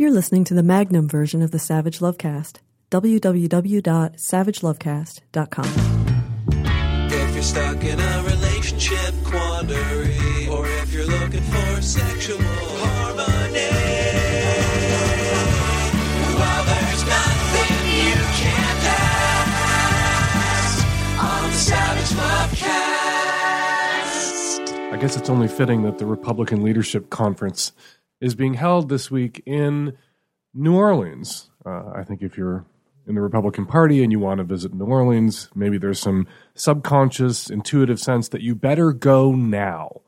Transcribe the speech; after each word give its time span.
You're 0.00 0.12
listening 0.12 0.44
to 0.44 0.54
the 0.54 0.62
Magnum 0.62 1.08
version 1.08 1.42
of 1.42 1.50
the 1.50 1.58
Savage 1.58 1.98
Lovecast. 1.98 2.58
www.savagelovecast.com. 2.92 5.64
If 7.10 7.34
you're 7.34 7.42
stuck 7.42 7.82
in 7.82 7.98
a 7.98 8.22
relationship 8.22 9.12
quandary, 9.24 10.46
or 10.52 10.68
if 10.68 10.94
you're 10.94 11.04
looking 11.04 11.40
for 11.40 11.82
sexual 11.82 12.38
harmony, 12.38 13.58
well, 16.38 16.64
there's 16.64 17.04
nothing 17.04 17.90
you 17.90 18.14
can't 18.38 18.84
ask 19.50 20.78
on 21.18 21.50
the 21.50 21.56
Savage 21.56 22.12
Lovecast. 24.62 24.92
I 24.92 24.96
guess 24.96 25.16
it's 25.16 25.28
only 25.28 25.48
fitting 25.48 25.82
that 25.82 25.98
the 25.98 26.06
Republican 26.06 26.62
Leadership 26.62 27.10
Conference 27.10 27.72
is 28.20 28.34
being 28.34 28.54
held 28.54 28.88
this 28.88 29.10
week 29.10 29.42
in 29.46 29.96
New 30.54 30.74
Orleans. 30.74 31.50
Uh, 31.64 31.92
I 31.94 32.04
think 32.04 32.22
if 32.22 32.36
you're 32.36 32.64
in 33.06 33.14
the 33.14 33.20
Republican 33.20 33.64
Party 33.64 34.02
and 34.02 34.12
you 34.12 34.18
want 34.18 34.38
to 34.38 34.44
visit 34.44 34.74
New 34.74 34.84
Orleans, 34.84 35.48
maybe 35.54 35.78
there's 35.78 36.00
some 36.00 36.26
subconscious, 36.54 37.48
intuitive 37.48 37.98
sense 37.98 38.28
that 38.28 38.42
you 38.42 38.54
better 38.54 38.92
go 38.92 39.32
now. 39.32 40.02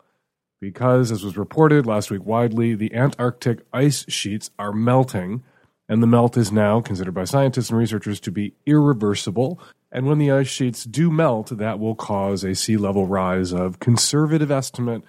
Because, 0.61 1.11
as 1.11 1.25
was 1.25 1.39
reported 1.39 1.87
last 1.87 2.11
week 2.11 2.27
widely, 2.27 2.75
the 2.75 2.95
Antarctic 2.95 3.61
ice 3.73 4.05
sheets 4.11 4.51
are 4.59 4.73
melting, 4.73 5.43
and 5.89 6.03
the 6.03 6.07
melt 6.07 6.37
is 6.37 6.53
now 6.53 6.83
considered 6.83 7.15
by 7.15 7.25
scientists 7.25 7.71
and 7.71 7.79
researchers 7.79 8.21
to 8.21 8.31
be 8.31 8.53
irreversible. 8.67 9.59
And 9.91 10.07
when 10.07 10.19
the 10.19 10.31
ice 10.31 10.49
sheets 10.49 10.85
do 10.85 11.11
melt, 11.11 11.57
that 11.57 11.79
will 11.79 11.95
cause 11.95 12.45
a 12.45 12.55
sea 12.55 12.77
level 12.77 13.07
rise 13.07 13.55
of 13.55 13.81
conservative 13.81 14.51
estimate 14.51 15.03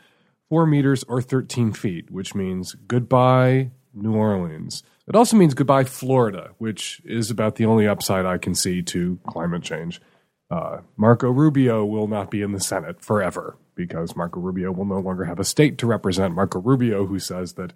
four 0.52 0.66
meters 0.66 1.06
or 1.08 1.22
13 1.22 1.72
feet, 1.72 2.12
which 2.12 2.36
means 2.36 2.76
goodbye, 2.86 3.72
New 3.94 4.14
Orleans. 4.14 4.84
It 5.08 5.16
also 5.16 5.38
means 5.38 5.54
goodbye, 5.54 5.86
Florida, 5.86 6.52
which 6.58 7.02
is 7.06 7.32
about 7.32 7.56
the 7.56 7.66
only 7.66 7.88
upside 7.88 8.26
I 8.26 8.38
can 8.38 8.54
see 8.54 8.82
to 8.82 9.18
climate 9.26 9.64
change. 9.64 10.02
Uh, 10.50 10.80
Marco 10.98 11.30
Rubio 11.30 11.86
will 11.86 12.10
not 12.10 12.30
be 12.30 12.42
in 12.42 12.52
the 12.52 12.60
Senate 12.60 13.02
forever 13.02 13.56
because 13.76 14.18
Marco 14.18 14.42
Rubio 14.42 14.74
will 14.74 14.84
no 14.84 15.00
longer 15.00 15.24
have 15.24 15.40
a 15.40 15.46
state 15.46 15.78
to 15.78 15.88
represent 15.88 16.36
Marco 16.36 16.60
Rubio, 16.60 17.06
who 17.06 17.18
says 17.18 17.54
that 17.54 17.72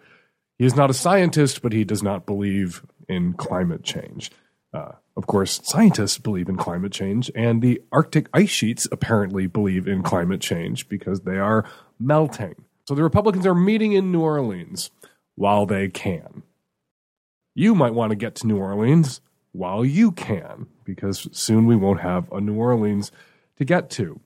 he 0.60 0.66
is 0.66 0.76
not 0.76 0.90
a 0.90 0.94
scientist, 0.94 1.62
but 1.62 1.72
he 1.72 1.86
does 1.86 2.04
not 2.04 2.26
believe 2.26 2.86
in 3.08 3.36
climate 3.36 3.86
change. 3.86 4.32
Uh, 4.74 4.92
of 5.18 5.28
course, 5.28 5.62
scientists 5.64 6.18
believe 6.18 6.50
in 6.50 6.58
climate 6.58 6.92
change, 6.92 7.32
and 7.36 7.62
the 7.62 7.82
Arctic 7.92 8.28
ice 8.34 8.50
sheets 8.50 8.88
apparently 8.92 9.48
believe 9.48 9.88
in 9.88 10.04
climate 10.04 10.42
change 10.42 10.90
because 10.90 11.22
they 11.22 11.38
are 11.38 11.66
melting. 12.00 12.56
So 12.88 12.96
the 12.96 13.04
Republicans 13.04 13.46
are 13.46 13.56
meeting 13.56 13.94
in 13.94 14.12
New 14.12 14.22
Orleans 14.22 14.92
while 15.36 15.66
they 15.66 15.88
can. 15.88 16.44
You 17.54 17.74
might 17.76 17.94
want 17.94 18.10
to 18.10 18.16
get 18.16 18.36
to 18.36 18.48
New 18.48 18.58
Orleans 18.58 19.22
while 19.54 19.86
you 19.86 20.12
can, 20.12 20.68
because 20.84 21.30
soon 21.32 21.66
we 21.66 21.78
won't 21.78 22.02
have 22.02 22.30
a 22.32 22.42
New 22.42 22.56
Orleans 22.56 23.12
to 23.58 23.64
get 23.64 23.90
to. 23.92 24.20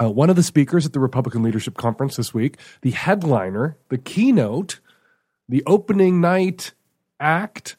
Uh, 0.00 0.10
one 0.10 0.28
of 0.28 0.36
the 0.36 0.42
speakers 0.42 0.84
at 0.84 0.92
the 0.92 1.00
Republican 1.00 1.44
Leadership 1.44 1.76
Conference 1.76 2.16
this 2.16 2.34
week, 2.34 2.58
the 2.82 2.90
headliner, 2.90 3.78
the 3.88 3.96
keynote, 3.96 4.80
the 5.48 5.62
opening 5.66 6.20
night 6.20 6.72
act, 7.20 7.76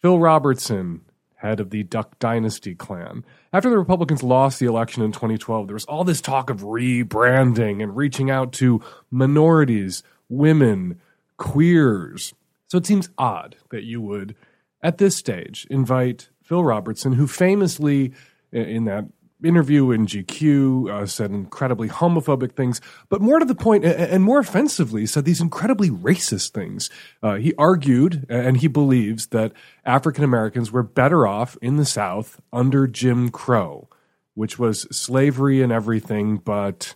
Phil 0.00 0.18
Robertson, 0.18 1.02
head 1.36 1.60
of 1.60 1.70
the 1.70 1.82
Duck 1.82 2.18
Dynasty 2.18 2.74
clan. 2.74 3.24
After 3.52 3.70
the 3.70 3.78
Republicans 3.78 4.22
lost 4.22 4.58
the 4.58 4.66
election 4.66 5.02
in 5.02 5.12
2012, 5.12 5.66
there 5.66 5.74
was 5.74 5.84
all 5.84 6.04
this 6.04 6.20
talk 6.20 6.50
of 6.50 6.62
rebranding 6.62 7.82
and 7.82 7.96
reaching 7.96 8.30
out 8.30 8.52
to 8.54 8.82
minorities, 9.10 10.02
women, 10.28 11.00
queers. 11.36 12.34
So 12.68 12.78
it 12.78 12.86
seems 12.86 13.10
odd 13.18 13.56
that 13.70 13.84
you 13.84 14.00
would, 14.00 14.34
at 14.82 14.98
this 14.98 15.16
stage, 15.16 15.66
invite 15.70 16.30
Phil 16.42 16.64
Robertson, 16.64 17.12
who 17.12 17.26
famously, 17.26 18.12
in 18.50 18.84
that 18.86 19.04
interview 19.44 19.90
in 19.90 20.06
GQ 20.06 20.90
uh, 20.90 21.06
said 21.06 21.30
incredibly 21.30 21.88
homophobic 21.88 22.52
things, 22.52 22.80
but 23.08 23.20
more 23.20 23.38
to 23.38 23.44
the 23.44 23.54
point 23.54 23.84
and 23.84 24.22
more 24.22 24.38
offensively 24.38 25.06
said 25.06 25.24
these 25.24 25.40
incredibly 25.40 25.90
racist 25.90 26.52
things. 26.52 26.90
Uh, 27.22 27.34
he 27.34 27.54
argued 27.58 28.26
and 28.28 28.58
he 28.58 28.68
believes 28.68 29.28
that 29.28 29.52
African 29.84 30.24
Americans 30.24 30.72
were 30.72 30.82
better 30.82 31.26
off 31.26 31.56
in 31.60 31.76
the 31.76 31.84
South 31.84 32.40
under 32.52 32.86
Jim 32.86 33.30
Crow, 33.30 33.88
which 34.34 34.58
was 34.58 34.82
slavery 34.96 35.62
and 35.62 35.72
everything 35.72 36.38
but 36.38 36.94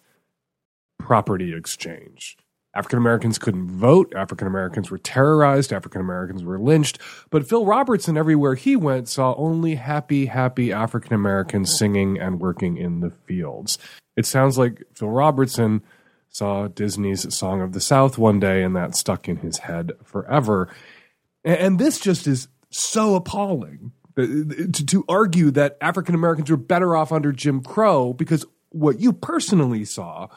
property 0.99 1.55
exchange. 1.55 2.37
African 2.75 2.99
Americans 2.99 3.39
couldn't 3.39 3.69
vote. 3.69 4.13
African 4.15 4.47
Americans 4.47 4.91
were 4.91 4.99
terrorized. 4.99 5.73
African 5.73 6.01
Americans 6.01 6.45
were 6.45 6.59
lynched. 6.59 6.99
But 7.31 7.49
Phil 7.49 7.67
Robertson, 7.67 8.17
everywhere 8.17 8.55
he 8.55 8.77
went, 8.77 9.09
saw 9.09 9.35
only 9.35 9.75
happy, 9.75 10.27
happy 10.27 10.73
African 10.73 11.15
Americans 11.15 11.77
singing 11.77 12.19
and 12.19 12.41
working 12.41 12.77
in 12.77 13.01
the 13.01 13.11
fields. 13.11 13.79
It 14.17 14.25
sounds 14.25 14.57
like 14.57 14.85
Phil 14.95 15.09
Robertson 15.09 15.83
saw 16.29 16.69
Disney's 16.69 17.35
Song 17.35 17.61
of 17.61 17.73
the 17.73 17.81
South 17.81 18.17
one 18.17 18.39
day 18.39 18.63
and 18.63 18.77
that 18.77 18.95
stuck 18.95 19.29
in 19.29 19.39
his 19.39 19.59
head 19.59 19.91
forever. 20.05 20.69
And 21.45 21.79
this 21.79 21.99
just 21.99 22.29
is 22.29 22.47
so 22.71 23.17
appalling 23.17 23.91
uh, 24.17 24.23
to, 24.23 24.87
to 24.87 25.05
argue 25.09 25.51
that 25.53 25.77
African 25.81 26.15
Americans 26.15 26.51
were 26.51 26.57
better 26.57 26.95
off 26.95 27.11
under 27.11 27.33
Jim 27.33 27.63
Crow 27.63 28.13
because 28.13 28.45
what 28.71 29.01
you 29.01 29.13
personally 29.13 29.85
saw 29.85 30.29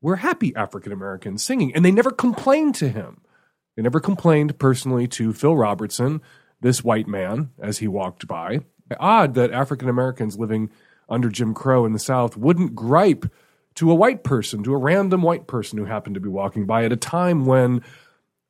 were 0.00 0.16
happy 0.16 0.54
African 0.56 0.92
Americans 0.92 1.42
singing, 1.42 1.74
and 1.74 1.84
they 1.84 1.90
never 1.90 2.10
complained 2.10 2.74
to 2.76 2.88
him. 2.88 3.20
They 3.76 3.82
never 3.82 4.00
complained 4.00 4.58
personally 4.58 5.06
to 5.08 5.32
Phil 5.32 5.56
Robertson, 5.56 6.20
this 6.60 6.84
white 6.84 7.08
man, 7.08 7.50
as 7.58 7.78
he 7.78 7.88
walked 7.88 8.26
by. 8.26 8.60
Odd 8.98 9.34
that 9.34 9.52
African 9.52 9.88
Americans 9.88 10.38
living 10.38 10.70
under 11.08 11.28
Jim 11.28 11.54
Crow 11.54 11.84
in 11.84 11.92
the 11.92 11.98
South 11.98 12.36
wouldn't 12.36 12.74
gripe 12.74 13.26
to 13.76 13.90
a 13.90 13.94
white 13.94 14.24
person, 14.24 14.62
to 14.64 14.74
a 14.74 14.78
random 14.78 15.22
white 15.22 15.46
person 15.46 15.78
who 15.78 15.84
happened 15.84 16.14
to 16.14 16.20
be 16.20 16.28
walking 16.28 16.66
by 16.66 16.84
at 16.84 16.92
a 16.92 16.96
time 16.96 17.46
when 17.46 17.82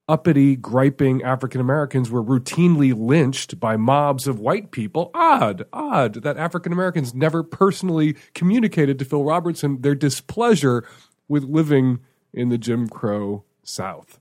uppity, 0.09 0.57
griping 0.57 1.23
African 1.23 1.61
Americans 1.61 2.11
were 2.11 2.23
routinely 2.23 2.93
lynched 2.97 3.61
by 3.61 3.77
mobs 3.77 4.27
of 4.27 4.41
white 4.41 4.73
people. 4.73 5.11
Odd, 5.15 5.67
odd 5.73 6.15
that 6.23 6.37
African 6.37 6.73
Americans 6.73 7.15
never 7.15 7.45
personally 7.45 8.17
communicated 8.35 8.99
to 8.99 9.05
Phil 9.05 9.23
Robertson 9.23 9.83
their 9.83 9.95
displeasure 9.95 10.85
with 11.31 11.45
living 11.45 12.01
in 12.35 12.49
the 12.49 12.59
Jim 12.59 12.89
Crow 12.89 13.45
South. 13.63 14.19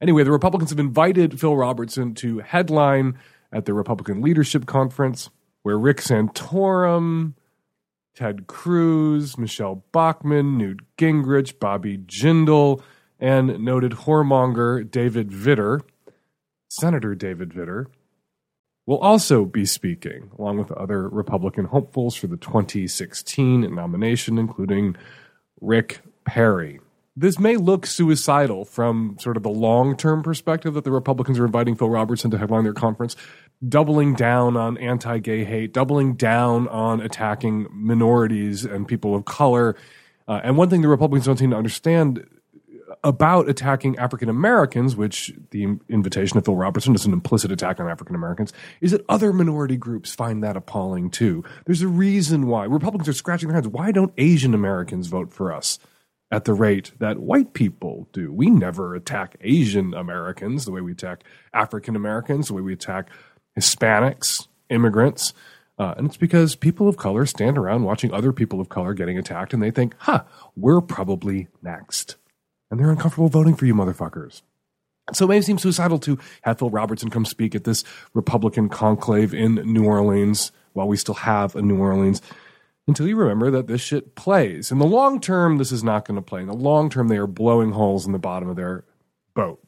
Anyway, 0.00 0.24
the 0.24 0.32
Republicans 0.32 0.70
have 0.70 0.78
invited 0.78 1.38
Phil 1.38 1.54
Robertson 1.54 2.14
to 2.14 2.38
headline 2.38 3.18
at 3.52 3.66
the 3.66 3.74
Republican 3.74 4.22
Leadership 4.22 4.64
Conference, 4.64 5.28
where 5.62 5.78
Rick 5.78 5.98
Santorum, 5.98 7.34
Ted 8.14 8.46
Cruz, 8.46 9.36
Michelle 9.36 9.84
Bachmann, 9.92 10.56
Newt 10.56 10.80
Gingrich, 10.96 11.58
Bobby 11.58 11.98
Jindal, 11.98 12.80
and 13.20 13.58
noted 13.62 13.92
whoremonger 13.92 14.88
David 14.88 15.30
Vitter, 15.30 15.82
Senator 16.68 17.14
David 17.14 17.50
Vitter, 17.50 17.86
will 18.86 18.98
also 18.98 19.44
be 19.44 19.66
speaking, 19.66 20.30
along 20.38 20.56
with 20.56 20.72
other 20.72 21.08
Republican 21.08 21.66
hopefuls 21.66 22.16
for 22.16 22.28
the 22.28 22.38
2016 22.38 23.74
nomination, 23.74 24.38
including 24.38 24.96
Rick 25.60 26.00
Perry. 26.24 26.80
This 27.16 27.38
may 27.38 27.56
look 27.56 27.84
suicidal 27.84 28.64
from 28.64 29.16
sort 29.18 29.36
of 29.36 29.42
the 29.42 29.48
long 29.48 29.96
term 29.96 30.22
perspective 30.22 30.74
that 30.74 30.84
the 30.84 30.92
Republicans 30.92 31.38
are 31.40 31.44
inviting 31.44 31.74
Phil 31.74 31.90
Robertson 31.90 32.30
to 32.30 32.38
headline 32.38 32.62
their 32.62 32.72
conference, 32.72 33.16
doubling 33.68 34.14
down 34.14 34.56
on 34.56 34.78
anti 34.78 35.18
gay 35.18 35.42
hate, 35.42 35.72
doubling 35.72 36.14
down 36.14 36.68
on 36.68 37.00
attacking 37.00 37.66
minorities 37.72 38.64
and 38.64 38.86
people 38.86 39.16
of 39.16 39.24
color. 39.24 39.74
Uh, 40.28 40.40
and 40.44 40.56
one 40.56 40.70
thing 40.70 40.80
the 40.80 40.88
Republicans 40.88 41.26
don't 41.26 41.38
seem 41.38 41.50
to 41.50 41.56
understand 41.56 42.24
about 43.04 43.48
attacking 43.48 43.98
African 43.98 44.28
Americans, 44.28 44.96
which 44.96 45.32
the 45.50 45.78
invitation 45.88 46.38
of 46.38 46.44
Phil 46.44 46.56
Robertson 46.56 46.94
is 46.94 47.06
an 47.06 47.12
implicit 47.12 47.52
attack 47.52 47.80
on 47.80 47.88
African 47.88 48.14
Americans, 48.14 48.52
is 48.80 48.92
that 48.92 49.04
other 49.08 49.32
minority 49.32 49.76
groups 49.76 50.14
find 50.14 50.42
that 50.42 50.56
appalling 50.56 51.10
too. 51.10 51.44
There's 51.66 51.82
a 51.82 51.88
reason 51.88 52.46
why 52.46 52.64
Republicans 52.64 53.08
are 53.08 53.12
scratching 53.12 53.48
their 53.48 53.56
heads. 53.56 53.68
Why 53.68 53.92
don't 53.92 54.12
Asian 54.16 54.54
Americans 54.54 55.08
vote 55.08 55.32
for 55.32 55.52
us? 55.52 55.78
At 56.30 56.44
the 56.44 56.52
rate 56.52 56.92
that 56.98 57.20
white 57.20 57.54
people 57.54 58.06
do. 58.12 58.30
We 58.30 58.50
never 58.50 58.94
attack 58.94 59.36
Asian 59.40 59.94
Americans 59.94 60.66
the 60.66 60.72
way 60.72 60.82
we 60.82 60.92
attack 60.92 61.24
African 61.54 61.96
Americans, 61.96 62.48
the 62.48 62.54
way 62.54 62.60
we 62.60 62.74
attack 62.74 63.08
Hispanics, 63.58 64.46
immigrants. 64.68 65.32
Uh, 65.78 65.94
and 65.96 66.06
it's 66.06 66.18
because 66.18 66.54
people 66.54 66.86
of 66.86 66.98
color 66.98 67.24
stand 67.24 67.56
around 67.56 67.84
watching 67.84 68.12
other 68.12 68.34
people 68.34 68.60
of 68.60 68.68
color 68.68 68.92
getting 68.92 69.16
attacked 69.16 69.54
and 69.54 69.62
they 69.62 69.70
think, 69.70 69.94
huh, 70.00 70.22
we're 70.54 70.82
probably 70.82 71.48
next 71.62 72.16
and 72.70 72.78
they're 72.78 72.90
uncomfortable 72.90 73.28
voting 73.28 73.54
for 73.54 73.66
you 73.66 73.74
motherfuckers. 73.74 74.42
So 75.12 75.24
it 75.24 75.28
may 75.28 75.40
seem 75.40 75.58
suicidal 75.58 75.98
to 76.00 76.18
have 76.42 76.58
Phil 76.58 76.70
Robertson 76.70 77.10
come 77.10 77.24
speak 77.24 77.54
at 77.54 77.64
this 77.64 77.82
Republican 78.12 78.68
conclave 78.68 79.32
in 79.32 79.54
New 79.54 79.84
Orleans 79.84 80.52
while 80.74 80.86
we 80.86 80.96
still 80.96 81.14
have 81.14 81.56
a 81.56 81.62
New 81.62 81.78
Orleans 81.78 82.20
until 82.86 83.06
you 83.06 83.16
remember 83.16 83.50
that 83.50 83.66
this 83.68 83.80
shit 83.80 84.14
plays. 84.14 84.70
In 84.70 84.78
the 84.78 84.86
long 84.86 85.20
term, 85.20 85.58
this 85.58 85.72
is 85.72 85.84
not 85.84 86.04
going 86.04 86.16
to 86.16 86.22
play. 86.22 86.40
In 86.40 86.46
the 86.46 86.54
long 86.54 86.90
term, 86.90 87.08
they 87.08 87.16
are 87.16 87.26
blowing 87.26 87.72
holes 87.72 88.06
in 88.06 88.12
the 88.12 88.18
bottom 88.18 88.48
of 88.48 88.56
their 88.56 88.84
boat. 89.34 89.62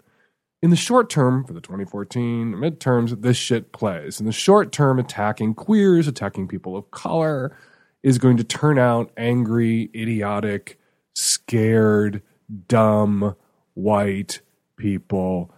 in 0.63 0.69
the 0.69 0.77
short 0.77 1.09
term, 1.09 1.45
for 1.45 1.55
the 1.55 1.61
2014 1.61 2.53
midterms, 2.53 3.23
this 3.23 3.37
shit 3.37 3.73
plays. 3.73 4.21
In 4.21 4.27
the 4.27 4.33
short 4.33 4.73
term, 4.73 4.99
attacking 4.99 5.55
queers, 5.55 6.07
attacking 6.07 6.49
people 6.49 6.77
of 6.77 6.91
color 6.91 7.57
is 8.03 8.19
going 8.19 8.37
to 8.37 8.45
turn 8.45 8.79
out 8.79 9.11
angry, 9.17 9.91
idiotic, 9.95 10.79
scared, 11.15 12.23
dumb, 12.69 13.37
white 13.75 14.41
people, 14.77 15.53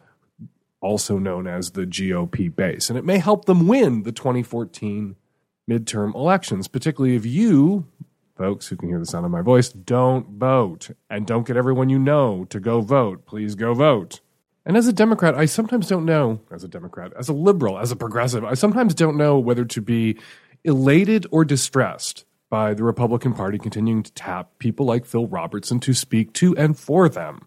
also 0.81 1.19
known 1.19 1.47
as 1.47 1.71
the 1.71 1.87
GOP 1.87 2.55
base. 2.55 2.91
And 2.91 2.99
it 2.99 3.05
may 3.05 3.19
help 3.19 3.45
them 3.45 3.69
win 3.69 4.03
the 4.03 4.13
2014 4.13 5.17
midterm 5.71 6.15
elections, 6.15 6.69
particularly 6.69 7.17
if 7.17 7.25
you, 7.25 7.87
folks 8.37 8.69
who 8.69 8.77
can 8.77 8.89
hear 8.89 8.99
the 8.99 9.07
sound 9.07 9.25
of 9.25 9.31
my 9.31 9.43
voice, 9.43 9.69
don't 9.71 10.29
vote 10.31 10.91
and 11.09 11.27
don't 11.27 11.47
get 11.47 11.57
everyone 11.57 11.89
you 11.89 11.99
know 11.99 12.45
to 12.47 12.59
go 12.59 12.81
vote. 12.81 13.27
Please 13.27 13.55
go 13.55 13.75
vote. 13.75 14.21
And 14.65 14.77
as 14.77 14.87
a 14.87 14.93
Democrat, 14.93 15.35
I 15.35 15.47
sometimes 15.47 15.89
don't 15.89 16.05
know, 16.05 16.41
as 16.51 16.63
a 16.63 16.69
Democrat, 16.69 17.13
as 17.19 17.29
a 17.29 17.33
liberal, 17.33 17.79
as 17.79 17.91
a 17.91 17.97
progressive, 17.97 18.45
I 18.45 18.55
sometimes 18.55 18.95
don't 18.95 19.17
know 19.17 19.39
whether 19.39 19.65
to 19.65 19.81
be 19.81 20.19
elated 20.65 21.27
or 21.31 21.45
distressed 21.45 22.25
by 22.53 22.75
the 22.75 22.85
Republican 22.85 23.33
Party 23.33 23.57
continuing 23.57 24.03
to 24.03 24.13
tap 24.13 24.59
people 24.59 24.85
like 24.85 25.07
Phil 25.07 25.27
Robertson 25.27 25.81
to 25.81 25.95
speak 25.95 26.35
to 26.35 26.55
and 26.59 26.79
for 26.79 27.09
them. 27.09 27.47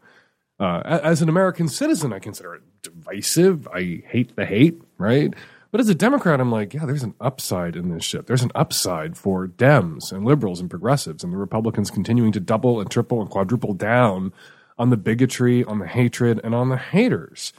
Uh, 0.59 0.81
as 1.03 1.21
an 1.21 1.29
American 1.29 1.67
citizen, 1.67 2.11
I 2.11 2.17
consider 2.17 2.55
it 2.55 2.63
divisive. 2.81 3.67
I 3.67 4.01
hate 4.07 4.35
the 4.35 4.47
hate, 4.47 4.81
right? 4.97 5.31
But 5.69 5.79
as 5.79 5.89
a 5.89 5.93
Democrat, 5.93 6.41
I'm 6.41 6.49
like, 6.51 6.73
yeah, 6.73 6.87
there's 6.87 7.03
an 7.03 7.13
upside 7.21 7.75
in 7.75 7.89
this 7.89 8.03
shit. 8.03 8.25
There's 8.25 8.41
an 8.41 8.51
upside 8.55 9.15
for 9.15 9.47
Dems 9.47 10.11
and 10.11 10.25
liberals 10.25 10.59
and 10.59 10.71
progressives 10.71 11.23
and 11.23 11.31
the 11.31 11.37
Republicans 11.37 11.91
continuing 11.91 12.31
to 12.31 12.39
double 12.39 12.81
and 12.81 12.89
triple 12.89 13.21
and 13.21 13.29
quadruple 13.29 13.75
down 13.75 14.33
on 14.79 14.89
the 14.89 14.97
bigotry, 14.97 15.63
on 15.65 15.77
the 15.77 15.87
hatred, 15.87 16.41
and 16.43 16.55
on 16.55 16.69
the 16.69 16.77
haters. 16.77 17.53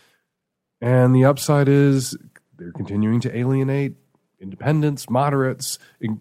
And 0.80 1.14
the 1.14 1.24
upside 1.24 1.68
is 1.68 2.16
they're 2.56 2.72
continuing 2.72 3.20
to 3.20 3.36
alienate 3.38 3.94
independents, 4.40 5.08
moderates, 5.08 5.78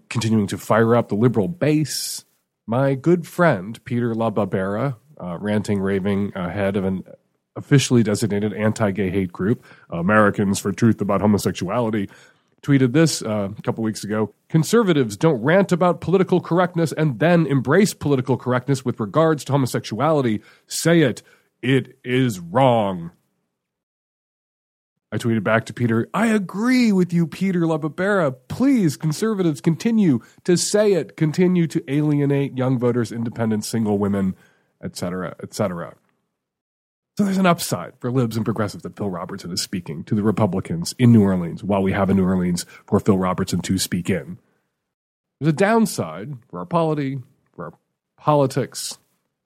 continuing 0.10 0.48
to 0.48 0.58
fire 0.58 0.96
up 0.96 1.10
the 1.10 1.16
liberal 1.16 1.48
base. 1.48 2.26
My 2.68 2.96
good 2.96 3.28
friend, 3.28 3.84
Peter 3.86 4.14
LaBarbera, 4.14 4.96
uh, 5.22 5.38
ranting, 5.40 5.80
raving 5.80 6.34
uh, 6.36 6.50
head 6.50 6.76
of 6.76 6.84
an 6.84 7.04
officially 7.56 8.04
designated 8.04 8.54
anti 8.54 8.92
gay 8.92 9.10
hate 9.10 9.32
group, 9.32 9.64
Americans 9.90 10.60
for 10.60 10.72
Truth 10.72 11.02
About 11.02 11.22
Homosexuality, 11.22 12.10
tweeted 12.62 12.94
this 12.94 13.22
uh, 13.22 13.50
a 13.58 13.62
couple 13.62 13.84
weeks 13.84 14.04
ago. 14.04 14.34
Conservatives 14.50 15.16
don't 15.16 15.42
rant 15.42 15.72
about 15.72 16.02
political 16.02 16.42
correctness 16.42 16.92
and 16.92 17.20
then 17.20 17.46
embrace 17.46 17.94
political 17.94 18.38
correctness 18.38 18.84
with 18.84 19.00
regards 19.00 19.46
to 19.46 19.52
homosexuality. 19.54 20.42
Say 20.68 21.02
it. 21.02 21.22
It 21.62 21.98
is 22.04 22.40
wrong. 22.40 23.12
I 25.16 25.18
tweeted 25.18 25.46
back 25.46 25.66
to 25.68 25.74
Peter, 25.74 26.10
I 26.14 26.28
agree 26.28 26.92
with 26.92 27.14
you, 27.14 27.26
Peter 27.26 27.62
LaBarbera. 27.62 28.36
Please, 28.50 28.98
conservatives, 28.98 29.62
continue 29.62 30.20
to 30.44 30.58
say 30.58 30.92
it, 30.92 31.16
continue 31.16 31.68
to 31.68 31.82
alienate 31.90 32.58
young 32.58 32.78
voters, 32.78 33.14
independent, 33.14 33.64
single 33.64 33.98
women, 33.98 34.36
etc., 34.84 35.34
etc. 35.42 35.96
So 37.18 37.24
there's 37.24 37.38
an 37.38 37.46
upside 37.46 37.94
for 38.02 38.12
libs 38.12 38.36
and 38.36 38.44
progressives 38.44 38.84
that 38.84 38.98
Phil 38.98 39.10
Robertson 39.10 39.54
is 39.54 39.62
speaking 39.62 40.04
to 40.04 40.16
the 40.16 40.22
Republicans 40.22 40.94
in 41.00 41.14
New 41.14 41.24
Orleans 41.24 41.64
while 41.64 41.82
we 41.82 41.94
have 41.94 42.10
a 42.10 42.14
New 42.14 42.26
Orleans 42.26 42.66
for 42.86 43.00
Phil 43.00 43.18
Robertson 43.18 43.62
to 43.62 43.78
speak 43.78 44.10
in. 44.10 44.38
There's 45.40 45.54
a 45.54 45.56
downside 45.56 46.34
for 46.50 46.60
our 46.60 46.66
polity, 46.66 47.20
for 47.56 47.66
our 47.68 47.74
politics, 48.18 48.98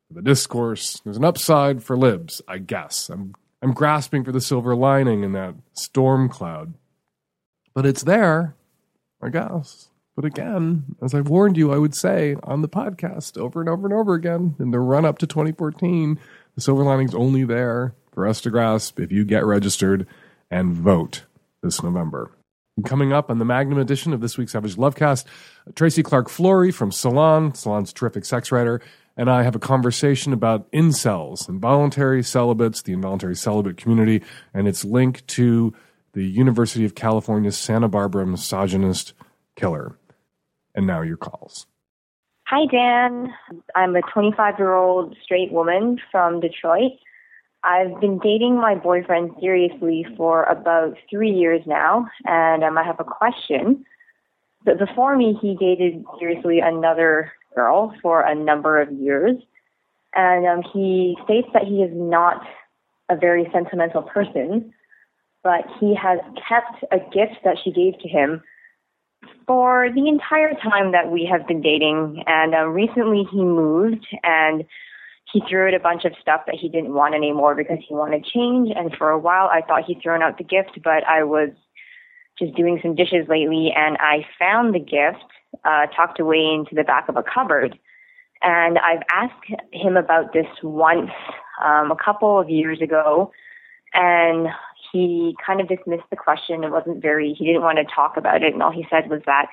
for 0.08 0.16
the 0.16 0.24
discourse. 0.24 1.00
There's 1.04 1.18
an 1.18 1.26
upside 1.26 1.84
for 1.84 1.96
libs, 1.96 2.42
I 2.48 2.58
guess. 2.58 3.08
I'm 3.10 3.36
I'm 3.62 3.74
grasping 3.74 4.24
for 4.24 4.32
the 4.32 4.42
silver 4.42 4.76
lining 4.76 5.24
in 5.24 5.34
that 5.34 5.56
storm 5.74 6.30
cloud. 6.30 6.74
But 7.74 7.86
it's 7.86 8.04
there, 8.04 8.56
I 9.22 9.30
guess. 9.30 9.90
But 10.16 10.26
again, 10.26 10.96
as 11.02 11.14
I 11.14 11.22
warned 11.22 11.58
you, 11.58 11.72
I 11.72 11.78
would 11.78 11.96
say 11.96 12.36
on 12.44 12.62
the 12.62 12.70
podcast 12.70 13.38
over 13.38 13.62
and 13.62 13.70
over 13.70 13.88
and 13.88 13.94
over 13.94 14.14
again 14.14 14.56
in 14.60 14.72
the 14.72 14.80
run 14.80 15.06
up 15.06 15.18
to 15.20 15.28
2014 15.28 16.20
the 16.60 16.64
silver 16.64 16.84
lining's 16.84 17.16
only 17.16 17.46
there 17.46 17.96
for 18.12 18.28
us 18.28 18.42
to 18.42 18.50
grasp 18.50 19.00
if 19.00 19.14
you 19.14 19.24
get 19.24 19.46
registered 19.46 20.06
and 20.52 20.74
vote 20.74 21.24
this 21.64 21.82
November. 21.82 22.32
And 22.76 22.86
coming 22.86 23.14
up 23.14 23.30
on 23.30 23.40
the 23.40 23.46
Magnum 23.46 23.80
edition 23.80 24.12
of 24.12 24.20
this 24.20 24.38
week's 24.38 24.52
Savage 24.52 24.76
Lovecast, 24.76 25.24
Tracy 25.76 26.04
Clark 26.04 26.28
Flory 26.28 26.72
from 26.72 26.92
Salon, 26.92 27.54
Salon's 27.56 27.94
terrific 27.94 28.26
sex 28.26 28.52
writer, 28.52 28.82
and 29.20 29.30
I 29.30 29.44
have 29.44 29.54
a 29.54 29.60
conversation 29.60 30.32
about 30.32 30.72
incels, 30.72 31.50
involuntary 31.50 32.24
celibates, 32.24 32.82
the 32.82 32.94
involuntary 32.94 33.36
celibate 33.36 33.76
community, 33.76 34.24
and 34.54 34.66
its 34.66 34.86
link 34.86 35.28
to 35.28 35.74
the 36.14 36.24
University 36.24 36.86
of 36.86 36.96
California 36.96 37.52
Santa 37.52 37.90
Barbara 37.90 38.26
misogynist 38.26 39.12
killer. 39.58 39.98
And 40.74 40.88
now 40.88 41.02
your 41.02 41.18
calls. 41.18 41.68
Hi, 42.48 42.66
Dan. 42.72 43.34
I'm 43.76 43.94
a 43.98 44.02
25 44.14 44.58
year 44.58 44.74
old 44.74 45.18
straight 45.22 45.52
woman 45.52 46.00
from 46.10 46.40
Detroit. 46.40 46.94
I've 47.62 48.00
been 48.00 48.20
dating 48.20 48.56
my 48.56 48.76
boyfriend 48.76 49.32
seriously 49.42 50.06
for 50.16 50.44
about 50.44 50.96
three 51.10 51.32
years 51.32 51.62
now, 51.66 52.08
and 52.24 52.64
um, 52.64 52.78
I 52.78 52.86
have 52.86 53.02
a 53.02 53.04
question. 53.04 53.86
But 54.64 54.80
before 54.80 55.18
me, 55.18 55.38
he 55.42 55.58
dated 55.60 56.06
seriously 56.20 56.62
another 56.62 57.34
girl 57.56 57.94
for 58.02 58.22
a 58.22 58.36
number 58.36 58.82
of 58.82 58.92
years, 58.92 59.36
and 60.16 60.48
um, 60.48 60.64
he 60.74 61.16
states 61.24 61.48
that 61.54 61.64
he 61.64 61.84
is 61.84 61.92
not 61.94 62.42
a 63.10 63.16
very 63.16 63.48
sentimental 63.54 64.02
person, 64.02 64.74
but 65.44 65.62
he 65.80 65.96
has 65.96 66.20
kept 66.48 66.84
a 66.92 66.98
gift 66.98 67.44
that 67.44 67.58
she 67.64 67.72
gave 67.72 68.00
to 68.00 68.08
him 68.08 68.42
for 69.48 69.88
the 69.94 70.08
entire 70.08 70.54
time 70.56 70.92
that 70.92 71.12
we 71.12 71.28
have 71.30 71.48
been 71.48 71.62
dating. 71.62 72.24
And 72.28 72.54
uh, 72.54 72.68
recently 72.68 73.26
he 73.32 73.44
moved 73.44 74.06
and 74.24 74.64
he 75.32 75.42
threw 75.50 75.68
out 75.68 75.74
a 75.74 75.80
bunch 75.80 76.06
of 76.06 76.14
stuff 76.22 76.42
that 76.48 76.56
he 76.56 76.70
didn't 76.70 76.94
want 76.94 77.16
anymore 77.16 77.56
because 77.56 77.78
he 77.88 77.94
wanted 77.94 78.26
change. 78.26 78.70
And 78.76 78.96
for 78.98 79.10
a 79.10 79.20
while 79.20 79.48
I 79.52 79.62
thought 79.62 79.86
he'd 79.86 80.02
thrown 80.02 80.22
out 80.22 80.38
the 80.38 80.44
gift, 80.44 80.80
but 80.84 81.04
I 81.06 81.24
was 81.24 81.50
just 82.40 82.56
doing 82.56 82.80
some 82.82 82.96
dishes 82.96 83.28
lately 83.28 83.72
and 83.76 83.98
I 84.00 84.26
found 84.40 84.74
the 84.74 84.80
gift 84.80 85.26
uh, 85.64 85.88
tucked 85.96 86.20
away 86.20 86.54
into 86.54 86.76
the 86.76 86.84
back 86.84 87.10
of 87.10 87.18
a 87.18 87.24
cupboard. 87.24 87.78
And 88.42 88.78
I've 88.80 89.04
asked 89.12 89.46
him 89.74 89.98
about 89.98 90.34
this 90.34 90.48
once 90.64 91.12
um, 91.64 91.92
a 91.92 91.96
couple 91.96 92.40
of 92.40 92.50
years 92.50 92.82
ago. 92.82 93.32
And 93.94 94.48
he 94.92 95.36
kind 95.46 95.60
of 95.60 95.68
dismissed 95.68 96.10
the 96.10 96.16
question. 96.16 96.64
It 96.64 96.72
wasn't 96.72 97.02
very, 97.02 97.34
he 97.34 97.46
didn't 97.46 97.64
want 97.64 97.80
to 97.80 97.84
talk 97.84 98.18
about 98.18 98.44
it. 98.44 98.54
And 98.54 98.64
all 98.64 98.72
he 98.72 98.86
said 98.90 99.10
was 99.10 99.22
that 99.26 99.48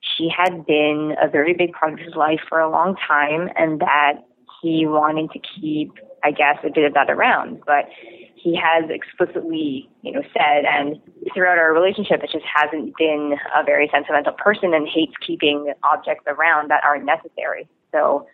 she 0.00 0.28
had 0.28 0.66
been 0.66 1.14
a 1.20 1.28
very 1.28 1.54
big 1.54 1.72
part 1.72 1.92
of 1.92 1.98
his 1.98 2.14
life 2.14 2.40
for 2.48 2.60
a 2.60 2.70
long 2.70 2.96
time 2.96 3.48
and 3.56 3.80
that 3.80 4.14
he 4.62 4.86
wanted 4.86 5.30
to 5.32 5.38
keep, 5.38 5.92
I 6.24 6.30
guess, 6.30 6.58
a 6.64 6.70
bit 6.70 6.84
of 6.84 6.94
that 6.94 7.10
around. 7.10 7.60
But 7.66 7.86
he 8.34 8.56
has 8.56 8.88
explicitly, 8.90 9.88
you 10.02 10.12
know, 10.12 10.22
said 10.32 10.64
and 10.64 11.00
throughout 11.34 11.58
our 11.58 11.72
relationship, 11.72 12.22
it 12.22 12.30
just 12.32 12.44
hasn't 12.44 12.96
been 12.96 13.36
a 13.54 13.64
very 13.64 13.88
sentimental 13.92 14.32
person 14.32 14.74
and 14.74 14.88
hates 14.88 15.14
keeping 15.24 15.72
objects 15.82 16.24
around 16.26 16.70
that 16.70 16.84
aren't 16.84 17.04
necessary. 17.04 17.68
So 17.92 18.26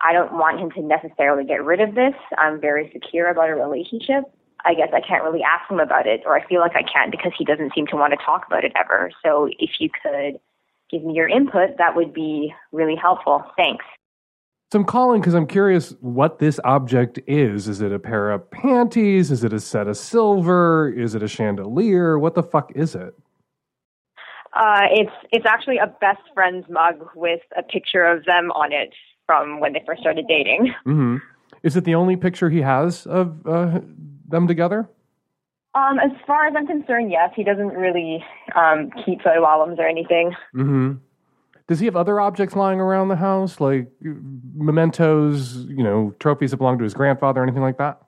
I 0.00 0.12
don't 0.12 0.32
want 0.32 0.60
him 0.60 0.70
to 0.72 0.82
necessarily 0.82 1.44
get 1.44 1.64
rid 1.64 1.80
of 1.80 1.94
this. 1.94 2.14
I'm 2.38 2.60
very 2.60 2.90
secure 2.92 3.30
about 3.30 3.48
a 3.48 3.54
relationship, 3.54 4.24
I 4.66 4.74
guess 4.74 4.88
I 4.92 5.00
can't 5.00 5.22
really 5.22 5.42
ask 5.42 5.70
him 5.70 5.78
about 5.78 6.06
it, 6.06 6.22
or 6.26 6.36
I 6.36 6.46
feel 6.46 6.60
like 6.60 6.74
I 6.74 6.82
can't 6.82 7.10
because 7.10 7.32
he 7.38 7.44
doesn't 7.44 7.72
seem 7.74 7.86
to 7.88 7.96
want 7.96 8.12
to 8.12 8.24
talk 8.24 8.46
about 8.46 8.64
it 8.64 8.72
ever. 8.74 9.10
So 9.24 9.48
if 9.58 9.70
you 9.78 9.88
could 9.90 10.40
give 10.90 11.04
me 11.04 11.14
your 11.14 11.28
input, 11.28 11.78
that 11.78 11.94
would 11.94 12.12
be 12.12 12.52
really 12.72 12.96
helpful. 12.96 13.44
Thanks. 13.56 13.84
So 14.72 14.80
I'm 14.80 14.84
calling 14.84 15.20
because 15.20 15.34
I'm 15.34 15.46
curious 15.46 15.94
what 16.00 16.40
this 16.40 16.58
object 16.64 17.20
is. 17.28 17.68
Is 17.68 17.80
it 17.80 17.92
a 17.92 18.00
pair 18.00 18.32
of 18.32 18.50
panties? 18.50 19.30
Is 19.30 19.44
it 19.44 19.52
a 19.52 19.60
set 19.60 19.86
of 19.86 19.96
silver? 19.96 20.92
Is 20.96 21.14
it 21.14 21.22
a 21.22 21.28
chandelier? 21.28 22.18
What 22.18 22.34
the 22.34 22.42
fuck 22.42 22.72
is 22.74 22.96
it? 22.96 23.14
Uh, 24.52 24.86
it's 24.90 25.12
it's 25.30 25.46
actually 25.46 25.76
a 25.76 25.86
best 26.00 26.22
friend's 26.34 26.66
mug 26.68 27.06
with 27.14 27.40
a 27.56 27.62
picture 27.62 28.04
of 28.04 28.24
them 28.24 28.50
on 28.52 28.72
it 28.72 28.92
from 29.26 29.60
when 29.60 29.72
they 29.72 29.82
first 29.86 30.00
started 30.00 30.26
dating. 30.26 30.74
Mm-hmm. 30.86 31.16
Is 31.62 31.76
it 31.76 31.84
the 31.84 31.94
only 31.94 32.16
picture 32.16 32.50
he 32.50 32.62
has 32.62 33.06
of 33.06 33.46
uh, 33.46 33.80
them 34.28 34.48
together? 34.48 34.88
Um, 35.74 35.98
as 35.98 36.10
far 36.26 36.46
as 36.46 36.54
I'm 36.56 36.66
concerned, 36.66 37.10
yes. 37.12 37.30
He 37.36 37.44
doesn't 37.44 37.68
really 37.68 38.24
um, 38.56 38.90
keep 39.04 39.22
photo 39.22 39.46
albums 39.46 39.78
or 39.78 39.86
anything. 39.86 40.32
Mm-hmm. 40.54 40.92
Does 41.68 41.80
he 41.80 41.86
have 41.86 41.96
other 41.96 42.20
objects 42.20 42.54
lying 42.54 42.78
around 42.78 43.08
the 43.08 43.16
house, 43.16 43.60
like 43.60 43.90
mementos, 44.00 45.56
you 45.68 45.82
know, 45.82 46.14
trophies 46.20 46.52
that 46.52 46.58
belong 46.58 46.78
to 46.78 46.84
his 46.84 46.94
grandfather, 46.94 47.40
or 47.40 47.42
anything 47.42 47.62
like 47.62 47.78
that? 47.78 48.00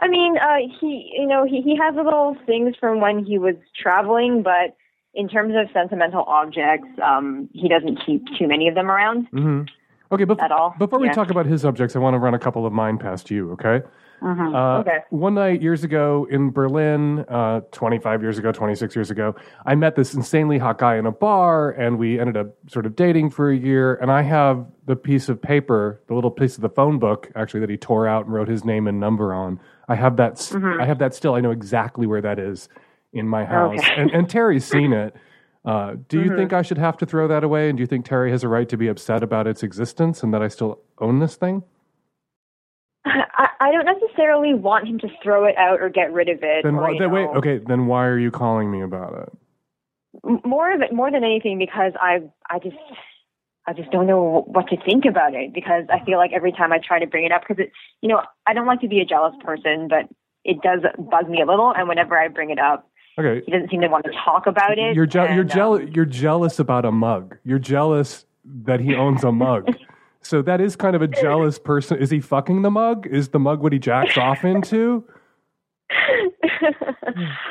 I 0.00 0.08
mean, 0.08 0.36
uh, 0.38 0.56
he, 0.80 1.12
you 1.16 1.26
know, 1.26 1.44
he, 1.44 1.62
he 1.62 1.76
has 1.80 1.94
little 1.94 2.36
things 2.46 2.74
from 2.80 3.00
when 3.00 3.24
he 3.24 3.38
was 3.38 3.54
traveling, 3.80 4.42
but 4.42 4.76
in 5.14 5.28
terms 5.28 5.54
of 5.56 5.72
sentimental 5.72 6.24
objects, 6.24 6.88
um, 7.00 7.48
he 7.52 7.68
doesn't 7.68 8.04
keep 8.04 8.24
too 8.36 8.48
many 8.48 8.66
of 8.66 8.74
them 8.74 8.90
around. 8.90 9.30
Mm-hmm. 9.30 9.62
Okay, 10.10 10.24
but 10.24 10.42
at 10.42 10.50
all. 10.50 10.74
before 10.78 10.98
we 10.98 11.08
talk 11.10 11.30
about 11.30 11.46
his 11.46 11.64
objects, 11.64 11.94
I 11.94 12.00
want 12.00 12.14
to 12.14 12.18
run 12.18 12.34
a 12.34 12.38
couple 12.38 12.66
of 12.66 12.72
mine 12.72 12.98
past 12.98 13.30
you. 13.30 13.52
Okay. 13.52 13.82
Uh, 14.24 14.78
Okay. 14.80 14.98
One 15.10 15.34
night 15.34 15.60
years 15.62 15.84
ago 15.84 16.26
in 16.30 16.50
Berlin, 16.50 17.24
uh, 17.28 17.60
25 17.72 18.22
years 18.22 18.38
ago, 18.38 18.52
26 18.52 18.96
years 18.96 19.10
ago, 19.10 19.34
I 19.66 19.74
met 19.74 19.96
this 19.96 20.14
insanely 20.14 20.58
hot 20.58 20.78
guy 20.78 20.96
in 20.96 21.06
a 21.06 21.12
bar, 21.12 21.70
and 21.72 21.98
we 21.98 22.18
ended 22.18 22.36
up 22.36 22.54
sort 22.68 22.86
of 22.86 22.96
dating 22.96 23.30
for 23.30 23.50
a 23.50 23.56
year. 23.56 23.94
And 23.96 24.10
I 24.10 24.22
have 24.22 24.66
the 24.86 24.96
piece 24.96 25.28
of 25.28 25.40
paper, 25.42 26.00
the 26.08 26.14
little 26.14 26.30
piece 26.30 26.56
of 26.56 26.62
the 26.62 26.68
phone 26.70 26.98
book, 26.98 27.30
actually, 27.36 27.60
that 27.60 27.70
he 27.70 27.76
tore 27.76 28.06
out 28.08 28.24
and 28.24 28.34
wrote 28.34 28.48
his 28.48 28.64
name 28.64 28.86
and 28.86 28.98
number 28.98 29.34
on. 29.34 29.60
I 29.88 29.94
have 29.96 30.16
that. 30.16 30.32
s- 30.32 30.54
I 30.54 30.84
have 30.86 30.98
that 31.00 31.14
still. 31.14 31.34
I 31.34 31.40
know 31.40 31.50
exactly 31.50 32.06
where 32.06 32.22
that 32.22 32.38
is 32.38 32.68
in 33.12 33.28
my 33.28 33.44
house, 33.44 33.78
Okay. 33.78 33.94
and, 34.00 34.10
and 34.10 34.28
Terry's 34.28 34.64
seen 34.64 34.92
it. 34.92 35.14
Uh, 35.64 35.94
do 36.08 36.20
you 36.20 36.36
think 36.36 36.52
I 36.52 36.60
should 36.62 36.76
have 36.78 36.96
to 36.98 37.06
throw 37.06 37.26
that 37.28 37.42
away? 37.44 37.68
And 37.70 37.78
do 37.78 37.82
you 37.82 37.86
think 37.86 38.04
Terry 38.04 38.30
has 38.30 38.42
a 38.44 38.48
right 38.48 38.68
to 38.68 38.76
be 38.76 38.88
upset 38.88 39.22
about 39.22 39.46
its 39.46 39.62
existence 39.62 40.22
and 40.22 40.34
that 40.34 40.42
I 40.42 40.48
still 40.48 40.80
own 40.98 41.20
this 41.20 41.36
thing? 41.36 41.62
I, 43.36 43.48
I 43.60 43.72
don't 43.72 43.84
necessarily 43.86 44.54
want 44.54 44.88
him 44.88 44.98
to 45.00 45.08
throw 45.22 45.44
it 45.44 45.56
out 45.56 45.80
or 45.80 45.88
get 45.88 46.12
rid 46.12 46.28
of 46.28 46.38
it. 46.42 46.64
Then 46.64 46.74
or, 46.74 46.82
why? 46.82 46.98
Then 46.98 47.10
wait. 47.10 47.26
Okay. 47.36 47.58
Then 47.58 47.86
why 47.86 48.06
are 48.06 48.18
you 48.18 48.30
calling 48.30 48.70
me 48.70 48.82
about 48.82 49.14
it? 49.14 50.42
More 50.44 50.72
of 50.72 50.80
it, 50.80 50.92
more 50.92 51.10
than 51.10 51.24
anything, 51.24 51.58
because 51.58 51.92
I, 52.00 52.22
I 52.48 52.58
just, 52.58 52.76
I 53.66 53.72
just 53.72 53.90
don't 53.90 54.06
know 54.06 54.44
what 54.46 54.68
to 54.68 54.76
think 54.84 55.04
about 55.04 55.34
it. 55.34 55.52
Because 55.52 55.84
I 55.92 56.04
feel 56.04 56.18
like 56.18 56.32
every 56.32 56.52
time 56.52 56.72
I 56.72 56.78
try 56.78 56.98
to 56.98 57.06
bring 57.06 57.24
it 57.24 57.32
up, 57.32 57.42
because 57.46 57.62
it, 57.64 57.72
you 58.00 58.08
know, 58.08 58.22
I 58.46 58.52
don't 58.54 58.66
like 58.66 58.80
to 58.82 58.88
be 58.88 59.00
a 59.00 59.04
jealous 59.04 59.34
person, 59.44 59.88
but 59.88 60.08
it 60.44 60.60
does 60.62 60.80
bug 61.10 61.28
me 61.28 61.40
a 61.40 61.46
little. 61.46 61.72
And 61.74 61.88
whenever 61.88 62.18
I 62.18 62.28
bring 62.28 62.50
it 62.50 62.58
up, 62.58 62.88
Okay. 63.18 63.42
he 63.46 63.52
doesn't 63.52 63.70
seem 63.70 63.80
to 63.80 63.88
want 63.88 64.04
to 64.06 64.12
talk 64.24 64.46
about 64.46 64.78
it. 64.78 64.94
You're 64.96 65.06
je- 65.06 65.18
you're 65.18 65.42
and, 65.42 65.50
jealous. 65.50 65.82
um, 65.82 65.88
You're 65.94 66.04
jealous 66.04 66.58
about 66.58 66.84
a 66.84 66.90
mug. 66.92 67.36
You're 67.44 67.58
jealous 67.60 68.24
that 68.64 68.80
he 68.80 68.94
owns 68.94 69.24
a 69.24 69.32
mug. 69.32 69.68
so 70.24 70.42
that 70.42 70.60
is 70.60 70.74
kind 70.74 70.96
of 70.96 71.02
a 71.02 71.06
jealous 71.08 71.58
person. 71.58 71.98
Is 71.98 72.10
he 72.10 72.20
fucking 72.20 72.62
the 72.62 72.70
mug? 72.70 73.06
Is 73.06 73.28
the 73.28 73.38
mug 73.38 73.60
what 73.62 73.72
he 73.72 73.78
jacks 73.78 74.16
off 74.18 74.44
into? 74.44 75.04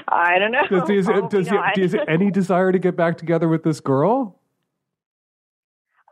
I 0.09 0.37
don't 0.39 0.51
know. 0.51 0.63
Does 0.69 0.89
he, 0.89 0.97
is, 0.97 1.05
Probably 1.05 1.29
does 1.29 1.49
he, 1.49 1.81
does 1.81 1.91
he 1.93 1.99
any 2.07 2.31
desire 2.31 2.71
to 2.71 2.79
get 2.79 2.95
back 2.95 3.17
together 3.17 3.47
with 3.47 3.63
this 3.63 3.79
girl? 3.79 4.39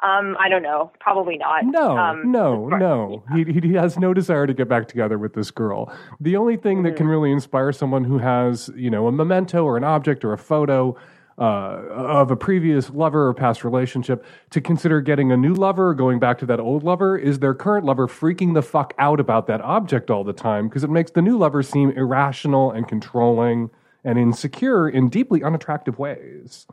um, 0.03 0.35
I 0.39 0.49
don't 0.49 0.63
know. 0.63 0.91
Probably 0.99 1.37
not. 1.37 1.63
No, 1.63 1.95
Um, 1.95 2.31
no, 2.31 2.67
no. 2.69 3.23
He, 3.35 3.43
he 3.59 3.73
has 3.75 3.99
no 3.99 4.15
desire 4.15 4.47
to 4.47 4.53
get 4.53 4.67
back 4.67 4.87
together 4.87 5.19
with 5.19 5.33
this 5.35 5.51
girl. 5.51 5.93
The 6.19 6.35
only 6.37 6.57
thing 6.57 6.81
that 6.83 6.95
can 6.95 7.05
Mm-hmm. 7.05 7.11
really 7.11 7.31
inspire 7.31 7.71
someone 7.71 8.03
who 8.03 8.17
has, 8.17 8.71
you 8.75 8.89
know, 8.89 9.05
a 9.07 9.11
memento 9.11 9.63
or 9.63 9.77
an 9.77 9.83
object 9.83 10.25
or 10.25 10.33
a 10.33 10.39
photo 10.39 10.95
uh, 11.41 11.81
of 11.89 12.29
a 12.29 12.35
previous 12.35 12.91
lover 12.91 13.27
or 13.27 13.33
past 13.33 13.63
relationship 13.63 14.23
to 14.51 14.61
consider 14.61 15.01
getting 15.01 15.31
a 15.31 15.37
new 15.37 15.55
lover 15.55 15.89
or 15.89 15.95
going 15.95 16.19
back 16.19 16.37
to 16.37 16.45
that 16.45 16.59
old 16.59 16.83
lover 16.83 17.17
is 17.17 17.39
their 17.39 17.55
current 17.55 17.83
lover 17.83 18.07
freaking 18.07 18.53
the 18.53 18.61
fuck 18.61 18.93
out 18.99 19.19
about 19.19 19.47
that 19.47 19.59
object 19.61 20.11
all 20.11 20.23
the 20.23 20.33
time 20.33 20.69
because 20.69 20.83
it 20.83 20.91
makes 20.91 21.09
the 21.09 21.21
new 21.21 21.35
lover 21.35 21.63
seem 21.63 21.89
irrational 21.91 22.69
and 22.69 22.87
controlling 22.87 23.71
and 24.03 24.19
insecure 24.19 24.87
in 24.87 25.09
deeply 25.09 25.41
unattractive 25.41 25.97
ways. 25.97 26.67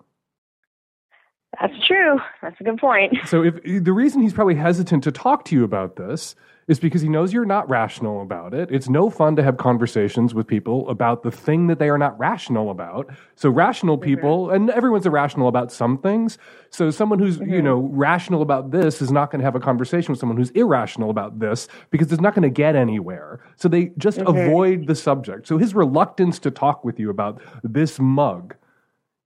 That's 1.59 1.87
true. 1.87 2.19
That's 2.43 2.61
a 2.61 2.65
good 2.65 2.77
point. 2.77 3.15
So 3.25 3.43
if 3.43 3.63
the 3.65 3.93
reason 3.95 4.21
he's 4.21 4.35
probably 4.35 4.57
hesitant 4.57 5.03
to 5.05 5.13
talk 5.13 5.47
to 5.47 5.55
you 5.55 5.65
about 5.65 5.97
this 5.97 6.37
is 6.69 6.79
because 6.79 7.01
he 7.01 7.09
knows 7.09 7.33
you're 7.33 7.47
not 7.47 7.69
rational 7.69 8.21
about 8.21 8.53
it. 8.53 8.71
It's 8.71 8.91
no 8.91 9.09
fun 9.09 9.37
to 9.37 9.43
have 9.43 9.57
conversations 9.57 10.35
with 10.35 10.47
people 10.47 10.89
about 10.91 11.23
the 11.23 11.31
thing 11.31 11.67
that 11.69 11.79
they 11.79 11.89
are 11.89 11.97
not 11.97 12.17
rational 12.19 12.71
about. 12.71 13.09
So 13.37 13.49
rational 13.49 13.97
mm-hmm. 13.97 14.05
people, 14.05 14.51
and 14.51 14.69
everyone's 14.71 15.07
irrational 15.07 15.49
about 15.49 15.73
some 15.73 15.97
things. 15.97 16.37
So 16.69 16.91
someone 16.91 17.19
who's, 17.19 17.39
you 17.39 17.47
mm-hmm. 17.47 17.65
know, 17.65 17.79
rational 17.93 18.43
about 18.43 18.71
this 18.71 19.01
is 19.01 19.11
not 19.11 19.31
going 19.31 19.41
to 19.41 19.45
have 19.47 19.57
a 19.57 19.61
conversation 19.61 20.13
with 20.13 20.21
someone 20.21 20.37
who's 20.37 20.51
irrational 20.51 21.09
about 21.09 21.39
this 21.39 21.69
because 21.91 22.13
it's 22.13 22.21
not 22.21 22.35
going 22.35 22.43
to 22.43 22.51
get 22.51 22.77
anywhere. 22.77 23.41
So 23.57 23.69
they 23.69 23.87
just 23.97 24.19
mm-hmm. 24.19 24.37
avoid 24.37 24.87
the 24.87 24.95
subject. 24.95 25.49
So 25.49 25.57
his 25.57 25.75
reluctance 25.75 26.39
to 26.41 26.51
talk 26.51 26.85
with 26.85 27.01
you 27.01 27.09
about 27.09 27.41
this 27.65 27.99
mug 27.99 28.55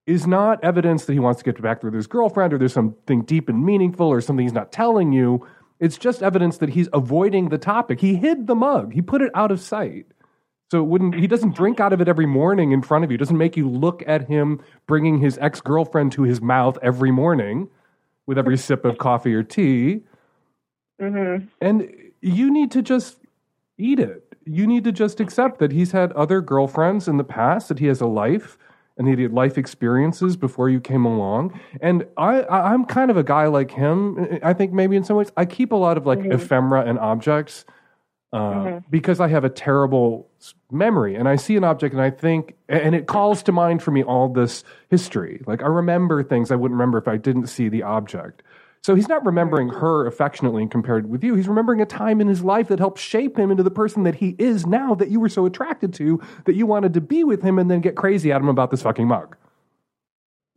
is 0.06 0.26
not 0.26 0.62
evidence 0.64 1.04
that 1.06 1.12
he 1.12 1.18
wants 1.18 1.38
to 1.42 1.44
get 1.44 1.60
back 1.60 1.82
with 1.82 1.94
his 1.94 2.06
girlfriend 2.06 2.52
or 2.52 2.58
there's 2.58 2.72
something 2.72 3.22
deep 3.22 3.48
and 3.48 3.64
meaningful 3.64 4.06
or 4.06 4.20
something 4.20 4.44
he's 4.44 4.52
not 4.52 4.70
telling 4.72 5.12
you. 5.12 5.44
It's 5.82 5.98
just 5.98 6.22
evidence 6.22 6.58
that 6.58 6.70
he's 6.70 6.88
avoiding 6.92 7.48
the 7.48 7.58
topic. 7.58 8.00
He 8.00 8.14
hid 8.14 8.46
the 8.46 8.54
mug. 8.54 8.92
He 8.92 9.02
put 9.02 9.20
it 9.20 9.32
out 9.34 9.50
of 9.50 9.60
sight. 9.60 10.06
So 10.70 10.78
it 10.78 10.84
wouldn't 10.84 11.16
he 11.16 11.26
doesn't 11.26 11.56
drink 11.56 11.80
out 11.80 11.92
of 11.92 12.00
it 12.00 12.06
every 12.06 12.24
morning 12.24 12.70
in 12.70 12.82
front 12.82 13.04
of 13.04 13.10
you. 13.10 13.18
Doesn't 13.18 13.36
make 13.36 13.56
you 13.56 13.68
look 13.68 14.04
at 14.06 14.28
him 14.28 14.62
bringing 14.86 15.18
his 15.18 15.36
ex-girlfriend 15.38 16.12
to 16.12 16.22
his 16.22 16.40
mouth 16.40 16.78
every 16.82 17.10
morning 17.10 17.68
with 18.26 18.38
every 18.38 18.56
sip 18.56 18.84
of 18.84 18.96
coffee 18.98 19.34
or 19.34 19.42
tea. 19.42 20.04
Mm-hmm. 21.00 21.46
And 21.60 21.92
you 22.20 22.52
need 22.52 22.70
to 22.70 22.80
just 22.80 23.18
eat 23.76 23.98
it. 23.98 24.36
You 24.46 24.68
need 24.68 24.84
to 24.84 24.92
just 24.92 25.18
accept 25.18 25.58
that 25.58 25.72
he's 25.72 25.90
had 25.90 26.12
other 26.12 26.40
girlfriends 26.40 27.08
in 27.08 27.16
the 27.16 27.24
past, 27.24 27.68
that 27.68 27.80
he 27.80 27.86
has 27.86 28.00
a 28.00 28.06
life, 28.06 28.56
and 29.06 29.18
he 29.18 29.22
had 29.22 29.32
life 29.32 29.58
experiences 29.58 30.36
before 30.36 30.68
you 30.68 30.80
came 30.80 31.04
along. 31.04 31.58
And 31.80 32.06
I, 32.16 32.42
I, 32.42 32.72
I'm 32.72 32.84
kind 32.84 33.10
of 33.10 33.16
a 33.16 33.22
guy 33.22 33.46
like 33.46 33.70
him. 33.70 34.38
I 34.42 34.52
think 34.52 34.72
maybe 34.72 34.96
in 34.96 35.04
some 35.04 35.16
ways 35.16 35.32
I 35.36 35.44
keep 35.44 35.72
a 35.72 35.76
lot 35.76 35.96
of 35.96 36.06
like 36.06 36.20
ephemera 36.24 36.84
and 36.84 36.98
objects 36.98 37.64
uh, 38.32 38.80
because 38.88 39.20
I 39.20 39.28
have 39.28 39.44
a 39.44 39.50
terrible 39.50 40.26
memory, 40.70 41.16
and 41.16 41.28
I 41.28 41.36
see 41.36 41.54
an 41.56 41.64
object 41.64 41.92
and 41.92 42.02
I 42.02 42.08
think, 42.08 42.54
and 42.68 42.94
it 42.94 43.06
calls 43.06 43.42
to 43.42 43.52
mind 43.52 43.82
for 43.82 43.90
me 43.90 44.02
all 44.02 44.28
this 44.28 44.64
history. 44.88 45.42
Like 45.46 45.62
I 45.62 45.66
remember 45.66 46.22
things 46.22 46.50
I 46.50 46.56
wouldn't 46.56 46.78
remember 46.78 46.96
if 46.96 47.08
I 47.08 47.18
didn't 47.18 47.48
see 47.48 47.68
the 47.68 47.82
object. 47.82 48.42
So 48.84 48.96
he's 48.96 49.08
not 49.08 49.24
remembering 49.24 49.68
her 49.68 50.06
affectionately 50.06 50.62
and 50.62 50.70
compared 50.70 51.08
with 51.08 51.22
you. 51.22 51.36
He's 51.36 51.46
remembering 51.46 51.80
a 51.80 51.86
time 51.86 52.20
in 52.20 52.26
his 52.26 52.42
life 52.42 52.66
that 52.68 52.80
helped 52.80 52.98
shape 52.98 53.38
him 53.38 53.50
into 53.50 53.62
the 53.62 53.70
person 53.70 54.02
that 54.02 54.16
he 54.16 54.34
is 54.38 54.66
now 54.66 54.94
that 54.96 55.08
you 55.08 55.20
were 55.20 55.28
so 55.28 55.46
attracted 55.46 55.94
to 55.94 56.20
that 56.46 56.56
you 56.56 56.66
wanted 56.66 56.92
to 56.94 57.00
be 57.00 57.22
with 57.22 57.42
him 57.42 57.60
and 57.60 57.70
then 57.70 57.80
get 57.80 57.94
crazy 57.94 58.32
at 58.32 58.40
him 58.40 58.48
about 58.48 58.72
this 58.72 58.82
fucking 58.82 59.06
mug. 59.06 59.36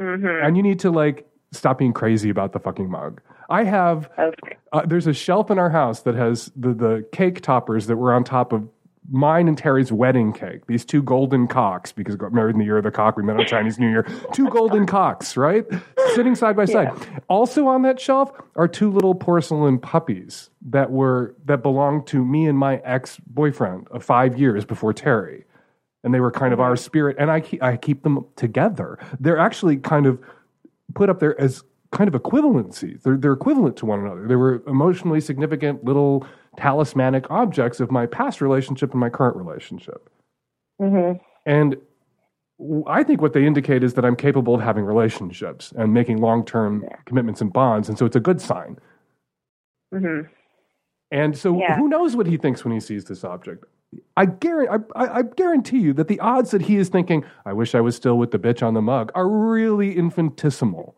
Mm-hmm. 0.02 0.46
And 0.46 0.58
you 0.58 0.64
need 0.64 0.80
to 0.80 0.90
like 0.90 1.28
stop 1.52 1.78
being 1.78 1.94
crazy 1.94 2.32
about 2.32 2.52
the 2.52 2.60
fucking 2.60 2.90
mug. 2.90 3.22
I 3.48 3.64
have 3.64 4.10
Okay. 4.18 4.58
uh, 4.74 4.86
there's 4.88 5.06
a 5.06 5.14
shelf 5.14 5.52
in 5.52 5.60
our 5.60 5.70
house 5.70 6.02
that 6.02 6.16
has 6.16 6.52
the, 6.56 6.74
the 6.74 7.08
cake 7.12 7.42
toppers 7.42 7.86
that 7.86 7.96
were 7.96 8.12
on 8.12 8.24
top 8.24 8.54
of 8.54 8.68
mine 9.10 9.48
and 9.48 9.58
Terry's 9.58 9.92
wedding 9.92 10.34
cake. 10.34 10.66
These 10.68 10.86
two 10.86 11.02
golden 11.02 11.48
cocks, 11.48 11.92
because 11.92 12.16
we 12.16 12.20
got 12.20 12.34
married 12.34 12.56
in 12.56 12.60
the 12.60 12.66
year 12.66 12.78
of 12.78 12.84
the 12.84 12.92
cock, 12.92 13.18
we 13.18 13.24
met 13.24 13.40
on 13.40 13.46
Chinese 13.48 13.80
New 13.80 13.90
Year. 13.90 14.06
Two 14.34 14.50
golden 14.50 14.86
cocks, 14.86 15.38
right? 15.38 15.66
Sitting 16.14 16.36
side 16.36 16.56
by 16.56 16.66
side. 16.66 16.92
Also 17.28 17.68
on 17.68 17.82
that 17.84 18.00
shelf 18.00 18.32
are 18.56 18.68
two 18.68 18.92
little 18.92 19.16
porcelain 19.16 19.80
puppies 19.80 20.50
that 20.68 20.92
were 20.92 21.36
that 21.46 21.62
belonged 21.62 22.08
to 22.08 22.24
me 22.24 22.48
and 22.48 22.58
my 22.58 22.78
ex 22.78 23.18
boyfriend 23.28 23.88
of 23.92 24.04
five 24.04 24.40
years 24.40 24.66
before 24.66 24.94
Terry. 24.94 25.46
And 26.04 26.14
they 26.14 26.20
were 26.20 26.32
kind 26.32 26.54
of 26.54 26.60
our 26.60 26.74
mm-hmm. 26.74 26.84
spirit. 26.84 27.16
And 27.20 27.32
I 27.32 27.40
keep, 27.40 27.64
I 27.64 27.78
keep 27.78 28.04
them 28.04 28.26
together. 28.36 29.00
They're 29.20 29.40
actually 29.40 29.78
kind 29.78 30.06
of 30.06 30.20
put 30.94 31.10
up 31.10 31.20
there 31.20 31.40
as 31.42 31.64
kind 31.92 32.14
of 32.14 32.22
equivalencies. 32.22 33.02
They're, 33.04 33.18
they're 33.18 33.34
equivalent 33.34 33.78
to 33.78 33.86
one 33.86 34.02
another. 34.02 34.28
They 34.28 34.36
were 34.36 34.62
emotionally 34.68 35.22
significant 35.22 35.84
little 35.84 36.28
talismanic 36.58 37.30
objects 37.30 37.80
of 37.80 37.92
my 37.92 38.06
past 38.06 38.42
relationship 38.42 38.92
and 38.92 39.00
my 39.00 39.10
current 39.10 39.38
relationship. 39.38 40.10
Mm-hmm. 40.82 41.18
And 41.46 41.78
I 42.88 43.04
think 43.04 43.22
what 43.22 43.34
they 43.34 43.46
indicate 43.46 43.84
is 43.84 43.94
that 43.96 44.06
I'm 44.06 44.16
capable 44.16 44.56
of 44.56 44.62
having 44.62 44.86
relationships 44.86 45.74
and 45.78 45.94
making 45.94 46.18
long 46.22 46.46
term 46.46 46.86
commitments 47.06 47.42
and 47.42 47.52
bonds. 47.52 47.90
And 47.90 47.98
so 47.98 48.06
it's 48.06 48.16
a 48.16 48.22
good 48.22 48.42
sign. 48.42 48.78
Mm-hmm. 49.94 50.28
And 51.12 51.38
so 51.38 51.60
Yeah. 51.60 51.78
who 51.78 51.88
knows 51.88 52.16
what 52.16 52.28
he 52.28 52.38
thinks 52.38 52.64
when 52.64 52.74
he 52.74 52.80
sees 52.80 53.06
this 53.06 53.24
object? 53.24 53.66
I 54.18 54.26
guarantee, 54.26 54.86
I, 54.96 55.04
I, 55.04 55.20
I 55.20 55.22
guarantee 55.22 55.80
you 55.80 55.94
that 55.94 56.08
the 56.08 56.20
odds 56.20 56.52
that 56.52 56.64
he 56.64 56.78
is 56.78 56.90
thinking, 56.90 57.24
I 57.46 57.54
wish 57.54 57.76
I 57.76 57.82
was 57.82 57.96
still 57.96 58.18
with 58.18 58.32
the 58.32 58.40
bitch 58.40 58.66
on 58.66 58.74
the 58.74 58.82
mug, 58.82 59.12
are 59.16 59.30
really 59.30 59.96
infinitesimal. 59.96 60.96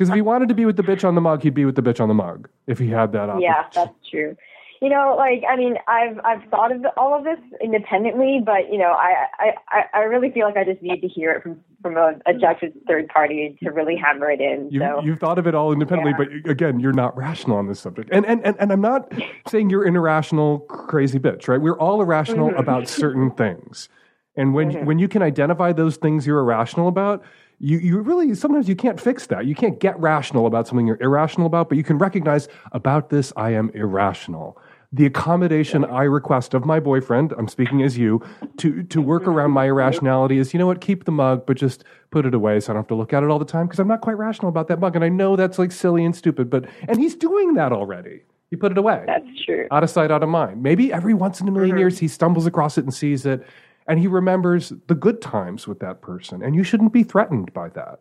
Because 0.00 0.08
if 0.08 0.14
he 0.14 0.22
wanted 0.22 0.48
to 0.48 0.54
be 0.54 0.64
with 0.64 0.78
the 0.78 0.82
bitch 0.82 1.04
on 1.06 1.14
the 1.14 1.20
mug, 1.20 1.42
he'd 1.42 1.52
be 1.52 1.66
with 1.66 1.76
the 1.76 1.82
bitch 1.82 2.00
on 2.00 2.08
the 2.08 2.14
mug 2.14 2.48
if 2.66 2.78
he 2.78 2.88
had 2.88 3.12
that 3.12 3.28
option. 3.28 3.42
Yeah, 3.42 3.64
that's 3.74 3.92
true. 4.10 4.34
You 4.80 4.88
know, 4.88 5.14
like 5.18 5.42
I 5.46 5.56
mean, 5.56 5.74
I've 5.88 6.18
I've 6.24 6.42
thought 6.50 6.72
of 6.72 6.82
all 6.96 7.14
of 7.14 7.22
this 7.24 7.38
independently, 7.62 8.40
but 8.42 8.72
you 8.72 8.78
know, 8.78 8.92
I 8.92 9.26
I 9.68 9.82
I- 9.92 9.98
really 10.04 10.30
feel 10.30 10.46
like 10.46 10.56
I 10.56 10.64
just 10.64 10.80
need 10.80 11.02
to 11.02 11.06
hear 11.06 11.32
it 11.32 11.42
from 11.42 11.60
from 11.82 11.98
a 11.98 12.14
objective 12.24 12.72
third 12.88 13.08
party 13.08 13.58
to 13.62 13.70
really 13.72 13.94
hammer 13.94 14.30
it 14.30 14.40
in. 14.40 14.70
You, 14.70 14.80
so 14.80 15.02
You've 15.04 15.18
thought 15.18 15.38
of 15.38 15.46
it 15.46 15.54
all 15.54 15.70
independently, 15.70 16.14
but 16.16 16.50
again, 16.50 16.80
you're 16.80 16.94
not 16.94 17.14
rational 17.14 17.58
on 17.58 17.68
this 17.68 17.78
subject. 17.80 18.08
And, 18.10 18.24
and, 18.24 18.42
and, 18.42 18.56
and 18.58 18.72
I'm 18.72 18.80
not 18.80 19.12
saying 19.48 19.68
you're 19.68 19.84
an 19.84 19.96
irrational, 19.96 20.60
crazy 20.60 21.18
bitch, 21.18 21.46
right? 21.46 21.60
We're 21.60 21.78
all 21.78 22.00
irrational 22.00 22.48
Mm-hmm. 22.48 22.58
about 22.58 22.88
certain 22.88 23.30
things. 23.32 23.90
And 24.36 24.54
when, 24.54 24.86
when 24.86 24.98
you 24.98 25.08
can 25.08 25.22
identify 25.22 25.72
those 25.72 25.96
things 25.96 26.26
you're 26.26 26.38
irrational 26.38 26.88
about, 26.88 27.22
you, 27.60 27.78
you 27.78 28.00
really, 28.00 28.34
sometimes 28.34 28.68
you 28.68 28.74
can't 28.74 28.98
fix 28.98 29.26
that. 29.26 29.44
You 29.44 29.54
can't 29.54 29.78
get 29.78 29.98
rational 30.00 30.46
about 30.46 30.66
something 30.66 30.86
you're 30.86 31.00
irrational 31.00 31.46
about, 31.46 31.68
but 31.68 31.76
you 31.76 31.84
can 31.84 31.98
recognize 31.98 32.48
about 32.72 33.10
this, 33.10 33.32
I 33.36 33.50
am 33.50 33.70
irrational. 33.74 34.58
The 34.92 35.06
accommodation 35.06 35.84
I 35.84 36.04
request 36.04 36.54
of 36.54 36.64
my 36.64 36.80
boyfriend, 36.80 37.32
I'm 37.36 37.48
speaking 37.48 37.82
as 37.82 37.98
you, 37.98 38.22
to, 38.56 38.82
to 38.84 39.00
work 39.00 39.26
around 39.26 39.52
my 39.52 39.66
irrationality 39.66 40.38
is, 40.38 40.52
you 40.52 40.58
know 40.58 40.66
what, 40.66 40.80
keep 40.80 41.04
the 41.04 41.12
mug, 41.12 41.44
but 41.46 41.58
just 41.58 41.84
put 42.10 42.24
it 42.26 42.34
away 42.34 42.58
so 42.58 42.72
I 42.72 42.74
don't 42.74 42.82
have 42.82 42.88
to 42.88 42.94
look 42.94 43.12
at 43.12 43.22
it 43.22 43.28
all 43.28 43.38
the 43.38 43.44
time 43.44 43.66
because 43.66 43.78
I'm 43.78 43.86
not 43.86 44.00
quite 44.00 44.16
rational 44.16 44.48
about 44.48 44.68
that 44.68 44.80
mug. 44.80 44.96
And 44.96 45.04
I 45.04 45.10
know 45.10 45.36
that's 45.36 45.58
like 45.58 45.70
silly 45.70 46.04
and 46.04 46.16
stupid, 46.16 46.48
but, 46.48 46.64
and 46.88 46.98
he's 46.98 47.14
doing 47.14 47.54
that 47.54 47.72
already. 47.72 48.22
He 48.48 48.56
put 48.56 48.72
it 48.72 48.78
away. 48.78 49.04
That's 49.06 49.44
true. 49.44 49.68
out 49.70 49.84
of 49.84 49.90
sight, 49.90 50.10
out 50.10 50.24
of 50.24 50.28
mind. 50.28 50.60
Maybe 50.62 50.92
every 50.92 51.14
once 51.14 51.40
in 51.40 51.46
a 51.46 51.52
1000000 51.52 51.68
mm-hmm. 51.68 51.78
years 51.78 51.98
he 51.98 52.08
stumbles 52.08 52.46
across 52.46 52.78
it 52.78 52.84
and 52.84 52.92
sees 52.92 53.26
it, 53.26 53.46
and 53.86 53.98
he 53.98 54.06
remembers 54.06 54.72
the 54.86 54.94
good 54.94 55.20
times 55.20 55.66
with 55.66 55.80
that 55.80 56.00
person. 56.00 56.42
And 56.42 56.54
you 56.54 56.62
shouldn't 56.64 56.92
be 56.92 57.02
threatened 57.02 57.52
by 57.52 57.68
that. 57.70 58.00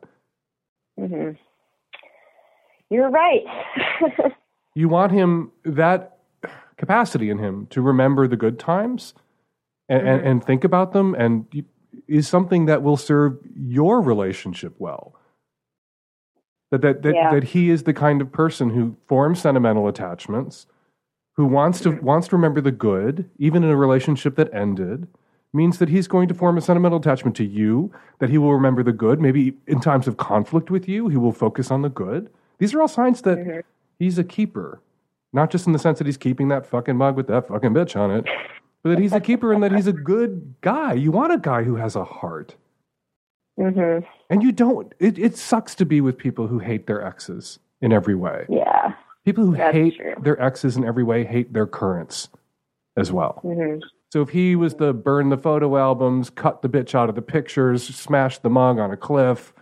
hmm 0.98 1.32
You're 2.90 3.10
right. 3.10 3.44
You 4.76 4.88
want 4.88 5.12
him 5.12 5.52
that 5.66 6.20
capacity 6.78 7.30
in 7.30 7.40
him 7.40 7.68
to 7.72 7.82
remember 7.82 8.28
the 8.28 8.38
good 8.38 8.60
times 8.60 9.14
and, 9.90 10.08
and, 10.08 10.26
and 10.26 10.44
think 10.44 10.64
about 10.64 10.94
them, 10.94 11.16
and 11.16 11.46
is 12.08 12.28
something 12.30 12.68
that 12.68 12.82
will 12.84 12.96
serve 12.96 13.40
your 13.58 14.00
relationship 14.00 14.76
well. 14.78 15.16
That 16.72 16.82
that 16.82 17.02
that, 17.02 17.16
Yeah. 17.16 17.34
that 17.34 17.44
he 17.46 17.72
is 17.72 17.84
the 17.84 17.94
kind 17.94 18.22
of 18.22 18.32
person 18.32 18.70
who 18.70 18.96
forms 19.08 19.42
sentimental 19.42 19.88
attachments, 19.88 20.68
who 21.36 21.46
wants 21.48 21.82
to 21.82 22.00
wants 22.00 22.28
to 22.30 22.36
remember 22.38 22.62
the 22.62 22.72
good, 22.72 23.30
even 23.38 23.64
in 23.64 23.72
a 23.72 23.76
relationship 23.76 24.36
that 24.36 24.54
ended, 24.54 25.08
means 25.54 25.80
that 25.80 25.90
he's 25.90 26.08
going 26.08 26.28
to 26.28 26.34
form 26.34 26.58
a 26.58 26.62
sentimental 26.62 27.00
attachment 27.00 27.36
to 27.38 27.44
you, 27.46 27.92
that 28.20 28.30
he 28.30 28.38
will 28.38 28.54
remember 28.54 28.84
the 28.84 28.92
good. 28.92 29.20
Maybe 29.20 29.54
in 29.68 29.80
times 29.80 30.08
of 30.08 30.18
conflict 30.18 30.70
with 30.70 30.88
you, 30.88 31.08
he 31.08 31.18
will 31.18 31.32
focus 31.32 31.72
on 31.72 31.82
the 31.82 31.90
good. 31.90 32.30
These 32.60 32.74
are 32.74 32.82
all 32.82 32.88
signs 32.88 33.22
that 33.24 33.64
he's 33.98 34.18
a 34.20 34.24
keeper. 34.24 34.82
Not 35.32 35.52
just 35.52 35.68
in 35.68 35.74
the 35.74 35.80
sense 35.80 36.00
that 36.00 36.08
he's 36.08 36.18
keeping 36.18 36.48
that 36.50 36.66
fucking 36.66 36.98
mug 36.98 37.16
with 37.16 37.28
that 37.28 37.48
fucking 37.48 37.72
bitch 37.72 37.96
on 37.96 38.12
it, 38.12 38.26
but 38.84 38.90
that 38.92 39.00
he's 39.00 39.14
a 39.14 39.20
keeper 39.20 39.54
and 39.54 39.62
that 39.64 39.72
he's 39.72 39.88
a 39.88 39.94
good 39.94 40.56
guy. 40.62 40.94
You 40.94 41.12
want 41.12 41.34
a 41.34 41.38
guy 41.38 41.64
who 41.64 41.76
has 41.76 41.96
a 41.96 42.04
heart. 42.04 42.56
hmm 43.58 44.00
And 44.30 44.42
you 44.44 44.52
don't, 44.52 44.94
it, 45.00 45.18
it 45.20 45.38
sucks 45.38 45.76
to 45.76 45.86
be 45.86 46.02
with 46.02 46.18
people 46.18 46.48
who 46.48 46.60
hate 46.60 46.88
their 46.88 47.04
exes 47.06 47.60
in 47.82 47.94
every 47.94 48.16
way. 48.16 48.46
Yeah. 48.50 48.94
People 49.26 49.46
who 49.46 49.54
hate 49.54 49.96
true. 49.98 50.16
their 50.22 50.42
exes 50.42 50.76
in 50.78 50.84
every 50.84 51.04
way 51.04 51.24
hate 51.24 51.54
their 51.54 51.68
currents 51.68 52.30
as 52.98 53.12
well. 53.12 53.40
hmm 53.44 53.78
So 54.12 54.22
if 54.22 54.30
he 54.30 54.56
was 54.56 54.76
the 54.76 54.94
burn 54.94 55.30
the 55.30 55.38
photo 55.38 55.78
albums, 55.78 56.30
cut 56.30 56.62
the 56.62 56.70
bitch 56.70 56.96
out 56.96 57.10
of 57.10 57.16
the 57.16 57.22
pictures, 57.22 57.84
smash 57.84 58.40
the 58.40 58.50
mug 58.50 58.80
on 58.80 58.92
a 58.92 58.98
cliff 58.98 59.54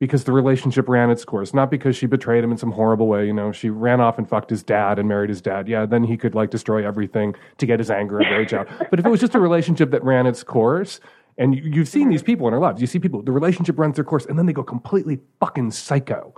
because 0.00 0.24
the 0.24 0.32
relationship 0.32 0.88
ran 0.88 1.10
its 1.10 1.24
course, 1.26 1.52
not 1.52 1.70
because 1.70 1.94
she 1.94 2.06
betrayed 2.06 2.42
him 2.42 2.50
in 2.50 2.56
some 2.56 2.72
horrible 2.72 3.06
way, 3.06 3.26
you 3.26 3.34
know, 3.34 3.52
she 3.52 3.68
ran 3.68 4.00
off 4.00 4.16
and 4.16 4.28
fucked 4.28 4.48
his 4.48 4.62
dad 4.62 4.98
and 4.98 5.06
married 5.06 5.28
his 5.28 5.42
dad. 5.42 5.68
Yeah, 5.68 5.84
then 5.84 6.04
he 6.04 6.16
could 6.16 6.34
like 6.34 6.50
destroy 6.50 6.86
everything 6.86 7.34
to 7.58 7.66
get 7.66 7.78
his 7.78 7.90
anger 7.90 8.18
and 8.18 8.30
rage 8.30 8.54
out. 8.54 8.66
But 8.90 8.98
if 8.98 9.06
it 9.06 9.10
was 9.10 9.20
just 9.20 9.34
a 9.34 9.40
relationship 9.40 9.90
that 9.90 10.02
ran 10.02 10.26
its 10.26 10.42
course, 10.42 11.00
and 11.36 11.54
you, 11.54 11.62
you've 11.62 11.88
seen 11.88 12.08
these 12.08 12.22
people 12.22 12.48
in 12.48 12.54
our 12.54 12.60
lives, 12.60 12.80
you 12.80 12.86
see 12.86 12.98
people, 12.98 13.22
the 13.22 13.32
relationship 13.32 13.78
runs 13.78 13.96
their 13.96 14.04
course 14.04 14.24
and 14.24 14.38
then 14.38 14.46
they 14.46 14.54
go 14.54 14.62
completely 14.62 15.20
fucking 15.38 15.70
psycho. 15.70 16.34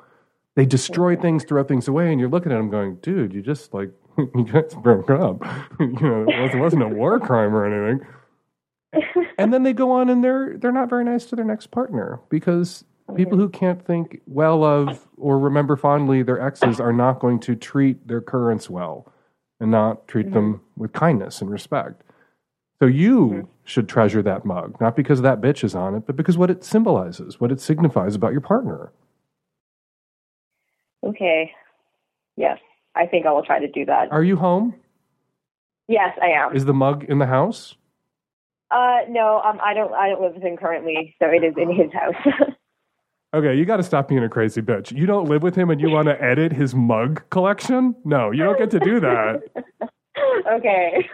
They 0.55 0.67
destroy 0.67 1.17
things, 1.17 1.45
throw 1.45 1.65
things 1.65 1.89
away, 1.89 2.11
and 2.11 2.21
you're 2.21 2.29
looking 2.29 2.53
at 2.53 2.57
them 2.57 2.69
going, 2.69 2.97
dude, 2.97 3.33
you 3.33 3.43
just 3.43 3.73
like, 3.73 3.91
you 4.35 4.45
guys 4.45 4.75
broke 4.75 5.11
up. 5.11 5.43
you 5.81 5.99
know, 6.01 6.23
it 6.23 6.41
wasn't, 6.41 6.55
it 6.55 6.61
wasn't 6.61 6.83
a 6.83 6.89
war 6.89 7.19
crime 7.21 7.55
or 7.55 7.65
anything. 7.65 8.07
and 9.39 9.53
then 9.53 9.63
they 9.63 9.73
go 9.73 9.91
on 9.91 10.11
and 10.11 10.23
they're 10.23 10.59
they're 10.59 10.73
not 10.73 10.91
very 10.91 11.05
nice 11.05 11.25
to 11.25 11.35
their 11.35 11.45
next 11.45 11.71
partner 11.71 12.21
because 12.29 12.85
people 13.17 13.39
who 13.39 13.49
can't 13.49 13.85
think 13.85 14.21
well 14.27 14.65
of 14.65 15.09
or 15.17 15.39
remember 15.39 15.77
fondly 15.77 16.23
their 16.23 16.41
exes 16.41 16.79
are 16.79 16.93
not 16.93 17.19
going 17.19 17.41
to 17.41 17.55
treat 17.55 18.07
their 18.07 18.21
currents 18.21 18.69
well 18.69 19.11
and 19.61 19.71
not 19.71 20.07
treat 20.09 20.33
them 20.33 20.55
mm-hmm. 20.55 20.81
with 20.81 20.93
kindness 20.93 21.41
and 21.41 21.51
respect. 21.51 22.03
So 22.81 22.87
you 22.87 23.21
mm-hmm. 23.27 23.49
should 23.65 23.89
treasure 23.89 24.23
that 24.23 24.45
mug, 24.45 24.81
not 24.81 24.97
because 24.97 25.23
that 25.23 25.41
bitch 25.41 25.63
is 25.63 25.75
on 25.75 25.95
it, 25.95 26.05
but 26.05 26.17
because 26.17 26.37
what 26.37 26.51
it 26.51 26.65
symbolizes, 26.65 27.41
what 27.41 27.53
it 27.53 27.61
signifies 27.61 28.17
about 28.17 28.33
your 28.33 28.41
partner. 28.41 28.93
Okay. 31.05 31.53
Yes. 32.37 32.59
I 32.95 33.07
think 33.07 33.27
I 33.27 33.33
will 33.33 33.45
try 33.45 33.59
to 33.59 33.69
do 33.69 33.85
that. 33.87 34.13
Are 34.13 34.23
you 34.23 34.37
home? 34.37 34.75
Yes, 35.89 36.17
I 36.23 36.29
am. 36.29 36.55
Is 36.55 36.65
the 36.65 36.75
mug 36.75 37.05
in 37.05 37.19
the 37.19 37.27
house? 37.27 37.75
Uh, 38.71 39.01
no, 39.09 39.43
um, 39.45 39.59
I 39.65 39.75
don't. 39.75 39.93
I 39.93 40.09
don't 40.09 40.23
live 40.23 40.35
with 40.35 40.43
him 40.43 40.57
currently, 40.57 41.15
so 41.21 41.29
it 41.29 41.45
is 41.45 41.55
in 41.57 41.75
his 41.75 41.93
house. 41.93 42.51
Okay, 43.35 43.55
you 43.55 43.65
got 43.65 43.79
to 43.79 43.83
stop 43.83 44.09
being 44.09 44.23
a 44.23 44.29
crazy 44.29 44.61
bitch. 44.61 44.93
You 44.93 45.07
don't 45.07 45.27
live 45.27 45.43
with 45.43 45.55
him 45.55 45.71
and 45.71 45.81
you 45.81 45.89
want 45.89 46.07
to 46.09 46.23
edit 46.23 46.53
his 46.53 46.75
mug 46.75 47.23
collection? 47.31 47.95
No, 48.05 48.31
you 48.31 48.45
don't 48.45 48.59
get 48.59 48.71
to 48.73 48.79
do 48.79 49.01
that. 49.01 49.41
okay. 50.53 51.09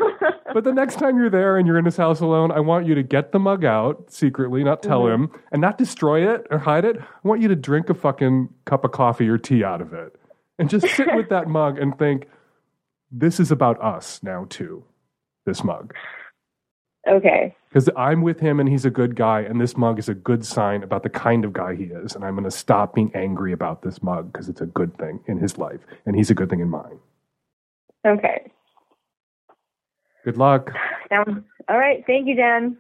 But 0.53 0.65
the 0.65 0.73
next 0.73 0.99
time 0.99 1.17
you're 1.17 1.31
there 1.31 1.59
and 1.59 1.65
you're 1.65 1.79
in 1.79 1.85
his 1.85 1.97
house 1.97 2.19
alone, 2.19 2.51
I 2.51 2.59
want 2.59 2.87
you 2.87 2.97
to 2.97 3.05
get 3.05 3.31
the 3.31 3.39
mug 3.39 3.65
out 3.65 4.11
secretly, 4.11 4.65
not 4.65 4.83
tell 4.83 5.07
him, 5.07 5.31
and 5.53 5.61
not 5.61 5.79
destroy 5.79 6.29
it 6.29 6.45
or 6.51 6.59
hide 6.59 6.85
it. 6.85 6.97
I 6.99 7.29
want 7.29 7.41
you 7.41 7.47
to 7.47 7.55
drink 7.55 7.89
a 7.89 7.95
fucking 7.95 8.49
cup 8.65 8.85
of 8.85 8.91
coffee 8.91 9.29
or 9.29 9.39
tea 9.39 9.63
out 9.63 9.81
of 9.81 9.93
it 9.93 10.17
and 10.59 10.69
just 10.69 10.87
sit 10.89 11.09
with 11.15 11.29
that 11.31 11.49
mug 11.59 11.79
and 11.79 11.99
think, 11.99 12.29
this 13.11 13.41
is 13.41 13.51
about 13.51 13.83
us 13.83 14.23
now, 14.23 14.47
too, 14.49 14.85
this 15.47 15.65
mug. 15.65 15.95
okay. 17.09 17.55
Because 17.69 17.89
I'm 17.97 18.23
with 18.23 18.41
him 18.41 18.61
and 18.61 18.69
he's 18.69 18.85
a 18.87 18.91
good 18.91 19.15
guy, 19.15 19.41
and 19.41 19.61
this 19.61 19.77
mug 19.77 19.99
is 19.99 20.09
a 20.09 20.15
good 20.15 20.45
sign 20.45 20.83
about 20.83 21.03
the 21.03 21.11
kind 21.11 21.45
of 21.45 21.53
guy 21.53 21.75
he 21.75 21.85
is. 21.85 22.15
And 22.15 22.25
I'm 22.25 22.35
going 22.35 22.45
to 22.45 22.51
stop 22.51 22.95
being 22.95 23.11
angry 23.15 23.53
about 23.53 23.83
this 23.83 24.03
mug 24.03 24.33
because 24.33 24.49
it's 24.49 24.63
a 24.63 24.67
good 24.67 24.97
thing 24.97 25.21
in 25.27 25.39
his 25.39 25.59
life, 25.59 25.81
and 26.07 26.17
he's 26.17 26.31
a 26.31 26.35
good 26.35 26.49
thing 26.49 26.61
in 26.61 26.71
mine. 26.71 26.99
Okay. 28.07 28.51
Good 30.25 30.37
luck. 30.39 30.71
All 31.11 31.79
right. 31.79 32.05
Thank 32.07 32.27
you, 32.27 32.35
Dan. 32.35 32.77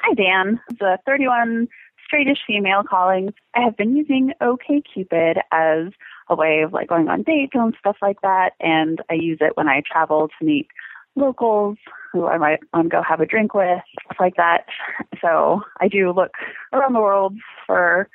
Hi, 0.00 0.14
Dan. 0.14 0.60
The 0.80 0.98
31 1.06 1.68
straightish 2.12 2.38
female 2.46 2.82
calling. 2.88 3.32
I 3.54 3.60
have 3.60 3.76
been 3.76 3.96
using 3.96 4.32
OKCupid 4.42 5.40
as 5.52 5.92
a 6.28 6.34
way 6.34 6.62
of 6.62 6.72
like 6.72 6.88
going 6.88 7.08
on 7.08 7.22
dates 7.22 7.52
and 7.54 7.74
stuff 7.78 7.96
like 8.02 8.20
that, 8.22 8.50
and 8.60 9.00
I 9.10 9.14
use 9.14 9.38
it 9.40 9.56
when 9.56 9.68
I 9.68 9.82
travel 9.90 10.28
to 10.28 10.44
meet 10.44 10.68
locals 11.14 11.76
who 12.12 12.26
I 12.26 12.38
might 12.38 12.60
want 12.72 12.86
to 12.86 12.96
go 12.96 13.02
have 13.02 13.20
a 13.20 13.26
drink 13.26 13.54
with, 13.54 13.80
stuff 14.04 14.16
like 14.20 14.36
that. 14.36 14.66
So 15.20 15.62
I 15.80 15.88
do 15.88 16.12
look 16.12 16.32
around 16.72 16.94
the 16.94 17.00
world 17.00 17.36
for 17.66 18.08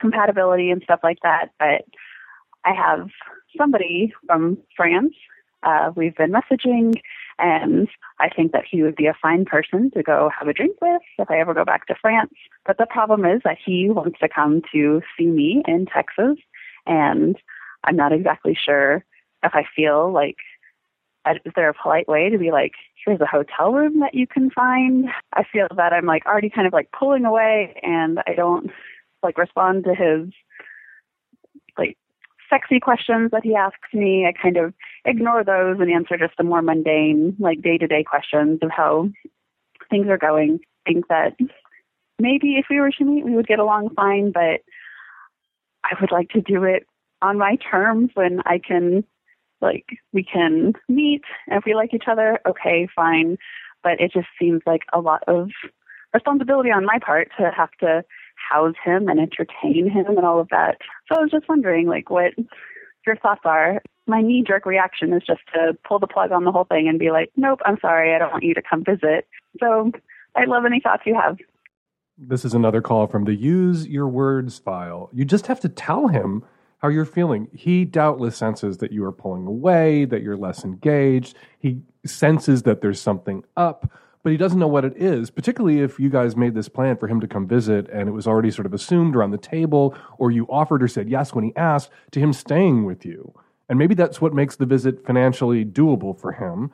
compatibility 0.00 0.70
and 0.70 0.82
stuff 0.82 1.00
like 1.02 1.18
that, 1.22 1.50
but 1.58 1.84
I 2.64 2.72
have 2.74 3.08
somebody 3.56 4.12
from 4.26 4.58
France. 4.76 5.14
Uh, 5.62 5.92
we've 5.94 6.16
been 6.16 6.32
messaging 6.32 6.94
and 7.40 7.88
I 8.18 8.28
think 8.28 8.52
that 8.52 8.64
he 8.70 8.82
would 8.82 8.96
be 8.96 9.06
a 9.06 9.16
fine 9.20 9.44
person 9.44 9.90
to 9.92 10.02
go 10.02 10.30
have 10.38 10.48
a 10.48 10.52
drink 10.52 10.76
with 10.80 11.02
if 11.18 11.30
I 11.30 11.38
ever 11.38 11.54
go 11.54 11.64
back 11.64 11.86
to 11.86 11.94
France. 12.00 12.34
But 12.66 12.78
the 12.78 12.86
problem 12.86 13.24
is 13.24 13.40
that 13.44 13.58
he 13.64 13.88
wants 13.88 14.18
to 14.20 14.28
come 14.28 14.62
to 14.72 15.00
see 15.18 15.26
me 15.26 15.62
in 15.66 15.86
Texas, 15.86 16.36
and 16.86 17.36
I'm 17.84 17.96
not 17.96 18.12
exactly 18.12 18.58
sure 18.60 19.04
if 19.42 19.52
I 19.54 19.64
feel 19.74 20.12
like 20.12 20.36
is 21.44 21.52
there 21.54 21.68
a 21.68 21.74
polite 21.74 22.08
way 22.08 22.30
to 22.30 22.38
be 22.38 22.50
like, 22.50 22.72
here's 23.04 23.20
a 23.20 23.26
hotel 23.26 23.72
room 23.72 24.00
that 24.00 24.14
you 24.14 24.26
can 24.26 24.50
find? 24.50 25.06
I 25.32 25.44
feel 25.44 25.68
that 25.76 25.92
I'm 25.92 26.06
like 26.06 26.26
already 26.26 26.50
kind 26.50 26.66
of 26.66 26.72
like 26.72 26.90
pulling 26.98 27.24
away, 27.24 27.78
and 27.82 28.18
I 28.26 28.34
don't 28.34 28.70
like 29.22 29.38
respond 29.38 29.84
to 29.84 29.94
his 29.94 30.32
like 31.78 31.96
sexy 32.48 32.80
questions 32.80 33.30
that 33.32 33.44
he 33.44 33.54
asks 33.54 33.92
me. 33.92 34.26
I 34.26 34.32
kind 34.32 34.56
of 34.56 34.74
ignore 35.04 35.44
those 35.44 35.78
and 35.78 35.90
answer 35.90 36.16
just 36.16 36.36
the 36.36 36.44
more 36.44 36.62
mundane, 36.62 37.36
like 37.38 37.62
day 37.62 37.78
to 37.78 37.86
day 37.86 38.02
questions 38.02 38.58
of 38.62 38.70
how 38.70 39.10
things 39.90 40.08
are 40.08 40.18
going. 40.18 40.60
I 40.86 40.92
think 40.92 41.08
that 41.08 41.36
maybe 42.18 42.56
if 42.56 42.66
we 42.70 42.80
were 42.80 42.90
to 42.92 43.04
meet, 43.04 43.24
we 43.24 43.34
would 43.36 43.46
get 43.46 43.58
along 43.58 43.90
fine, 43.94 44.32
but 44.32 44.60
I 45.84 45.96
would 46.00 46.12
like 46.12 46.30
to 46.30 46.40
do 46.40 46.64
it 46.64 46.86
on 47.22 47.38
my 47.38 47.56
terms 47.56 48.10
when 48.14 48.40
I 48.46 48.58
can, 48.58 49.04
like, 49.60 49.86
we 50.12 50.24
can 50.24 50.74
meet. 50.88 51.22
If 51.48 51.64
we 51.64 51.74
like 51.74 51.94
each 51.94 52.08
other, 52.10 52.38
okay, 52.48 52.88
fine. 52.94 53.38
But 53.82 54.00
it 54.00 54.12
just 54.12 54.28
seems 54.38 54.62
like 54.66 54.82
a 54.92 55.00
lot 55.00 55.22
of 55.26 55.50
responsibility 56.12 56.70
on 56.70 56.84
my 56.84 56.98
part 57.04 57.30
to 57.38 57.50
have 57.56 57.70
to 57.80 58.04
house 58.50 58.74
him 58.84 59.08
and 59.08 59.20
entertain 59.20 59.88
him 59.90 60.06
and 60.06 60.24
all 60.24 60.40
of 60.40 60.48
that. 60.50 60.78
So 61.08 61.18
I 61.18 61.22
was 61.22 61.30
just 61.30 61.48
wondering, 61.48 61.86
like, 61.86 62.10
what 62.10 62.32
your 63.06 63.16
thoughts 63.16 63.42
are. 63.44 63.82
My 64.06 64.22
knee 64.22 64.44
jerk 64.46 64.66
reaction 64.66 65.12
is 65.12 65.22
just 65.26 65.40
to 65.54 65.76
pull 65.86 65.98
the 65.98 66.06
plug 66.06 66.32
on 66.32 66.44
the 66.44 66.52
whole 66.52 66.64
thing 66.64 66.88
and 66.88 66.98
be 66.98 67.10
like, 67.10 67.30
nope, 67.36 67.60
I'm 67.64 67.78
sorry, 67.80 68.14
I 68.14 68.18
don't 68.18 68.32
want 68.32 68.44
you 68.44 68.54
to 68.54 68.62
come 68.62 68.84
visit. 68.84 69.26
So 69.60 69.92
I'd 70.34 70.48
love 70.48 70.64
any 70.64 70.80
thoughts 70.80 71.02
you 71.06 71.14
have. 71.14 71.38
This 72.22 72.44
is 72.44 72.52
another 72.52 72.82
call 72.82 73.06
from 73.06 73.24
the 73.24 73.34
use 73.34 73.86
your 73.86 74.06
words 74.06 74.58
file. 74.58 75.08
You 75.10 75.24
just 75.24 75.46
have 75.46 75.58
to 75.60 75.70
tell 75.70 76.08
him 76.08 76.44
how 76.76 76.88
you're 76.88 77.06
feeling. 77.06 77.48
He 77.50 77.86
doubtless 77.86 78.36
senses 78.36 78.76
that 78.78 78.92
you 78.92 79.02
are 79.04 79.12
pulling 79.12 79.46
away, 79.46 80.04
that 80.04 80.20
you're 80.22 80.36
less 80.36 80.62
engaged. 80.62 81.34
He 81.58 81.80
senses 82.04 82.64
that 82.64 82.82
there's 82.82 83.00
something 83.00 83.42
up, 83.56 83.90
but 84.22 84.32
he 84.32 84.36
doesn't 84.36 84.58
know 84.58 84.68
what 84.68 84.84
it 84.84 84.98
is, 84.98 85.30
particularly 85.30 85.80
if 85.80 85.98
you 85.98 86.10
guys 86.10 86.36
made 86.36 86.54
this 86.54 86.68
plan 86.68 86.98
for 86.98 87.08
him 87.08 87.20
to 87.20 87.26
come 87.26 87.48
visit 87.48 87.88
and 87.88 88.06
it 88.06 88.12
was 88.12 88.26
already 88.26 88.50
sort 88.50 88.66
of 88.66 88.74
assumed 88.74 89.16
around 89.16 89.30
the 89.30 89.38
table, 89.38 89.96
or 90.18 90.30
you 90.30 90.46
offered 90.50 90.82
or 90.82 90.88
said 90.88 91.08
yes 91.08 91.34
when 91.34 91.44
he 91.44 91.56
asked 91.56 91.90
to 92.10 92.20
him 92.20 92.34
staying 92.34 92.84
with 92.84 93.06
you. 93.06 93.32
And 93.70 93.78
maybe 93.78 93.94
that's 93.94 94.20
what 94.20 94.34
makes 94.34 94.56
the 94.56 94.66
visit 94.66 95.06
financially 95.06 95.64
doable 95.64 96.18
for 96.20 96.32
him. 96.32 96.70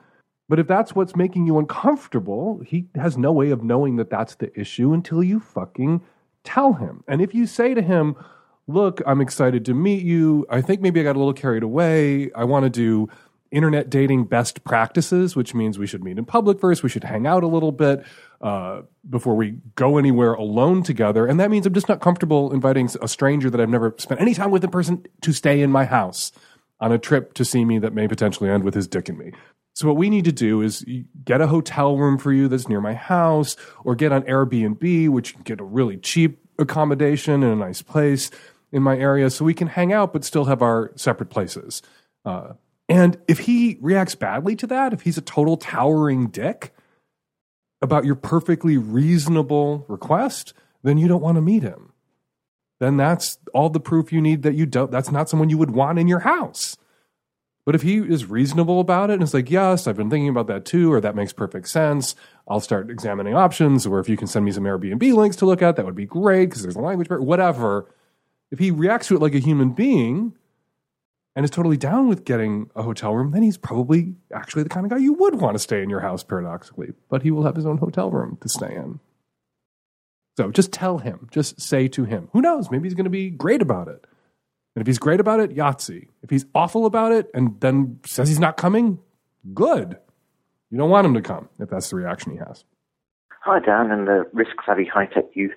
But 0.49 0.59
if 0.59 0.67
that's 0.67 0.95
what's 0.95 1.17
making 1.17 1.47
you 1.47 1.59
uncomfortable, 1.59 2.61
he 2.65 2.87
has 2.95 3.19
no 3.19 3.33
way 3.33 3.51
of 3.51 3.65
knowing 3.65 3.97
that 3.97 4.11
that's 4.11 4.37
the 4.37 4.59
issue 4.59 4.93
until 4.93 5.23
you 5.23 5.41
fucking 5.41 6.03
tell 6.45 6.75
him. 6.75 7.03
And 7.09 7.21
if 7.21 7.35
you 7.35 7.47
say 7.47 7.75
to 7.75 7.83
him, 7.83 8.17
look, 8.69 9.03
I'm 9.07 9.21
excited 9.21 9.65
to 9.67 9.75
meet 9.75 10.05
you. 10.05 10.47
I 10.49 10.61
think 10.61 10.81
maybe 10.81 11.01
I 11.01 11.03
got 11.03 11.17
a 11.17 11.19
little 11.19 11.35
carried 11.35 11.63
away. 11.63 12.31
I 12.33 12.45
want 12.45 12.65
to 12.65 12.71
do 12.71 13.09
internet 13.51 13.89
dating 13.91 14.25
best 14.25 14.65
practices, 14.65 15.37
which 15.37 15.55
means 15.55 15.79
we 15.79 15.87
should 15.87 16.03
meet 16.03 16.19
in 16.19 16.25
public 16.25 16.61
first. 16.61 16.83
We 16.83 16.89
should 16.89 17.05
hang 17.05 17.27
out 17.27 17.43
a 17.43 17.47
little 17.47 17.73
bit 17.73 18.05
uh, 18.41 18.83
before 19.09 19.35
we 19.35 19.59
go 19.75 19.99
anywhere 19.99 20.35
alone 20.35 20.83
together. 20.83 21.27
And 21.27 21.41
that 21.41 21.51
means 21.51 21.67
I'm 21.67 21.75
just 21.75 21.89
not 21.89 22.01
comfortable 22.01 22.53
inviting 22.53 22.89
a 23.01 23.09
stranger 23.09 23.51
that 23.51 23.61
I've 23.61 23.69
never 23.69 23.95
spent 23.99 24.21
any 24.21 24.35
time 24.35 24.51
with 24.51 24.65
in 24.65 24.71
person 24.71 25.07
to 25.23 25.33
stay 25.33 25.61
in 25.61 25.71
my 25.71 25.85
house 25.85 26.33
on 26.81 26.93
a 26.93 26.99
trip 26.99 27.35
to 27.35 27.45
see 27.45 27.65
me 27.65 27.79
that 27.79 27.95
may 27.95 28.07
potentially 28.07 28.51
end 28.51 28.65
with 28.65 28.75
his 28.75 28.87
dick 28.87 29.09
in 29.09 29.17
me. 29.17 29.33
So 29.77 29.87
what 29.87 29.99
we 29.99 30.09
need 30.09 30.25
to 30.25 30.33
do 30.33 30.63
is 30.63 30.87
get 31.23 31.43
a 31.43 31.47
hotel 31.47 31.99
room 31.99 32.17
for 32.17 32.33
you 32.33 32.49
that's 32.49 32.67
near 32.67 32.81
my 32.81 32.95
house, 32.95 33.57
or 33.85 33.95
get 33.95 34.11
on 34.11 34.23
Airbnb, 34.23 35.11
which 35.11 35.29
you 35.29 35.35
can 35.35 35.43
get 35.43 35.61
a 35.61 35.65
really 35.65 35.99
cheap 35.99 36.39
accommodation 36.59 37.43
in 37.43 37.51
a 37.51 37.57
nice 37.57 37.83
place 37.83 38.31
in 38.73 38.83
my 38.83 38.97
area, 38.97 39.29
so 39.29 39.45
we 39.45 39.53
can 39.53 39.69
hang 39.69 39.93
out 39.93 40.15
but 40.15 40.25
still 40.25 40.47
have 40.47 40.63
our 40.63 40.93
separate 40.97 41.29
places. 41.29 41.83
Uh, 42.25 42.55
and 42.89 43.19
if 43.29 43.41
he 43.41 43.77
reacts 43.83 44.15
badly 44.15 44.57
to 44.57 44.67
that, 44.67 44.95
if 44.95 45.03
he's 45.03 45.19
a 45.19 45.23
total 45.23 45.59
towering 45.59 46.29
dick 46.29 46.73
about 47.83 48.07
your 48.07 48.15
perfectly 48.15 48.79
reasonable 48.79 49.85
request, 49.89 50.55
then 50.85 50.97
you 50.97 51.07
don't 51.07 51.21
want 51.21 51.37
to 51.37 51.43
meet 51.43 51.63
him. 51.63 51.93
Then 52.81 52.97
that's 52.97 53.37
all 53.53 53.69
the 53.69 53.79
proof 53.79 54.11
you 54.11 54.23
need 54.23 54.43
that 54.43 54.55
you 54.55 54.65
don't. 54.65 54.91
That's 54.91 55.11
not 55.11 55.29
someone 55.29 55.51
you 55.51 55.59
would 55.59 55.73
want 55.73 55.99
in 55.99 56.09
your 56.09 56.21
house. 56.21 56.79
But 57.67 57.75
if 57.75 57.83
he 57.83 57.97
is 57.97 58.27
reasonable 58.27 58.79
about 58.79 59.11
it 59.11 59.15
and 59.15 59.23
it's 59.25 59.35
like, 59.35 59.51
yes, 59.51 59.89
I've 59.89 59.97
been 59.97 60.09
thinking 60.09 60.29
about 60.29 60.47
that 60.47 60.65
too, 60.65 60.93
or 60.93 61.01
that 61.01 61.17
makes 61.17 61.33
perfect 61.33 61.69
sense, 61.69 62.15
I'll 62.47 62.61
start 62.61 62.91
examining 62.91 63.35
options, 63.35 63.85
or 63.85 63.99
if 63.99 64.09
you 64.09 64.17
can 64.17 64.29
send 64.29 64.45
me 64.45 64.53
some 64.53 64.63
Airbnb 64.63 65.13
links 65.13 65.35
to 65.39 65.47
look 65.47 65.63
at, 65.63 65.75
that 65.75 65.85
would 65.85 65.97
be 65.97 66.07
great 66.07 66.47
because 66.47 66.63
there's 66.63 66.77
a 66.77 66.81
language 66.81 67.09
barrier, 67.09 67.25
whatever. 67.25 67.93
If 68.53 68.61
he 68.61 68.71
reacts 68.71 69.09
to 69.09 69.17
it 69.17 69.21
like 69.21 69.35
a 69.35 69.41
human 69.41 69.71
being 69.71 70.35
and 71.35 71.45
is 71.45 71.51
totally 71.51 71.77
down 71.77 72.09
with 72.09 72.25
getting 72.25 72.71
a 72.77 72.85
hotel 72.85 73.17
room, 73.17 73.33
then 73.33 73.43
he's 73.43 73.59
probably 73.59 74.15
actually 74.33 74.63
the 74.63 74.69
kind 74.69 74.87
of 74.87 74.91
guy 74.91 74.99
you 74.99 75.15
would 75.15 75.41
want 75.41 75.57
to 75.57 75.59
stay 75.59 75.83
in 75.83 75.91
your 75.91 76.01
house, 76.01 76.23
paradoxically. 76.23 76.93
But 77.09 77.23
he 77.23 77.33
will 77.33 77.43
have 77.43 77.57
his 77.57 77.67
own 77.67 77.79
hotel 77.79 78.13
room 78.13 78.39
to 78.43 78.49
stay 78.49 78.77
in. 78.77 79.01
So 80.37 80.53
just 80.53 80.71
tell 80.71 80.99
him, 80.99 81.27
just 81.33 81.61
say 81.61 81.89
to 81.89 82.05
him. 82.05 82.29
Who 82.33 82.41
knows? 82.41 82.71
Maybe 82.71 82.87
he's 82.87 82.95
going 82.95 83.05
to 83.05 83.11
be 83.11 83.29
great 83.29 83.61
about 83.61 83.89
it. 83.89 84.07
And 84.77 84.83
if 84.83 84.87
he's 84.87 84.99
great 84.99 85.21
about 85.21 85.41
it, 85.41 85.57
Yahtzee. 85.57 86.07
If 86.23 86.29
he's 86.29 86.45
awful 86.55 86.85
about 86.85 87.11
it 87.11 87.31
and 87.33 87.59
then 87.61 87.99
says 88.05 88.29
he's 88.29 88.39
not 88.39 88.59
coming, 88.59 88.99
good. 89.55 89.97
You 90.71 90.77
don't 90.77 90.91
want 90.91 91.07
him 91.07 91.15
to 91.15 91.23
come 91.23 91.49
if 91.59 91.71
that's 91.71 91.89
the 91.89 91.97
reaction 91.97 92.33
he 92.33 92.39
has. 92.39 92.63
Hi, 93.41 93.59
Dan, 93.59 93.91
and 93.91 94.07
the 94.07 94.27
risk 94.35 94.51
savvy 94.67 94.85
high 94.85 95.07
tech 95.07 95.25
youth. 95.33 95.57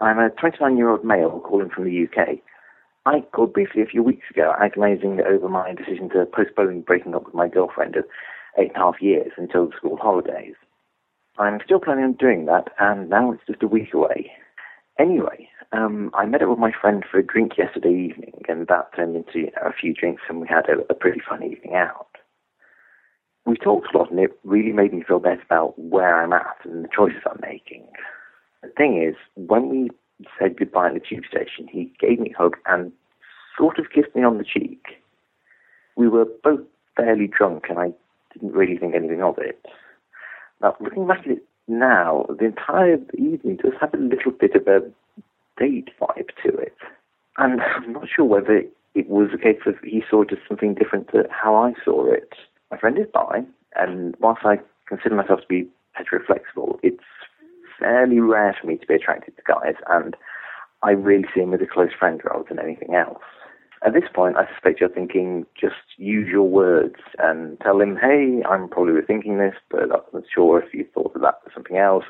I'm 0.00 0.18
a 0.18 0.30
29 0.30 0.76
year 0.76 0.90
old 0.90 1.04
male 1.04 1.40
calling 1.46 1.70
from 1.70 1.84
the 1.84 2.08
UK. 2.08 2.40
I 3.06 3.20
called 3.32 3.52
briefly 3.52 3.82
a 3.82 3.86
few 3.86 4.02
weeks 4.02 4.26
ago 4.30 4.52
agonizing 4.60 5.20
over 5.20 5.48
my 5.48 5.72
decision 5.72 6.08
to 6.10 6.26
postpone 6.26 6.80
breaking 6.80 7.14
up 7.14 7.26
with 7.26 7.34
my 7.34 7.46
girlfriend 7.46 7.94
of 7.94 8.04
eight 8.58 8.72
and 8.74 8.76
a 8.76 8.80
half 8.80 9.00
years 9.00 9.30
until 9.36 9.66
the 9.66 9.76
school 9.76 9.96
holidays. 9.96 10.54
I'm 11.38 11.60
still 11.64 11.78
planning 11.78 12.04
on 12.04 12.12
doing 12.14 12.46
that, 12.46 12.68
and 12.80 13.08
now 13.08 13.30
it's 13.30 13.46
just 13.46 13.62
a 13.62 13.68
week 13.68 13.94
away. 13.94 14.32
Anyway, 14.98 15.48
um, 15.72 16.10
I 16.14 16.26
met 16.26 16.42
up 16.42 16.48
with 16.48 16.58
my 16.58 16.72
friend 16.78 17.04
for 17.08 17.18
a 17.18 17.26
drink 17.26 17.52
yesterday 17.56 17.90
evening, 17.92 18.42
and 18.48 18.66
that 18.66 18.90
turned 18.94 19.16
into 19.16 19.48
a 19.64 19.72
few 19.72 19.94
drinks, 19.94 20.22
and 20.28 20.40
we 20.40 20.48
had 20.48 20.68
a, 20.68 20.80
a 20.90 20.94
pretty 20.94 21.20
fun 21.20 21.42
evening 21.42 21.74
out. 21.74 22.08
We 23.46 23.56
talked 23.56 23.94
a 23.94 23.98
lot, 23.98 24.10
and 24.10 24.18
it 24.20 24.32
really 24.44 24.72
made 24.72 24.92
me 24.92 25.04
feel 25.06 25.20
better 25.20 25.42
about 25.42 25.78
where 25.78 26.22
I'm 26.22 26.32
at 26.32 26.56
and 26.64 26.84
the 26.84 26.88
choices 26.94 27.22
I'm 27.24 27.40
making. 27.40 27.86
The 28.62 28.68
thing 28.76 29.02
is, 29.02 29.14
when 29.36 29.68
we 29.68 29.90
said 30.38 30.58
goodbye 30.58 30.88
at 30.88 30.94
the 30.94 31.00
tube 31.00 31.24
station, 31.28 31.68
he 31.70 31.92
gave 32.00 32.18
me 32.18 32.32
a 32.34 32.42
hug 32.42 32.56
and 32.66 32.92
sort 33.56 33.78
of 33.78 33.90
kissed 33.94 34.14
me 34.14 34.24
on 34.24 34.38
the 34.38 34.44
cheek. 34.44 34.84
We 35.96 36.08
were 36.08 36.26
both 36.42 36.60
fairly 36.96 37.28
drunk, 37.28 37.66
and 37.68 37.78
I 37.78 37.92
didn't 38.32 38.52
really 38.52 38.76
think 38.76 38.94
anything 38.94 39.22
of 39.22 39.38
it. 39.38 39.64
Now, 40.60 40.76
looking 40.80 41.06
back 41.06 41.20
at 41.20 41.32
it 41.32 41.44
now, 41.68 42.26
the 42.28 42.44
entire 42.44 42.98
evening 43.16 43.56
does 43.62 43.72
have 43.80 43.94
a 43.94 43.98
little 43.98 44.32
bit 44.32 44.54
of 44.54 44.66
a 44.66 44.82
date 45.60 45.90
vibe 46.00 46.30
to 46.42 46.56
it. 46.56 46.76
And 47.38 47.60
I'm 47.60 47.92
not 47.92 48.08
sure 48.14 48.24
whether 48.24 48.62
it 48.94 49.08
was 49.08 49.30
a 49.32 49.38
case 49.38 49.60
of 49.66 49.74
he 49.84 50.02
saw 50.10 50.24
just 50.24 50.42
something 50.48 50.74
different 50.74 51.08
to 51.12 51.24
how 51.30 51.54
I 51.54 51.74
saw 51.84 52.10
it. 52.10 52.32
My 52.70 52.78
friend 52.78 52.98
is 52.98 53.06
bi, 53.12 53.42
and 53.76 54.16
whilst 54.20 54.44
I 54.44 54.58
consider 54.88 55.14
myself 55.14 55.40
to 55.40 55.46
be 55.46 55.68
heteroflexible, 55.98 56.78
it's 56.82 57.04
fairly 57.78 58.20
rare 58.20 58.56
for 58.60 58.66
me 58.66 58.76
to 58.76 58.86
be 58.86 58.94
attracted 58.94 59.36
to 59.36 59.42
guys, 59.46 59.74
and 59.88 60.16
I 60.82 60.90
really 60.90 61.26
see 61.34 61.40
him 61.40 61.54
as 61.54 61.60
a 61.60 61.66
close 61.66 61.90
friend 61.98 62.20
rather 62.24 62.44
than 62.48 62.58
anything 62.58 62.94
else. 62.94 63.22
At 63.84 63.94
this 63.94 64.04
point, 64.14 64.36
I 64.36 64.46
suspect 64.52 64.80
you're 64.80 64.90
thinking, 64.90 65.46
just 65.58 65.96
use 65.96 66.28
your 66.28 66.46
words 66.46 66.96
and 67.18 67.58
tell 67.60 67.80
him, 67.80 67.96
hey, 67.96 68.42
I'm 68.48 68.68
probably 68.68 68.92
rethinking 68.92 69.38
this, 69.38 69.58
but 69.70 69.84
I'm 69.84 70.02
not 70.12 70.24
sure 70.32 70.60
if 70.60 70.74
you 70.74 70.86
thought 70.92 71.14
of 71.14 71.22
that 71.22 71.42
for 71.42 71.50
something 71.54 71.78
else. 71.78 72.04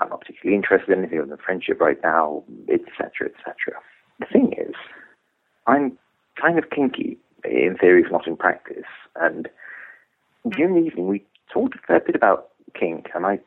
I'm 0.00 0.08
not 0.08 0.20
particularly 0.20 0.56
interested 0.56 0.92
in 0.92 0.98
anything 0.98 1.18
other 1.18 1.28
than 1.28 1.38
friendship 1.38 1.80
right 1.80 1.98
now, 2.02 2.42
etc., 2.68 3.28
etc. 3.28 3.80
The 4.20 4.26
thing 4.26 4.54
is, 4.58 4.74
I'm 5.66 5.96
kind 6.40 6.58
of 6.58 6.70
kinky 6.70 7.18
in 7.44 7.76
theory, 7.80 8.02
if 8.02 8.10
not 8.10 8.26
in 8.26 8.36
practice. 8.36 8.84
And 9.16 9.48
during 10.50 10.74
the 10.74 10.86
evening, 10.86 11.08
we 11.08 11.24
talked 11.52 11.74
a 11.74 11.78
fair 11.86 12.00
bit 12.00 12.16
about 12.16 12.48
kink, 12.78 13.08
and 13.14 13.26
I 13.26 13.38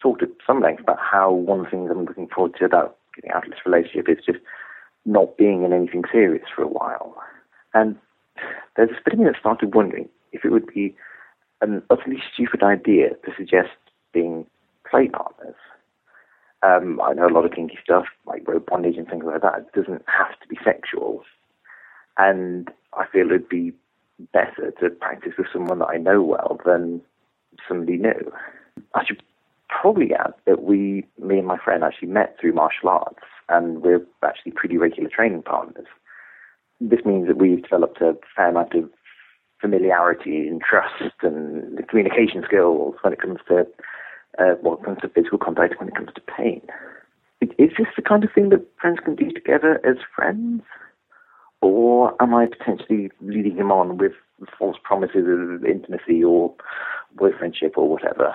talked 0.00 0.22
at 0.22 0.28
some 0.46 0.60
length 0.60 0.82
about 0.82 0.98
how 1.00 1.32
one 1.32 1.68
things 1.68 1.90
I'm 1.90 2.04
looking 2.04 2.28
forward 2.28 2.54
to 2.58 2.64
about 2.64 2.96
getting 3.14 3.30
out 3.30 3.44
of 3.44 3.50
this 3.50 3.60
relationship 3.64 4.08
is 4.08 4.24
just 4.24 4.38
not 5.06 5.36
being 5.36 5.64
in 5.64 5.72
anything 5.72 6.04
serious 6.10 6.44
for 6.54 6.62
a 6.62 6.68
while. 6.68 7.16
And 7.72 7.96
there's 8.76 8.90
a 8.90 9.02
bit 9.04 9.14
of 9.14 9.18
me 9.18 9.24
that 9.26 9.38
started 9.38 9.74
wondering 9.74 10.08
if 10.32 10.44
it 10.44 10.50
would 10.50 10.66
be 10.66 10.94
an 11.60 11.82
utterly 11.90 12.22
stupid 12.32 12.62
idea 12.62 13.10
to 13.24 13.32
suggest 13.36 13.70
being 14.12 14.46
play 14.88 15.08
partners. 15.08 15.54
Um, 16.64 17.00
I 17.04 17.12
know 17.12 17.28
a 17.28 17.34
lot 17.34 17.44
of 17.44 17.52
kinky 17.52 17.78
stuff, 17.82 18.06
like 18.26 18.46
rope 18.48 18.66
bondage 18.66 18.96
and 18.96 19.06
things 19.06 19.24
like 19.26 19.42
that. 19.42 19.58
It 19.58 19.72
doesn't 19.74 20.02
have 20.06 20.38
to 20.40 20.48
be 20.48 20.56
sexual. 20.64 21.22
And 22.16 22.70
I 22.94 23.06
feel 23.06 23.26
it'd 23.26 23.48
be 23.48 23.72
better 24.32 24.72
to 24.80 24.90
practice 24.90 25.32
with 25.36 25.48
someone 25.52 25.80
that 25.80 25.88
I 25.88 25.96
know 25.96 26.22
well 26.22 26.58
than 26.64 27.02
somebody 27.68 27.98
new. 27.98 28.32
I 28.94 29.04
should 29.04 29.22
probably 29.68 30.14
add 30.14 30.32
that 30.46 30.62
we, 30.62 31.04
me 31.20 31.38
and 31.38 31.46
my 31.46 31.58
friend, 31.58 31.84
actually 31.84 32.08
met 32.08 32.36
through 32.40 32.54
martial 32.54 32.88
arts, 32.88 33.24
and 33.48 33.82
we're 33.82 34.06
actually 34.24 34.52
pretty 34.52 34.78
regular 34.78 35.10
training 35.10 35.42
partners. 35.42 35.86
This 36.80 37.04
means 37.04 37.26
that 37.28 37.38
we've 37.38 37.62
developed 37.62 38.00
a 38.00 38.16
fair 38.34 38.48
amount 38.48 38.74
of 38.74 38.88
familiarity 39.60 40.46
and 40.48 40.60
trust 40.62 41.14
and 41.22 41.86
communication 41.88 42.42
skills 42.44 42.94
when 43.02 43.12
it 43.12 43.20
comes 43.20 43.40
to 43.48 43.66
uh, 44.38 44.54
when 44.60 44.74
it 44.78 44.84
comes 44.84 44.98
to 45.02 45.08
physical 45.08 45.38
contact, 45.38 45.78
when 45.78 45.88
it 45.88 45.94
comes 45.94 46.10
to 46.14 46.20
pain. 46.20 46.62
Is 47.40 47.70
this 47.76 47.88
the 47.96 48.02
kind 48.02 48.24
of 48.24 48.30
thing 48.32 48.48
that 48.50 48.64
friends 48.80 49.00
can 49.04 49.14
do 49.14 49.30
together 49.30 49.80
as 49.84 49.96
friends? 50.14 50.62
Or 51.60 52.14
am 52.22 52.34
I 52.34 52.46
potentially 52.46 53.10
leading 53.20 53.56
him 53.56 53.72
on 53.72 53.96
with 53.96 54.12
false 54.58 54.76
promises 54.82 55.24
of 55.26 55.64
intimacy 55.64 56.22
or 56.22 56.54
boyfriendship 57.16 57.72
or 57.76 57.88
whatever? 57.88 58.34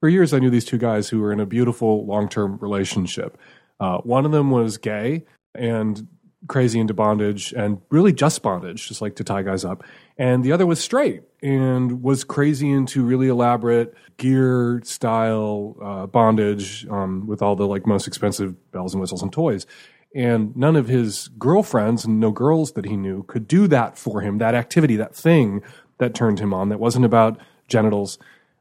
For 0.00 0.08
years, 0.08 0.34
I 0.34 0.38
knew 0.38 0.50
these 0.50 0.66
two 0.66 0.78
guys 0.78 1.08
who 1.08 1.20
were 1.20 1.32
in 1.32 1.40
a 1.40 1.46
beautiful 1.46 2.04
long 2.04 2.28
term 2.28 2.58
relationship. 2.60 3.38
Uh, 3.80 3.98
one 3.98 4.26
of 4.26 4.32
them 4.32 4.50
was 4.50 4.76
gay 4.76 5.24
and 5.54 6.06
crazy 6.46 6.78
into 6.78 6.94
bondage 6.94 7.52
and 7.52 7.80
really 7.90 8.12
just 8.12 8.42
bondage, 8.42 8.88
just 8.88 9.00
like 9.00 9.16
to 9.16 9.24
tie 9.24 9.42
guys 9.42 9.64
up. 9.64 9.82
And 10.18 10.44
the 10.44 10.52
other 10.52 10.66
was 10.66 10.82
straight 10.82 11.22
and 11.42 12.02
was 12.02 12.24
crazy 12.24 12.70
into 12.70 13.02
really 13.02 13.28
elaborate 13.28 13.94
gear 14.16 14.80
style 14.84 15.76
uh, 15.82 16.06
bondage 16.06 16.86
um, 16.88 17.26
with 17.26 17.42
all 17.42 17.56
the 17.56 17.66
like 17.66 17.86
most 17.86 18.06
expensive 18.06 18.70
bells 18.72 18.94
and 18.94 19.00
whistles 19.00 19.22
and 19.22 19.32
toys. 19.32 19.66
And 20.14 20.56
none 20.56 20.76
of 20.76 20.86
his 20.86 21.28
girlfriends 21.38 22.04
and 22.04 22.20
no 22.20 22.30
girls 22.30 22.72
that 22.72 22.84
he 22.84 22.96
knew 22.96 23.24
could 23.24 23.48
do 23.48 23.66
that 23.68 23.98
for 23.98 24.20
him, 24.20 24.38
that 24.38 24.54
activity, 24.54 24.96
that 24.96 25.14
thing 25.14 25.62
that 25.98 26.14
turned 26.14 26.38
him 26.38 26.54
on 26.54 26.68
that 26.68 26.78
wasn't 26.78 27.04
about 27.04 27.38
genitals. 27.66 28.18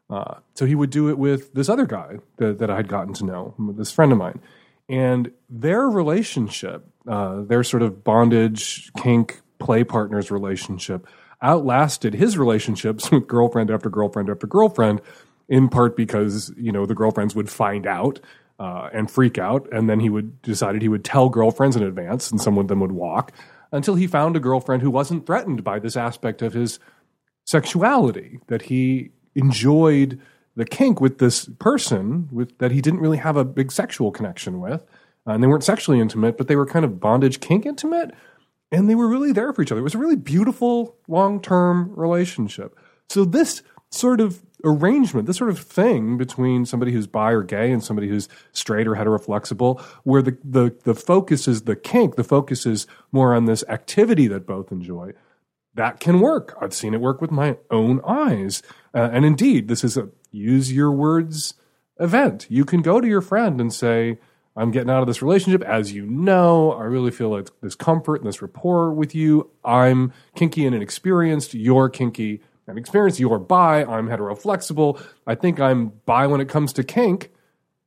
Uh, 0.09 0.35
so 0.55 0.65
he 0.65 0.75
would 0.75 0.89
do 0.89 1.09
it 1.09 1.17
with 1.17 1.53
this 1.53 1.69
other 1.69 1.85
guy 1.85 2.17
that, 2.37 2.57
that 2.57 2.69
I 2.69 2.75
had 2.75 2.87
gotten 2.87 3.13
to 3.15 3.25
know, 3.25 3.53
this 3.75 3.91
friend 3.91 4.11
of 4.11 4.17
mine. 4.17 4.41
And 4.89 5.31
their 5.49 5.89
relationship, 5.89 6.85
uh, 7.07 7.41
their 7.41 7.63
sort 7.63 7.83
of 7.83 8.03
bondage, 8.03 8.91
kink, 8.97 9.41
play 9.59 9.83
partners 9.83 10.29
relationship, 10.29 11.07
outlasted 11.41 12.13
his 12.13 12.37
relationships 12.37 13.09
with 13.11 13.27
girlfriend 13.27 13.71
after 13.71 13.89
girlfriend 13.89 14.29
after 14.29 14.47
girlfriend, 14.47 15.01
in 15.47 15.69
part 15.69 15.95
because, 15.95 16.53
you 16.57 16.71
know, 16.71 16.85
the 16.85 16.95
girlfriends 16.95 17.35
would 17.35 17.49
find 17.49 17.85
out 17.87 18.19
uh, 18.59 18.89
and 18.93 19.09
freak 19.09 19.37
out. 19.37 19.67
And 19.71 19.89
then 19.89 19.99
he 19.99 20.09
would 20.09 20.41
decided 20.41 20.81
he 20.81 20.89
would 20.89 21.05
tell 21.05 21.29
girlfriends 21.29 21.75
in 21.75 21.83
advance, 21.83 22.31
and 22.31 22.41
some 22.41 22.57
of 22.57 22.67
them 22.67 22.79
would 22.79 22.91
walk 22.91 23.31
until 23.71 23.95
he 23.95 24.05
found 24.05 24.35
a 24.35 24.39
girlfriend 24.39 24.83
who 24.83 24.91
wasn't 24.91 25.25
threatened 25.25 25.63
by 25.63 25.79
this 25.79 25.97
aspect 25.97 26.41
of 26.41 26.53
his 26.53 26.79
sexuality, 27.45 28.39
that 28.47 28.63
he 28.63 29.09
enjoyed 29.35 30.21
the 30.55 30.65
kink 30.65 31.01
with 31.01 31.17
this 31.17 31.45
person 31.59 32.29
with, 32.31 32.57
that 32.59 32.71
he 32.71 32.81
didn't 32.81 32.99
really 32.99 33.17
have 33.17 33.37
a 33.37 33.45
big 33.45 33.71
sexual 33.71 34.11
connection 34.11 34.59
with. 34.59 34.81
Uh, 35.25 35.31
and 35.31 35.43
they 35.43 35.47
weren't 35.47 35.63
sexually 35.63 35.99
intimate, 35.99 36.37
but 36.37 36.47
they 36.47 36.55
were 36.55 36.65
kind 36.65 36.85
of 36.85 36.99
bondage 36.99 37.39
kink 37.39 37.65
intimate. 37.65 38.11
And 38.71 38.89
they 38.89 38.95
were 38.95 39.07
really 39.07 39.31
there 39.31 39.53
for 39.53 39.61
each 39.61 39.71
other. 39.71 39.81
It 39.81 39.83
was 39.83 39.95
a 39.95 39.99
really 39.99 40.15
beautiful 40.15 40.95
long 41.07 41.41
term 41.41 41.93
relationship. 41.95 42.77
So, 43.09 43.23
this 43.23 43.61
sort 43.91 44.19
of 44.19 44.43
arrangement, 44.63 45.27
this 45.27 45.37
sort 45.37 45.49
of 45.49 45.59
thing 45.59 46.17
between 46.17 46.65
somebody 46.65 46.91
who's 46.91 47.05
bi 47.05 47.31
or 47.31 47.43
gay 47.43 47.71
and 47.71 47.83
somebody 47.83 48.07
who's 48.07 48.29
straight 48.51 48.87
or 48.87 48.95
heteroflexible, 48.95 49.79
where 50.03 50.21
the, 50.21 50.37
the, 50.43 50.75
the 50.83 50.95
focus 50.95 51.47
is 51.47 51.63
the 51.63 51.75
kink, 51.75 52.15
the 52.15 52.23
focus 52.23 52.65
is 52.65 52.87
more 53.11 53.35
on 53.35 53.45
this 53.45 53.63
activity 53.67 54.27
that 54.27 54.47
both 54.47 54.71
enjoy, 54.71 55.11
that 55.75 55.99
can 55.99 56.19
work. 56.19 56.57
I've 56.61 56.73
seen 56.73 56.93
it 56.93 57.01
work 57.01 57.21
with 57.21 57.31
my 57.31 57.57
own 57.69 58.01
eyes. 58.05 58.63
Uh, 58.93 59.09
and 59.11 59.25
indeed, 59.25 59.67
this 59.67 59.83
is 59.83 59.97
a 59.97 60.09
use 60.33 60.73
your 60.73 60.91
words 60.91 61.53
event. 61.99 62.47
You 62.49 62.65
can 62.65 62.81
go 62.81 62.99
to 62.99 63.07
your 63.07 63.21
friend 63.21 63.61
and 63.61 63.73
say, 63.73 64.17
I'm 64.55 64.71
getting 64.71 64.89
out 64.89 65.01
of 65.01 65.07
this 65.07 65.21
relationship. 65.21 65.63
As 65.63 65.93
you 65.93 66.05
know, 66.05 66.73
I 66.73 66.83
really 66.83 67.11
feel 67.11 67.29
like 67.29 67.49
this 67.61 67.75
comfort 67.75 68.15
and 68.21 68.27
this 68.27 68.41
rapport 68.41 68.93
with 68.93 69.15
you. 69.15 69.49
I'm 69.63 70.13
kinky 70.35 70.65
and 70.65 70.75
inexperienced. 70.75 71.53
You're 71.53 71.89
kinky 71.89 72.41
and 72.67 72.77
experienced. 72.77 73.19
You're 73.19 73.39
bi. 73.39 73.83
I'm 73.83 74.07
hetero 74.07 74.35
flexible. 74.35 74.99
I 75.25 75.35
think 75.35 75.59
I'm 75.59 75.93
bi 76.05 76.27
when 76.27 76.41
it 76.41 76.49
comes 76.49 76.73
to 76.73 76.83
kink. 76.83 77.31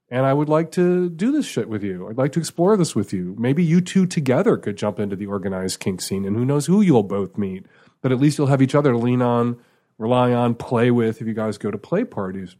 And 0.08 0.24
I 0.24 0.32
would 0.32 0.48
like 0.48 0.70
to 0.72 1.10
do 1.10 1.32
this 1.32 1.46
shit 1.46 1.68
with 1.68 1.82
you. 1.82 2.08
I'd 2.08 2.18
like 2.18 2.32
to 2.32 2.38
explore 2.38 2.76
this 2.76 2.94
with 2.94 3.12
you. 3.12 3.34
Maybe 3.38 3.64
you 3.64 3.80
two 3.80 4.06
together 4.06 4.56
could 4.56 4.76
jump 4.76 5.00
into 5.00 5.16
the 5.16 5.26
organized 5.26 5.80
kink 5.80 6.00
scene, 6.00 6.24
and 6.24 6.36
who 6.36 6.44
knows 6.44 6.66
who 6.66 6.80
you'll 6.80 7.02
both 7.02 7.36
meet. 7.36 7.66
But 8.02 8.12
at 8.12 8.20
least 8.20 8.38
you'll 8.38 8.46
have 8.46 8.62
each 8.62 8.76
other 8.76 8.92
to 8.92 8.98
lean 8.98 9.20
on, 9.20 9.58
rely 9.98 10.32
on, 10.32 10.54
play 10.54 10.90
with 10.90 11.20
if 11.20 11.26
you 11.26 11.34
guys 11.34 11.58
go 11.58 11.70
to 11.70 11.78
play 11.78 12.04
parties. 12.04 12.56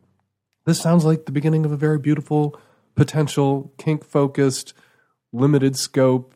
This 0.64 0.80
sounds 0.80 1.04
like 1.04 1.26
the 1.26 1.32
beginning 1.32 1.64
of 1.64 1.72
a 1.72 1.76
very 1.76 1.98
beautiful, 1.98 2.58
potential, 2.94 3.72
kink 3.78 4.04
focused, 4.04 4.74
limited 5.32 5.76
scope, 5.76 6.34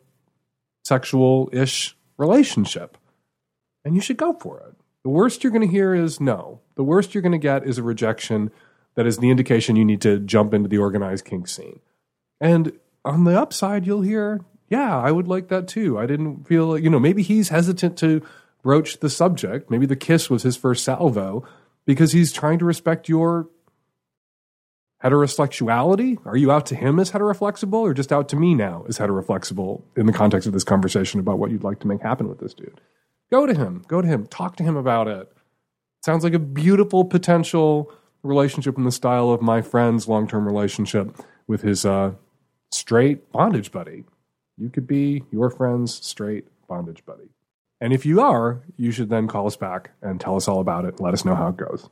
sexual 0.83 1.49
ish 1.51 1.97
relationship. 2.17 2.97
And 3.83 3.95
you 3.95 4.01
should 4.01 4.17
go 4.17 4.33
for 4.33 4.59
it. 4.59 4.75
The 5.03 5.09
worst 5.09 5.43
you're 5.43 5.51
going 5.51 5.67
to 5.67 5.71
hear 5.73 5.95
is 5.95 6.21
no. 6.21 6.61
The 6.75 6.83
worst 6.83 7.13
you're 7.13 7.23
going 7.23 7.31
to 7.31 7.37
get 7.37 7.65
is 7.65 7.77
a 7.77 7.83
rejection 7.83 8.51
that 8.95 9.07
is 9.07 9.17
the 9.17 9.29
indication 9.29 9.75
you 9.75 9.85
need 9.85 10.01
to 10.01 10.19
jump 10.19 10.53
into 10.53 10.69
the 10.69 10.77
organized 10.77 11.25
kink 11.25 11.47
scene. 11.47 11.79
And 12.39 12.73
on 13.03 13.23
the 13.23 13.39
upside, 13.39 13.87
you'll 13.87 14.01
hear, 14.01 14.41
yeah, 14.69 14.97
I 14.97 15.11
would 15.11 15.27
like 15.27 15.47
that 15.47 15.67
too. 15.67 15.97
I 15.97 16.05
didn't 16.05 16.47
feel, 16.47 16.77
you 16.77 16.89
know, 16.89 16.99
maybe 16.99 17.23
he's 17.23 17.49
hesitant 17.49 17.97
to 17.99 18.21
broach 18.61 18.99
the 18.99 19.09
subject. 19.09 19.69
Maybe 19.69 19.85
the 19.85 19.95
kiss 19.95 20.29
was 20.29 20.43
his 20.43 20.57
first 20.57 20.83
salvo 20.83 21.45
because 21.85 22.11
he's 22.11 22.31
trying 22.31 22.59
to 22.59 22.65
respect 22.65 23.09
your 23.09 23.49
heterosexuality? 25.03 26.17
Are 26.25 26.37
you 26.37 26.51
out 26.51 26.65
to 26.67 26.75
him 26.75 26.99
as 26.99 27.11
heteroflexible 27.11 27.73
or 27.73 27.93
just 27.93 28.11
out 28.11 28.29
to 28.29 28.35
me 28.35 28.53
now 28.53 28.85
as 28.87 28.99
heteroflexible 28.99 29.81
in 29.95 30.05
the 30.05 30.13
context 30.13 30.47
of 30.47 30.53
this 30.53 30.63
conversation 30.63 31.19
about 31.19 31.39
what 31.39 31.51
you'd 31.51 31.63
like 31.63 31.79
to 31.79 31.87
make 31.87 32.01
happen 32.01 32.27
with 32.27 32.39
this 32.39 32.53
dude? 32.53 32.79
Go 33.31 33.45
to 33.45 33.53
him. 33.53 33.83
Go 33.87 34.01
to 34.01 34.07
him. 34.07 34.27
Talk 34.27 34.57
to 34.57 34.63
him 34.63 34.75
about 34.75 35.07
it. 35.07 35.31
Sounds 36.03 36.23
like 36.23 36.33
a 36.33 36.39
beautiful 36.39 37.05
potential 37.05 37.91
relationship 38.23 38.77
in 38.77 38.83
the 38.83 38.91
style 38.91 39.29
of 39.29 39.41
my 39.41 39.61
friend's 39.61 40.07
long 40.07 40.27
term 40.27 40.45
relationship 40.45 41.15
with 41.47 41.61
his 41.61 41.85
uh, 41.85 42.13
straight 42.71 43.31
bondage 43.31 43.71
buddy. 43.71 44.05
You 44.57 44.69
could 44.69 44.87
be 44.87 45.23
your 45.31 45.49
friend's 45.49 45.93
straight 46.05 46.45
bondage 46.67 47.05
buddy. 47.05 47.29
And 47.81 47.93
if 47.93 48.05
you 48.05 48.21
are, 48.21 48.61
you 48.77 48.91
should 48.91 49.09
then 49.09 49.27
call 49.27 49.47
us 49.47 49.57
back 49.57 49.89
and 50.03 50.21
tell 50.21 50.35
us 50.35 50.47
all 50.47 50.61
about 50.61 50.85
it. 50.85 50.99
Let 50.99 51.15
us 51.15 51.25
know 51.25 51.33
how 51.33 51.47
it 51.47 51.57
goes. 51.57 51.89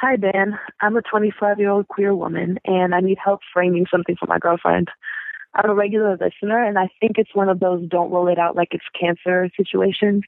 Hi, 0.00 0.16
Ben. 0.16 0.58
I'm 0.80 0.96
a 0.96 1.02
25 1.02 1.60
year 1.60 1.70
old 1.70 1.86
queer 1.86 2.12
woman, 2.12 2.58
and 2.64 2.92
I 2.92 2.98
need 2.98 3.18
help 3.24 3.40
framing 3.54 3.86
something 3.88 4.16
for 4.18 4.26
my 4.26 4.40
girlfriend. 4.40 4.88
I'm 5.54 5.70
a 5.70 5.74
regular 5.74 6.18
listener, 6.20 6.64
and 6.64 6.76
I 6.78 6.88
think 6.98 7.12
it's 7.16 7.34
one 7.34 7.48
of 7.48 7.60
those 7.60 7.88
don't 7.88 8.10
roll 8.10 8.26
it 8.26 8.38
out 8.38 8.56
like 8.56 8.70
it's 8.72 8.84
cancer 8.98 9.48
situations, 9.56 10.24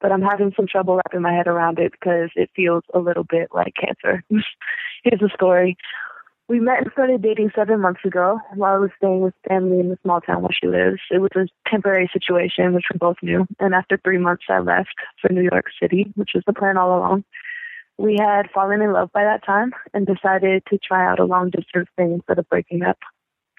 but 0.00 0.10
I'm 0.10 0.22
having 0.22 0.52
some 0.56 0.66
trouble 0.66 0.96
wrapping 0.96 1.22
my 1.22 1.32
head 1.32 1.46
around 1.46 1.78
it 1.78 1.92
because 1.92 2.30
it 2.34 2.50
feels 2.56 2.82
a 2.92 2.98
little 2.98 3.24
bit 3.24 3.50
like 3.54 3.74
cancer. 3.80 4.24
Here's 5.04 5.20
the 5.20 5.30
story. 5.32 5.76
We 6.46 6.60
met 6.60 6.82
and 6.82 6.92
started 6.92 7.22
dating 7.22 7.52
seven 7.54 7.80
months 7.80 8.02
ago 8.04 8.38
while 8.54 8.74
I 8.74 8.78
was 8.78 8.90
staying 8.98 9.22
with 9.22 9.32
family 9.48 9.80
in 9.80 9.88
the 9.88 9.98
small 10.02 10.20
town 10.20 10.42
where 10.42 10.52
she 10.52 10.66
lives. 10.66 11.00
It 11.10 11.20
was 11.20 11.30
a 11.36 11.48
temporary 11.68 12.10
situation, 12.12 12.74
which 12.74 12.84
we 12.92 12.98
both 12.98 13.16
knew. 13.22 13.46
And 13.60 13.74
after 13.74 13.98
three 14.04 14.18
months, 14.18 14.44
I 14.50 14.58
left 14.58 14.94
for 15.22 15.32
New 15.32 15.48
York 15.50 15.66
City, 15.80 16.12
which 16.16 16.32
was 16.34 16.44
the 16.46 16.52
plan 16.52 16.76
all 16.76 16.98
along. 16.98 17.24
We 17.96 18.16
had 18.18 18.50
fallen 18.52 18.82
in 18.82 18.92
love 18.92 19.10
by 19.12 19.24
that 19.24 19.44
time 19.44 19.72
and 19.94 20.06
decided 20.06 20.64
to 20.68 20.78
try 20.78 21.10
out 21.10 21.18
a 21.18 21.24
long 21.24 21.48
distance 21.48 21.88
thing 21.96 22.12
instead 22.12 22.38
of 22.38 22.48
breaking 22.50 22.82
up. 22.82 22.98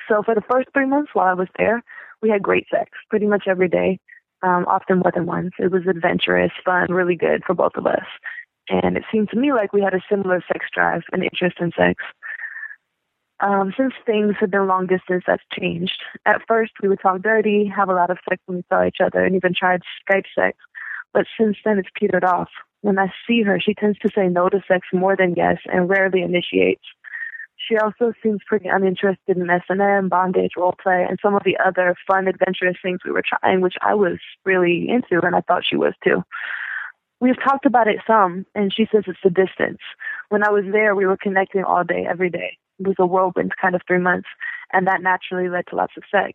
So 0.08 0.21
for 0.21 0.36
the 0.36 0.43
first 0.48 0.67
three 0.71 0.86
months 0.86 1.12
while 1.13 1.28
I 1.28 1.34
was 1.34 1.48
there, 1.58 1.82
we 2.21 2.30
had 2.30 2.43
great 2.43 2.67
sex 2.69 2.91
pretty 3.10 3.26
much 3.26 3.45
every 3.48 3.69
day, 3.69 4.00
um, 4.43 4.65
often 4.67 5.00
more 5.00 5.12
than 5.12 5.26
once. 5.26 5.54
It 5.58 5.71
was 5.71 5.88
adventurous, 5.88 6.52
fun, 6.63 6.91
really 6.91 7.15
good 7.15 7.43
for 7.45 7.56
both 7.56 7.76
of 7.76 7.88
us. 7.88 8.06
And 8.69 8.98
it 8.98 9.04
seemed 9.12 9.30
to 9.30 9.38
me 9.38 9.54
like 9.54 9.74
we 9.74 9.82
had 9.82 9.93
a 9.93 10.02
similar 10.10 10.43
sex 10.48 10.65
drive 10.74 11.02
and 11.12 11.24
interest 11.24 11.58
in 11.60 11.71
sex. 11.78 12.04
Um, 13.45 13.71
since 13.77 13.93
things 14.08 14.34
have 14.39 14.49
been 14.49 14.65
long 14.65 14.88
distance, 14.88 15.23
that's 15.27 15.43
changed. 15.53 16.01
At 16.25 16.41
first, 16.47 16.71
we 16.81 16.89
would 16.89 16.99
talk 16.99 17.21
dirty, 17.21 17.71
have 17.75 17.89
a 17.89 17.93
lot 17.93 18.10
of 18.10 18.17
sex 18.27 18.41
when 18.47 18.58
we 18.58 18.63
saw 18.69 18.84
each 18.84 18.97
other, 18.99 19.23
and 19.23 19.36
even 19.36 19.53
tried 19.53 19.81
Skype 20.01 20.23
sex. 20.34 20.58
But 21.13 21.27
since 21.39 21.55
then, 21.63 21.77
it's 21.77 21.89
petered 21.93 22.23
off. 22.23 22.49
When 22.81 22.97
I 22.97 23.13
see 23.27 23.43
her, 23.43 23.60
she 23.60 23.75
tends 23.75 23.99
to 23.99 24.10
say 24.15 24.29
no 24.29 24.49
to 24.49 24.63
sex 24.67 24.88
more 24.91 25.15
than 25.15 25.36
yes 25.38 25.58
and 25.65 25.88
rarely 25.88 26.23
initiates. 26.23 26.81
She 27.58 27.77
also 27.77 28.13
seems 28.23 28.39
pretty 28.47 28.67
uninterested 28.67 29.38
in 29.38 29.47
S&M, 29.47 30.10
bondage, 30.10 30.53
role 30.58 30.75
play, 30.81 31.05
and 31.08 31.19
some 31.21 31.36
of 31.36 31.43
the 31.45 31.58
other 31.63 31.95
fun, 32.08 32.27
adventurous 32.27 32.77
things 32.81 33.01
we 33.05 33.12
were 33.12 33.23
trying, 33.23 33.62
which 33.62 33.75
I 33.84 33.93
was 33.93 34.17
really 34.43 34.89
into, 34.89 35.23
and 35.23 35.36
I 35.36 35.41
thought 35.41 35.63
she 35.69 35.77
was 35.77 35.93
too. 36.03 36.23
We've 37.21 37.41
talked 37.43 37.67
about 37.67 37.88
it 37.88 37.97
some, 38.08 38.47
and 38.55 38.73
she 38.73 38.88
says 38.91 39.03
it's 39.05 39.19
the 39.23 39.29
distance. 39.29 39.81
When 40.29 40.43
I 40.43 40.49
was 40.49 40.63
there, 40.71 40.95
we 40.95 41.05
were 41.05 41.17
connecting 41.17 41.63
all 41.63 41.84
day, 41.84 42.08
every 42.10 42.31
day. 42.31 42.58
Was 42.80 42.96
a 43.00 43.06
whirlwind 43.06 43.54
kind 43.62 43.76
of 43.76 43.82
three 43.88 44.00
months, 44.00 44.28
and 44.74 44.88
that 44.88 45.02
naturally 45.02 45.50
led 45.50 45.66
to 45.68 45.76
lots 45.76 45.94
of 45.98 46.04
sex. 46.12 46.34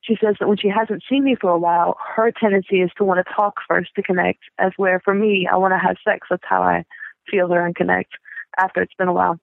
She 0.00 0.16
says 0.20 0.36
that 0.40 0.48
when 0.48 0.56
she 0.56 0.68
hasn't 0.68 1.02
seen 1.08 1.24
me 1.24 1.36
for 1.40 1.50
a 1.50 1.58
while, 1.58 1.96
her 2.16 2.32
tendency 2.32 2.80
is 2.80 2.90
to 2.96 3.04
want 3.04 3.24
to 3.24 3.34
talk 3.34 3.56
first 3.68 3.94
to 3.94 4.02
connect, 4.02 4.40
as 4.58 4.72
where 4.76 5.00
for 5.00 5.14
me, 5.14 5.48
I 5.50 5.56
want 5.56 5.72
to 5.74 5.78
have 5.78 5.96
sex. 6.02 6.26
That's 6.30 6.42
how 6.44 6.62
I 6.62 6.84
feel 7.30 7.48
her 7.48 7.64
and 7.64 7.76
connect 7.76 8.12
after 8.56 8.82
it's 8.82 8.94
been 8.94 9.08
a 9.08 9.12
while. 9.12 9.38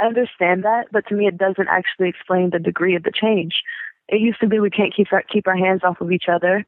I 0.00 0.06
understand 0.06 0.64
that, 0.64 0.86
but 0.92 1.06
to 1.08 1.14
me, 1.14 1.26
it 1.26 1.36
doesn't 1.36 1.68
actually 1.68 2.08
explain 2.08 2.50
the 2.50 2.58
degree 2.58 2.94
of 2.94 3.02
the 3.02 3.12
change. 3.12 3.62
It 4.08 4.20
used 4.20 4.40
to 4.40 4.46
be 4.46 4.60
we 4.60 4.70
can't 4.70 4.94
keep 4.94 5.12
our, 5.12 5.22
keep 5.22 5.46
our 5.46 5.56
hands 5.56 5.82
off 5.84 6.00
of 6.00 6.10
each 6.12 6.28
other. 6.32 6.64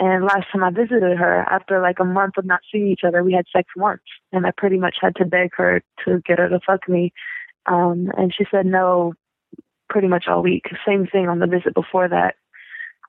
And 0.00 0.24
last 0.24 0.46
time 0.52 0.64
I 0.64 0.70
visited 0.70 1.16
her, 1.16 1.44
after 1.48 1.80
like 1.80 2.00
a 2.00 2.04
month 2.04 2.36
of 2.36 2.44
not 2.44 2.60
seeing 2.70 2.88
each 2.88 3.04
other, 3.06 3.22
we 3.22 3.32
had 3.32 3.46
sex 3.54 3.68
once, 3.76 4.02
and 4.32 4.44
I 4.44 4.50
pretty 4.56 4.76
much 4.76 4.96
had 5.00 5.14
to 5.16 5.24
beg 5.24 5.50
her 5.56 5.82
to 6.04 6.20
get 6.26 6.40
her 6.40 6.48
to 6.48 6.60
fuck 6.66 6.88
me. 6.88 7.12
Um, 7.66 8.10
and 8.16 8.32
she 8.36 8.44
said 8.50 8.66
no, 8.66 9.14
pretty 9.88 10.08
much 10.08 10.26
all 10.28 10.42
week. 10.42 10.66
Same 10.86 11.06
thing 11.06 11.28
on 11.28 11.38
the 11.38 11.46
visit 11.46 11.74
before 11.74 12.08
that. 12.08 12.36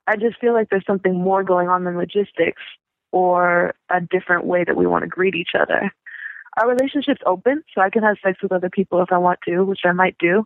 I 0.07 0.17
just 0.17 0.39
feel 0.39 0.53
like 0.53 0.69
there's 0.69 0.85
something 0.85 1.15
more 1.15 1.43
going 1.43 1.67
on 1.67 1.83
than 1.83 1.97
logistics 1.97 2.61
or 3.11 3.73
a 3.89 4.01
different 4.01 4.45
way 4.45 4.63
that 4.63 4.75
we 4.75 4.85
want 4.85 5.03
to 5.03 5.07
greet 5.07 5.35
each 5.35 5.55
other 5.59 5.91
our 6.57 6.69
relationship's 6.69 7.21
open, 7.25 7.63
so 7.73 7.81
I 7.81 7.89
can 7.89 8.03
have 8.03 8.17
sex 8.23 8.41
with 8.41 8.51
other 8.51 8.69
people 8.69 9.01
if 9.01 9.11
I 9.11 9.17
want 9.17 9.39
to, 9.45 9.63
which 9.63 9.81
I 9.83 9.91
might 9.91 10.17
do. 10.17 10.45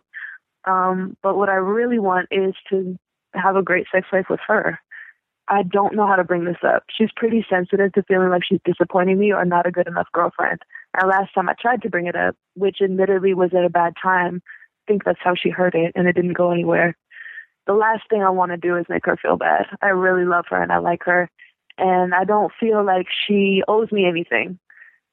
Um, 0.64 1.16
but 1.22 1.36
what 1.36 1.48
I 1.48 1.54
really 1.54 1.98
want 1.98 2.28
is 2.30 2.54
to 2.70 2.98
have 3.34 3.56
a 3.56 3.62
great 3.62 3.86
sex 3.92 4.06
life 4.12 4.26
with 4.28 4.40
her. 4.46 4.78
I 5.48 5.62
don't 5.62 5.94
know 5.94 6.06
how 6.06 6.16
to 6.16 6.24
bring 6.24 6.44
this 6.44 6.62
up. 6.66 6.84
She's 6.96 7.10
pretty 7.14 7.44
sensitive 7.48 7.92
to 7.94 8.02
feeling 8.04 8.30
like 8.30 8.42
she's 8.44 8.60
disappointing 8.64 9.18
me 9.18 9.32
or 9.32 9.44
not 9.44 9.66
a 9.66 9.72
good 9.72 9.86
enough 9.86 10.08
girlfriend. 10.12 10.60
And 10.94 11.08
last 11.08 11.32
time 11.34 11.48
I 11.48 11.54
tried 11.60 11.82
to 11.82 11.90
bring 11.90 12.06
it 12.06 12.16
up, 12.16 12.36
which 12.54 12.78
admittedly 12.82 13.34
was 13.34 13.50
at 13.54 13.64
a 13.64 13.70
bad 13.70 13.94
time, 14.02 14.42
I 14.46 14.90
think 14.90 15.04
that's 15.04 15.20
how 15.22 15.34
she 15.34 15.50
heard 15.50 15.74
it 15.74 15.92
and 15.94 16.08
it 16.08 16.14
didn't 16.14 16.32
go 16.32 16.50
anywhere. 16.50 16.96
The 17.66 17.74
last 17.74 18.02
thing 18.10 18.22
I 18.22 18.30
want 18.30 18.52
to 18.52 18.56
do 18.56 18.76
is 18.76 18.86
make 18.88 19.06
her 19.06 19.16
feel 19.16 19.36
bad. 19.36 19.66
I 19.82 19.88
really 19.88 20.24
love 20.24 20.46
her 20.50 20.60
and 20.60 20.72
I 20.72 20.78
like 20.78 21.04
her. 21.04 21.30
And 21.78 22.14
I 22.14 22.24
don't 22.24 22.52
feel 22.58 22.84
like 22.84 23.06
she 23.26 23.62
owes 23.68 23.92
me 23.92 24.06
anything 24.06 24.58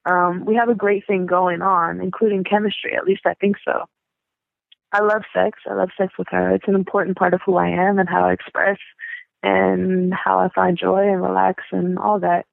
um, 0.07 0.45
we 0.45 0.55
have 0.55 0.69
a 0.69 0.75
great 0.75 1.05
thing 1.05 1.25
going 1.25 1.61
on, 1.61 1.99
including 1.99 2.43
chemistry. 2.43 2.95
At 2.95 3.05
least 3.05 3.25
I 3.25 3.33
think 3.33 3.57
so. 3.63 3.85
I 4.93 5.01
love 5.01 5.23
sex. 5.33 5.59
I 5.69 5.73
love 5.73 5.89
sex 5.97 6.13
with 6.17 6.27
her. 6.31 6.55
It's 6.55 6.67
an 6.67 6.75
important 6.75 7.17
part 7.17 7.33
of 7.33 7.41
who 7.45 7.57
I 7.57 7.67
am 7.67 7.99
and 7.99 8.07
how 8.07 8.25
I 8.25 8.33
express 8.33 8.77
and 9.43 10.13
how 10.13 10.39
I 10.39 10.49
find 10.55 10.77
joy 10.77 11.11
and 11.11 11.21
relax 11.21 11.63
and 11.71 11.99
all 11.99 12.19
that. 12.21 12.45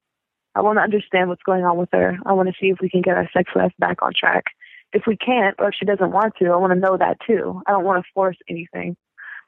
I 0.55 0.61
want 0.61 0.77
to 0.77 0.83
understand 0.83 1.29
what's 1.29 1.43
going 1.43 1.63
on 1.63 1.77
with 1.77 1.89
her. 1.91 2.17
I 2.25 2.33
want 2.33 2.49
to 2.49 2.55
see 2.59 2.67
if 2.67 2.79
we 2.81 2.89
can 2.89 3.01
get 3.01 3.17
our 3.17 3.29
sex 3.33 3.51
life 3.55 3.73
back 3.77 4.01
on 4.01 4.13
track. 4.17 4.45
If 4.93 5.03
we 5.05 5.17
can't, 5.17 5.55
or 5.59 5.69
if 5.69 5.75
she 5.77 5.85
doesn't 5.85 6.11
want 6.11 6.35
to, 6.39 6.51
I 6.51 6.55
want 6.55 6.73
to 6.73 6.79
know 6.79 6.97
that 6.97 7.17
too. 7.27 7.61
I 7.67 7.71
don't 7.71 7.83
want 7.83 8.03
to 8.03 8.11
force 8.13 8.37
anything 8.49 8.95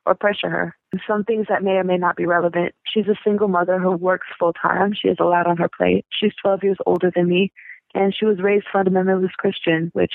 or 0.05 0.15
pressure 0.15 0.49
her. 0.49 0.75
Some 1.07 1.23
things 1.23 1.47
that 1.49 1.63
may 1.63 1.71
or 1.71 1.83
may 1.83 1.97
not 1.97 2.17
be 2.17 2.25
relevant. 2.25 2.75
She's 2.85 3.07
a 3.07 3.15
single 3.23 3.47
mother 3.47 3.79
who 3.79 3.91
works 3.91 4.27
full 4.37 4.53
time. 4.53 4.93
She 4.93 5.07
has 5.07 5.17
a 5.19 5.25
lot 5.25 5.47
on 5.47 5.57
her 5.57 5.69
plate. 5.69 6.05
She's 6.09 6.33
12 6.41 6.63
years 6.63 6.77
older 6.85 7.11
than 7.13 7.27
me 7.27 7.51
and 7.93 8.15
she 8.15 8.25
was 8.25 8.39
raised 8.39 8.65
fundamentalist 8.73 9.33
Christian, 9.37 9.89
which 9.93 10.13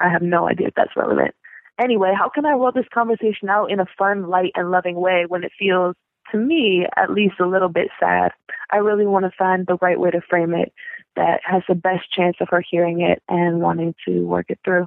I 0.00 0.08
have 0.08 0.22
no 0.22 0.48
idea 0.48 0.68
if 0.68 0.74
that's 0.74 0.96
relevant. 0.96 1.34
Anyway, 1.78 2.12
how 2.16 2.28
can 2.28 2.44
I 2.44 2.52
roll 2.52 2.72
this 2.72 2.86
conversation 2.92 3.48
out 3.48 3.70
in 3.70 3.80
a 3.80 3.86
fun, 3.96 4.28
light, 4.28 4.52
and 4.54 4.70
loving 4.70 4.96
way 4.96 5.24
when 5.28 5.44
it 5.44 5.52
feels, 5.58 5.94
to 6.32 6.38
me, 6.38 6.86
at 6.96 7.10
least 7.10 7.34
a 7.40 7.46
little 7.46 7.68
bit 7.68 7.88
sad? 8.00 8.32
I 8.70 8.78
really 8.78 9.06
want 9.06 9.24
to 9.24 9.30
find 9.36 9.66
the 9.66 9.78
right 9.80 9.98
way 9.98 10.10
to 10.10 10.20
frame 10.20 10.54
it 10.54 10.72
that 11.16 11.40
has 11.44 11.62
the 11.68 11.74
best 11.74 12.12
chance 12.14 12.36
of 12.40 12.48
her 12.50 12.62
hearing 12.70 13.00
it 13.00 13.22
and 13.28 13.60
wanting 13.60 13.94
to 14.06 14.26
work 14.26 14.46
it 14.48 14.58
through. 14.64 14.86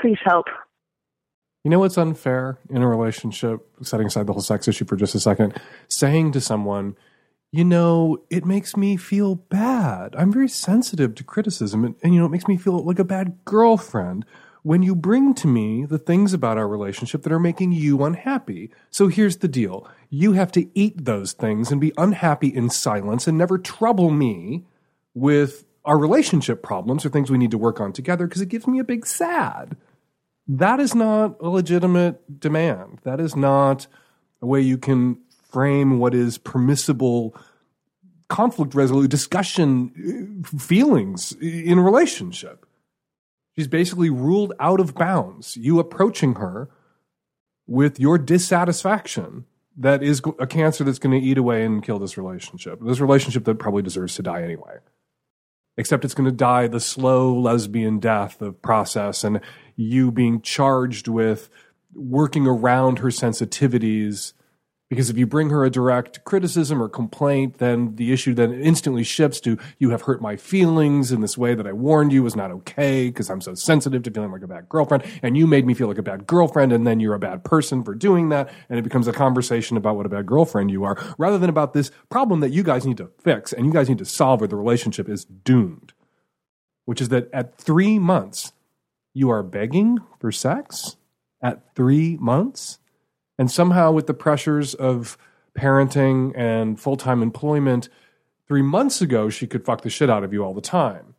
Please 0.00 0.18
help. 0.24 0.46
You 1.64 1.70
know 1.70 1.78
what's 1.78 1.96
unfair 1.96 2.58
in 2.70 2.82
a 2.82 2.88
relationship, 2.88 3.60
setting 3.82 4.08
aside 4.08 4.26
the 4.26 4.32
whole 4.32 4.42
sex 4.42 4.66
issue 4.66 4.84
for 4.84 4.96
just 4.96 5.14
a 5.14 5.20
second? 5.20 5.54
Saying 5.88 6.32
to 6.32 6.40
someone, 6.40 6.96
you 7.52 7.64
know, 7.64 8.24
it 8.30 8.44
makes 8.44 8.76
me 8.76 8.96
feel 8.96 9.36
bad. 9.36 10.16
I'm 10.16 10.32
very 10.32 10.48
sensitive 10.48 11.14
to 11.14 11.24
criticism, 11.24 11.84
and, 11.84 11.94
and, 12.02 12.14
you 12.14 12.20
know, 12.20 12.26
it 12.26 12.30
makes 12.30 12.48
me 12.48 12.56
feel 12.56 12.82
like 12.82 12.98
a 12.98 13.04
bad 13.04 13.38
girlfriend 13.44 14.24
when 14.62 14.82
you 14.82 14.94
bring 14.94 15.34
to 15.34 15.48
me 15.48 15.84
the 15.84 15.98
things 15.98 16.32
about 16.32 16.56
our 16.56 16.68
relationship 16.68 17.22
that 17.22 17.32
are 17.32 17.40
making 17.40 17.72
you 17.72 18.04
unhappy. 18.04 18.70
So 18.90 19.08
here's 19.08 19.38
the 19.38 19.48
deal 19.48 19.86
you 20.10 20.32
have 20.32 20.52
to 20.52 20.68
eat 20.74 21.04
those 21.04 21.32
things 21.32 21.72
and 21.72 21.80
be 21.80 21.92
unhappy 21.96 22.48
in 22.48 22.70
silence 22.70 23.26
and 23.26 23.36
never 23.36 23.58
trouble 23.58 24.10
me 24.10 24.64
with 25.14 25.64
our 25.84 25.98
relationship 25.98 26.62
problems 26.62 27.04
or 27.04 27.08
things 27.08 27.30
we 27.30 27.38
need 27.38 27.50
to 27.50 27.58
work 27.58 27.80
on 27.80 27.92
together 27.92 28.26
because 28.26 28.40
it 28.40 28.48
gives 28.48 28.66
me 28.66 28.78
a 28.78 28.84
big 28.84 29.04
sad. 29.06 29.76
That 30.46 30.80
is 30.80 30.94
not 30.94 31.36
a 31.40 31.48
legitimate 31.48 32.40
demand. 32.40 33.00
That 33.04 33.20
is 33.20 33.34
not 33.34 33.86
a 34.40 34.46
way 34.46 34.60
you 34.60 34.78
can 34.78 35.18
frame 35.50 35.98
what 35.98 36.14
is 36.14 36.38
permissible 36.38 37.34
conflict 38.28 38.74
resolution, 38.74 39.10
discussion, 39.10 40.44
uh, 40.44 40.58
feelings 40.58 41.32
in 41.40 41.78
a 41.78 41.82
relationship. 41.82 42.64
She's 43.56 43.68
basically 43.68 44.10
ruled 44.10 44.54
out 44.58 44.80
of 44.80 44.94
bounds. 44.94 45.56
You 45.56 45.78
approaching 45.78 46.34
her 46.34 46.70
with 47.66 48.00
your 48.00 48.18
dissatisfaction 48.18 49.44
that 49.76 50.02
is 50.02 50.20
a 50.38 50.46
cancer 50.46 50.84
that's 50.84 50.98
going 50.98 51.18
to 51.18 51.26
eat 51.26 51.38
away 51.38 51.64
and 51.64 51.82
kill 51.82 51.98
this 51.98 52.18
relationship. 52.18 52.80
This 52.82 53.00
relationship 53.00 53.44
that 53.44 53.58
probably 53.58 53.82
deserves 53.82 54.14
to 54.16 54.22
die 54.22 54.42
anyway. 54.42 54.76
Except 55.76 56.04
it's 56.04 56.14
going 56.14 56.28
to 56.28 56.36
die 56.36 56.66
the 56.66 56.80
slow 56.80 57.34
lesbian 57.34 57.98
death 57.98 58.42
of 58.42 58.60
process 58.60 59.24
and 59.24 59.40
you 59.74 60.10
being 60.10 60.42
charged 60.42 61.08
with 61.08 61.48
working 61.94 62.46
around 62.46 62.98
her 62.98 63.08
sensitivities 63.08 64.34
because 64.92 65.08
if 65.08 65.16
you 65.16 65.26
bring 65.26 65.48
her 65.48 65.64
a 65.64 65.70
direct 65.70 66.22
criticism 66.24 66.82
or 66.82 66.86
complaint, 66.86 67.56
then 67.56 67.96
the 67.96 68.12
issue 68.12 68.34
then 68.34 68.52
instantly 68.52 69.02
shifts 69.02 69.40
to 69.40 69.56
you 69.78 69.88
have 69.88 70.02
hurt 70.02 70.20
my 70.20 70.36
feelings 70.36 71.10
in 71.10 71.22
this 71.22 71.38
way 71.38 71.54
that 71.54 71.66
I 71.66 71.72
warned 71.72 72.12
you 72.12 72.22
was 72.22 72.36
not 72.36 72.50
okay 72.50 73.06
because 73.06 73.30
I'm 73.30 73.40
so 73.40 73.54
sensitive 73.54 74.02
to 74.02 74.10
feeling 74.10 74.30
like 74.30 74.42
a 74.42 74.46
bad 74.46 74.68
girlfriend. 74.68 75.04
And 75.22 75.34
you 75.34 75.46
made 75.46 75.64
me 75.64 75.72
feel 75.72 75.88
like 75.88 75.96
a 75.96 76.02
bad 76.02 76.26
girlfriend. 76.26 76.74
And 76.74 76.86
then 76.86 77.00
you're 77.00 77.14
a 77.14 77.18
bad 77.18 77.42
person 77.42 77.82
for 77.82 77.94
doing 77.94 78.28
that. 78.28 78.52
And 78.68 78.78
it 78.78 78.82
becomes 78.82 79.08
a 79.08 79.14
conversation 79.14 79.78
about 79.78 79.96
what 79.96 80.04
a 80.04 80.10
bad 80.10 80.26
girlfriend 80.26 80.70
you 80.70 80.84
are 80.84 81.02
rather 81.16 81.38
than 81.38 81.48
about 81.48 81.72
this 81.72 81.90
problem 82.10 82.40
that 82.40 82.50
you 82.50 82.62
guys 82.62 82.84
need 82.84 82.98
to 82.98 83.10
fix 83.18 83.54
and 83.54 83.64
you 83.64 83.72
guys 83.72 83.88
need 83.88 83.96
to 83.96 84.04
solve 84.04 84.42
or 84.42 84.46
the 84.46 84.56
relationship 84.56 85.08
is 85.08 85.24
doomed. 85.24 85.94
Which 86.84 87.00
is 87.00 87.08
that 87.08 87.32
at 87.32 87.56
three 87.56 87.98
months, 87.98 88.52
you 89.14 89.30
are 89.30 89.42
begging 89.42 90.00
for 90.20 90.30
sex 90.30 90.96
at 91.40 91.74
three 91.74 92.18
months 92.18 92.78
and 93.38 93.50
somehow, 93.50 93.92
with 93.92 94.06
the 94.06 94.14
pressures 94.14 94.74
of 94.74 95.16
parenting 95.58 96.32
and 96.36 96.78
full 96.78 96.96
time 96.96 97.22
employment, 97.22 97.88
three 98.46 98.62
months 98.62 99.00
ago, 99.00 99.28
she 99.28 99.46
could 99.46 99.64
fuck 99.64 99.82
the 99.82 99.90
shit 99.90 100.10
out 100.10 100.24
of 100.24 100.32
you 100.32 100.44
all 100.44 100.54
the 100.54 100.60
time. 100.60 101.14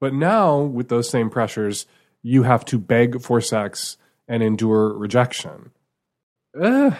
But 0.00 0.14
now, 0.14 0.58
with 0.60 0.88
those 0.88 1.10
same 1.10 1.30
pressures, 1.30 1.86
you 2.22 2.44
have 2.44 2.64
to 2.66 2.78
beg 2.78 3.20
for 3.20 3.40
sex 3.40 3.96
and 4.28 4.42
endure 4.42 4.96
rejection. 4.96 5.70
Eh. 6.60 6.90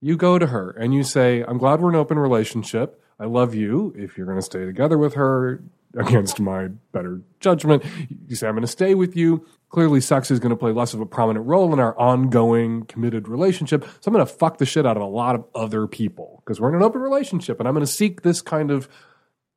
You 0.00 0.16
go 0.16 0.38
to 0.38 0.48
her 0.48 0.70
and 0.70 0.94
you 0.94 1.02
say, 1.02 1.42
I'm 1.42 1.58
glad 1.58 1.80
we're 1.80 1.90
an 1.90 1.96
open 1.96 2.18
relationship. 2.18 3.02
I 3.18 3.26
love 3.26 3.54
you. 3.54 3.94
If 3.96 4.18
you're 4.18 4.26
going 4.26 4.38
to 4.38 4.42
stay 4.42 4.64
together 4.66 4.98
with 4.98 5.14
her, 5.14 5.62
against 5.96 6.40
my 6.40 6.68
better 6.92 7.20
judgment. 7.40 7.84
You 8.26 8.36
say, 8.36 8.46
I'm 8.46 8.54
going 8.54 8.62
to 8.62 8.68
stay 8.68 8.94
with 8.94 9.16
you. 9.16 9.46
Clearly, 9.74 10.00
sex 10.00 10.30
is 10.30 10.38
going 10.38 10.50
to 10.50 10.56
play 10.56 10.70
less 10.70 10.94
of 10.94 11.00
a 11.00 11.06
prominent 11.06 11.46
role 11.46 11.72
in 11.72 11.80
our 11.80 11.98
ongoing 11.98 12.84
committed 12.84 13.26
relationship. 13.26 13.82
So 13.82 14.02
I'm 14.06 14.14
going 14.14 14.24
to 14.24 14.32
fuck 14.32 14.58
the 14.58 14.64
shit 14.64 14.86
out 14.86 14.96
of 14.96 15.02
a 15.02 15.06
lot 15.06 15.34
of 15.34 15.46
other 15.52 15.88
people 15.88 16.40
because 16.44 16.60
we're 16.60 16.68
in 16.68 16.76
an 16.76 16.84
open 16.84 17.00
relationship 17.00 17.58
and 17.58 17.66
I'm 17.66 17.74
going 17.74 17.84
to 17.84 17.90
seek 17.90 18.22
this 18.22 18.40
kind 18.40 18.70
of 18.70 18.88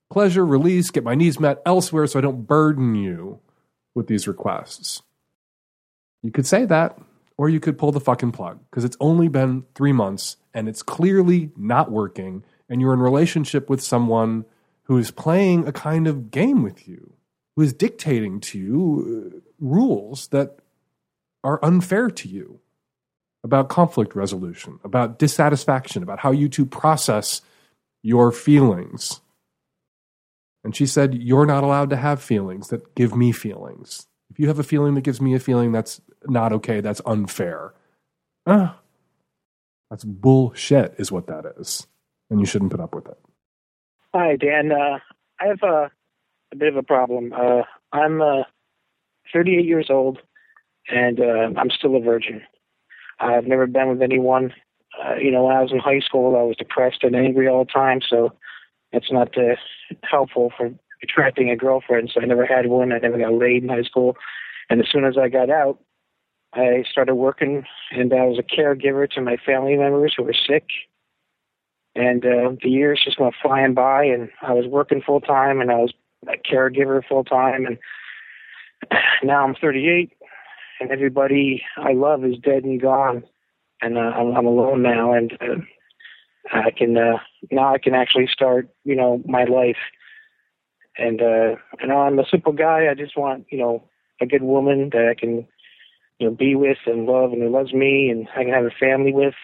pleasure, 0.09 0.43
release, 0.43 0.89
get 0.89 1.03
my 1.03 1.13
needs 1.13 1.39
met 1.39 1.61
elsewhere 1.67 2.07
so 2.07 2.17
I 2.17 2.23
don't 2.23 2.47
burden 2.47 2.95
you 2.95 3.41
with 3.93 4.07
these 4.07 4.27
requests. 4.27 5.03
You 6.23 6.31
could 6.31 6.47
say 6.47 6.65
that, 6.65 6.97
or 7.37 7.47
you 7.47 7.59
could 7.59 7.77
pull 7.77 7.91
the 7.91 7.99
fucking 7.99 8.31
plug 8.31 8.59
because 8.71 8.85
it's 8.85 8.97
only 8.99 9.27
been 9.27 9.65
three 9.75 9.93
months 9.93 10.37
and 10.51 10.67
it's 10.67 10.81
clearly 10.81 11.51
not 11.55 11.91
working 11.91 12.43
and 12.67 12.81
you're 12.81 12.95
in 12.95 13.01
relationship 13.01 13.69
with 13.69 13.83
someone 13.83 14.45
who 14.85 14.97
is 14.97 15.11
playing 15.11 15.67
a 15.67 15.71
kind 15.71 16.07
of 16.07 16.31
game 16.31 16.63
with 16.63 16.87
you, 16.87 17.13
who 17.55 17.61
is 17.61 17.71
dictating 17.71 18.39
to 18.39 18.57
you 18.57 19.43
rules 19.59 20.27
that 20.29 20.59
are 21.43 21.63
unfair 21.63 22.09
to 22.09 22.27
you 22.27 22.59
about 23.43 23.69
conflict 23.69 24.15
resolution, 24.15 24.79
about 24.83 25.19
dissatisfaction, 25.19 26.03
about 26.03 26.19
how 26.19 26.31
you 26.31 26.49
two 26.49 26.65
process 26.65 27.41
your 28.03 28.31
feelings. 28.31 29.21
And 30.63 30.75
she 30.75 30.85
said, 30.85 31.15
You're 31.15 31.45
not 31.45 31.63
allowed 31.63 31.89
to 31.91 31.95
have 31.95 32.21
feelings 32.21 32.69
that 32.69 32.95
give 32.95 33.15
me 33.15 33.31
feelings. 33.31 34.07
If 34.29 34.39
you 34.39 34.47
have 34.47 34.59
a 34.59 34.63
feeling 34.63 34.95
that 34.95 35.01
gives 35.01 35.21
me 35.21 35.33
a 35.33 35.39
feeling, 35.39 35.71
that's 35.71 36.01
not 36.25 36.51
okay. 36.53 36.81
That's 36.81 37.01
unfair. 37.05 37.73
Ah, 38.45 38.79
that's 39.89 40.03
bullshit, 40.03 40.95
is 40.97 41.11
what 41.11 41.27
that 41.27 41.45
is. 41.57 41.87
And 42.29 42.39
you 42.39 42.45
shouldn't 42.45 42.71
put 42.71 42.81
up 42.81 42.93
with 42.93 43.07
it. 43.07 43.17
Hi, 44.13 44.35
Dan. 44.35 44.71
Uh, 44.71 44.99
I 45.39 45.45
have 45.47 45.63
a, 45.63 45.91
a 46.51 46.55
bit 46.55 46.69
of 46.69 46.75
a 46.75 46.83
problem. 46.83 47.33
Uh, 47.33 47.63
I'm 47.93 48.21
uh, 48.21 48.43
38 49.31 49.65
years 49.65 49.87
old, 49.89 50.19
and 50.89 51.19
uh, 51.19 51.59
I'm 51.59 51.69
still 51.69 51.95
a 51.95 51.99
virgin. 51.99 52.41
I've 53.19 53.45
never 53.45 53.67
been 53.67 53.89
with 53.89 54.01
anyone. 54.01 54.53
Uh, 55.03 55.15
you 55.15 55.31
know, 55.31 55.43
when 55.43 55.55
I 55.55 55.61
was 55.61 55.71
in 55.71 55.79
high 55.79 55.99
school, 55.99 56.35
I 56.35 56.43
was 56.43 56.55
depressed 56.57 57.03
and 57.03 57.15
angry 57.15 57.47
all 57.47 57.65
the 57.65 57.71
time, 57.71 57.99
so 58.07 58.33
it's 58.91 59.11
not 59.11 59.37
uh, 59.37 59.55
helpful 60.03 60.51
for 60.55 60.71
attracting 61.03 61.49
a 61.49 61.55
girlfriend. 61.55 62.11
So 62.13 62.21
I 62.21 62.25
never 62.25 62.45
had 62.45 62.67
one. 62.67 62.91
I 62.91 62.99
never 62.99 63.17
got 63.17 63.33
laid 63.33 63.63
in 63.63 63.69
high 63.69 63.83
school. 63.83 64.17
And 64.69 64.81
as 64.81 64.87
soon 64.91 65.05
as 65.05 65.17
I 65.17 65.29
got 65.29 65.49
out, 65.49 65.79
I 66.53 66.83
started 66.89 67.15
working, 67.15 67.65
and 67.91 68.13
I 68.13 68.23
was 68.23 68.39
a 68.39 68.43
caregiver 68.43 69.09
to 69.11 69.21
my 69.21 69.37
family 69.45 69.75
members 69.75 70.13
who 70.15 70.23
were 70.23 70.33
sick 70.33 70.65
and 71.97 72.23
uh, 72.23 72.51
the 72.61 72.69
years 72.69 73.01
just 73.03 73.19
went 73.19 73.33
flying 73.41 73.73
by, 73.73 74.03
and 74.03 74.29
I 74.43 74.53
was 74.53 74.67
working 74.67 75.01
full 75.01 75.19
time, 75.19 75.59
and 75.59 75.71
I 75.71 75.77
was 75.77 75.93
a 76.27 76.37
caregiver 76.37 77.01
full 77.03 77.23
time, 77.23 77.65
and 77.65 77.79
now 79.23 79.43
I'm 79.43 79.55
38, 79.55 80.11
and 80.79 80.91
everybody 80.91 81.63
I 81.77 81.93
love 81.93 82.23
is 82.23 82.37
dead 82.37 82.63
and 82.63 82.81
gone, 82.81 83.23
and 83.81 83.97
uh, 83.97 84.01
I'm, 84.01 84.35
I'm 84.35 84.45
alone 84.45 84.81
now, 84.81 85.13
and 85.13 85.33
uh, 85.41 85.61
I 86.51 86.71
can 86.71 86.97
uh, 86.97 87.17
now 87.51 87.73
I 87.73 87.77
can 87.77 87.93
actually 87.93 88.27
start, 88.31 88.69
you 88.83 88.95
know, 88.95 89.21
my 89.25 89.43
life. 89.43 89.77
And 90.97 91.21
uh, 91.21 91.55
know, 91.85 91.99
I'm 91.99 92.19
a 92.19 92.25
simple 92.29 92.53
guy. 92.53 92.87
I 92.89 92.95
just 92.95 93.17
want, 93.17 93.45
you 93.51 93.57
know, 93.57 93.83
a 94.19 94.25
good 94.25 94.43
woman 94.43 94.89
that 94.93 95.07
I 95.07 95.19
can, 95.19 95.47
you 96.19 96.27
know, 96.27 96.35
be 96.35 96.55
with 96.55 96.77
and 96.85 97.05
love, 97.05 97.33
and 97.33 97.41
who 97.41 97.49
loves 97.49 97.73
me, 97.73 98.09
and 98.09 98.27
I 98.35 98.43
can 98.43 98.53
have 98.53 98.65
a 98.65 98.71
family 98.79 99.13
with 99.13 99.35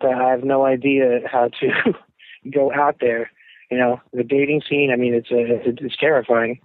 but 0.00 0.14
I 0.14 0.30
have 0.30 0.44
no 0.44 0.64
idea 0.64 1.20
how 1.30 1.48
to 1.60 1.94
go 2.50 2.72
out 2.72 2.96
there. 3.00 3.30
You 3.70 3.78
know, 3.78 4.00
the 4.12 4.22
dating 4.22 4.62
scene. 4.68 4.90
I 4.92 4.96
mean, 4.96 5.14
it's 5.14 5.30
a, 5.30 5.84
it's 5.84 5.96
terrifying. 5.96 6.60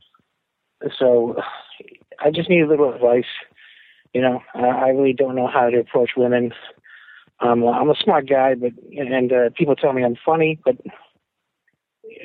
So, 0.97 1.35
I 2.19 2.31
just 2.31 2.49
need 2.49 2.61
a 2.61 2.67
little 2.67 2.93
advice. 2.93 3.25
You 4.13 4.21
know, 4.21 4.41
I 4.55 4.89
really 4.89 5.13
don't 5.13 5.35
know 5.35 5.47
how 5.47 5.69
to 5.69 5.79
approach 5.79 6.11
women. 6.17 6.53
Um, 7.39 7.63
I'm 7.67 7.89
a 7.89 7.95
smart 7.95 8.27
guy, 8.27 8.55
but 8.55 8.71
and 8.97 9.31
uh, 9.31 9.49
people 9.55 9.75
tell 9.75 9.93
me 9.93 10.03
I'm 10.03 10.17
funny, 10.25 10.59
but 10.65 10.77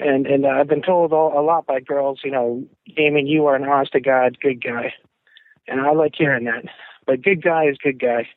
and 0.00 0.26
and 0.26 0.46
I've 0.46 0.68
been 0.68 0.82
told 0.82 1.12
all, 1.12 1.38
a 1.38 1.42
lot 1.42 1.66
by 1.66 1.80
girls, 1.80 2.20
you 2.24 2.30
know, 2.30 2.64
Damon, 2.96 3.26
you 3.26 3.46
are 3.46 3.56
an 3.56 3.64
honest 3.64 3.92
to 3.92 4.00
God 4.00 4.38
good 4.40 4.64
guy, 4.64 4.94
and 5.68 5.80
I 5.80 5.92
like 5.92 6.12
hearing 6.16 6.44
that. 6.44 6.64
But 7.06 7.22
good 7.22 7.42
guy 7.42 7.66
is 7.66 7.76
good 7.82 8.00
guy. 8.00 8.28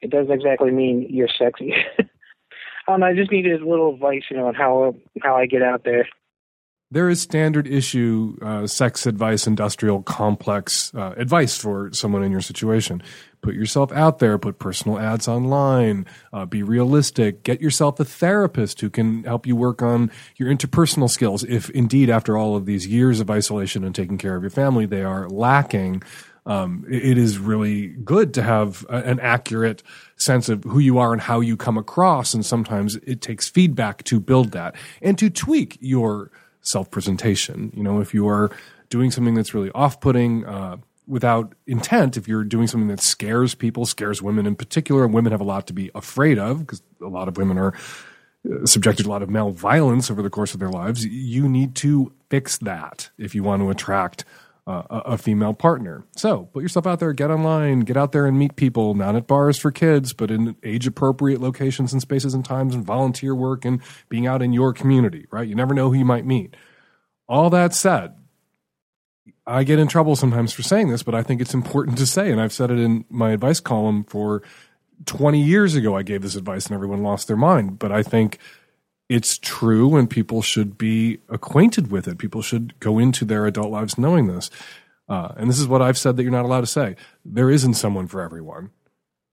It 0.00 0.10
doesn't 0.10 0.32
exactly 0.32 0.70
mean 0.70 1.06
you're 1.10 1.28
sexy. 1.28 1.74
um, 2.88 3.02
I 3.02 3.12
just 3.14 3.30
needed 3.30 3.60
a 3.60 3.68
little 3.68 3.94
advice, 3.94 4.22
you 4.30 4.36
know, 4.36 4.46
on 4.46 4.54
how 4.54 4.94
how 5.22 5.36
I 5.36 5.46
get 5.46 5.62
out 5.62 5.84
there. 5.84 6.08
There 6.92 7.08
is 7.08 7.22
standard 7.22 7.66
issue 7.66 8.36
uh, 8.42 8.66
sex 8.66 9.06
advice, 9.06 9.46
industrial 9.46 10.02
complex 10.02 10.92
uh, 10.94 11.14
advice 11.16 11.56
for 11.56 11.90
someone 11.94 12.22
in 12.22 12.30
your 12.30 12.42
situation. 12.42 13.02
Put 13.40 13.54
yourself 13.54 13.90
out 13.92 14.18
there, 14.18 14.36
put 14.36 14.58
personal 14.58 14.98
ads 14.98 15.26
online, 15.26 16.04
uh, 16.34 16.44
be 16.44 16.62
realistic, 16.62 17.44
get 17.44 17.62
yourself 17.62 17.98
a 17.98 18.04
therapist 18.04 18.82
who 18.82 18.90
can 18.90 19.24
help 19.24 19.46
you 19.46 19.56
work 19.56 19.80
on 19.80 20.10
your 20.36 20.54
interpersonal 20.54 21.08
skills. 21.08 21.44
If 21.44 21.70
indeed, 21.70 22.10
after 22.10 22.36
all 22.36 22.56
of 22.56 22.66
these 22.66 22.86
years 22.86 23.20
of 23.20 23.30
isolation 23.30 23.84
and 23.84 23.94
taking 23.94 24.18
care 24.18 24.36
of 24.36 24.42
your 24.42 24.50
family, 24.50 24.84
they 24.84 25.02
are 25.02 25.30
lacking, 25.30 26.02
Um, 26.44 26.84
it, 26.90 27.16
is 27.18 27.38
really 27.38 27.94
good 28.04 28.34
to 28.34 28.42
have 28.42 28.84
a, 28.88 28.96
an 28.96 29.20
accurate 29.20 29.82
sense 30.16 30.48
of 30.48 30.64
who 30.64 30.80
you 30.80 30.98
are 30.98 31.12
and 31.12 31.22
how 31.22 31.40
you 31.40 31.56
come 31.56 31.78
across. 31.78 32.34
And 32.34 32.44
sometimes 32.44 32.96
it 32.96 33.20
takes 33.20 33.48
feedback 33.48 34.02
to 34.04 34.18
build 34.18 34.50
that 34.50 34.74
and 35.00 35.16
to 35.18 35.30
tweak 35.30 35.78
your 35.80 36.32
self 36.62 36.90
presentation. 36.90 37.72
You 37.74 37.82
know, 37.82 38.00
if 38.00 38.14
you 38.14 38.28
are 38.28 38.50
doing 38.88 39.10
something 39.10 39.34
that's 39.34 39.54
really 39.54 39.70
off 39.72 40.00
putting, 40.00 40.46
uh, 40.46 40.78
without 41.06 41.54
intent, 41.66 42.16
if 42.16 42.28
you're 42.28 42.44
doing 42.44 42.66
something 42.66 42.88
that 42.88 43.00
scares 43.00 43.54
people, 43.54 43.86
scares 43.86 44.22
women 44.22 44.46
in 44.46 44.56
particular, 44.56 45.04
and 45.04 45.12
women 45.12 45.32
have 45.32 45.40
a 45.40 45.44
lot 45.44 45.66
to 45.66 45.72
be 45.72 45.90
afraid 45.94 46.38
of 46.38 46.60
because 46.60 46.82
a 47.00 47.08
lot 47.08 47.28
of 47.28 47.36
women 47.36 47.58
are 47.58 47.74
uh, 48.50 48.66
subjected 48.66 49.04
to 49.04 49.08
a 49.08 49.12
lot 49.12 49.22
of 49.22 49.30
male 49.30 49.50
violence 49.50 50.10
over 50.10 50.22
the 50.22 50.30
course 50.30 50.54
of 50.54 50.60
their 50.60 50.70
lives, 50.70 51.04
you 51.04 51.48
need 51.48 51.74
to 51.76 52.12
fix 52.28 52.58
that 52.58 53.10
if 53.16 53.34
you 53.34 53.42
want 53.42 53.62
to 53.62 53.70
attract 53.70 54.24
uh, 54.66 54.82
a, 54.90 54.98
a 54.98 55.18
female 55.18 55.54
partner. 55.54 56.04
So 56.16 56.44
put 56.52 56.62
yourself 56.62 56.86
out 56.86 57.00
there, 57.00 57.12
get 57.12 57.30
online, 57.30 57.80
get 57.80 57.96
out 57.96 58.12
there 58.12 58.26
and 58.26 58.38
meet 58.38 58.56
people, 58.56 58.94
not 58.94 59.16
at 59.16 59.26
bars 59.26 59.58
for 59.58 59.72
kids, 59.72 60.12
but 60.12 60.30
in 60.30 60.56
age 60.62 60.86
appropriate 60.86 61.40
locations 61.40 61.92
and 61.92 62.00
spaces 62.00 62.34
and 62.34 62.44
times 62.44 62.74
and 62.74 62.84
volunteer 62.84 63.34
work 63.34 63.64
and 63.64 63.80
being 64.08 64.26
out 64.26 64.42
in 64.42 64.52
your 64.52 64.72
community, 64.72 65.26
right? 65.30 65.48
You 65.48 65.54
never 65.54 65.74
know 65.74 65.88
who 65.90 65.98
you 65.98 66.04
might 66.04 66.24
meet. 66.24 66.56
All 67.28 67.50
that 67.50 67.74
said, 67.74 68.14
I 69.46 69.64
get 69.64 69.80
in 69.80 69.88
trouble 69.88 70.14
sometimes 70.14 70.52
for 70.52 70.62
saying 70.62 70.90
this, 70.90 71.02
but 71.02 71.14
I 71.14 71.22
think 71.22 71.40
it's 71.40 71.54
important 71.54 71.98
to 71.98 72.06
say, 72.06 72.30
and 72.30 72.40
I've 72.40 72.52
said 72.52 72.70
it 72.70 72.78
in 72.78 73.04
my 73.08 73.32
advice 73.32 73.58
column 73.58 74.04
for 74.04 74.42
20 75.06 75.42
years 75.42 75.74
ago. 75.74 75.96
I 75.96 76.02
gave 76.02 76.22
this 76.22 76.36
advice 76.36 76.66
and 76.66 76.74
everyone 76.74 77.02
lost 77.02 77.26
their 77.26 77.36
mind, 77.36 77.78
but 77.80 77.90
I 77.90 78.02
think 78.04 78.38
it's 79.12 79.36
true 79.36 79.94
and 79.96 80.08
people 80.08 80.40
should 80.40 80.78
be 80.78 81.18
acquainted 81.28 81.90
with 81.90 82.08
it. 82.08 82.16
People 82.16 82.40
should 82.40 82.78
go 82.80 82.98
into 82.98 83.26
their 83.26 83.46
adult 83.46 83.70
lives 83.70 83.98
knowing 83.98 84.26
this. 84.26 84.50
Uh, 85.06 85.34
and 85.36 85.50
this 85.50 85.58
is 85.58 85.68
what 85.68 85.82
I've 85.82 85.98
said 85.98 86.16
that 86.16 86.22
you're 86.22 86.32
not 86.32 86.46
allowed 86.46 86.62
to 86.62 86.66
say. 86.66 86.96
There 87.22 87.50
isn't 87.50 87.74
someone 87.74 88.06
for 88.06 88.22
everyone. 88.22 88.70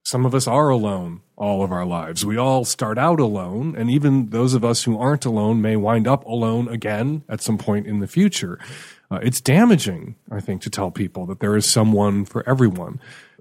Some 0.04 0.26
of 0.26 0.36
us 0.36 0.48
are 0.48 0.68
alone 0.68 1.22
all 1.38 1.64
of 1.64 1.72
our 1.72 1.86
lives. 1.86 2.26
We 2.26 2.36
all 2.36 2.66
start 2.66 2.98
out 2.98 3.22
alone, 3.22 3.76
and 3.78 3.90
even 3.90 4.32
those 4.32 4.54
of 4.54 4.66
us 4.66 4.84
who 4.84 4.98
aren't 4.98 5.24
alone 5.24 5.62
may 5.62 5.78
wind 5.78 6.08
up 6.08 6.26
alone 6.26 6.68
again 6.68 7.24
at 7.30 7.42
some 7.42 7.58
point 7.58 7.88
in 7.88 8.00
the 8.00 8.08
future. 8.08 8.60
Uh, 9.10 9.20
it's 9.22 9.40
damaging, 9.40 10.16
I 10.30 10.42
think, 10.42 10.62
to 10.64 10.70
tell 10.70 10.92
people 10.92 11.26
that 11.28 11.40
there 11.40 11.56
is 11.56 11.72
someone 11.72 12.26
for 12.26 12.48
everyone. 12.50 13.00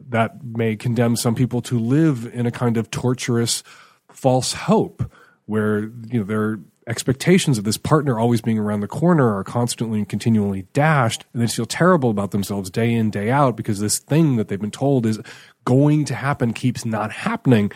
That 0.08 0.44
may 0.44 0.76
condemn 0.76 1.16
some 1.16 1.34
people 1.34 1.62
to 1.62 1.78
live 1.78 2.30
in 2.32 2.46
a 2.46 2.52
kind 2.52 2.76
of 2.76 2.90
torturous 2.90 3.64
false 4.12 4.52
hope 4.52 5.10
where 5.48 5.80
you 5.80 6.20
know 6.20 6.24
their 6.24 6.60
expectations 6.86 7.58
of 7.58 7.64
this 7.64 7.76
partner 7.76 8.18
always 8.18 8.40
being 8.40 8.58
around 8.58 8.80
the 8.80 8.88
corner 8.88 9.36
are 9.36 9.44
constantly 9.44 9.98
and 9.98 10.08
continually 10.08 10.66
dashed 10.72 11.26
and 11.32 11.42
they 11.42 11.46
feel 11.46 11.66
terrible 11.66 12.08
about 12.08 12.30
themselves 12.30 12.70
day 12.70 12.92
in 12.92 13.10
day 13.10 13.30
out 13.30 13.56
because 13.56 13.78
this 13.78 13.98
thing 13.98 14.36
that 14.36 14.48
they've 14.48 14.60
been 14.60 14.70
told 14.70 15.04
is 15.04 15.20
going 15.64 16.04
to 16.04 16.14
happen 16.14 16.52
keeps 16.52 16.84
not 16.84 17.10
happening 17.10 17.70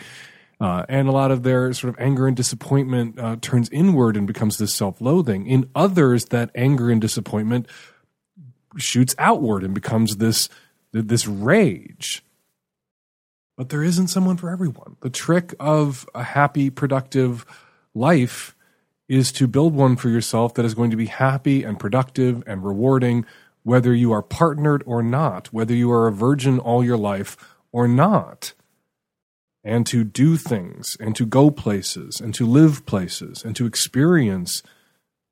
uh, 0.59 0.85
and 0.87 1.07
a 1.09 1.11
lot 1.11 1.29
of 1.29 1.43
their 1.43 1.73
sort 1.73 1.93
of 1.93 1.99
anger 1.99 2.25
and 2.25 2.37
disappointment 2.37 3.19
uh, 3.19 3.35
turns 3.41 3.69
inward 3.69 4.15
and 4.15 4.25
becomes 4.25 4.57
this 4.57 4.73
self-loathing. 4.73 5.45
In 5.45 5.69
others, 5.75 6.25
that 6.25 6.51
anger 6.55 6.89
and 6.89 7.01
disappointment 7.01 7.67
shoots 8.77 9.13
outward 9.17 9.63
and 9.63 9.73
becomes 9.73 10.17
this 10.17 10.47
this 10.93 11.27
rage. 11.27 12.23
But 13.57 13.69
there 13.69 13.83
isn't 13.83 14.07
someone 14.07 14.37
for 14.37 14.49
everyone. 14.49 14.95
The 15.01 15.09
trick 15.09 15.53
of 15.59 16.07
a 16.15 16.23
happy, 16.23 16.69
productive 16.69 17.45
life 17.93 18.55
is 19.07 19.31
to 19.33 19.47
build 19.47 19.73
one 19.73 19.95
for 19.95 20.09
yourself 20.09 20.53
that 20.53 20.65
is 20.65 20.73
going 20.73 20.91
to 20.91 20.97
be 20.97 21.05
happy 21.07 21.63
and 21.63 21.79
productive 21.79 22.43
and 22.47 22.65
rewarding, 22.65 23.25
whether 23.63 23.93
you 23.93 24.11
are 24.11 24.21
partnered 24.21 24.83
or 24.85 25.03
not, 25.03 25.47
whether 25.47 25.73
you 25.73 25.91
are 25.91 26.07
a 26.07 26.11
virgin 26.11 26.59
all 26.59 26.83
your 26.83 26.97
life 26.97 27.37
or 27.71 27.87
not. 27.87 28.53
And 29.63 29.85
to 29.87 30.03
do 30.03 30.35
things 30.35 30.97
and 30.99 31.15
to 31.15 31.25
go 31.25 31.49
places 31.49 32.19
and 32.19 32.33
to 32.35 32.45
live 32.45 32.85
places 32.85 33.43
and 33.45 33.55
to 33.55 33.65
experience 33.65 34.61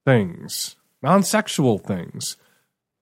things, 0.06 0.76
non 1.02 1.24
sexual 1.24 1.78
things 1.78 2.38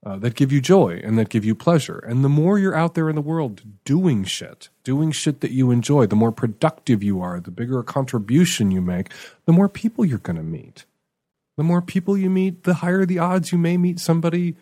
uh, 0.06 0.18
that 0.18 0.36
give 0.36 0.52
you 0.52 0.62
joy 0.62 1.02
and 1.04 1.18
that 1.18 1.30
give 1.30 1.44
you 1.44 1.54
pleasure. 1.54 2.00
And 2.00 2.24
the 2.24 2.30
more 2.30 2.58
you're 2.58 2.76
out 2.76 2.94
there 2.94 3.10
in 3.10 3.16
the 3.16 3.22
world 3.22 3.62
doing 3.84 4.24
shit, 4.24 4.70
doing 4.84 5.12
shit 5.12 5.42
that 5.42 5.52
you 5.52 5.72
enjoy, 5.72 6.06
the 6.06 6.16
more 6.16 6.32
productive 6.32 7.04
you 7.04 7.22
are, 7.22 7.40
the 7.40 7.52
bigger 7.52 7.80
a 7.80 7.84
contribution 7.84 8.72
you 8.72 8.82
make, 8.82 9.10
the 9.46 9.52
more 9.52 9.68
people 9.68 10.06
you're 10.06 10.18
going 10.18 10.38
to 10.38 10.44
meet. 10.44 10.86
The 11.58 11.64
more 11.64 11.82
people 11.82 12.18
you 12.18 12.30
meet, 12.30 12.64
the 12.64 12.76
higher 12.76 13.06
the 13.06 13.20
odds 13.20 13.52
you 13.52 13.58
may 13.58 13.76
meet 13.76 14.00
somebody 14.00 14.56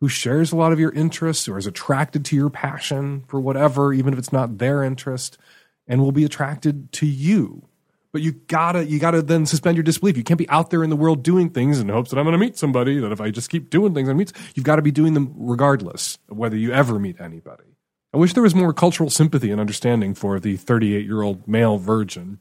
who 0.00 0.08
shares 0.08 0.52
a 0.52 0.56
lot 0.56 0.72
of 0.72 0.78
your 0.78 0.92
interests 0.92 1.48
or 1.48 1.56
is 1.56 1.66
attracted 1.66 2.26
to 2.26 2.36
your 2.36 2.50
passion 2.50 3.24
for 3.26 3.40
whatever, 3.40 3.94
even 3.94 4.12
if 4.12 4.18
it's 4.18 4.32
not 4.32 4.58
their 4.58 4.82
interest 4.82 5.38
and 5.86 6.02
will 6.02 6.12
be 6.12 6.24
attracted 6.24 6.92
to 6.92 7.06
you. 7.06 7.66
But 8.14 8.22
you 8.22 8.30
gotta 8.46 8.86
you 8.86 9.00
gotta 9.00 9.22
then 9.22 9.44
suspend 9.44 9.76
your 9.76 9.82
disbelief. 9.82 10.16
You 10.16 10.22
can't 10.22 10.38
be 10.38 10.48
out 10.48 10.70
there 10.70 10.84
in 10.84 10.88
the 10.88 10.94
world 10.94 11.24
doing 11.24 11.50
things 11.50 11.80
in 11.80 11.88
hopes 11.88 12.10
that 12.10 12.16
I'm 12.16 12.24
gonna 12.24 12.38
meet 12.38 12.56
somebody. 12.56 13.00
That 13.00 13.10
if 13.10 13.20
I 13.20 13.32
just 13.32 13.50
keep 13.50 13.70
doing 13.70 13.92
things 13.92 14.08
I 14.08 14.12
meet, 14.12 14.32
you've 14.54 14.64
got 14.64 14.76
to 14.76 14.82
be 14.82 14.92
doing 14.92 15.14
them 15.14 15.34
regardless 15.36 16.18
of 16.28 16.36
whether 16.36 16.56
you 16.56 16.72
ever 16.72 17.00
meet 17.00 17.20
anybody. 17.20 17.64
I 18.12 18.18
wish 18.18 18.32
there 18.32 18.42
was 18.44 18.54
more 18.54 18.72
cultural 18.72 19.10
sympathy 19.10 19.50
and 19.50 19.60
understanding 19.60 20.14
for 20.14 20.38
the 20.38 20.56
38 20.56 21.04
year 21.04 21.22
old 21.22 21.48
male 21.48 21.76
virgin. 21.76 22.38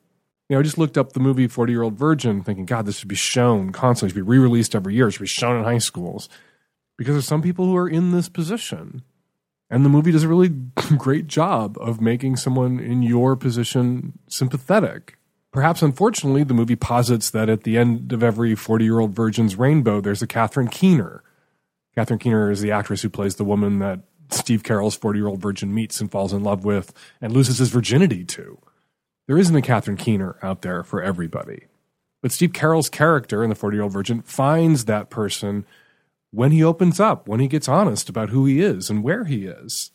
You 0.48 0.56
know, 0.56 0.60
I 0.60 0.62
just 0.62 0.78
looked 0.78 0.96
up 0.96 1.14
the 1.14 1.20
movie 1.20 1.48
40 1.48 1.74
year 1.74 1.82
old 1.82 1.98
virgin, 1.98 2.44
thinking, 2.44 2.68
God, 2.68 2.86
this 2.86 3.00
should 3.00 3.08
be 3.08 3.16
shown 3.16 3.72
constantly, 3.72 4.10
it 4.10 4.12
should 4.12 4.28
be 4.28 4.30
re 4.30 4.38
released 4.38 4.76
every 4.76 4.94
year, 4.94 5.08
it 5.08 5.14
should 5.14 5.22
be 5.22 5.28
shown 5.28 5.58
in 5.58 5.64
high 5.64 5.80
schools. 5.80 6.30
Because 7.00 7.16
there's 7.16 7.26
some 7.26 7.42
people 7.42 7.66
who 7.66 7.76
are 7.76 7.90
in 7.90 8.12
this 8.12 8.30
position 8.30 9.02
and 9.72 9.84
the 9.84 9.90
movie 9.90 10.12
does 10.12 10.22
a 10.22 10.28
really 10.28 10.50
great 11.00 11.26
job 11.26 11.80
of 11.82 12.00
making 12.00 12.36
someone 12.36 12.80
in 12.80 13.02
your 13.02 13.36
position 13.36 14.20
sympathetic. 14.28 15.18
Perhaps 15.54 15.84
unfortunately, 15.84 16.44
the 16.44 16.56
movie 16.56 16.76
posits 16.76 17.30
that 17.30 17.48
at 17.48 17.64
the 17.64 17.78
end 17.78 18.12
of 18.12 18.24
every 18.24 18.56
40 18.56 18.84
year 18.84 19.00
old 19.00 19.14
virgin's 19.14 19.56
rainbow, 19.56 20.02
there's 20.02 20.24
a 20.24 20.28
Catherine 20.28 20.68
Keener. 20.68 21.24
Catherine 21.94 22.20
Keener 22.20 22.50
is 22.50 22.62
the 22.62 22.72
actress 22.72 23.04
who 23.04 23.10
plays 23.10 23.36
the 23.36 23.44
woman 23.46 23.78
that 23.78 24.00
Steve 24.32 24.64
Carell's 24.64 24.96
40 24.96 25.20
year 25.20 25.28
old 25.28 25.40
virgin 25.40 25.74
meets 25.74 26.02
and 26.02 26.12
falls 26.12 26.34
in 26.34 26.44
love 26.44 26.66
with 26.66 26.92
and 27.22 27.32
loses 27.32 27.60
his 27.60 27.70
virginity 27.70 28.26
to. 28.26 28.58
There 29.28 29.38
isn't 29.38 29.56
a 29.56 29.62
Catherine 29.62 29.96
Keener 29.96 30.38
out 30.42 30.64
there 30.64 30.84
for 30.84 31.04
everybody. 31.04 31.68
But 32.24 32.32
Steve 32.32 32.54
Carell's 32.54 32.90
character 32.90 33.44
in 33.44 33.50
The 33.50 33.56
40 33.56 33.76
Year 33.76 33.84
Old 33.84 33.94
Virgin 33.94 34.24
finds 34.24 34.86
that 34.86 35.12
person 35.12 35.66
when 36.32 36.52
he 36.52 36.64
opens 36.64 37.00
up, 37.00 37.28
when 37.28 37.40
he 37.40 37.48
gets 37.48 37.68
honest 37.68 38.10
about 38.10 38.30
who 38.30 38.46
he 38.46 38.60
is 38.60 38.90
and 38.90 39.04
where 39.04 39.26
he 39.26 39.46
is. 39.46 39.92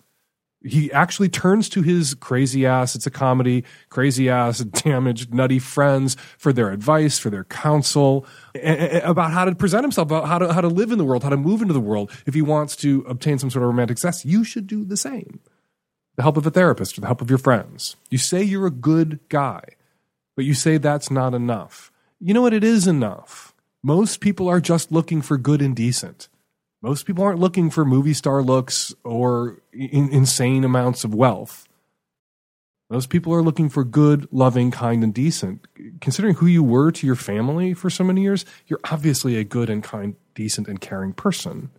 He 0.63 0.91
actually 0.93 1.29
turns 1.29 1.69
to 1.71 1.83
his 1.83 2.15
crazy 2.15 2.67
ass, 2.67 2.97
it's 2.97 3.07
a 3.07 3.11
comedy, 3.11 3.65
crazy 3.91 4.29
ass, 4.29 4.59
damaged, 4.85 5.33
nutty 5.33 5.59
friends 5.59 6.17
for 6.37 6.53
their 6.53 6.71
advice, 6.71 7.19
for 7.19 7.31
their 7.31 7.45
counsel 7.45 8.27
about 8.55 9.31
how 9.31 9.45
to 9.45 9.55
present 9.55 9.85
himself, 9.85 10.07
about 10.07 10.27
how 10.27 10.39
to, 10.39 10.53
how 10.53 10.61
to 10.61 10.69
live 10.69 10.91
in 10.91 10.99
the 10.99 11.05
world, 11.05 11.23
how 11.23 11.29
to 11.29 11.37
move 11.37 11.63
into 11.63 11.75
the 11.75 11.81
world. 11.81 12.11
If 12.27 12.35
he 12.35 12.43
wants 12.43 12.75
to 12.77 13.05
obtain 13.09 13.39
some 13.39 13.51
sort 13.51 13.63
of 13.63 13.69
romantic 13.69 13.99
success, 13.99 14.25
you 14.25 14.43
should 14.43 14.67
do 14.67 14.85
the 14.85 14.97
same. 14.97 15.41
The 16.17 16.23
help 16.23 16.37
of 16.37 16.47
a 16.47 16.51
therapist 16.51 16.99
or 16.99 17.03
the 17.03 17.07
help 17.07 17.23
of 17.23 17.31
your 17.31 17.39
friends. 17.39 17.95
You 18.11 18.19
say 18.19 18.43
you're 18.43 18.67
a 18.67 18.73
good 18.73 19.21
guy, 19.29 19.63
but 20.35 20.45
you 20.45 20.55
say 20.55 20.77
that's 20.77 21.11
not 21.11 21.35
enough. 21.35 21.93
You 22.21 22.35
know 22.35 22.43
what? 22.43 22.53
It 22.53 22.65
is 22.65 22.89
enough 22.89 23.55
most 23.83 24.21
people 24.21 24.49
are 24.49 24.61
just 24.61 24.91
looking 24.93 25.23
for 25.23 25.37
good 25.37 25.63
and 25.63 25.75
decent. 25.75 26.29
Most 26.81 27.07
people 27.07 27.24
aren't 27.24 27.41
looking 27.41 27.70
for 27.70 27.85
movie 27.85 28.14
star 28.14 28.43
looks 28.43 28.95
or 29.05 29.61
in, 29.72 30.09
insane 30.11 30.64
amounts 30.64 31.05
of 31.05 31.14
wealth. 31.14 31.66
Most 32.91 33.11
people 33.11 33.35
are 33.35 33.43
looking 33.43 33.68
for 33.68 33.85
good, 33.85 34.29
loving, 34.33 34.70
kind, 34.70 35.05
and 35.05 35.12
decent. 35.12 35.66
Considering 36.01 36.37
who 36.37 36.47
you 36.47 36.62
were 36.62 36.91
to 36.93 37.07
your 37.07 37.16
family 37.16 37.74
for 37.74 37.91
so 37.91 38.03
many 38.03 38.22
years, 38.22 38.47
you're 38.66 38.81
obviously 38.91 39.37
a 39.37 39.45
good 39.45 39.68
and 39.68 39.83
kind, 39.83 40.16
decent, 40.35 40.68
and 40.68 40.81
caring 40.81 41.12
person. 41.12 41.70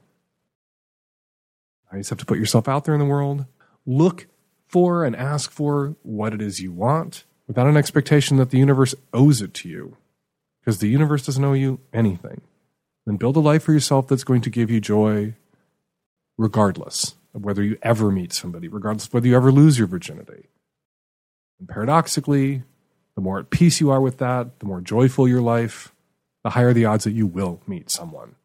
You 1.91 1.99
just 1.99 2.11
have 2.11 2.19
to 2.19 2.25
put 2.25 2.37
yourself 2.37 2.67
out 2.67 2.83
there 2.83 2.93
in 2.93 2.99
the 2.99 3.05
world. 3.05 3.45
Look 3.87 4.27
for 4.67 5.03
and 5.03 5.15
ask 5.15 5.49
for 5.49 5.95
what 6.03 6.33
it 6.33 6.41
is 6.41 6.59
you 6.59 6.71
want 6.71 7.23
without 7.47 7.65
an 7.65 7.77
expectation 7.77 8.37
that 8.37 8.51
the 8.51 8.59
universe 8.59 8.93
owes 9.11 9.41
it 9.41 9.55
to 9.55 9.69
you 9.69 9.97
because 10.61 10.77
the 10.77 10.89
universe 10.89 11.25
doesn't 11.25 11.43
owe 11.43 11.53
you 11.53 11.79
anything. 11.91 12.41
Then 13.09 13.17
build 13.17 13.37
a 13.37 13.39
life 13.39 13.63
for 13.63 13.73
yourself 13.73 14.07
that's 14.07 14.23
going 14.23 14.41
to 14.41 14.51
give 14.51 14.69
you 14.69 14.79
joy 14.79 15.33
regardless 16.37 17.15
of 17.33 17.43
whether 17.43 17.63
you 17.63 17.75
ever 17.81 18.11
meet 18.11 18.33
somebody, 18.33 18.67
regardless 18.67 19.07
of 19.07 19.15
whether 19.15 19.27
you 19.27 19.35
ever 19.35 19.51
lose 19.51 19.79
your 19.79 19.87
virginity. 19.87 20.49
And 21.59 21.67
paradoxically, 21.67 22.61
the 23.15 23.21
more 23.21 23.39
at 23.39 23.49
peace 23.49 23.81
you 23.81 23.89
are 23.89 23.99
with 23.99 24.19
that, 24.19 24.59
the 24.59 24.67
more 24.67 24.79
joyful 24.79 25.27
your 25.27 25.41
life, 25.41 25.91
the 26.43 26.51
higher 26.51 26.71
the 26.71 26.85
odds 26.85 27.03
that 27.05 27.13
you 27.13 27.25
will 27.25 27.63
meet 27.65 27.89
someone. 27.89 28.35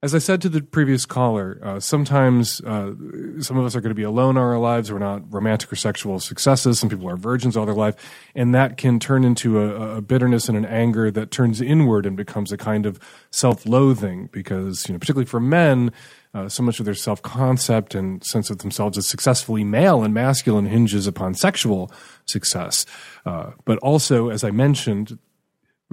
As 0.00 0.14
I 0.14 0.18
said 0.18 0.40
to 0.42 0.48
the 0.48 0.62
previous 0.62 1.04
caller, 1.04 1.58
uh, 1.60 1.80
sometimes 1.80 2.60
uh, 2.60 2.94
some 3.40 3.58
of 3.58 3.66
us 3.66 3.74
are 3.74 3.80
going 3.80 3.90
to 3.90 3.96
be 3.96 4.04
alone 4.04 4.36
in 4.36 4.42
our 4.42 4.56
lives. 4.56 4.92
We're 4.92 5.00
not 5.00 5.32
romantic 5.32 5.72
or 5.72 5.74
sexual 5.74 6.20
successes. 6.20 6.78
Some 6.78 6.88
people 6.88 7.10
are 7.10 7.16
virgins 7.16 7.56
all 7.56 7.66
their 7.66 7.74
life. 7.74 7.96
And 8.32 8.54
that 8.54 8.76
can 8.76 9.00
turn 9.00 9.24
into 9.24 9.58
a, 9.58 9.96
a 9.96 10.00
bitterness 10.00 10.48
and 10.48 10.56
an 10.56 10.64
anger 10.64 11.10
that 11.10 11.32
turns 11.32 11.60
inward 11.60 12.06
and 12.06 12.16
becomes 12.16 12.52
a 12.52 12.56
kind 12.56 12.86
of 12.86 13.00
self 13.32 13.66
loathing 13.66 14.28
because, 14.30 14.86
you 14.86 14.92
know, 14.92 15.00
particularly 15.00 15.26
for 15.26 15.40
men, 15.40 15.90
uh, 16.32 16.48
so 16.48 16.62
much 16.62 16.78
of 16.78 16.84
their 16.84 16.94
self 16.94 17.20
concept 17.22 17.96
and 17.96 18.24
sense 18.24 18.50
of 18.50 18.58
themselves 18.58 18.98
as 18.98 19.06
successfully 19.08 19.64
male 19.64 20.04
and 20.04 20.14
masculine 20.14 20.66
hinges 20.66 21.08
upon 21.08 21.34
sexual 21.34 21.90
success. 22.24 22.86
Uh, 23.26 23.50
but 23.64 23.78
also, 23.78 24.28
as 24.28 24.44
I 24.44 24.52
mentioned, 24.52 25.18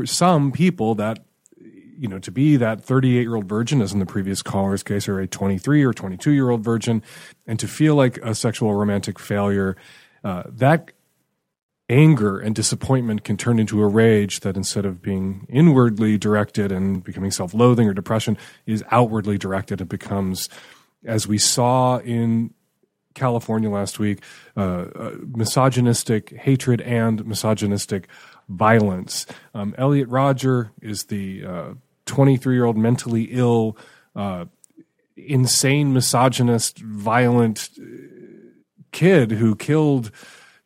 some 0.03 0.51
people 0.51 0.93
that 0.93 1.25
you 1.97 2.07
know, 2.07 2.19
to 2.19 2.31
be 2.31 2.57
that 2.57 2.83
38 2.83 3.21
year 3.21 3.35
old 3.35 3.45
virgin, 3.45 3.81
as 3.81 3.93
in 3.93 3.99
the 3.99 4.05
previous 4.05 4.41
caller's 4.41 4.83
case, 4.83 5.07
or 5.07 5.19
a 5.19 5.27
23 5.27 5.83
or 5.83 5.93
22 5.93 6.31
year 6.31 6.49
old 6.49 6.63
virgin, 6.63 7.01
and 7.47 7.59
to 7.59 7.67
feel 7.67 7.95
like 7.95 8.17
a 8.17 8.35
sexual 8.35 8.73
romantic 8.73 9.19
failure, 9.19 9.75
uh, 10.23 10.43
that 10.47 10.91
anger 11.87 12.39
and 12.39 12.55
disappointment 12.55 13.23
can 13.23 13.37
turn 13.37 13.59
into 13.59 13.81
a 13.81 13.87
rage 13.87 14.39
that 14.39 14.57
instead 14.57 14.85
of 14.85 15.01
being 15.01 15.45
inwardly 15.49 16.17
directed 16.17 16.71
and 16.71 17.03
becoming 17.03 17.31
self 17.31 17.53
loathing 17.53 17.87
or 17.87 17.93
depression, 17.93 18.37
is 18.65 18.83
outwardly 18.91 19.37
directed. 19.37 19.81
It 19.81 19.89
becomes, 19.89 20.49
as 21.05 21.27
we 21.27 21.37
saw 21.37 21.99
in 21.99 22.53
California 23.13 23.69
last 23.69 23.97
week, 23.97 24.21
uh, 24.57 24.59
uh, 24.59 25.15
misogynistic 25.35 26.31
hatred 26.31 26.81
and 26.81 27.25
misogynistic 27.25 28.07
violence. 28.49 29.25
Um, 29.53 29.73
Elliot 29.77 30.09
Rodger 30.09 30.71
is 30.81 31.05
the 31.05 31.45
uh, 31.45 31.73
23 32.05 32.55
year 32.55 32.65
old 32.65 32.77
mentally 32.77 33.23
ill, 33.31 33.77
uh, 34.15 34.45
insane, 35.15 35.93
misogynist, 35.93 36.79
violent 36.79 37.69
uh, 37.79 37.83
kid 38.91 39.31
who 39.31 39.55
killed 39.55 40.11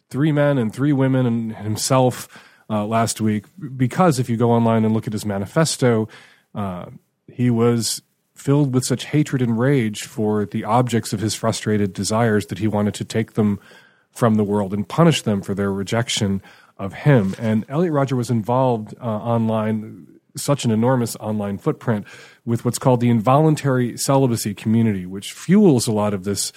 three 0.09 0.31
men 0.31 0.57
and 0.57 0.73
three 0.73 0.93
women 0.93 1.25
and 1.25 1.55
himself 1.55 2.27
uh, 2.69 2.85
last 2.85 3.21
week. 3.21 3.45
Because 3.75 4.19
if 4.19 4.29
you 4.29 4.37
go 4.37 4.51
online 4.51 4.85
and 4.85 4.93
look 4.93 5.07
at 5.07 5.13
his 5.13 5.25
manifesto, 5.25 6.07
uh, 6.53 6.85
he 7.27 7.49
was 7.49 8.01
filled 8.33 8.73
with 8.73 8.85
such 8.85 9.05
hatred 9.05 9.41
and 9.41 9.59
rage 9.59 10.03
for 10.03 10.45
the 10.45 10.63
objects 10.63 11.11
of 11.11 11.19
his 11.19 11.35
frustrated 11.35 11.93
desires 11.93 12.47
that 12.47 12.59
he 12.59 12.67
wanted 12.67 12.93
to 12.93 13.03
take 13.03 13.33
them 13.33 13.59
from 14.11 14.35
the 14.35 14.43
world 14.43 14.73
and 14.73 14.87
punish 14.87 15.21
them 15.21 15.41
for 15.41 15.53
their 15.53 15.71
rejection 15.71 16.41
of 16.77 16.93
him. 16.93 17.35
And 17.37 17.65
Elliot 17.67 17.93
Rodger 17.93 18.15
was 18.15 18.29
involved 18.29 18.95
uh, 18.99 19.05
online 19.05 20.18
such 20.41 20.65
an 20.65 20.71
enormous 20.71 21.15
online 21.17 21.57
footprint 21.57 22.05
with 22.45 22.65
what's 22.65 22.79
called 22.79 22.99
the 22.99 23.09
involuntary 23.09 23.97
celibacy 23.97 24.53
community, 24.53 25.05
which 25.05 25.33
fuels 25.33 25.87
a 25.87 25.91
lot 25.91 26.13
of 26.13 26.23
this 26.23 26.51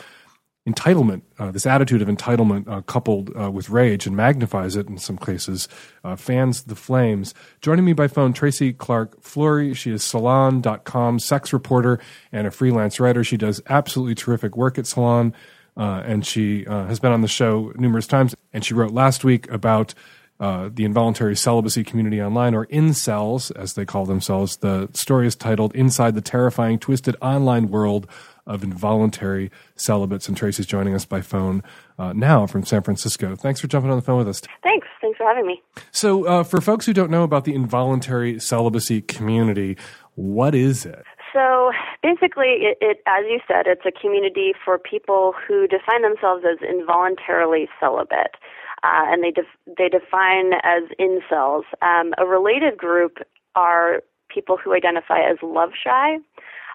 entitlement, 0.68 1.22
uh, 1.38 1.50
this 1.50 1.66
attitude 1.66 2.02
of 2.02 2.08
entitlement 2.08 2.68
uh, 2.68 2.80
coupled 2.82 3.30
uh, 3.36 3.50
with 3.50 3.68
rage 3.68 4.06
and 4.06 4.16
magnifies 4.16 4.76
it 4.76 4.88
in 4.88 4.96
some 4.96 5.18
cases, 5.18 5.68
uh, 6.04 6.14
fans 6.14 6.64
the 6.64 6.76
flames. 6.76 7.34
Joining 7.60 7.84
me 7.84 7.92
by 7.92 8.06
phone, 8.06 8.32
Tracy 8.32 8.72
Clark 8.72 9.20
Flory. 9.20 9.74
She 9.74 9.90
is 9.90 10.04
Salon.com 10.04 11.18
sex 11.18 11.52
reporter 11.52 11.98
and 12.30 12.46
a 12.46 12.50
freelance 12.50 13.00
writer. 13.00 13.24
She 13.24 13.36
does 13.36 13.60
absolutely 13.68 14.14
terrific 14.14 14.56
work 14.56 14.78
at 14.78 14.86
Salon. 14.86 15.34
Uh, 15.74 16.02
and 16.04 16.26
she 16.26 16.66
uh, 16.66 16.84
has 16.84 17.00
been 17.00 17.12
on 17.12 17.22
the 17.22 17.28
show 17.28 17.72
numerous 17.76 18.06
times. 18.06 18.34
And 18.52 18.64
she 18.64 18.74
wrote 18.74 18.92
last 18.92 19.24
week 19.24 19.50
about 19.50 19.94
uh, 20.42 20.68
the 20.74 20.84
involuntary 20.84 21.36
celibacy 21.36 21.84
community 21.84 22.20
online, 22.20 22.52
or 22.52 22.66
incels, 22.66 23.54
as 23.54 23.74
they 23.74 23.84
call 23.84 24.04
themselves. 24.04 24.56
The 24.56 24.88
story 24.92 25.28
is 25.28 25.36
titled 25.36 25.72
Inside 25.72 26.16
the 26.16 26.20
Terrifying, 26.20 26.80
Twisted 26.80 27.14
Online 27.22 27.68
World 27.68 28.08
of 28.44 28.64
Involuntary 28.64 29.52
Celibates. 29.76 30.26
And 30.26 30.36
Tracy's 30.36 30.66
joining 30.66 30.96
us 30.96 31.04
by 31.04 31.20
phone 31.20 31.62
uh, 31.96 32.12
now 32.12 32.48
from 32.48 32.64
San 32.64 32.82
Francisco. 32.82 33.36
Thanks 33.36 33.60
for 33.60 33.68
jumping 33.68 33.92
on 33.92 33.96
the 33.96 34.02
phone 34.02 34.18
with 34.18 34.26
us. 34.26 34.42
Thanks. 34.64 34.88
Thanks 35.00 35.16
for 35.16 35.28
having 35.28 35.46
me. 35.46 35.62
So, 35.92 36.26
uh, 36.26 36.42
for 36.42 36.60
folks 36.60 36.86
who 36.86 36.92
don't 36.92 37.12
know 37.12 37.22
about 37.22 37.44
the 37.44 37.54
involuntary 37.54 38.40
celibacy 38.40 39.00
community, 39.02 39.76
what 40.16 40.56
is 40.56 40.84
it? 40.84 41.04
So 41.32 41.70
basically, 42.02 42.66
it, 42.66 42.78
it, 42.80 43.00
as 43.06 43.24
you 43.28 43.38
said, 43.46 43.66
it's 43.66 43.86
a 43.86 43.92
community 43.92 44.54
for 44.64 44.76
people 44.76 45.34
who 45.46 45.68
define 45.68 46.02
themselves 46.02 46.44
as 46.44 46.58
involuntarily 46.68 47.68
celibate 47.78 48.34
uh, 48.82 49.04
and 49.08 49.22
they 49.22 49.30
def- 49.30 49.76
they 49.78 49.88
define 49.88 50.52
as 50.62 50.84
incels. 50.98 51.64
Um, 51.82 52.12
a 52.18 52.26
related 52.26 52.76
group 52.76 53.18
are 53.54 54.02
people 54.28 54.56
who 54.56 54.74
identify 54.74 55.20
as 55.20 55.36
love 55.42 55.70
shy, 55.82 56.16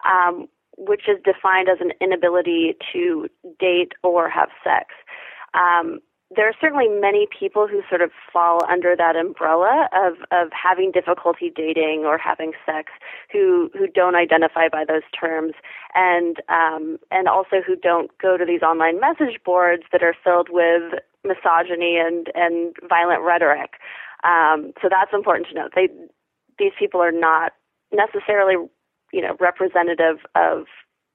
um, 0.10 0.47
which 0.78 1.08
is 1.08 1.18
defined 1.24 1.70
as 1.70 1.80
an 1.82 1.91
inability 1.99 2.76
to 2.93 3.28
date 3.60 3.93
or 4.03 4.30
have 4.30 4.49
sex. 4.64 4.93
Um, 5.53 5.99
there 6.36 6.47
are 6.47 6.53
certainly 6.60 6.89
many 6.89 7.28
people 7.28 7.68
who 7.68 7.82
sort 7.88 8.01
of 8.01 8.12
fall 8.34 8.62
under 8.70 8.95
that 8.97 9.16
umbrella 9.16 9.88
of, 9.95 10.16
of 10.32 10.51
having 10.51 10.91
difficulty 10.91 11.51
dating 11.55 12.03
or 12.05 12.18
having 12.18 12.51
sex 12.66 12.91
who, 13.32 13.72
who 13.74 13.88
don't 13.88 14.16
identify 14.16 14.68
by 14.68 14.84
those 14.86 15.03
terms 15.18 15.53
and 15.95 16.38
um, 16.49 16.97
and 17.12 17.30
also 17.30 17.62
who 17.66 17.78
don't 17.78 18.12
go 18.18 18.36
to 18.36 18.43
these 18.45 18.62
online 18.62 18.99
message 18.99 19.39
boards 19.45 19.84
that 19.93 20.03
are 20.03 20.16
filled 20.22 20.49
with 20.51 20.99
misogyny 21.24 21.97
and 21.97 22.28
and 22.36 22.76
violent 22.88 23.22
rhetoric. 23.22 23.74
Um, 24.24 24.74
so 24.82 24.89
that's 24.89 25.11
important 25.13 25.47
to 25.49 25.53
note. 25.53 25.72
They 25.76 25.89
these 26.59 26.74
people 26.78 27.01
are 27.01 27.11
not 27.11 27.53
necessarily 27.91 28.55
you 29.13 29.22
know 29.22 29.36
representative 29.39 30.18
of 30.36 30.65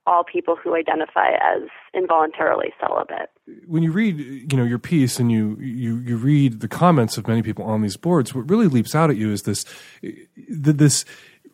all 0.06 0.24
people 0.24 0.56
who 0.56 0.74
identify 0.74 1.30
as 1.30 1.68
involuntarily 1.94 2.72
celibate. 2.80 3.30
When 3.66 3.82
you 3.82 3.92
read, 3.92 4.18
you 4.18 4.56
know, 4.56 4.64
your 4.64 4.78
piece 4.78 5.18
and 5.18 5.30
you 5.30 5.56
you 5.60 5.98
you 5.98 6.16
read 6.16 6.60
the 6.60 6.68
comments 6.68 7.16
of 7.16 7.28
many 7.28 7.42
people 7.42 7.64
on 7.64 7.82
these 7.82 7.96
boards, 7.96 8.34
what 8.34 8.48
really 8.50 8.66
leaps 8.66 8.94
out 8.94 9.10
at 9.10 9.16
you 9.16 9.30
is 9.30 9.42
this 9.42 9.64
this 10.48 11.04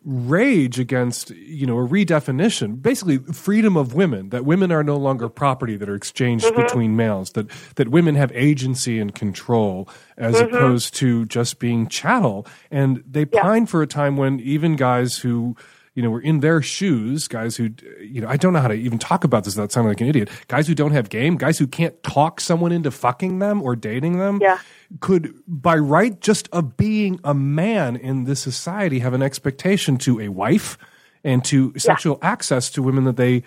rage 0.09 0.79
against 0.79 1.29
you 1.29 1.67
know 1.67 1.77
a 1.77 1.87
redefinition 1.87 2.81
basically 2.81 3.19
freedom 3.31 3.77
of 3.77 3.93
women 3.93 4.29
that 4.29 4.43
women 4.43 4.71
are 4.71 4.83
no 4.83 4.97
longer 4.97 5.29
property 5.29 5.75
that 5.75 5.87
are 5.87 5.93
exchanged 5.93 6.45
mm-hmm. 6.45 6.63
between 6.63 6.95
males 6.95 7.33
that 7.33 7.47
that 7.75 7.89
women 7.89 8.15
have 8.15 8.31
agency 8.33 8.99
and 8.99 9.13
control 9.13 9.87
as 10.17 10.33
mm-hmm. 10.33 10.55
opposed 10.55 10.95
to 10.95 11.25
just 11.25 11.59
being 11.59 11.87
chattel 11.87 12.47
and 12.71 13.03
they 13.07 13.27
yeah. 13.31 13.41
pine 13.43 13.67
for 13.67 13.83
a 13.83 13.87
time 13.87 14.17
when 14.17 14.39
even 14.39 14.75
guys 14.75 15.17
who 15.19 15.55
you 15.99 16.03
know, 16.03 16.11
were 16.11 16.21
in 16.21 16.39
their 16.39 16.61
shoes, 16.61 17.27
guys 17.27 17.57
who, 17.57 17.71
you 17.99 18.21
know, 18.21 18.29
I 18.29 18.37
don't 18.37 18.53
know 18.53 18.61
how 18.61 18.69
to 18.69 18.73
even 18.73 18.99
talk 18.99 19.25
about 19.25 19.43
this 19.43 19.57
without 19.57 19.73
sounding 19.73 19.89
like 19.89 19.99
an 19.99 20.07
idiot. 20.07 20.29
Guys 20.47 20.65
who 20.65 20.73
don't 20.73 20.91
have 20.91 21.09
game, 21.09 21.35
guys 21.35 21.59
who 21.59 21.67
can't 21.67 22.01
talk 22.03 22.39
someone 22.39 22.71
into 22.71 22.89
fucking 22.89 23.39
them 23.39 23.61
or 23.61 23.75
dating 23.75 24.17
them, 24.17 24.39
yeah. 24.41 24.59
could, 25.01 25.33
by 25.45 25.75
right 25.75 26.17
just 26.21 26.47
of 26.53 26.77
being 26.77 27.19
a 27.25 27.33
man 27.33 27.97
in 27.97 28.23
this 28.23 28.39
society, 28.39 28.99
have 28.99 29.13
an 29.13 29.21
expectation 29.21 29.97
to 29.97 30.21
a 30.21 30.29
wife 30.29 30.77
and 31.25 31.43
to 31.43 31.73
yeah. 31.75 31.79
sexual 31.79 32.17
access 32.21 32.69
to 32.69 32.81
women 32.81 33.03
that 33.03 33.17
they 33.17 33.43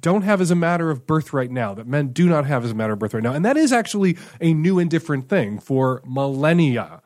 don't 0.00 0.22
have 0.22 0.40
as 0.40 0.50
a 0.50 0.56
matter 0.56 0.90
of 0.90 1.06
birth 1.06 1.32
right 1.32 1.52
now, 1.52 1.72
that 1.74 1.86
men 1.86 2.08
do 2.08 2.28
not 2.28 2.46
have 2.46 2.64
as 2.64 2.72
a 2.72 2.74
matter 2.74 2.94
of 2.94 2.98
birth 2.98 3.14
right 3.14 3.22
now. 3.22 3.32
And 3.32 3.44
that 3.44 3.56
is 3.56 3.72
actually 3.72 4.18
a 4.40 4.52
new 4.52 4.80
and 4.80 4.90
different 4.90 5.28
thing 5.28 5.60
for 5.60 6.02
millennia 6.04 7.00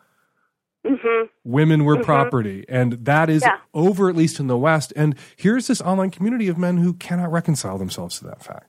Mm-hmm. 0.85 1.27
Women 1.45 1.85
were 1.85 1.95
mm-hmm. 1.95 2.05
property, 2.05 2.65
and 2.69 3.05
that 3.05 3.31
is 3.31 3.43
yeah. 3.43 3.57
over 3.73 4.11
at 4.11 4.17
least 4.17 4.39
in 4.39 4.49
the 4.49 4.59
West. 4.59 4.93
And 4.95 5.17
here's 5.37 5.67
this 5.67 5.81
online 5.81 6.11
community 6.11 6.49
of 6.49 6.59
men 6.59 6.77
who 6.77 6.93
cannot 6.93 7.33
reconcile 7.33 7.79
themselves 7.79 8.19
to 8.19 8.25
that 8.27 8.43
fact. 8.43 8.69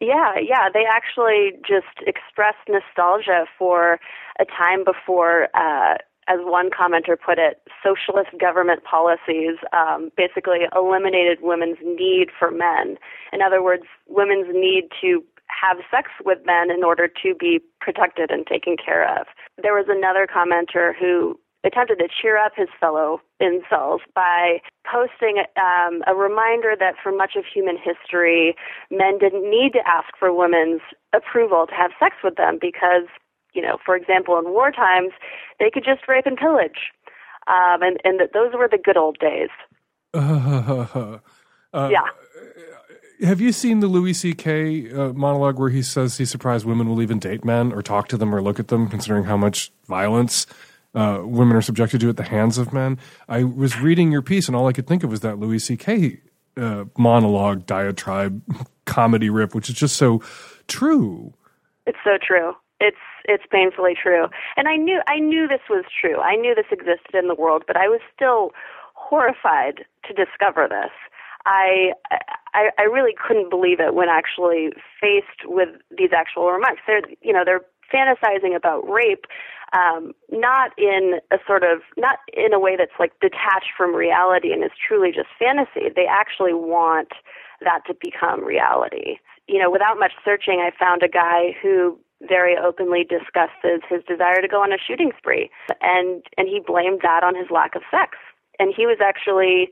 Yeah, 0.00 0.34
yeah, 0.42 0.68
they 0.72 0.84
actually 0.84 1.52
just 1.66 2.02
express 2.06 2.54
nostalgia 2.68 3.44
for 3.56 4.00
a 4.40 4.44
time 4.44 4.82
before, 4.84 5.48
uh, 5.54 5.94
as 6.26 6.38
one 6.40 6.70
commenter 6.70 7.16
put 7.16 7.38
it, 7.38 7.62
socialist 7.82 8.30
government 8.40 8.82
policies 8.82 9.58
um, 9.72 10.10
basically 10.16 10.66
eliminated 10.74 11.38
women's 11.40 11.78
need 11.84 12.30
for 12.36 12.50
men. 12.50 12.96
In 13.32 13.42
other 13.42 13.62
words, 13.62 13.84
women's 14.08 14.48
need 14.52 14.88
to 15.00 15.22
have 15.48 15.78
sex 15.90 16.10
with 16.24 16.38
men 16.44 16.70
in 16.70 16.82
order 16.82 17.08
to 17.22 17.34
be 17.38 17.60
protected 17.80 18.30
and 18.30 18.46
taken 18.46 18.76
care 18.76 19.06
of. 19.20 19.26
There 19.60 19.74
was 19.74 19.86
another 19.88 20.26
commenter 20.26 20.92
who 20.98 21.38
attempted 21.64 21.98
to 21.98 22.08
cheer 22.08 22.36
up 22.36 22.52
his 22.56 22.68
fellow 22.80 23.20
incels 23.40 24.00
by 24.14 24.60
posting 24.90 25.44
um, 25.56 26.02
a 26.06 26.14
reminder 26.14 26.74
that 26.78 26.94
for 27.02 27.12
much 27.12 27.32
of 27.36 27.44
human 27.44 27.76
history, 27.76 28.56
men 28.90 29.18
didn't 29.18 29.48
need 29.48 29.72
to 29.74 29.80
ask 29.86 30.08
for 30.18 30.32
women's 30.32 30.80
approval 31.12 31.66
to 31.66 31.74
have 31.74 31.92
sex 32.00 32.16
with 32.24 32.36
them 32.36 32.58
because, 32.60 33.06
you 33.52 33.62
know, 33.62 33.76
for 33.84 33.94
example, 33.94 34.38
in 34.38 34.50
war 34.52 34.72
times, 34.72 35.12
they 35.60 35.70
could 35.70 35.84
just 35.84 36.08
rape 36.08 36.26
and 36.26 36.36
pillage. 36.36 36.90
Um, 37.46 37.82
and, 37.82 37.98
and 38.04 38.20
that 38.20 38.32
those 38.32 38.52
were 38.54 38.68
the 38.68 38.78
good 38.78 38.96
old 38.96 39.18
days. 39.18 39.50
Uh, 40.14 41.18
uh, 41.72 41.88
yeah 41.90 42.06
have 43.22 43.40
you 43.40 43.52
seen 43.52 43.80
the 43.80 43.86
Louis 43.86 44.14
C.K. 44.14 44.92
Uh, 44.92 45.12
monologue 45.12 45.58
where 45.58 45.70
he 45.70 45.82
says 45.82 46.18
he's 46.18 46.30
surprised 46.30 46.64
women 46.64 46.88
will 46.88 47.02
even 47.02 47.18
date 47.18 47.44
men 47.44 47.72
or 47.72 47.82
talk 47.82 48.08
to 48.08 48.16
them 48.16 48.34
or 48.34 48.42
look 48.42 48.58
at 48.58 48.68
them, 48.68 48.88
considering 48.88 49.24
how 49.24 49.36
much 49.36 49.72
violence 49.86 50.46
uh, 50.94 51.20
women 51.22 51.56
are 51.56 51.62
subjected 51.62 52.00
to 52.00 52.08
at 52.08 52.16
the 52.16 52.24
hands 52.24 52.58
of 52.58 52.72
men? 52.72 52.98
I 53.28 53.44
was 53.44 53.78
reading 53.80 54.12
your 54.12 54.22
piece, 54.22 54.48
and 54.48 54.56
all 54.56 54.66
I 54.66 54.72
could 54.72 54.86
think 54.86 55.04
of 55.04 55.10
was 55.10 55.20
that 55.20 55.38
Louis 55.38 55.60
C.K. 55.60 56.20
uh, 56.56 56.84
monologue, 56.98 57.66
diatribe, 57.66 58.42
comedy 58.84 59.30
rip, 59.30 59.54
which 59.54 59.68
is 59.68 59.76
just 59.76 59.96
so 59.96 60.22
true. 60.68 61.32
It's 61.86 61.98
so 62.04 62.18
true. 62.20 62.52
It's 62.80 62.96
it's 63.24 63.44
painfully 63.50 63.94
true. 64.00 64.26
And 64.56 64.66
I 64.68 64.76
knew 64.76 65.00
I 65.06 65.20
knew 65.20 65.46
this 65.46 65.60
was 65.70 65.84
true. 66.00 66.20
I 66.20 66.34
knew 66.34 66.54
this 66.54 66.66
existed 66.72 67.14
in 67.14 67.28
the 67.28 67.34
world, 67.34 67.62
but 67.66 67.76
I 67.76 67.88
was 67.88 68.00
still 68.14 68.50
horrified 68.94 69.84
to 70.06 70.12
discover 70.12 70.66
this. 70.68 70.90
I, 71.44 71.92
I 72.54 72.70
I 72.78 72.82
really 72.82 73.14
couldn't 73.14 73.50
believe 73.50 73.80
it 73.80 73.94
when 73.94 74.08
actually 74.08 74.70
faced 75.00 75.44
with 75.44 75.68
these 75.96 76.10
actual 76.14 76.50
remarks. 76.50 76.82
They're 76.86 77.02
you 77.20 77.32
know 77.32 77.44
they're 77.44 77.62
fantasizing 77.92 78.56
about 78.56 78.88
rape, 78.88 79.26
um, 79.72 80.12
not 80.30 80.70
in 80.78 81.20
a 81.30 81.38
sort 81.46 81.62
of 81.62 81.80
not 81.96 82.18
in 82.32 82.52
a 82.52 82.58
way 82.60 82.76
that's 82.76 82.98
like 82.98 83.12
detached 83.20 83.72
from 83.76 83.94
reality 83.94 84.52
and 84.52 84.64
is 84.64 84.70
truly 84.76 85.10
just 85.12 85.28
fantasy. 85.38 85.88
They 85.94 86.06
actually 86.08 86.54
want 86.54 87.12
that 87.60 87.82
to 87.86 87.94
become 88.00 88.44
reality. 88.44 89.16
You 89.48 89.58
know, 89.58 89.70
without 89.70 89.98
much 89.98 90.12
searching, 90.24 90.60
I 90.60 90.70
found 90.78 91.02
a 91.02 91.08
guy 91.08 91.56
who 91.62 91.98
very 92.28 92.56
openly 92.56 93.04
discusses 93.04 93.82
his 93.88 94.02
desire 94.06 94.40
to 94.40 94.48
go 94.48 94.62
on 94.62 94.72
a 94.72 94.78
shooting 94.78 95.12
spree, 95.18 95.50
and 95.80 96.22
and 96.36 96.48
he 96.48 96.60
blamed 96.64 97.00
that 97.02 97.24
on 97.24 97.34
his 97.34 97.50
lack 97.50 97.74
of 97.74 97.82
sex. 97.90 98.18
And 98.58 98.72
he 98.76 98.86
was 98.86 98.98
actually 99.02 99.70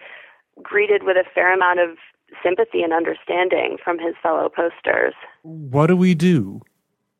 greeted 0.62 1.02
with 1.04 1.16
a 1.16 1.24
fair 1.34 1.54
amount 1.54 1.78
of 1.80 1.96
sympathy 2.42 2.82
and 2.82 2.92
understanding 2.92 3.76
from 3.82 3.98
his 3.98 4.14
fellow 4.22 4.48
posters. 4.48 5.14
What 5.42 5.86
do 5.86 5.96
we 5.96 6.14
do? 6.14 6.62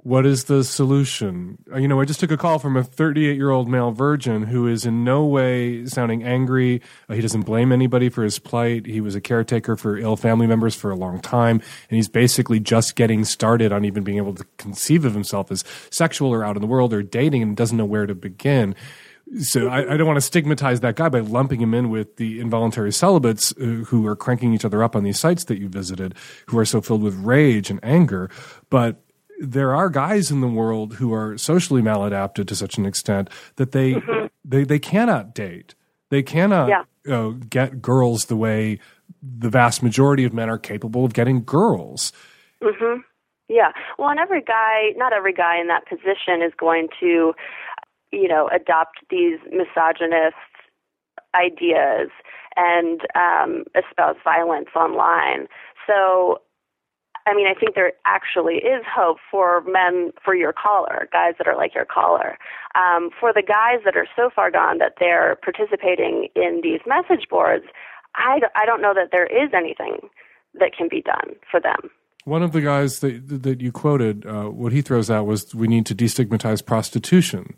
What 0.02 0.24
is 0.24 0.44
the 0.44 0.64
solution? 0.64 1.58
Uh, 1.70 1.76
you 1.76 1.86
know, 1.86 2.00
I 2.00 2.06
just 2.06 2.20
took 2.20 2.30
a 2.30 2.38
call 2.38 2.58
from 2.58 2.74
a 2.74 2.82
38 2.82 3.36
year 3.36 3.50
old 3.50 3.68
male 3.68 3.90
virgin 3.90 4.44
who 4.44 4.66
is 4.66 4.86
in 4.86 5.04
no 5.04 5.26
way 5.26 5.84
sounding 5.84 6.24
angry. 6.24 6.80
Uh, 7.06 7.14
he 7.14 7.20
doesn't 7.20 7.42
blame 7.42 7.70
anybody 7.70 8.08
for 8.08 8.22
his 8.22 8.38
plight. 8.38 8.86
He 8.86 9.02
was 9.02 9.14
a 9.14 9.20
caretaker 9.20 9.76
for 9.76 9.98
ill 9.98 10.16
family 10.16 10.46
members 10.46 10.74
for 10.74 10.90
a 10.90 10.96
long 10.96 11.20
time, 11.20 11.56
and 11.90 11.96
he's 11.96 12.08
basically 12.08 12.61
just 12.61 12.96
getting 12.96 13.26
started 13.26 13.72
on 13.72 13.84
even 13.84 14.02
being 14.02 14.16
able 14.16 14.34
to 14.36 14.46
conceive 14.56 15.04
of 15.04 15.12
himself 15.12 15.50
as 15.50 15.64
sexual 15.90 16.32
or 16.32 16.44
out 16.44 16.56
in 16.56 16.62
the 16.62 16.68
world 16.68 16.94
or 16.94 17.02
dating 17.02 17.42
and 17.42 17.54
doesn't 17.54 17.76
know 17.76 17.84
where 17.84 18.06
to 18.06 18.14
begin 18.14 18.74
so 19.39 19.68
I, 19.68 19.95
I, 19.95 19.97
don't 19.97 20.07
want 20.07 20.16
to 20.16 20.22
stigmatize 20.22 20.81
that 20.81 20.97
guy 20.97 21.09
by 21.09 21.20
lumping 21.20 21.61
him 21.61 21.72
in 21.72 21.91
with 21.91 22.16
the 22.16 22.41
involuntary 22.41 22.93
celibates 22.93 23.53
uh, 23.53 23.85
who 23.87 24.07
are 24.07 24.16
cranking 24.16 24.53
each 24.55 24.64
other 24.64 24.83
up 24.83 24.97
on 24.97 25.05
these 25.05 25.20
sites 25.20 25.45
that 25.45 25.59
you 25.59 25.68
visited, 25.68 26.14
who 26.47 26.59
are 26.59 26.64
so 26.64 26.81
filled 26.81 27.03
with 27.03 27.14
rage 27.14 27.70
and 27.70 27.78
anger. 27.83 28.28
But 28.70 29.03
there 29.39 29.74
are 29.74 29.89
guys 29.89 30.31
in 30.31 30.41
the 30.41 30.49
world 30.49 30.95
who 30.95 31.14
are 31.14 31.39
socially 31.39 31.81
maladapted 31.81 32.49
to 32.49 32.57
such 32.57 32.76
an 32.76 32.87
extent 32.87 33.31
that 33.57 33.72
they 33.72 33.95
mm-hmm. 33.95 34.26
they, 34.45 34.64
they 34.64 34.78
cannot 34.78 35.35
date. 35.35 35.74
They 36.11 36.22
cannot 36.22 36.68
yeah. 36.68 37.16
uh, 37.16 37.31
get 37.49 37.81
girls 37.81 38.26
the 38.26 38.37
way 38.37 38.81
the 39.22 39.49
vast 39.49 39.83
majority 39.83 40.24
of 40.24 40.33
men 40.33 40.51
are 40.51 40.59
capable 40.59 41.05
of 41.05 41.12
getting 41.12 41.45
girls. 41.45 42.12
Mm-hmm. 42.62 43.01
Yeah. 43.49 43.72
Well, 43.99 44.09
and 44.09 44.20
every 44.20 44.43
guy, 44.43 44.91
not 44.97 45.12
every 45.12 45.33
guy 45.33 45.61
in 45.61 45.66
that 45.68 45.87
position 45.89 46.41
is 46.41 46.53
going 46.57 46.89
to 47.01 47.35
you 48.12 48.28
know, 48.28 48.48
adopt 48.52 48.98
these 49.11 49.38
misogynist 49.50 50.36
ideas 51.34 52.11
and 52.56 53.02
um, 53.14 53.64
espouse 53.74 54.16
violence 54.24 54.68
online. 54.74 55.46
So, 55.86 56.40
I 57.26 57.34
mean, 57.34 57.46
I 57.46 57.54
think 57.58 57.74
there 57.74 57.92
actually 58.06 58.56
is 58.56 58.82
hope 58.92 59.18
for 59.30 59.62
men, 59.66 60.12
for 60.24 60.34
your 60.34 60.52
caller, 60.52 61.08
guys 61.12 61.34
that 61.38 61.46
are 61.46 61.56
like 61.56 61.74
your 61.74 61.84
caller. 61.84 62.36
Um, 62.74 63.11
for 63.18 63.32
the 63.32 63.42
guys 63.42 63.84
that 63.84 63.96
are 63.96 64.06
so 64.16 64.30
far 64.34 64.50
gone 64.50 64.78
that 64.78 64.94
they're 64.98 65.36
participating 65.42 66.28
in 66.34 66.61
these 66.62 66.80
message 66.86 67.28
boards, 67.28 67.64
I, 68.16 68.40
I 68.56 68.66
don't 68.66 68.82
know 68.82 68.94
that 68.94 69.11
there 69.12 69.26
is 69.26 69.50
anything 69.54 70.08
that 70.54 70.72
can 70.76 70.88
be 70.88 71.00
done 71.00 71.36
for 71.50 71.61
them. 71.61 71.90
One 72.24 72.42
of 72.42 72.52
the 72.52 72.61
guys 72.61 72.98
that 73.00 73.42
that 73.42 73.61
you 73.62 73.72
quoted, 73.72 74.26
uh, 74.26 74.44
what 74.44 74.72
he 74.72 74.82
throws 74.82 75.11
out 75.11 75.24
was, 75.24 75.54
"We 75.54 75.68
need 75.68 75.86
to 75.86 75.94
destigmatize 75.94 76.64
prostitution." 76.64 77.54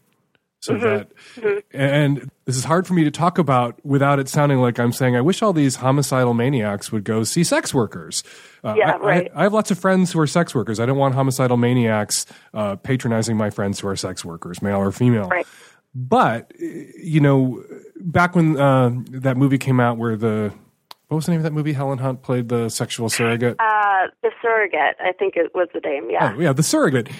So 0.63 0.75
mm-hmm. 0.75 0.85
that 0.85 1.17
mm-hmm. 1.37 1.59
and 1.73 2.31
this 2.45 2.57
is 2.57 2.65
hard 2.65 2.87
for 2.87 2.95
me 2.95 3.05
to 3.05 3.11
talk 3.11 3.37
about 3.37 3.85
without 3.85 4.19
it 4.19 4.29
sounding 4.29 4.59
like 4.59 4.79
i'm 4.79 4.93
saying 4.93 5.17
i 5.17 5.21
wish 5.21 5.43
all 5.43 5.53
these 5.53 5.77
homicidal 5.77 6.33
maniacs 6.33 6.91
would 6.91 7.05
go 7.05 7.23
see 7.25 7.45
sex 7.45 7.75
workers 7.75 8.23
uh, 8.65 8.75
yeah, 8.77 8.93
I, 8.93 8.97
right. 8.99 9.31
I, 9.35 9.41
I, 9.41 9.43
have 9.45 9.53
lots 9.53 9.71
of 9.71 9.79
friends 9.79 10.13
who 10.13 10.21
are 10.21 10.27
sex 10.27 10.55
workers 10.55 10.81
i 10.81 10.87
don't 10.87 10.99
want 10.99 11.15
homicidal 11.15 11.57
maniacs 11.57 12.27
uh, 12.55 12.77
patronizing 12.77 13.37
my 13.37 13.51
friends 13.51 13.81
who 13.81 13.89
are 13.89 13.97
sex 13.97 14.25
workers 14.25 14.63
male 14.63 14.77
or 14.77 14.93
female 14.93 15.29
right. 15.29 15.47
but 15.95 16.53
you 16.59 17.21
know 17.21 17.63
back 17.97 18.35
when 18.35 18.59
uh, 18.59 18.91
that 19.11 19.37
movie 19.37 19.59
came 19.59 19.81
out 19.81 19.99
where 19.99 20.17
the 20.17 20.53
what 21.09 21.17
was 21.17 21.27
the 21.27 21.33
name 21.33 21.41
of 21.41 21.45
that 21.45 21.53
movie? 21.53 21.75
Helen 21.75 21.99
Hunt 21.99 22.23
played 22.23 22.49
the 22.49 22.71
sexual 22.71 23.11
surrogate. 23.11 23.57
Uh, 23.61 24.07
the 24.23 24.31
surrogate, 24.41 24.97
I 24.99 25.13
think 25.13 25.37
it 25.37 25.55
was 25.55 25.69
the 25.75 25.81
name. 25.81 26.09
Yeah. 26.11 26.33
Oh, 26.35 26.41
yeah, 26.41 26.55
the 26.55 26.63
surrogate 26.63 27.11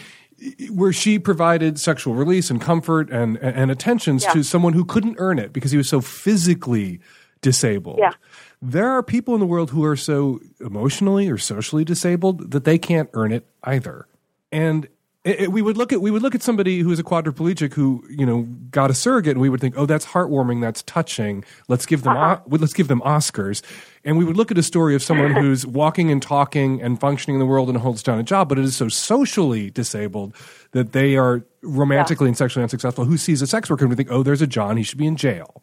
where 0.71 0.93
she 0.93 1.19
provided 1.19 1.79
sexual 1.79 2.15
release 2.15 2.51
and 2.51 2.61
comfort 2.61 3.11
and 3.11 3.37
and 3.39 3.71
attentions 3.71 4.25
yeah. 4.25 4.33
to 4.33 4.43
someone 4.43 4.73
who 4.73 4.85
couldn't 4.85 5.17
earn 5.19 5.39
it 5.39 5.53
because 5.53 5.71
he 5.71 5.77
was 5.77 5.89
so 5.89 6.01
physically 6.01 7.01
disabled. 7.41 7.99
Yeah. 7.99 8.13
There 8.61 8.89
are 8.89 9.03
people 9.03 9.35
in 9.35 9.41
the 9.41 9.47
world 9.47 9.71
who 9.71 9.85
are 9.85 9.97
so 9.97 10.41
emotionally 10.61 11.29
or 11.29 11.39
socially 11.39 11.85
disabled 11.85 12.53
that 12.53 12.65
they 12.65 12.79
can't 12.79 13.11
earn 13.13 13.33
it 13.33 13.47
either. 13.65 14.07
And 14.53 14.89
it, 15.25 15.43
it, 15.43 15.53
we 15.53 15.63
would 15.63 15.77
look 15.77 15.93
at 15.93 16.01
we 16.01 16.11
would 16.11 16.23
look 16.23 16.35
at 16.35 16.43
somebody 16.43 16.81
who 16.81 16.91
is 16.91 16.99
a 16.99 17.05
quadriplegic 17.05 17.75
who 17.75 18.05
you 18.11 18.27
know 18.27 18.43
got 18.71 18.91
a 18.91 18.95
surrogate, 18.95 19.33
and 19.33 19.41
we 19.41 19.49
would 19.49 19.61
think, 19.61 19.75
oh, 19.77 19.87
that's 19.87 20.07
heartwarming, 20.07 20.61
that's 20.61 20.83
touching. 20.83 21.45
Let's 21.69 21.87
give 21.87 22.03
them 22.03 22.17
uh-huh. 22.17 22.41
let's 22.49 22.73
give 22.73 22.89
them 22.89 23.01
Oscars. 23.03 23.63
And 24.05 24.19
we 24.19 24.25
would 24.25 24.37
look 24.37 24.51
at 24.51 24.59
a 24.59 24.65
story 24.65 24.97
of 24.97 25.03
someone 25.03 25.31
who's 25.43 25.65
walking 25.65 26.11
and 26.11 26.21
talking 26.21 26.83
and 26.83 26.99
functioning 26.99 27.37
in 27.37 27.41
the 27.41 27.47
world 27.47 27.69
and 27.69 27.79
holds 27.79 28.03
down 28.03 28.19
a 28.19 28.25
job, 28.25 28.49
but 28.49 28.59
it 28.59 28.65
is 28.65 28.75
so 28.75 28.89
socially 28.89 29.71
disabled 29.71 30.35
that 30.73 30.93
they 30.93 31.17
are 31.17 31.45
romantically 31.63 32.27
yeah. 32.27 32.31
and 32.31 32.39
sexually 32.39 32.65
unsuccessful. 32.65 33.05
Who 33.05 33.17
sees 33.17 33.43
a 33.43 33.47
sex 33.47 33.71
worker 33.71 33.85
and 33.85 33.91
we 33.91 33.97
think, 33.97 34.11
oh, 34.11 34.25
there's 34.25 34.43
a 34.43 34.47
John, 34.49 34.77
he 34.77 34.83
should 34.83 34.99
be 34.99 35.07
in 35.07 35.17
jail. 35.17 35.63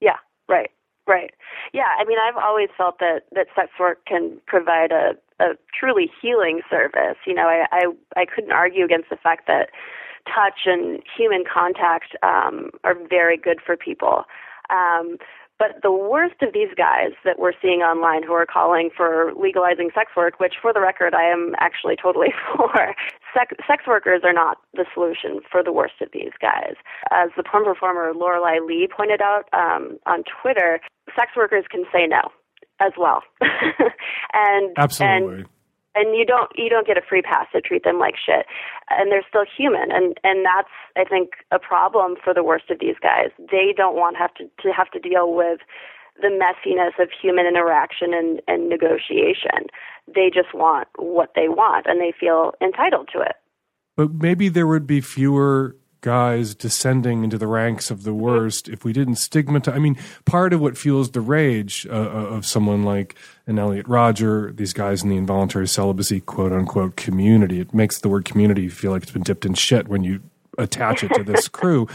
Yeah, 0.00 0.16
right, 0.48 0.70
right. 1.08 1.34
Yeah, 1.72 1.94
I 1.98 2.04
mean, 2.04 2.18
I've 2.18 2.36
always 2.36 2.68
felt 2.76 2.98
that 2.98 3.22
that 3.32 3.46
sex 3.54 3.70
work 3.78 4.04
can 4.06 4.40
provide 4.46 4.92
a 4.92 5.12
a 5.38 5.54
truly 5.78 6.10
healing 6.20 6.60
service. 6.68 7.16
You 7.26 7.34
know, 7.34 7.48
I 7.48 7.66
I, 7.70 8.20
I 8.20 8.24
couldn't 8.26 8.52
argue 8.52 8.84
against 8.84 9.10
the 9.10 9.16
fact 9.16 9.46
that 9.46 9.70
touch 10.26 10.66
and 10.66 11.02
human 11.16 11.44
contact 11.50 12.16
um, 12.22 12.70
are 12.84 12.94
very 13.08 13.36
good 13.36 13.58
for 13.64 13.76
people. 13.76 14.24
Um, 14.68 15.16
but 15.58 15.82
the 15.82 15.92
worst 15.92 16.40
of 16.40 16.54
these 16.54 16.72
guys 16.74 17.12
that 17.24 17.38
we're 17.38 17.52
seeing 17.60 17.80
online 17.80 18.22
who 18.22 18.32
are 18.32 18.46
calling 18.46 18.88
for 18.96 19.32
legalizing 19.36 19.90
sex 19.94 20.10
work, 20.16 20.40
which 20.40 20.54
for 20.60 20.72
the 20.72 20.80
record 20.80 21.14
I 21.14 21.24
am 21.24 21.54
actually 21.58 21.96
totally 21.96 22.32
for, 22.56 22.94
sex, 23.34 23.54
sex 23.66 23.84
workers 23.86 24.22
are 24.24 24.32
not 24.32 24.58
the 24.74 24.84
solution 24.92 25.40
for 25.50 25.62
the 25.62 25.72
worst 25.72 25.94
of 26.00 26.08
these 26.12 26.32
guys. 26.40 26.74
As 27.10 27.30
the 27.36 27.42
porn 27.42 27.64
performer 27.64 28.12
Lorelei 28.14 28.58
Lee 28.64 28.88
pointed 28.94 29.20
out 29.20 29.44
um, 29.52 29.98
on 30.06 30.24
Twitter, 30.24 30.80
sex 31.16 31.32
workers 31.36 31.64
can 31.70 31.84
say 31.92 32.06
no 32.06 32.30
as 32.80 32.92
well. 32.98 33.22
and 34.32 34.72
absolutely. 34.76 35.40
And, 35.40 35.46
and 35.94 36.16
you 36.16 36.24
don't 36.24 36.50
you 36.54 36.68
don't 36.68 36.86
get 36.86 36.96
a 36.96 37.02
free 37.06 37.22
pass 37.22 37.46
to 37.52 37.60
treat 37.60 37.84
them 37.84 37.98
like 37.98 38.14
shit 38.14 38.46
and 38.90 39.10
they're 39.10 39.26
still 39.28 39.44
human 39.44 39.90
and 39.90 40.18
and 40.22 40.46
that's 40.46 40.70
i 40.96 41.04
think 41.04 41.30
a 41.50 41.58
problem 41.58 42.14
for 42.22 42.32
the 42.32 42.44
worst 42.44 42.70
of 42.70 42.78
these 42.80 42.94
guys 43.02 43.30
they 43.50 43.74
don't 43.76 43.96
want 43.96 44.16
have 44.16 44.32
to 44.34 44.44
to 44.62 44.72
have 44.72 44.90
to 44.90 45.00
deal 45.00 45.34
with 45.34 45.58
the 46.20 46.28
messiness 46.28 47.02
of 47.02 47.10
human 47.10 47.46
interaction 47.46 48.14
and 48.14 48.40
and 48.46 48.68
negotiation 48.68 49.66
they 50.06 50.30
just 50.32 50.54
want 50.54 50.88
what 50.96 51.32
they 51.34 51.48
want 51.48 51.86
and 51.86 52.00
they 52.00 52.12
feel 52.18 52.52
entitled 52.60 53.08
to 53.12 53.20
it 53.20 53.36
but 53.96 54.12
maybe 54.14 54.48
there 54.48 54.66
would 54.66 54.86
be 54.86 55.00
fewer 55.00 55.76
guys 56.00 56.54
descending 56.54 57.24
into 57.24 57.36
the 57.36 57.46
ranks 57.46 57.90
of 57.90 58.04
the 58.04 58.14
worst 58.14 58.68
if 58.68 58.84
we 58.84 58.92
didn't 58.92 59.16
stigmatize. 59.16 59.74
I 59.74 59.78
mean, 59.78 59.96
part 60.24 60.52
of 60.52 60.60
what 60.60 60.78
fuels 60.78 61.10
the 61.10 61.20
rage 61.20 61.86
uh, 61.90 61.92
uh, 61.92 61.96
of 61.96 62.46
someone 62.46 62.82
like 62.82 63.16
an 63.46 63.58
Elliot 63.58 63.86
Rodger, 63.86 64.52
these 64.52 64.72
guys 64.72 65.02
in 65.02 65.08
the 65.08 65.16
involuntary 65.16 65.68
celibacy 65.68 66.20
quote 66.20 66.52
unquote 66.52 66.96
community, 66.96 67.60
it 67.60 67.74
makes 67.74 67.98
the 67.98 68.08
word 68.08 68.24
community 68.24 68.68
feel 68.68 68.92
like 68.92 69.02
it's 69.02 69.12
been 69.12 69.22
dipped 69.22 69.44
in 69.44 69.54
shit 69.54 69.88
when 69.88 70.02
you 70.02 70.20
attach 70.58 71.04
it 71.04 71.12
to 71.14 71.22
this 71.22 71.48
crew. 71.58 71.86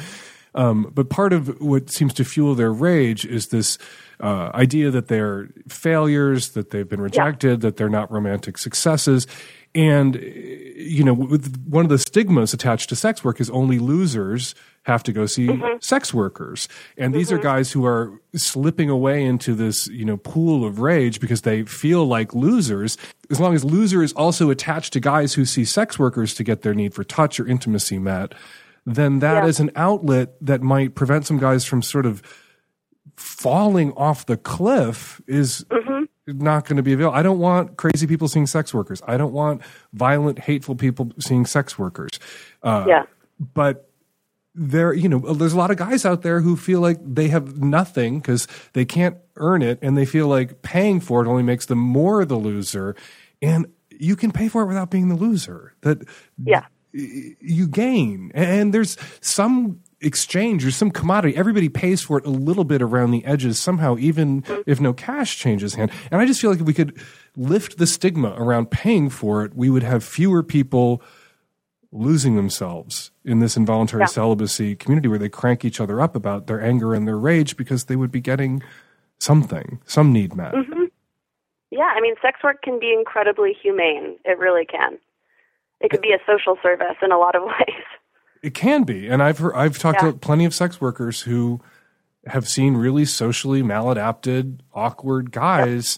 Um, 0.55 0.91
but 0.93 1.09
part 1.09 1.33
of 1.33 1.61
what 1.61 1.91
seems 1.91 2.13
to 2.15 2.23
fuel 2.23 2.55
their 2.55 2.71
rage 2.71 3.25
is 3.25 3.47
this 3.47 3.77
uh, 4.19 4.49
idea 4.53 4.89
that 4.89 5.09
they're 5.09 5.49
failures, 5.67 6.49
that 6.51 6.71
they've 6.71 6.87
been 6.87 7.01
rejected, 7.01 7.49
yeah. 7.49 7.69
that 7.69 7.77
they're 7.77 7.89
not 7.89 8.11
romantic 8.11 8.57
successes. 8.57 9.27
And, 9.75 10.15
you 10.15 11.03
know, 11.03 11.13
one 11.13 11.83
of 11.83 11.89
the 11.89 11.99
stigmas 11.99 12.53
attached 12.53 12.87
to 12.89 12.95
sex 12.95 13.25
work 13.25 13.41
is 13.41 13.49
only 13.49 13.77
losers 13.77 14.55
have 14.83 15.03
to 15.03 15.11
go 15.11 15.25
see 15.25 15.47
mm-hmm. 15.47 15.77
sex 15.81 16.13
workers. 16.13 16.69
And 16.97 17.13
these 17.13 17.27
mm-hmm. 17.27 17.39
are 17.39 17.43
guys 17.43 17.73
who 17.73 17.85
are 17.85 18.21
slipping 18.35 18.89
away 18.89 19.25
into 19.25 19.53
this, 19.53 19.87
you 19.87 20.05
know, 20.05 20.15
pool 20.15 20.63
of 20.63 20.79
rage 20.79 21.19
because 21.19 21.41
they 21.41 21.63
feel 21.63 22.05
like 22.05 22.33
losers. 22.33 22.97
As 23.29 23.41
long 23.41 23.53
as 23.53 23.65
loser 23.65 24.01
is 24.01 24.13
also 24.13 24.49
attached 24.49 24.93
to 24.93 25.01
guys 25.01 25.33
who 25.33 25.43
see 25.43 25.65
sex 25.65 25.99
workers 25.99 26.33
to 26.35 26.43
get 26.45 26.61
their 26.61 26.73
need 26.73 26.93
for 26.93 27.03
touch 27.03 27.37
or 27.37 27.45
intimacy 27.45 27.99
met, 27.99 28.33
then 28.85 29.19
that 29.19 29.43
yeah. 29.43 29.49
is 29.49 29.59
an 29.59 29.71
outlet 29.75 30.35
that 30.41 30.61
might 30.61 30.95
prevent 30.95 31.25
some 31.25 31.39
guys 31.39 31.65
from 31.65 31.81
sort 31.81 32.05
of 32.05 32.21
falling 33.15 33.91
off 33.93 34.25
the 34.25 34.37
cliff 34.37 35.21
is 35.27 35.65
mm-hmm. 35.69 36.03
not 36.27 36.65
going 36.65 36.77
to 36.77 36.83
be 36.83 36.93
available. 36.93 37.17
I 37.17 37.23
don't 37.23 37.39
want 37.39 37.77
crazy 37.77 38.07
people 38.07 38.27
seeing 38.27 38.45
sex 38.45 38.73
workers. 38.73 39.01
I 39.07 39.17
don't 39.17 39.33
want 39.33 39.61
violent, 39.93 40.39
hateful 40.39 40.75
people 40.75 41.11
seeing 41.19 41.45
sex 41.45 41.79
workers. 41.79 42.11
Uh, 42.61 42.85
yeah. 42.87 43.03
But 43.39 43.89
there, 44.53 44.93
you 44.93 45.09
know, 45.09 45.19
there's 45.19 45.53
a 45.53 45.57
lot 45.57 45.71
of 45.71 45.77
guys 45.77 46.05
out 46.05 46.21
there 46.21 46.41
who 46.41 46.55
feel 46.55 46.79
like 46.79 46.97
they 47.01 47.27
have 47.29 47.61
nothing 47.61 48.19
because 48.19 48.47
they 48.73 48.85
can't 48.85 49.17
earn 49.35 49.61
it, 49.61 49.79
and 49.81 49.97
they 49.97 50.05
feel 50.05 50.27
like 50.27 50.61
paying 50.61 51.01
for 51.01 51.23
it 51.23 51.27
only 51.27 51.43
makes 51.43 51.65
them 51.65 51.79
more 51.79 52.23
the 52.23 52.37
loser. 52.37 52.95
And 53.41 53.67
you 53.89 54.15
can 54.15 54.31
pay 54.31 54.47
for 54.47 54.61
it 54.61 54.67
without 54.67 54.89
being 54.89 55.09
the 55.09 55.15
loser. 55.15 55.73
That 55.81 56.07
yeah. 56.41 56.65
You 56.95 57.67
gain, 57.67 58.31
and 58.33 58.73
there's 58.73 58.97
some 59.21 59.81
exchange 60.01 60.65
or 60.65 60.71
some 60.71 60.91
commodity. 60.91 61.35
Everybody 61.35 61.67
pays 61.69 62.01
for 62.01 62.17
it 62.17 62.25
a 62.25 62.29
little 62.29 62.63
bit 62.63 62.81
around 62.81 63.11
the 63.11 63.25
edges 63.25 63.59
somehow, 63.59 63.97
even 63.97 64.43
if 64.65 64.79
no 64.79 64.93
cash 64.93 65.37
changes 65.37 65.73
hand. 65.75 65.91
And 66.11 66.21
I 66.21 66.25
just 66.25 66.39
feel 66.41 66.51
like 66.51 66.59
if 66.59 66.65
we 66.65 66.73
could 66.73 67.01
lift 67.35 67.77
the 67.77 67.87
stigma 67.87 68.35
around 68.37 68.71
paying 68.71 69.09
for 69.09 69.43
it, 69.43 69.55
we 69.55 69.69
would 69.69 69.83
have 69.83 70.03
fewer 70.03 70.43
people 70.43 71.01
losing 71.91 72.35
themselves 72.35 73.11
in 73.23 73.39
this 73.39 73.55
involuntary 73.57 74.01
Yeah. 74.03 74.07
celibacy 74.07 74.75
community 74.75 75.07
where 75.07 75.17
they 75.19 75.29
crank 75.29 75.63
each 75.65 75.79
other 75.79 76.01
up 76.01 76.15
about 76.15 76.47
their 76.47 76.61
anger 76.61 76.93
and 76.93 77.07
their 77.07 77.17
rage 77.17 77.55
because 77.57 77.85
they 77.85 77.95
would 77.95 78.11
be 78.11 78.21
getting 78.21 78.61
something, 79.17 79.79
some 79.85 80.11
need 80.11 80.35
met. 80.35 80.53
hmm 80.53 80.85
Yeah, 81.71 81.91
I 81.95 81.99
mean, 82.01 82.15
sex 82.21 82.39
work 82.43 82.61
can 82.61 82.79
be 82.79 82.93
incredibly 82.93 83.53
humane. 83.53 84.17
It 84.25 84.37
really 84.37 84.65
can. 84.65 84.97
It 85.85 85.91
could 85.91 86.01
be 86.01 86.11
a 86.13 86.19
social 86.25 86.57
service 86.63 86.95
in 87.01 87.11
a 87.11 87.17
lot 87.17 87.35
of 87.35 87.43
ways. 87.45 87.83
It 88.41 88.53
can 88.53 88.83
be, 88.83 89.07
and 89.07 89.23
I've 89.23 89.37
heard, 89.39 89.53
I've 89.55 89.77
talked 89.79 90.01
Yeah. 90.01 90.11
to 90.11 90.17
plenty 90.17 90.45
of 90.45 90.53
sex 90.53 90.79
workers 90.81 91.21
who 91.21 91.61
have 92.27 92.47
seen 92.47 92.75
really 92.75 93.05
socially 93.05 93.61
maladapted, 93.61 94.59
awkward 94.73 95.31
guys, 95.31 95.97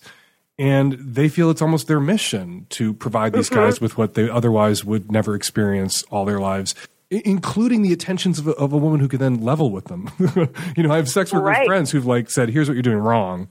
and 0.59 0.93
they 0.93 1.29
feel 1.29 1.49
it's 1.49 1.61
almost 1.61 1.87
their 1.87 1.99
mission 1.99 2.65
to 2.69 2.93
provide 2.93 3.33
these 3.33 3.49
Mhm. 3.49 3.55
guys 3.55 3.81
with 3.81 3.97
what 3.97 4.13
they 4.15 4.29
otherwise 4.29 4.83
would 4.83 5.11
never 5.11 5.35
experience 5.35 6.03
all 6.09 6.25
their 6.25 6.39
lives. 6.39 6.73
Including 7.09 7.83
the 7.83 7.93
attentions 7.93 8.37
of 8.39 8.47
a, 8.47 8.51
of 8.51 8.73
a 8.73 8.77
woman 8.77 8.99
who 8.99 9.07
could 9.07 9.21
then 9.21 9.41
level 9.41 9.71
with 9.71 9.85
them. 9.85 10.09
you 10.75 10.83
know, 10.83 10.91
I 10.91 10.97
have 10.97 11.07
sex 11.07 11.31
worker 11.31 11.45
Right. 11.45 11.65
friends 11.65 11.91
who've 11.91 12.05
like 12.05 12.29
said, 12.29 12.49
"Here's 12.49 12.67
what 12.67 12.73
you're 12.73 12.81
doing 12.81 12.97
wrong. 12.97 13.47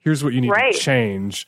Here's 0.00 0.24
what 0.24 0.32
you 0.32 0.40
need 0.40 0.50
Right. 0.50 0.72
to 0.74 0.78
change." 0.80 1.46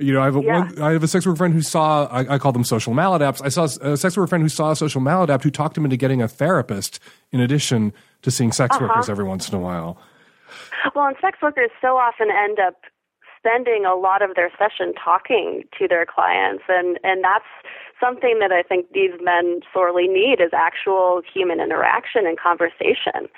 You 0.00 0.14
know, 0.14 0.22
I 0.22 0.24
have 0.24 0.36
a 0.36 0.40
Yeah. 0.40 0.60
one, 0.60 0.82
I 0.82 0.92
have 0.92 1.02
a 1.02 1.08
sex 1.08 1.26
worker 1.26 1.36
friend 1.36 1.52
who 1.54 1.60
saw 1.62 2.06
I, 2.06 2.34
I 2.34 2.38
call 2.38 2.52
them 2.52 2.64
social 2.64 2.94
maladapts. 2.94 3.42
I 3.44 3.48
saw 3.50 3.64
a 3.64 3.96
sex 3.96 4.16
worker 4.16 4.26
friend 4.28 4.42
who 4.42 4.48
saw 4.48 4.70
a 4.70 4.76
social 4.76 5.00
maladapt 5.00 5.42
who 5.42 5.50
talked 5.50 5.76
him 5.76 5.84
into 5.84 5.96
getting 5.96 6.22
a 6.22 6.28
therapist 6.28 6.98
in 7.32 7.40
addition 7.40 7.92
to 8.22 8.30
seeing 8.30 8.50
sex 8.52 8.76
Uh-huh. 8.76 8.86
workers 8.86 9.08
every 9.10 9.24
once 9.24 9.48
in 9.48 9.54
a 9.54 9.58
while. 9.60 9.98
Well, 10.94 11.06
and 11.06 11.16
sex 11.20 11.38
workers 11.42 11.70
so 11.80 11.96
often 11.98 12.28
end 12.30 12.58
up 12.58 12.76
spending 13.38 13.84
a 13.86 13.94
lot 13.94 14.22
of 14.22 14.34
their 14.36 14.50
session 14.58 14.92
talking 15.02 15.64
to 15.78 15.86
their 15.88 16.06
clients, 16.06 16.64
and 16.68 16.98
and 17.04 17.22
that's 17.22 17.44
something 18.00 18.38
that 18.40 18.52
I 18.52 18.62
think 18.62 18.86
these 18.92 19.12
men 19.22 19.60
sorely 19.72 20.08
need 20.08 20.40
is 20.40 20.50
actual 20.54 21.20
human 21.32 21.60
interaction 21.60 22.26
and 22.26 22.38
conversation. 22.38 23.28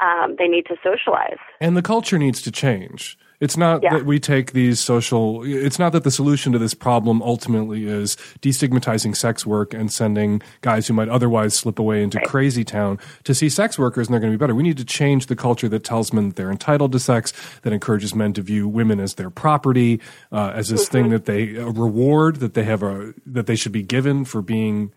Um, 0.00 0.36
they 0.38 0.46
need 0.48 0.66
to 0.66 0.76
socialize. 0.82 1.38
And 1.60 1.76
the 1.76 1.82
culture 1.82 2.18
needs 2.18 2.40
to 2.42 2.50
change. 2.52 3.18
It's 3.40 3.56
not 3.56 3.82
Yeah. 3.82 3.94
that 3.94 4.04
we 4.06 4.18
take 4.18 4.52
these 4.52 4.80
social, 4.80 5.44
it's 5.44 5.78
not 5.78 5.92
that 5.92 6.02
the 6.02 6.10
solution 6.10 6.52
to 6.52 6.58
this 6.58 6.74
problem 6.74 7.22
ultimately 7.22 7.86
is 7.86 8.16
destigmatizing 8.42 9.16
sex 9.16 9.46
work 9.46 9.72
and 9.72 9.92
sending 9.92 10.42
guys 10.60 10.88
who 10.88 10.94
might 10.94 11.08
otherwise 11.08 11.54
slip 11.54 11.78
away 11.78 12.02
into 12.02 12.20
crazy 12.26 12.64
town 12.64 12.98
to 13.24 13.34
see 13.34 13.48
sex 13.48 13.78
workers 13.78 14.08
and 14.08 14.12
they're 14.14 14.20
going 14.20 14.32
to 14.32 14.36
be 14.36 14.40
better. 14.42 14.54
We 14.54 14.64
need 14.64 14.78
to 14.78 14.84
change 14.84 15.26
the 15.26 15.36
culture 15.36 15.68
that 15.68 15.84
tells 15.84 16.12
men 16.12 16.28
that 16.30 16.36
they're 16.36 16.50
entitled 16.50 16.92
to 16.92 16.98
sex, 16.98 17.32
that 17.62 17.72
encourages 17.72 18.14
men 18.14 18.32
to 18.32 18.42
view 18.42 18.66
women 18.66 18.98
as 18.98 19.14
their 19.14 19.30
property, 19.30 20.00
uh, 20.32 20.52
as 20.54 20.68
this 20.68 20.88
thing 20.88 21.10
that 21.10 21.26
they, 21.26 21.54
a 21.56 21.66
reward 21.66 22.36
that 22.36 22.54
they 22.54 22.64
have 22.64 22.82
a, 22.82 23.14
that 23.24 23.46
they 23.46 23.56
should 23.56 23.72
be 23.72 23.82
given 23.82 24.24
for 24.24 24.42
being 24.42 24.92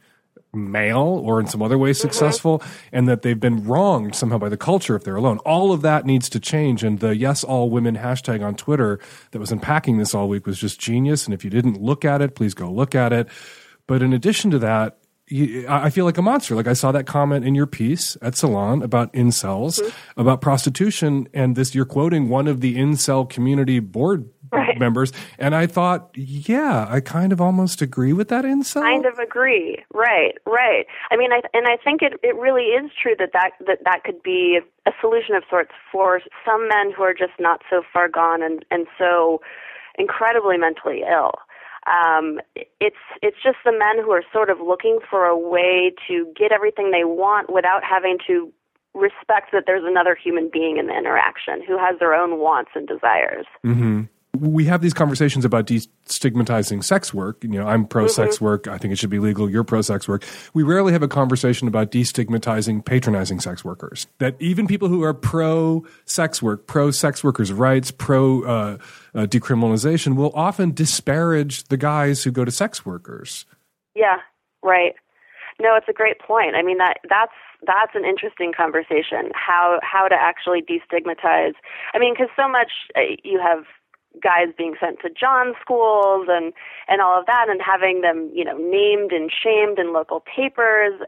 male 0.54 1.22
or 1.24 1.40
in 1.40 1.48
some 1.48 1.62
other 1.62 1.78
way 1.78 1.92
mm-hmm. 1.92 2.02
successful 2.02 2.62
and 2.92 3.08
that 3.08 3.22
they've 3.22 3.40
been 3.40 3.64
wronged 3.64 4.16
somehow 4.16 4.38
by 4.38 4.50
the 4.50 4.58
culture 4.58 4.96
if 4.96 5.04
they're 5.04 5.16
alone. 5.16 5.38
All 5.40 5.72
of 5.72 5.82
that 5.82 6.06
needs 6.06 6.30
to 6.30 6.40
change. 6.40 6.84
And 6.84 7.00
the 7.00 7.16
yes, 7.16 7.44
all 7.44 7.70
women 7.70 7.96
hashtag 7.96 8.44
on 8.44 8.56
Twitter 8.56 9.00
that 9.32 9.40
was 9.40 9.52
unpacking 9.52 9.98
this 9.98 10.14
all 10.14 10.28
week 10.28 10.46
was 10.46 10.60
just 10.60 10.80
genius. 10.80 11.26
And 11.26 11.34
if 11.34 11.44
you 11.44 11.50
didn't 11.50 11.82
look 11.82 12.04
at 12.06 12.22
it, 12.22 12.36
please 12.36 12.54
go 12.54 12.72
look 12.72 12.96
at 12.96 13.14
it. 13.14 13.28
But 13.88 14.02
in 14.02 14.14
addition 14.14 14.52
to 14.52 14.60
that, 14.60 14.98
I 15.32 15.66
I 15.68 15.90
feel 15.90 16.06
like 16.06 16.18
a 16.18 16.22
monster. 16.22 16.56
Like 16.56 16.68
I 16.68 16.74
saw 16.74 16.92
that 16.92 17.06
comment 17.06 17.46
in 17.46 17.56
your 17.56 17.68
piece 17.68 18.18
at 18.22 18.36
Salon 18.36 18.82
about 18.82 19.14
incels, 19.14 19.80
mm-hmm. 19.80 20.22
about 20.22 20.42
prostitution, 20.42 21.28
and 21.34 21.56
this 21.56 21.74
you're 21.74 21.86
quoting 21.86 22.30
one 22.30 22.48
of 22.48 22.62
the 22.62 22.76
incel 22.76 23.30
community 23.30 23.80
board 23.80 24.30
members, 24.78 25.12
and 25.38 25.56
I 25.56 25.68
thought, 25.68 26.10
yeah, 26.16 26.88
I 26.90 27.00
kind 27.00 27.32
of 27.32 27.42
almost 27.42 27.82
agree 27.82 28.14
with 28.14 28.30
that 28.30 28.46
incel. 28.46 28.82
Kind 28.82 29.06
of 29.06 29.20
agree. 29.20 29.84
Right, 29.94 30.38
right. 30.46 30.86
I 31.12 31.18
mean, 31.18 31.32
I, 31.32 31.42
and 31.54 31.68
I 31.68 31.78
think 31.84 32.02
it, 32.02 32.14
it 32.24 32.36
really 32.36 32.64
is 32.64 32.92
true 33.02 33.16
that 33.20 33.32
that, 33.34 33.52
that 33.68 33.80
that 33.86 34.04
could 34.04 34.22
be 34.24 34.60
a 34.86 34.92
solution 35.00 35.36
of 35.36 35.44
sorts 35.50 35.72
for 35.92 36.22
some 36.46 36.68
men 36.68 36.92
who 36.96 37.04
are 37.04 37.14
just 37.14 37.34
not 37.40 37.62
so 37.70 37.84
far 37.94 38.08
gone 38.08 38.42
and, 38.44 38.66
and 38.72 38.88
so 38.98 39.42
incredibly 39.98 40.58
mentally 40.58 41.02
ill. 41.10 41.34
Um, 41.88 42.40
it's 42.80 43.02
it's 43.24 43.38
just 43.44 43.58
the 43.66 43.72
men 43.72 44.04
who 44.04 44.12
are 44.12 44.22
sort 44.32 44.52
of 44.52 44.60
looking 44.60 45.00
for 45.10 45.26
a 45.26 45.38
way 45.38 45.92
to 46.08 46.32
get 46.38 46.52
everything 46.52 46.92
they 46.92 47.06
want 47.06 47.52
without 47.52 47.84
having 47.84 48.20
to 48.28 48.54
respect 48.94 49.52
that 49.52 49.64
there's 49.66 49.84
another 49.86 50.16
human 50.16 50.50
being 50.52 50.78
in 50.78 50.88
the 50.88 50.98
interaction 50.98 51.64
who 51.66 51.78
has 51.78 51.98
their 52.00 52.14
own 52.14 52.38
wants 52.40 52.72
and 52.76 52.88
desires. 52.88 53.46
hmm 53.64 54.02
We 54.42 54.66
have 54.66 54.82
these 54.82 54.94
conversations 54.94 55.46
about 55.46 55.68
destigmatizing 55.68 56.84
sex 56.84 57.14
work. 57.14 57.44
You 57.44 57.50
know, 57.50 57.68
I'm 57.68 57.86
pro 57.86 58.08
sex 58.08 58.38
Mm-hmm. 58.38 58.46
work. 58.46 58.68
I 58.68 58.78
think 58.80 58.92
it 58.92 58.98
should 58.98 59.12
be 59.12 59.20
legal. 59.20 59.50
You're 59.50 59.64
pro 59.64 59.82
sex 59.82 60.08
work. 60.08 60.24
We 60.56 60.64
rarely 60.64 60.92
have 60.94 61.04
a 61.04 61.08
conversation 61.08 61.68
about 61.68 61.92
destigmatizing 61.92 62.84
patronizing 62.84 63.40
sex 63.40 63.64
workers. 63.64 64.08
That 64.18 64.36
even 64.40 64.66
people 64.66 64.88
who 64.88 65.04
are 65.04 65.14
pro 65.14 65.86
sex 66.06 66.42
work, 66.42 66.66
pro 66.66 66.90
sex 66.90 67.24
workers' 67.24 67.54
rights, 67.54 67.92
pro 67.92 68.44
uh, 68.44 68.78
uh, 69.14 69.26
decriminalization 69.28 70.16
will 70.16 70.32
often 70.34 70.72
disparage 70.74 71.66
the 71.66 71.78
guys 71.78 72.24
who 72.24 72.32
go 72.32 72.44
to 72.44 72.52
sex 72.52 72.84
workers. 72.86 73.46
Yeah, 73.96 74.18
right. 74.64 74.96
No, 75.62 75.76
it's 75.76 75.88
a 75.90 75.94
great 75.94 76.20
point. 76.20 76.56
I 76.56 76.64
mean 76.64 76.80
that 76.80 76.96
that's 77.08 77.34
that's 77.68 77.94
an 77.94 78.06
interesting 78.06 78.54
conversation. 78.58 79.30
How 79.36 79.80
how 79.84 80.08
to 80.08 80.16
actually 80.16 80.64
destigmatize. 80.64 81.54
I 81.94 82.00
mean, 82.00 82.14
because 82.14 82.30
so 82.36 82.50
much 82.50 82.72
uh, 82.96 83.02
you 83.24 83.40
have 83.40 83.66
guys 84.22 84.48
being 84.58 84.76
sent 84.80 85.00
to 85.02 85.10
John 85.10 85.54
schools 85.62 86.28
and 86.30 86.54
and 86.88 87.02
all 87.02 87.20
of 87.20 87.26
that, 87.28 87.48
and 87.50 87.62
having 87.62 88.02
them 88.02 88.30
you 88.34 88.44
know 88.44 88.58
named 88.58 89.12
and 89.12 89.32
shamed 89.32 89.80
in 89.80 89.94
local 89.94 90.22
papers. 90.22 91.00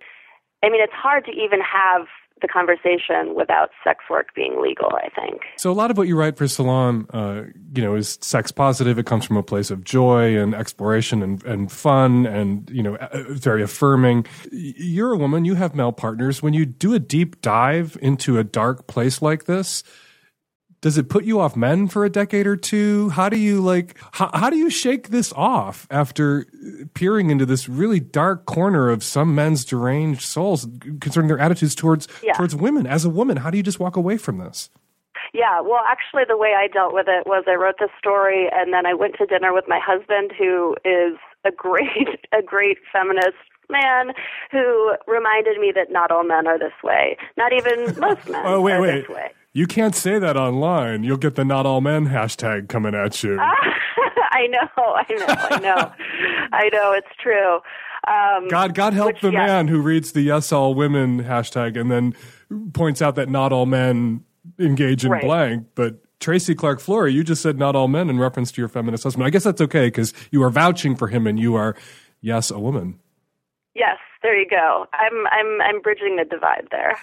I 0.63 0.69
mean, 0.69 0.81
it's 0.81 0.93
hard 0.93 1.25
to 1.25 1.31
even 1.31 1.59
have 1.59 2.07
the 2.41 2.47
conversation 2.47 3.35
without 3.35 3.69
sex 3.83 4.03
work 4.09 4.27
being 4.35 4.61
legal. 4.61 4.91
I 4.95 5.09
think. 5.09 5.41
So 5.57 5.71
a 5.71 5.73
lot 5.73 5.91
of 5.91 5.97
what 5.97 6.07
you 6.07 6.17
write 6.17 6.37
for 6.37 6.47
Salon, 6.47 7.07
uh, 7.13 7.43
you 7.75 7.81
know, 7.81 7.95
is 7.95 8.19
sex 8.21 8.51
positive. 8.51 8.99
It 8.99 9.05
comes 9.05 9.25
from 9.25 9.37
a 9.37 9.43
place 9.43 9.71
of 9.71 9.83
joy 9.83 10.37
and 10.37 10.53
exploration 10.53 11.23
and, 11.23 11.43
and 11.45 11.71
fun 11.71 12.25
and, 12.25 12.69
you 12.69 12.83
know, 12.83 12.97
very 13.29 13.63
affirming. 13.63 14.25
You're 14.51 15.13
a 15.13 15.17
woman. 15.17 15.45
You 15.45 15.55
have 15.55 15.73
male 15.73 15.91
partners. 15.91 16.43
When 16.43 16.53
you 16.53 16.65
do 16.65 16.93
a 16.93 16.99
deep 16.99 17.41
dive 17.41 17.97
into 18.01 18.37
a 18.37 18.43
dark 18.43 18.87
place 18.87 19.21
like 19.21 19.45
this, 19.45 19.83
does 20.83 20.97
it 20.97 21.07
put 21.09 21.23
you 21.23 21.39
off 21.39 21.55
men 21.55 21.87
for 21.87 22.03
a 22.03 22.09
decade 22.09 22.45
or 22.45 22.55
two? 22.57 23.07
How 23.09 23.29
do 23.29 23.37
you 23.39 23.61
like, 23.61 23.97
how, 24.11 24.29
how 24.33 24.49
do 24.49 24.57
you 24.57 24.69
shake 24.69 25.07
this 25.09 25.31
off 25.33 25.87
after 25.89 26.45
peering 26.93 27.29
into 27.31 27.45
this 27.45 27.67
really 27.69 28.01
dark 28.01 28.45
corner 28.45 28.89
of 28.89 29.01
some 29.03 29.33
men's 29.33 29.63
deranged 29.63 30.21
souls 30.21 30.67
concerning 30.99 31.29
their 31.29 31.39
attitudes 31.39 31.73
towards, 31.73 32.07
Yeah. 32.21 32.33
towards 32.33 32.53
women? 32.53 32.85
As 32.85 33.05
a 33.05 33.09
woman, 33.09 33.37
how 33.37 33.49
do 33.49 33.55
you 33.57 33.63
just 33.63 33.79
walk 33.79 33.95
away 33.95 34.17
from 34.17 34.39
this? 34.39 34.69
Yeah, 35.33 35.61
well, 35.61 35.81
actually, 35.87 36.23
the 36.27 36.37
way 36.37 36.53
I 36.55 36.67
dealt 36.67 36.93
with 36.93 37.07
it 37.07 37.25
was 37.25 37.45
I 37.47 37.55
wrote 37.55 37.75
this 37.79 37.89
story, 37.97 38.49
and 38.53 38.71
then 38.73 38.85
I 38.85 38.93
went 38.93 39.15
to 39.19 39.25
dinner 39.25 39.51
with 39.53 39.65
my 39.67 39.79
husband, 39.83 40.31
who 40.37 40.75
is 40.85 41.17
a 41.45 41.51
great, 41.51 42.19
a 42.37 42.41
great 42.43 42.77
feminist 42.91 43.37
man, 43.69 44.11
who 44.51 44.93
reminded 45.07 45.59
me 45.59 45.71
that 45.73 45.91
not 45.91 46.11
all 46.11 46.23
men 46.23 46.45
are 46.45 46.59
this 46.59 46.73
way. 46.83 47.17
Not 47.37 47.53
even 47.53 47.97
most 47.99 48.27
men 48.29 48.43
Oh, 48.45 48.61
wait, 48.61 48.73
are 48.73 48.81
wait. 48.81 49.07
this 49.07 49.09
way. 49.09 49.31
You 49.53 49.67
can't 49.67 49.95
say 49.95 50.17
that 50.17 50.35
online. 50.35 51.03
You'll 51.03 51.17
get 51.17 51.35
the 51.35 51.45
not 51.45 51.65
all 51.65 51.79
men 51.79 52.07
hashtag 52.07 52.69
coming 52.69 52.95
at 52.95 53.21
you. 53.23 53.39
I 54.31 54.47
know, 54.47 54.67
I 54.77 55.05
know, 55.09 55.25
I 55.27 55.59
know, 55.59 55.91
I 56.51 56.69
know. 56.69 56.91
It's 56.93 57.15
true. 57.21 57.59
Um, 58.07 58.47
God, 58.49 58.73
God 58.73 58.93
help 58.93 59.13
which, 59.13 59.21
the 59.21 59.31
yeah. 59.31 59.45
man 59.45 59.67
who 59.67 59.79
reads 59.79 60.11
the 60.11 60.21
yes 60.21 60.51
all 60.51 60.73
women 60.73 61.23
hashtag 61.23 61.79
and 61.79 61.91
then 61.91 62.15
points 62.73 63.01
out 63.01 63.15
that 63.15 63.29
not 63.29 63.53
all 63.53 63.65
men 63.67 64.23
engage 64.59 65.05
in 65.05 65.11
Right. 65.11 65.21
blank. 65.23 65.67
But 65.75 65.99
Tracy 66.19 66.55
Clark 66.55 66.79
Flory, 66.79 67.13
you 67.13 67.23
just 67.23 67.41
said 67.43 67.59
not 67.59 67.75
all 67.75 67.87
men 67.87 68.09
in 68.09 68.17
reference 68.19 68.51
to 68.53 68.61
your 68.61 68.69
feminist 68.69 69.03
husband. 69.03 69.25
I 69.25 69.29
guess 69.29 69.43
that's 69.43 69.61
okay 69.61 69.87
because 69.87 70.13
you 70.31 70.41
are 70.43 70.49
vouching 70.49 70.95
for 70.95 71.09
him 71.09 71.27
and 71.27 71.39
you 71.39 71.55
are, 71.55 71.75
yes, 72.21 72.49
a 72.49 72.59
woman. 72.59 72.99
Yes. 73.75 73.97
There 74.23 74.39
you 74.39 74.47
go. 74.49 74.87
I'm 74.93 75.27
I'm 75.27 75.61
I'm 75.61 75.81
bridging 75.81 76.15
the 76.15 76.23
divide 76.23 76.67
there. 76.71 76.97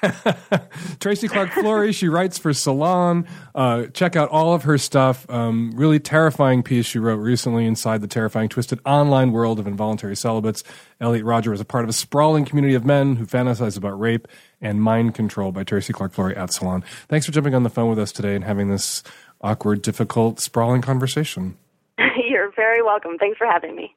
Tracy 1.00 1.28
Clark 1.28 1.50
Flory, 1.50 1.92
she 1.92 2.08
writes 2.08 2.38
for 2.38 2.54
Salon. 2.54 3.28
Uh, 3.54 3.86
check 3.88 4.16
out 4.16 4.30
all 4.30 4.54
of 4.54 4.62
her 4.62 4.78
stuff. 4.78 5.28
Um, 5.28 5.72
really 5.74 6.00
terrifying 6.00 6.62
piece 6.62 6.86
she 6.86 6.98
wrote 6.98 7.16
recently 7.16 7.66
inside 7.66 8.00
the 8.00 8.08
terrifying, 8.08 8.48
twisted 8.48 8.80
online 8.86 9.32
world 9.32 9.58
of 9.58 9.66
involuntary 9.66 10.16
celibates. 10.16 10.64
Elliot 10.98 11.24
Rodger 11.24 11.50
was 11.50 11.60
a 11.60 11.64
part 11.64 11.84
of 11.84 11.90
a 11.90 11.94
sprawling 11.94 12.46
community 12.46 12.74
of 12.74 12.86
men 12.86 13.16
who 13.16 13.26
fantasize 13.26 13.76
about 13.76 14.00
rape 14.00 14.26
and 14.62 14.82
mind 14.82 15.14
control 15.14 15.52
by 15.52 15.62
Tracy 15.62 15.92
Clark 15.92 16.12
Flory 16.12 16.34
at 16.36 16.52
Salon. 16.52 16.82
Thanks 17.08 17.26
for 17.26 17.32
jumping 17.32 17.54
on 17.54 17.64
the 17.64 17.70
phone 17.70 17.90
with 17.90 17.98
us 17.98 18.12
today 18.12 18.34
and 18.34 18.44
having 18.44 18.70
this 18.70 19.02
awkward, 19.42 19.82
difficult, 19.82 20.40
sprawling 20.40 20.80
conversation. 20.80 21.56
You're 21.98 22.50
very 22.56 22.82
welcome. 22.82 23.18
Thanks 23.18 23.36
for 23.36 23.46
having 23.46 23.76
me. 23.76 23.94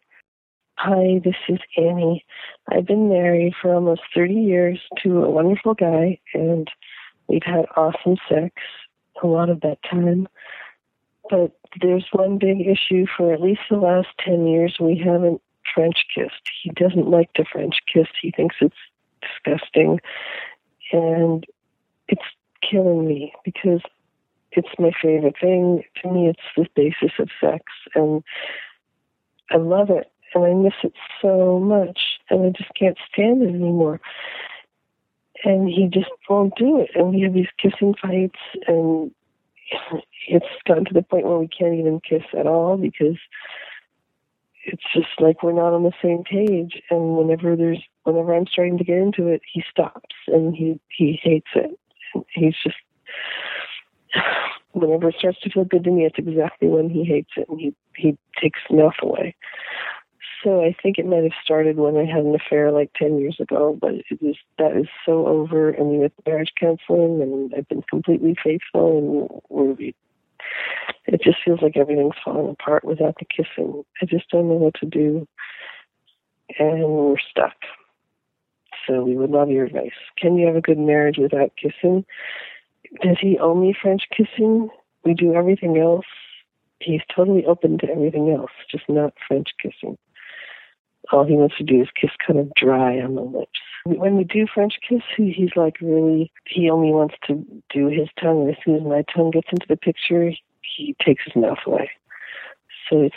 Hi, 0.78 1.22
this 1.24 1.36
is 1.48 1.60
Annie. 1.78 2.26
I've 2.72 2.88
been 2.88 3.10
married 3.10 3.54
for 3.62 3.74
almost 3.74 4.02
30 4.16 4.34
years 4.34 4.80
to 5.04 5.24
a 5.24 5.30
wonderful 5.30 5.74
guy, 5.74 6.20
and 6.34 6.70
we've 7.28 7.44
had 7.44 7.66
awesome 7.76 8.18
sex 8.30 8.56
a 9.22 9.28
lot 9.28 9.50
of 9.50 9.62
that 9.62 9.80
time. 9.90 10.28
But 11.30 11.58
there's 11.82 12.06
one 12.12 12.38
big 12.38 12.62
issue 12.62 13.06
for 13.18 13.34
at 13.34 13.42
least 13.42 13.62
the 13.70 13.78
last 13.78 14.10
10 14.26 14.48
years 14.48 14.78
we 14.80 14.98
haven't 15.04 15.42
French 15.74 16.06
kissed. 16.14 16.50
He 16.62 16.70
doesn't 16.72 17.10
like 17.10 17.34
to 17.34 17.46
French 17.52 17.76
kiss, 17.92 18.08
he 18.22 18.32
thinks 18.32 18.56
it's 18.62 18.76
disgusting. 19.22 20.00
And 20.92 21.46
it's 22.08 22.22
killing 22.70 23.08
me 23.08 23.34
because 23.44 23.82
it's 24.52 24.70
my 24.78 24.92
favorite 25.02 25.36
thing. 25.40 25.84
To 26.02 26.12
me, 26.12 26.30
it's 26.30 26.40
the 26.56 26.68
basis 26.76 27.12
of 27.20 27.30
sex, 27.42 27.64
and 27.96 28.24
I 29.50 29.58
love 29.58 29.90
it 29.90 30.13
and 30.34 30.46
I 30.46 30.54
miss 30.54 30.74
it 30.84 30.94
so 31.22 31.60
much, 31.60 32.00
and 32.30 32.46
I 32.46 32.50
just 32.50 32.74
can't 32.76 32.98
stand 33.12 33.42
it 33.44 33.50
anymore. 33.50 34.00
And 35.44 35.68
he 35.68 35.88
just 35.92 36.10
won't 36.30 36.56
do 36.56 36.80
it, 36.80 36.92
and 36.96 37.14
we 37.14 37.22
have 37.22 37.34
these 37.34 37.48
kissing 37.62 37.94
fights, 38.02 38.40
and 38.68 39.12
it's 40.28 40.46
gotten 40.66 40.86
to 40.86 40.94
the 40.94 41.02
point 41.02 41.26
where 41.26 41.38
we 41.38 41.48
can't 41.48 41.74
even 41.74 42.00
kiss 42.00 42.24
at 42.38 42.48
all 42.48 42.78
because 42.78 43.18
it's 44.66 44.84
just 44.94 45.20
like 45.20 45.44
we're 45.44 45.52
not 45.52 45.74
on 45.74 45.84
the 45.84 45.92
same 46.02 46.24
page. 46.24 46.82
And 46.90 47.18
whenever 47.18 47.56
there's, 47.56 47.82
whenever 48.04 48.34
I'm 48.34 48.48
starting 48.48 48.78
to 48.78 48.84
get 48.84 48.98
into 48.98 49.28
it, 49.28 49.42
he 49.52 49.64
stops, 49.70 50.16
and 50.28 50.56
he 50.56 50.80
he 50.96 51.20
hates 51.22 51.50
it. 51.56 51.78
He's 52.30 52.56
just 52.64 52.78
whenever 54.72 55.10
it 55.10 55.16
starts 55.18 55.40
to 55.42 55.50
feel 55.50 55.66
good 55.66 55.84
to 55.84 55.92
me, 55.92 56.06
it's 56.06 56.18
exactly 56.18 56.68
when 56.68 56.90
he 56.90 57.04
hates 57.04 57.32
it, 57.36 57.50
and 57.50 57.60
he 57.60 57.76
he 57.96 58.18
takes 58.42 58.60
enough 58.70 58.96
away 59.02 59.36
so 60.44 60.62
I 60.62 60.76
think 60.82 60.98
it 60.98 61.06
might 61.06 61.24
have 61.24 61.32
started 61.44 61.78
when 61.78 61.96
I 61.96 62.06
had 62.06 62.26
an 62.26 62.36
affair 62.36 62.72
like 62.72 62.92
10 62.96 63.20
years 63.20 63.38
ago, 63.40 63.78
but 63.80 63.94
it 63.94 64.20
is, 64.22 64.36
that 64.58 64.76
is 64.76 64.88
so 65.06 65.26
over. 65.26 65.70
And 65.70 65.88
we 65.88 65.98
went 66.00 66.14
marriage 66.26 66.52
counseling 66.60 67.22
and 67.22 67.54
I've 67.56 67.68
been 67.70 67.84
completely 67.84 68.36
faithful 68.44 68.98
and 68.98 69.42
we're, 69.50 69.94
it 71.06 71.22
just 71.24 71.38
feels 71.44 71.62
like 71.62 71.78
everything's 71.78 72.16
falling 72.24 72.52
apart 72.52 72.84
without 72.84 73.16
the 73.20 73.26
kissing. 73.26 73.84
I 74.02 74.06
just 74.06 74.30
don't 74.30 74.50
know 74.50 74.56
what 74.56 74.76
to 74.76 74.86
do. 74.86 75.28
And 76.60 76.84
we're 76.84 77.16
stuck. 77.20 77.56
So 78.88 79.04
we 79.04 79.16
would 79.16 79.30
love 79.30 79.50
your 79.50 79.66
advice. 79.66 79.92
Can 80.18 80.38
you 80.38 80.46
have 80.48 80.58
a 80.58 80.62
good 80.62 80.78
marriage 80.78 81.18
without 81.18 81.54
kissing? 81.56 82.06
Does 83.02 83.18
he 83.22 83.40
only 83.40 83.76
French 83.80 84.04
kissing? 84.16 84.70
We 85.06 85.14
do 85.14 85.34
everything 85.34 85.78
else. 85.78 86.06
He's 86.80 87.02
totally 87.16 87.46
open 87.46 87.78
to 87.78 87.90
everything 87.90 88.30
else, 88.30 88.52
just 88.70 88.84
not 88.90 89.14
French 89.28 89.50
kissing 89.62 89.98
all 91.12 91.26
he 91.26 91.36
wants 91.36 91.58
to 91.58 91.64
do 91.64 91.82
is 91.82 91.88
kiss 92.00 92.12
kind 92.26 92.40
of 92.40 92.52
dry 92.56 93.00
on 93.00 93.16
the 93.16 93.22
lips. 93.22 93.60
When 93.86 94.16
we 94.16 94.24
do 94.24 94.48
French 94.52 94.80
kiss, 94.88 95.02
he's 95.18 95.56
like 95.56 95.82
really, 95.82 96.32
he 96.48 96.70
only 96.70 96.92
wants 96.92 97.16
to 97.28 97.46
do 97.74 97.88
his 97.88 98.08
tongue. 98.20 98.50
As 98.50 98.56
soon 98.64 98.76
as 98.76 98.84
my 98.84 99.04
tongue 99.14 99.32
gets 99.32 99.50
into 99.52 99.66
the 99.68 99.76
picture, 99.76 100.32
he 100.62 100.96
takes 101.04 101.24
his 101.26 101.36
mouth 101.36 101.58
away. 101.66 101.92
So 102.90 103.02
it's 103.02 103.16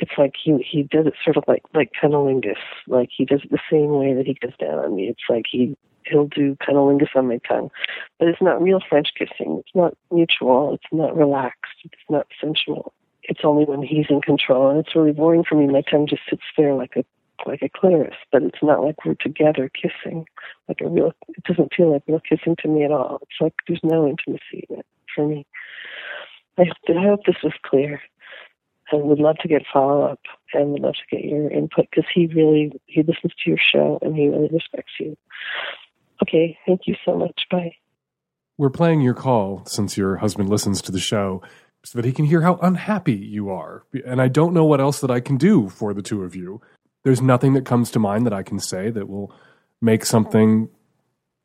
it's 0.00 0.12
like 0.18 0.34
he 0.42 0.56
he 0.68 0.82
does 0.82 1.06
it 1.06 1.14
sort 1.22 1.36
of 1.36 1.44
like 1.46 1.62
like 1.74 1.92
cunnilingus, 2.00 2.56
like 2.86 3.10
he 3.16 3.24
does 3.24 3.40
it 3.44 3.50
the 3.50 3.58
same 3.70 3.90
way 3.90 4.14
that 4.14 4.26
he 4.26 4.34
goes 4.34 4.56
down 4.58 4.78
on 4.78 4.94
me. 4.96 5.08
It's 5.08 5.22
like 5.28 5.44
he 5.50 5.76
he'll 6.04 6.26
do 6.26 6.56
cunnilingus 6.56 7.14
on 7.16 7.28
my 7.28 7.38
tongue, 7.48 7.70
but 8.18 8.28
it's 8.28 8.42
not 8.42 8.62
real 8.62 8.80
French 8.88 9.08
kissing. 9.18 9.58
It's 9.60 9.74
not 9.74 9.96
mutual. 10.10 10.74
It's 10.74 10.92
not 10.92 11.16
relaxed. 11.16 11.74
It's 11.84 12.02
not 12.10 12.26
sensual. 12.40 12.92
It's 13.22 13.40
only 13.44 13.64
when 13.64 13.82
he's 13.82 14.06
in 14.10 14.20
control, 14.20 14.68
and 14.68 14.78
it's 14.78 14.94
really 14.94 15.12
boring 15.12 15.44
for 15.48 15.54
me. 15.54 15.66
My 15.66 15.82
tongue 15.82 16.06
just 16.06 16.22
sits 16.28 16.42
there 16.56 16.74
like 16.74 16.94
a 16.96 17.04
like 17.46 17.62
a 17.62 17.68
clitoris, 17.68 18.16
but 18.32 18.42
it's 18.42 18.62
not 18.62 18.82
like 18.82 19.04
we're 19.04 19.14
together 19.14 19.70
kissing, 19.70 20.26
like 20.68 20.80
a 20.80 20.88
real. 20.88 21.12
It 21.28 21.44
doesn't 21.44 21.74
feel 21.74 21.92
like 21.92 22.02
real 22.06 22.20
kissing 22.20 22.56
to 22.60 22.68
me 22.68 22.84
at 22.84 22.92
all. 22.92 23.20
It's 23.22 23.40
like 23.40 23.54
there's 23.66 23.80
no 23.82 24.06
intimacy 24.06 24.66
in 24.68 24.78
it 24.78 24.86
for 25.14 25.26
me. 25.26 25.46
I, 26.58 26.62
I 26.62 27.02
hope 27.02 27.20
this 27.26 27.42
was 27.42 27.54
clear. 27.64 28.00
I 28.92 28.96
would 28.96 29.18
love 29.18 29.36
to 29.38 29.48
get 29.48 29.62
follow 29.72 30.02
up 30.02 30.20
and 30.52 30.72
would 30.72 30.82
love 30.82 30.94
to 30.94 31.16
get 31.16 31.24
your 31.24 31.50
input 31.50 31.86
because 31.90 32.08
he 32.14 32.26
really 32.26 32.72
he 32.86 33.02
listens 33.02 33.32
to 33.42 33.50
your 33.50 33.58
show 33.58 33.98
and 34.02 34.14
he 34.14 34.28
really 34.28 34.48
respects 34.52 34.92
you. 35.00 35.16
Okay, 36.22 36.58
thank 36.66 36.82
you 36.86 36.94
so 37.04 37.16
much. 37.16 37.46
Bye. 37.50 37.76
We're 38.56 38.70
playing 38.70 39.00
your 39.00 39.14
call 39.14 39.64
since 39.66 39.96
your 39.96 40.16
husband 40.16 40.48
listens 40.48 40.80
to 40.82 40.92
the 40.92 41.00
show 41.00 41.42
so 41.84 41.98
that 41.98 42.04
he 42.04 42.12
can 42.12 42.24
hear 42.24 42.42
how 42.42 42.56
unhappy 42.62 43.14
you 43.14 43.50
are. 43.50 43.84
And 44.06 44.22
I 44.22 44.28
don't 44.28 44.54
know 44.54 44.64
what 44.64 44.80
else 44.80 45.00
that 45.00 45.10
I 45.10 45.20
can 45.20 45.36
do 45.36 45.68
for 45.68 45.92
the 45.92 46.02
two 46.02 46.22
of 46.22 46.36
you 46.36 46.60
there's 47.04 47.22
nothing 47.22 47.52
that 47.54 47.64
comes 47.64 47.90
to 47.92 47.98
mind 47.98 48.26
that 48.26 48.32
I 48.32 48.42
can 48.42 48.58
say 48.58 48.90
that 48.90 49.08
will 49.08 49.32
make 49.80 50.04
something 50.04 50.68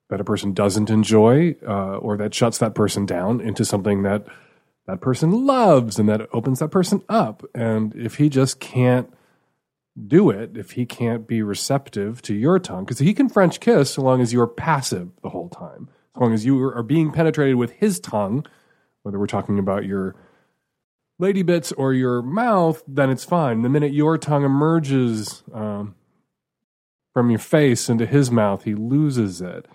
that 0.09 0.21
a 0.21 0.23
person 0.23 0.53
doesn't 0.53 0.89
enjoy 0.89 1.55
uh, 1.67 1.97
or 1.97 2.17
that 2.17 2.33
shuts 2.33 2.57
that 2.57 2.73
person 2.73 3.05
down 3.05 3.41
into 3.41 3.63
something 3.63 4.03
that 4.03 4.25
that 4.87 5.01
person 5.01 5.45
loves 5.45 5.99
and 5.99 6.09
that 6.09 6.27
opens 6.33 6.59
that 6.59 6.69
person 6.69 7.03
up. 7.07 7.43
And 7.53 7.95
if 7.95 8.15
he 8.15 8.27
just 8.27 8.59
can't 8.59 9.13
do 10.07 10.31
it, 10.31 10.57
if 10.57 10.71
he 10.71 10.85
can't 10.85 11.27
be 11.27 11.43
receptive 11.43 12.21
to 12.23 12.33
your 12.33 12.57
tongue, 12.57 12.85
because 12.85 12.99
he 12.99 13.13
can 13.13 13.29
French 13.29 13.59
kiss 13.59 13.91
so 13.91 14.01
long 14.01 14.21
as 14.21 14.33
you're 14.33 14.47
passive 14.47 15.09
the 15.21 15.29
whole 15.29 15.49
time, 15.49 15.89
as 16.15 16.21
long 16.21 16.33
as 16.33 16.45
you 16.45 16.63
are 16.63 16.81
being 16.81 17.11
penetrated 17.11 17.55
with 17.55 17.71
his 17.73 17.99
tongue, 17.99 18.45
whether 19.03 19.19
we're 19.19 19.27
talking 19.27 19.59
about 19.59 19.85
your 19.85 20.15
lady 21.19 21.43
bits 21.43 21.71
or 21.73 21.93
your 21.93 22.21
mouth, 22.21 22.81
then 22.87 23.09
it's 23.09 23.25
fine. 23.25 23.61
The 23.61 23.69
minute 23.69 23.93
your 23.93 24.17
tongue 24.17 24.43
emerges 24.43 25.43
um, 25.53 25.95
from 27.13 27.29
your 27.29 27.39
face 27.39 27.89
into 27.89 28.05
his 28.05 28.31
mouth, 28.31 28.63
he 28.63 28.73
loses 28.73 29.41
it. 29.41 29.67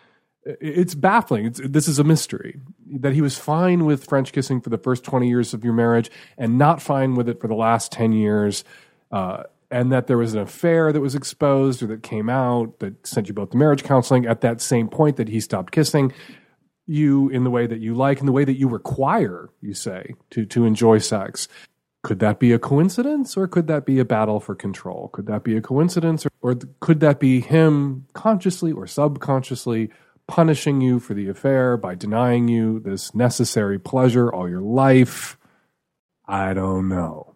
It's 0.44 0.94
baffling. 0.94 1.46
It's, 1.46 1.60
this 1.62 1.86
is 1.86 1.98
a 1.98 2.04
mystery 2.04 2.60
that 2.98 3.12
he 3.14 3.20
was 3.20 3.38
fine 3.38 3.84
with 3.84 4.04
French 4.04 4.32
kissing 4.32 4.60
for 4.60 4.70
the 4.70 4.78
first 4.78 5.04
20 5.04 5.28
years 5.28 5.54
of 5.54 5.64
your 5.64 5.72
marriage 5.72 6.10
and 6.36 6.58
not 6.58 6.82
fine 6.82 7.14
with 7.14 7.28
it 7.28 7.40
for 7.40 7.48
the 7.48 7.54
last 7.54 7.92
10 7.92 8.12
years. 8.12 8.64
Uh, 9.10 9.44
and 9.70 9.90
that 9.90 10.06
there 10.06 10.18
was 10.18 10.34
an 10.34 10.40
affair 10.40 10.92
that 10.92 11.00
was 11.00 11.14
exposed 11.14 11.82
or 11.82 11.86
that 11.86 12.02
came 12.02 12.28
out 12.28 12.78
that 12.78 13.06
sent 13.06 13.28
you 13.28 13.34
both 13.34 13.50
to 13.50 13.56
marriage 13.56 13.82
counseling 13.82 14.26
at 14.26 14.40
that 14.42 14.60
same 14.60 14.88
point 14.88 15.16
that 15.16 15.28
he 15.28 15.40
stopped 15.40 15.72
kissing 15.72 16.12
you 16.86 17.28
in 17.28 17.44
the 17.44 17.50
way 17.50 17.66
that 17.66 17.80
you 17.80 17.94
like, 17.94 18.20
in 18.20 18.26
the 18.26 18.32
way 18.32 18.44
that 18.44 18.58
you 18.58 18.68
require, 18.68 19.48
you 19.60 19.74
say, 19.74 20.14
to, 20.30 20.44
to 20.46 20.64
enjoy 20.64 20.98
sex. 20.98 21.48
Could 22.02 22.18
that 22.18 22.38
be 22.38 22.52
a 22.52 22.58
coincidence 22.58 23.36
or 23.36 23.48
could 23.48 23.66
that 23.68 23.86
be 23.86 23.98
a 23.98 24.04
battle 24.04 24.38
for 24.38 24.54
control? 24.54 25.08
Could 25.08 25.26
that 25.26 25.42
be 25.42 25.56
a 25.56 25.62
coincidence 25.62 26.26
or, 26.26 26.30
or 26.42 26.58
could 26.80 27.00
that 27.00 27.18
be 27.18 27.40
him 27.40 28.06
consciously 28.12 28.72
or 28.72 28.86
subconsciously 28.86 29.90
punishing 30.26 30.80
you 30.82 31.00
for 31.00 31.14
the 31.14 31.28
affair 31.28 31.76
by 31.76 31.94
denying 31.94 32.48
you 32.48 32.80
this 32.80 33.14
necessary 33.14 33.78
pleasure 33.78 34.30
all 34.30 34.48
your 34.48 34.60
life? 34.60 35.38
I 36.26 36.52
don't 36.52 36.88
know. 36.88 37.33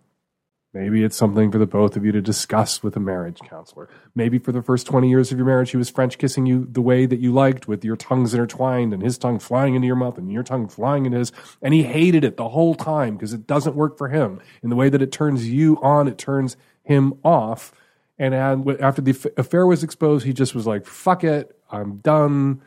Maybe 0.75 1.03
it's 1.03 1.17
something 1.17 1.51
for 1.51 1.57
the 1.57 1.67
both 1.67 1.97
of 1.97 2.05
you 2.05 2.13
to 2.13 2.21
discuss 2.21 2.83
with 2.83 2.95
a 2.95 3.01
marriage 3.01 3.39
counselor. 3.41 3.89
Maybe 4.15 4.39
for 4.39 4.53
the 4.53 4.63
first 4.63 4.87
20 4.87 5.09
years 5.09 5.33
of 5.33 5.39
your 5.39 5.47
marriage, 5.47 5.71
he 5.71 5.79
was 5.79 5.89
French 5.89 6.19
kissing 6.19 6.45
you 6.45 6.69
the 6.71 6.83
way 6.83 7.07
that 7.07 7.21
you 7.21 7.33
liked, 7.33 7.67
with 7.67 7.85
your 7.85 7.97
tongues 7.97 8.35
intertwined 8.35 8.93
and 8.93 9.03
his 9.03 9.17
tongue 9.17 9.39
flying 9.39 9.75
into 9.75 9.87
your 9.87 9.97
mouth 9.97 10.19
and 10.19 10.31
your 10.31 10.43
tongue 10.43 10.69
flying 10.69 11.07
into 11.07 11.19
his. 11.19 11.33
And 11.63 11.73
he 11.73 11.85
hated 11.85 12.23
it 12.23 12.37
the 12.37 12.51
whole 12.51 12.75
time 12.75 13.17
because 13.17 13.33
it 13.33 13.47
doesn't 13.47 13.77
work 13.77 13.97
for 13.97 14.09
him. 14.09 14.41
In 14.63 14.69
the 14.69 14.77
way 14.77 14.91
that 14.91 15.01
it 15.01 15.11
turns 15.11 15.49
you 15.49 15.79
on, 15.83 16.07
it 16.07 16.19
turns 16.19 16.57
him 16.83 17.15
off. 17.25 17.73
And 18.19 18.35
after 18.35 19.01
the 19.01 19.33
affair 19.39 19.67
was 19.67 19.83
exposed, 19.83 20.27
he 20.27 20.35
just 20.35 20.55
was 20.55 20.67
like, 20.67 20.85
fuck 20.85 21.25
it, 21.25 21.59
I'm 21.71 21.99
done 21.99 22.61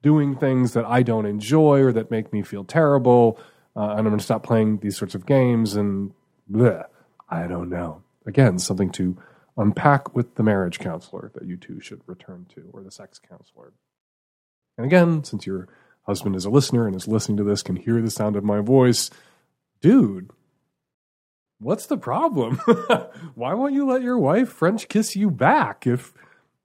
doing 0.00 0.36
things 0.36 0.74
that 0.74 0.84
I 0.84 1.02
don't 1.02 1.26
enjoy 1.26 1.80
or 1.80 1.92
that 1.92 2.10
make 2.10 2.32
me 2.32 2.42
feel 2.42 2.62
terrible. 2.62 3.40
Uh, 3.74 3.90
and 3.90 4.00
I'm 4.00 4.04
going 4.04 4.18
to 4.18 4.24
stop 4.24 4.44
playing 4.44 4.78
these 4.78 4.96
sorts 4.96 5.16
of 5.16 5.26
games 5.26 5.74
and 5.74 6.12
bleh. 6.50 6.84
I 7.28 7.46
don't 7.46 7.68
know. 7.68 8.02
Again, 8.26 8.58
something 8.58 8.90
to 8.92 9.16
unpack 9.56 10.14
with 10.14 10.36
the 10.36 10.42
marriage 10.42 10.78
counselor 10.78 11.30
that 11.34 11.46
you 11.46 11.56
two 11.56 11.80
should 11.80 12.00
return 12.06 12.46
to, 12.54 12.70
or 12.72 12.82
the 12.82 12.90
sex 12.90 13.18
counselor. 13.18 13.72
And 14.76 14.86
again, 14.86 15.24
since 15.24 15.46
your 15.46 15.68
husband 16.02 16.36
is 16.36 16.44
a 16.44 16.50
listener 16.50 16.86
and 16.86 16.94
is 16.94 17.08
listening 17.08 17.36
to 17.38 17.44
this, 17.44 17.62
can 17.62 17.76
hear 17.76 18.00
the 18.00 18.10
sound 18.10 18.36
of 18.36 18.44
my 18.44 18.60
voice, 18.60 19.10
dude, 19.80 20.30
what's 21.58 21.86
the 21.86 21.98
problem? 21.98 22.56
Why 23.34 23.52
won't 23.54 23.74
you 23.74 23.84
let 23.86 24.02
your 24.02 24.18
wife 24.18 24.48
French 24.48 24.88
kiss 24.88 25.16
you 25.16 25.30
back? 25.30 25.86
If 25.86 26.14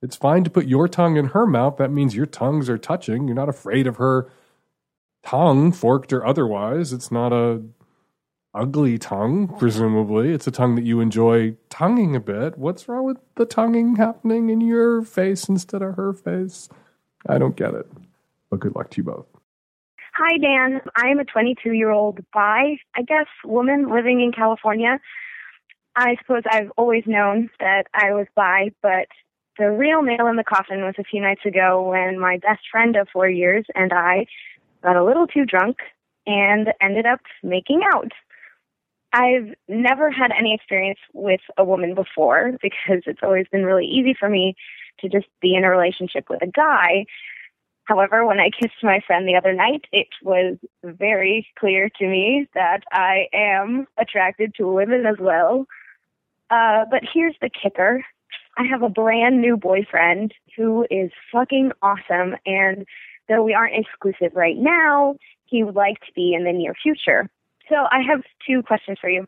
It's 0.01 0.15
fine 0.15 0.43
to 0.43 0.49
put 0.49 0.67
your 0.67 0.87
tongue 0.87 1.17
in 1.17 1.27
her 1.27 1.47
mouth. 1.47 1.77
That 1.77 1.91
means 1.91 2.15
your 2.15 2.25
tongues 2.25 2.69
are 2.69 2.77
touching. 2.77 3.27
You're 3.27 3.35
not 3.35 3.49
afraid 3.49 3.87
of 3.87 3.97
her 3.97 4.29
tongue, 5.25 5.71
forked 5.71 6.13
or 6.13 6.25
otherwise. 6.25 6.93
It's 6.93 7.11
not 7.11 7.33
a 7.33 7.63
ugly 8.53 8.97
tongue, 8.97 9.47
presumably. 9.57 10.31
It's 10.31 10.47
a 10.47 10.51
tongue 10.51 10.75
that 10.75 10.83
you 10.83 10.99
enjoy 10.99 11.55
tonguing 11.69 12.15
a 12.15 12.19
bit. 12.19 12.57
What's 12.57 12.87
wrong 12.87 13.05
with 13.05 13.17
the 13.35 13.45
tonguing 13.45 13.95
happening 13.95 14.49
in 14.49 14.61
your 14.61 15.01
face 15.01 15.49
instead 15.49 15.81
of 15.81 15.95
her 15.95 16.13
face? 16.13 16.69
I 17.27 17.37
don't 17.37 17.55
get 17.55 17.73
it. 17.73 17.87
But 18.49 18.59
good 18.59 18.75
luck 18.75 18.91
to 18.91 18.97
you 18.97 19.03
both. 19.03 19.25
Hi, 20.15 20.37
Dan. 20.37 20.81
I'm 20.95 21.19
a 21.19 21.25
22 21.25 21.71
year 21.71 21.89
old 21.89 22.19
bi, 22.33 22.77
I 22.95 23.01
guess, 23.01 23.25
woman 23.43 23.89
living 23.89 24.21
in 24.21 24.31
California. 24.31 24.99
I 25.95 26.15
suppose 26.21 26.43
I've 26.49 26.71
always 26.77 27.03
known 27.07 27.49
that 27.59 27.85
I 27.93 28.13
was 28.13 28.27
bi, 28.35 28.71
but 28.81 29.07
the 29.57 29.71
real 29.71 30.01
nail 30.01 30.27
in 30.27 30.35
the 30.35 30.43
coffin 30.43 30.81
was 30.81 30.95
a 30.97 31.03
few 31.03 31.21
nights 31.21 31.45
ago 31.45 31.87
when 31.87 32.19
my 32.19 32.37
best 32.37 32.61
friend 32.71 32.95
of 32.95 33.07
four 33.13 33.29
years 33.29 33.65
and 33.75 33.93
I 33.93 34.25
got 34.83 34.95
a 34.95 35.03
little 35.03 35.27
too 35.27 35.45
drunk 35.45 35.77
and 36.25 36.73
ended 36.81 37.05
up 37.05 37.21
making 37.43 37.81
out. 37.93 38.11
I've 39.13 39.53
never 39.67 40.09
had 40.09 40.31
any 40.37 40.55
experience 40.55 40.99
with 41.13 41.41
a 41.57 41.63
woman 41.63 41.93
before 41.93 42.53
because 42.61 43.03
it's 43.05 43.21
always 43.21 43.45
been 43.51 43.63
really 43.63 43.85
easy 43.85 44.15
for 44.19 44.27
me 44.27 44.55
to 44.99 45.07
just 45.07 45.27
be 45.39 45.55
in 45.55 45.63
a 45.63 45.69
relationship 45.69 46.25
with 46.29 46.41
a 46.41 46.47
guy. 46.47 47.05
However, 47.85 48.25
when 48.25 48.39
I 48.39 48.49
kissed 48.49 48.81
my 48.81 49.01
friend 49.05 49.27
the 49.27 49.35
other 49.35 49.53
night, 49.53 49.85
it 49.91 50.07
was 50.23 50.57
very 50.83 51.47
clear 51.59 51.89
to 51.99 52.07
me 52.07 52.47
that 52.55 52.83
I 52.91 53.27
am 53.33 53.85
attracted 53.97 54.55
to 54.55 54.71
women 54.71 55.05
as 55.05 55.17
well. 55.19 55.67
Uh, 56.49 56.85
but 56.89 57.03
here's 57.13 57.35
the 57.39 57.49
kicker. 57.49 58.03
I 58.57 58.63
have 58.65 58.81
a 58.81 58.89
brand 58.89 59.41
new 59.41 59.57
boyfriend 59.57 60.33
who 60.55 60.87
is 60.89 61.11
fucking 61.31 61.71
awesome. 61.81 62.35
And 62.45 62.85
though 63.27 63.43
we 63.43 63.53
aren't 63.53 63.75
exclusive 63.75 64.35
right 64.35 64.57
now, 64.57 65.15
he 65.45 65.63
would 65.63 65.75
like 65.75 65.99
to 66.01 66.13
be 66.15 66.33
in 66.33 66.45
the 66.45 66.53
near 66.53 66.73
future. 66.81 67.29
So 67.69 67.75
I 67.75 68.01
have 68.07 68.21
two 68.45 68.61
questions 68.63 68.97
for 68.99 69.09
you. 69.09 69.25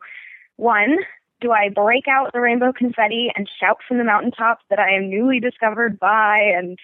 One, 0.56 0.98
do 1.40 1.52
I 1.52 1.68
break 1.68 2.08
out 2.08 2.32
the 2.32 2.40
rainbow 2.40 2.72
confetti 2.72 3.30
and 3.34 3.48
shout 3.60 3.78
from 3.86 3.98
the 3.98 4.04
mountaintops 4.04 4.64
that 4.70 4.78
I 4.78 4.94
am 4.94 5.10
newly 5.10 5.40
discovered 5.40 5.98
bi 5.98 6.38
and 6.40 6.78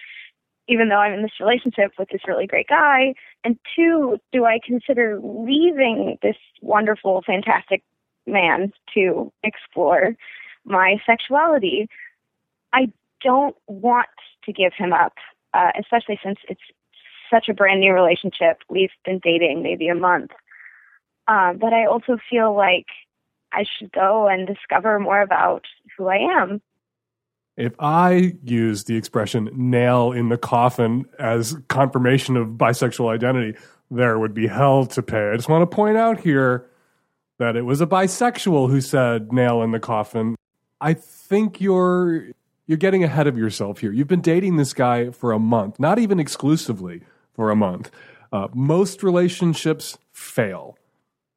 even 0.67 0.89
though 0.89 0.97
I'm 0.97 1.13
in 1.13 1.23
this 1.23 1.39
relationship 1.39 1.91
with 1.97 2.09
this 2.09 2.21
really 2.27 2.47
great 2.47 2.67
guy? 2.67 3.15
And 3.43 3.57
two, 3.75 4.17
do 4.31 4.45
I 4.45 4.59
consider 4.65 5.19
leaving 5.21 6.17
this 6.21 6.37
wonderful, 6.61 7.21
fantastic 7.25 7.83
man 8.25 8.71
to 8.93 9.31
explore 9.43 10.15
my 10.63 10.97
sexuality? 11.05 11.89
I 12.71 12.91
don't 13.21 13.55
want 13.67 14.07
to 14.45 14.53
give 14.53 14.73
him 14.77 14.93
up, 14.93 15.13
uh, 15.53 15.71
especially 15.79 16.19
since 16.23 16.39
it's 16.47 16.61
such 17.29 17.49
a 17.49 17.53
brand 17.53 17.79
new 17.79 17.93
relationship. 17.93 18.59
We've 18.69 18.91
been 19.03 19.19
dating 19.19 19.63
maybe 19.63 19.87
a 19.87 19.95
month. 19.95 20.31
Um, 21.27 21.57
but 21.57 21.73
I 21.73 21.85
also 21.85 22.17
feel 22.29 22.55
like 22.55 22.85
I 23.51 23.63
should 23.77 23.91
go 23.91 24.27
and 24.27 24.47
discover 24.47 24.99
more 24.99 25.21
about 25.21 25.65
who 25.97 26.07
I 26.07 26.17
am. 26.41 26.61
If 27.55 27.73
I 27.79 28.33
use 28.43 28.85
the 28.85 28.97
expression 28.97 29.49
nail 29.53 30.11
in 30.11 30.29
the 30.29 30.37
coffin 30.37 31.05
as 31.19 31.55
confirmation 31.67 32.35
of 32.35 32.49
bisexual 32.49 33.13
identity, 33.13 33.57
there 33.91 34.17
would 34.17 34.33
be 34.33 34.47
hell 34.47 34.87
to 34.87 35.03
pay. 35.03 35.29
I 35.29 35.35
just 35.35 35.49
want 35.49 35.69
to 35.69 35.75
point 35.75 35.97
out 35.97 36.19
here 36.19 36.67
that 37.37 37.55
it 37.55 37.61
was 37.61 37.79
a 37.79 37.85
bisexual 37.85 38.69
who 38.69 38.81
said 38.81 39.31
nail 39.31 39.61
in 39.61 39.71
the 39.71 39.79
coffin. 39.79 40.35
I 40.81 40.93
think 40.93 41.61
you're 41.61 42.29
you're 42.65 42.77
getting 42.77 43.03
ahead 43.03 43.27
of 43.27 43.37
yourself 43.37 43.79
here. 43.79 43.91
You've 43.91 44.07
been 44.07 44.21
dating 44.21 44.55
this 44.55 44.73
guy 44.73 45.11
for 45.11 45.31
a 45.31 45.39
month, 45.39 45.79
not 45.79 45.99
even 45.99 46.19
exclusively 46.19 47.01
for 47.33 47.51
a 47.51 47.55
month. 47.55 47.91
Uh, 48.31 48.47
most 48.53 49.03
relationships 49.03 49.97
fail 50.11 50.77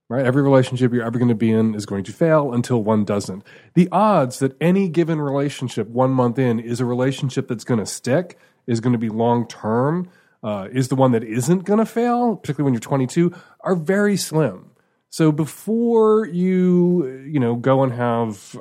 right? 0.09 0.25
Every 0.25 0.43
relationship 0.43 0.93
you're 0.93 1.05
ever 1.05 1.19
going 1.19 1.29
to 1.29 1.35
be 1.35 1.51
in 1.51 1.75
is 1.75 1.87
going 1.87 2.05
to 2.05 2.13
fail 2.13 2.53
until 2.53 2.83
one 2.83 3.05
doesn't. 3.05 3.43
The 3.75 3.89
odds 3.91 4.39
that 4.39 4.57
any 4.61 4.89
given 4.89 5.21
relationship 5.21 5.89
one 5.89 6.11
month 6.11 6.39
in 6.39 6.61
is 6.61 6.81
a 6.81 6.85
relationship 6.85 7.49
that's 7.49 7.65
going 7.65 7.81
to 7.81 7.87
stick, 7.87 8.39
is 8.67 8.81
going 8.81 8.93
to 8.93 8.99
be 8.99 9.09
long 9.09 9.47
term, 9.49 10.09
uh, 10.43 10.69
is 10.71 10.89
the 10.89 10.97
one 10.97 11.13
that 11.13 11.25
isn't 11.25 11.65
going 11.65 11.79
to 11.79 11.87
fail, 11.87 12.37
particularly 12.37 12.67
when 12.67 12.75
you're 12.75 12.81
22, 12.81 13.35
are 13.61 13.75
very 13.75 14.17
slim. 14.17 14.71
So 15.11 15.33
before 15.33 16.27
you, 16.27 17.25
you 17.27 17.41
know, 17.41 17.57
go 17.57 17.83
and 17.83 17.93
have 17.93 18.57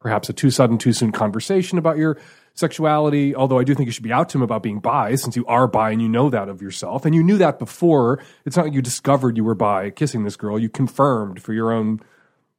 perhaps 0.00 0.28
a 0.28 0.32
too 0.32 0.50
sudden, 0.50 0.78
too 0.78 0.92
soon 0.92 1.10
conversation 1.10 1.78
about 1.78 1.96
your 1.96 2.18
sexuality, 2.54 3.34
although 3.34 3.58
I 3.58 3.64
do 3.64 3.74
think 3.74 3.86
you 3.86 3.92
should 3.92 4.04
be 4.04 4.12
out 4.12 4.28
to 4.30 4.38
him 4.38 4.42
about 4.42 4.62
being 4.62 4.80
bi, 4.80 5.16
since 5.16 5.36
you 5.36 5.44
are 5.46 5.66
bi 5.66 5.90
and 5.90 6.00
you 6.00 6.08
know 6.08 6.30
that 6.30 6.48
of 6.48 6.62
yourself. 6.62 7.04
And 7.04 7.14
you 7.14 7.22
knew 7.22 7.38
that 7.38 7.58
before. 7.58 8.22
It's 8.46 8.56
not 8.56 8.66
like 8.66 8.74
you 8.74 8.82
discovered 8.82 9.36
you 9.36 9.44
were 9.44 9.54
bi 9.54 9.90
kissing 9.90 10.24
this 10.24 10.36
girl. 10.36 10.58
You 10.58 10.68
confirmed 10.68 11.42
for 11.42 11.52
your 11.52 11.72
own 11.72 12.00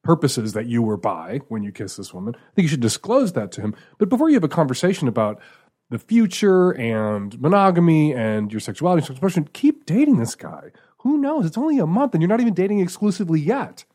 purposes 0.03 0.53
that 0.53 0.67
you 0.67 0.83
were 0.83 0.97
bi 0.97 1.39
when 1.47 1.63
you 1.63 1.71
kissed 1.71 1.97
this 1.97 2.13
woman. 2.13 2.35
I 2.35 2.53
think 2.55 2.63
you 2.63 2.69
should 2.69 2.81
disclose 2.81 3.33
that 3.33 3.51
to 3.53 3.61
him. 3.61 3.75
But 3.97 4.09
before 4.09 4.29
you 4.29 4.35
have 4.35 4.43
a 4.43 4.49
conversation 4.49 5.07
about 5.07 5.41
the 5.89 5.99
future 5.99 6.71
and 6.71 7.39
monogamy 7.39 8.13
and 8.13 8.51
your 8.51 8.59
sexuality 8.59 8.99
and 8.99 9.07
sexual 9.07 9.27
expression, 9.27 9.49
keep 9.53 9.85
dating 9.85 10.17
this 10.17 10.35
guy. 10.35 10.71
Who 10.99 11.19
knows? 11.19 11.45
It's 11.45 11.57
only 11.57 11.77
a 11.77 11.85
month 11.85 12.13
and 12.13 12.21
you're 12.21 12.29
not 12.29 12.41
even 12.41 12.53
dating 12.53 12.79
exclusively 12.79 13.39
yet. 13.39 13.85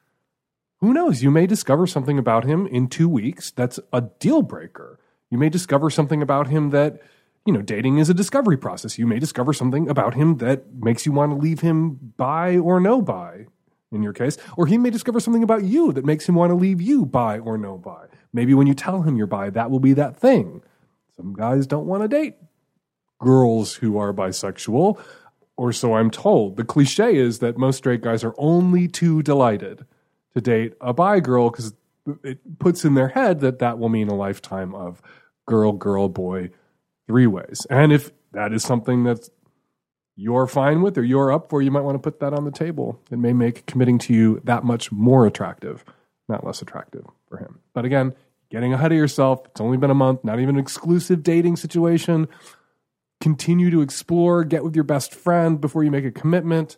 Who 0.78 0.94
knows? 0.94 1.22
You 1.22 1.30
may 1.30 1.46
discover 1.46 1.86
something 1.86 2.18
about 2.18 2.44
him 2.44 2.66
in 2.68 2.88
two 2.88 3.09
weeks 3.09 3.51
that's 3.51 3.78
a 3.92 4.03
deal 4.03 4.42
breaker. 4.42 4.99
You 5.31 5.39
may 5.39 5.49
discover 5.49 5.91
something 5.91 6.22
about 6.22 6.49
him 6.49 6.70
that, 6.70 7.01
you 7.47 7.53
know, 7.53 7.62
dating 7.62 7.99
is 7.99 8.11
a 8.11 8.14
discovery 8.14 8.57
process. 8.57 8.99
You 8.99 9.07
may 9.07 9.18
discover 9.18 9.53
something 9.53 9.89
about 9.89 10.14
him 10.14 10.39
that 10.39 10.74
makes 10.74 11.07
you 11.07 11.12
want 11.12 11.33
to 11.33 11.37
leave 11.37 11.61
him 11.61 12.12
bi 12.16 12.59
or 12.59 12.81
no 12.81 13.01
bi, 13.01 13.47
in 13.93 14.03
your 14.03 14.12
case. 14.12 14.37
Or 14.57 14.66
he 14.66 14.76
may 14.76 14.91
discover 14.91 15.20
something 15.20 15.43
about 15.43 15.64
you 15.64 15.93
that 15.93 16.05
makes 16.05 16.28
him 16.28 16.35
want 16.35 16.51
to 16.51 16.57
leave 16.57 16.81
you 16.81 17.07
bi 17.07 17.39
or 17.39 17.57
no 17.57 17.78
bi. 17.78 18.07
Maybe 18.33 18.55
when 18.55 18.66
you 18.66 18.74
tell 18.74 19.03
him 19.03 19.16
you're 19.16 19.26
bi, 19.26 19.51
that 19.51 19.70
will 19.70 19.81
be 19.81 19.93
that 19.95 20.16
thing. 20.16 20.62
Some 21.16 21.33
guys 21.33 21.66
don't 21.66 21.87
want 21.87 22.03
to 22.03 22.09
date 22.09 22.37
girls 23.20 23.74
who 23.74 23.99
are 23.99 24.12
bisexual, 24.12 24.99
or 25.57 25.72
so 25.72 25.95
I'm 25.95 26.11
told. 26.11 26.57
The 26.57 26.64
cliche 26.64 27.16
is 27.16 27.41
that 27.41 27.59
most 27.59 27.76
straight 27.76 28.01
guys 28.01 28.24
are 28.24 28.35
only 28.39 28.89
too 28.89 29.22
delighted 29.22 29.85
to 30.35 30.41
date 30.41 30.74
a 30.81 30.93
bi 30.95 31.20
girl 31.20 31.51
because 31.51 31.74
it 32.24 32.59
puts 32.59 32.85
in 32.85 32.95
their 32.95 33.09
head 33.09 33.41
that 33.41 33.59
that 33.59 33.78
will 33.78 33.91
mean 33.91 34.09
a 34.09 34.14
lifetime 34.14 34.74
of 34.74 35.03
girl, 35.51 35.72
girl, 35.72 36.09
boy, 36.09 36.51
three 37.09 37.26
ways. 37.26 37.66
And 37.68 37.92
if 37.92 38.12
that 38.32 38.53
is 38.53 38.62
something 38.62 39.03
that 39.03 39.28
you're 40.14 40.46
fine 40.46 40.80
with 40.80 40.96
or 40.96 41.03
you're 41.03 41.32
up 41.32 41.51
for, 41.51 41.61
you 41.61 41.72
might 41.72 41.82
want 41.82 41.96
to 41.96 41.98
put 41.98 42.20
that 42.20 42.32
on 42.32 42.44
the 42.44 42.53
table. 42.53 43.01
It 43.11 43.18
may 43.18 43.32
make 43.32 43.66
committing 43.66 43.98
to 44.01 44.14
you 44.14 44.40
that 44.44 44.62
much 44.62 44.92
more 44.92 45.26
attractive, 45.26 45.84
not 46.28 46.46
less 46.46 46.62
attractive 46.62 47.05
for 47.28 47.38
him. 47.38 47.59
But 47.74 47.84
again, 47.84 48.14
getting 48.48 48.72
ahead 48.72 48.92
of 48.92 48.98
yourself. 48.98 49.40
It's 49.46 49.61
only 49.61 49.76
been 49.76 49.90
a 49.90 49.94
month, 49.94 50.22
not 50.22 50.38
even 50.38 50.55
an 50.55 50.61
exclusive 50.61 51.24
dating 51.24 51.57
situation. 51.57 52.28
Continue 53.20 53.70
to 53.70 53.82
explore, 53.82 54.44
get 54.44 54.62
with 54.62 54.76
your 54.76 54.84
best 54.84 55.12
friend 55.12 55.61
before 55.61 55.82
you 55.82 55.90
make 55.90 56.05
a 56.05 56.12
commitment. 56.12 56.76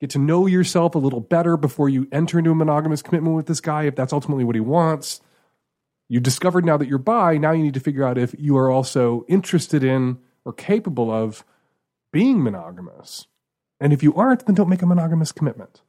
Get 0.00 0.10
to 0.10 0.18
know 0.18 0.48
yourself 0.48 0.96
a 0.96 0.98
little 0.98 1.20
better 1.20 1.56
before 1.56 1.88
you 1.88 2.08
enter 2.10 2.36
into 2.36 2.50
a 2.50 2.54
monogamous 2.56 3.00
commitment 3.00 3.36
with 3.36 3.46
this 3.46 3.60
guy 3.60 3.84
if 3.84 3.94
that's 3.94 4.12
ultimately 4.12 4.42
what 4.42 4.56
he 4.56 4.60
wants. 4.60 5.20
You've 6.12 6.22
discovered 6.22 6.66
now 6.66 6.76
that 6.76 6.88
you're 6.88 6.98
bi. 6.98 7.38
Now 7.38 7.52
you 7.52 7.62
need 7.62 7.72
to 7.72 7.80
figure 7.80 8.04
out 8.04 8.18
if 8.18 8.34
you 8.38 8.54
are 8.58 8.70
also 8.70 9.24
interested 9.28 9.82
in 9.82 10.18
or 10.44 10.52
capable 10.52 11.10
of 11.10 11.42
being 12.12 12.42
monogamous. 12.42 13.28
And 13.80 13.94
if 13.94 14.02
you 14.02 14.14
aren't, 14.14 14.44
then 14.44 14.54
don't 14.54 14.68
make 14.68 14.82
a 14.82 14.86
monogamous 14.86 15.32
commitment. 15.32 15.80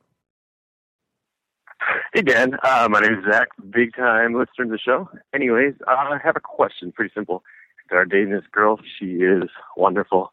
Hey, 2.14 2.22
Dan. 2.22 2.56
Uh, 2.64 2.88
my 2.90 3.02
name 3.02 3.16
is 3.16 3.26
Zach, 3.30 3.50
big 3.70 3.94
time 3.98 4.34
listener 4.34 4.64
to 4.64 4.72
the 4.72 4.78
show. 4.78 5.10
Anyways, 5.36 5.74
uh, 5.90 5.92
I 5.92 6.20
have 6.24 6.38
a 6.38 6.40
question. 6.40 6.94
Pretty 6.94 7.12
simple. 7.14 7.44
Started 7.88 8.10
dating 8.10 8.32
this 8.32 8.46
girl. 8.50 8.80
She 8.98 9.16
is 9.16 9.50
wonderful, 9.76 10.32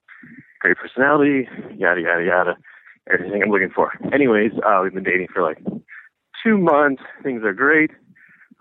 great 0.61 0.77
personality, 0.77 1.49
yada, 1.77 2.01
yada, 2.01 2.25
yada. 2.25 2.57
Everything 3.13 3.43
I'm 3.43 3.51
looking 3.51 3.71
for. 3.75 3.93
Anyways, 4.13 4.53
uh, 4.65 4.83
we've 4.85 4.95
been 4.95 5.03
dating 5.03 5.27
for 5.35 5.43
like 5.43 5.59
two 6.45 6.59
months. 6.59 7.03
Things 7.25 7.43
are 7.43 7.53
great. 7.53 7.91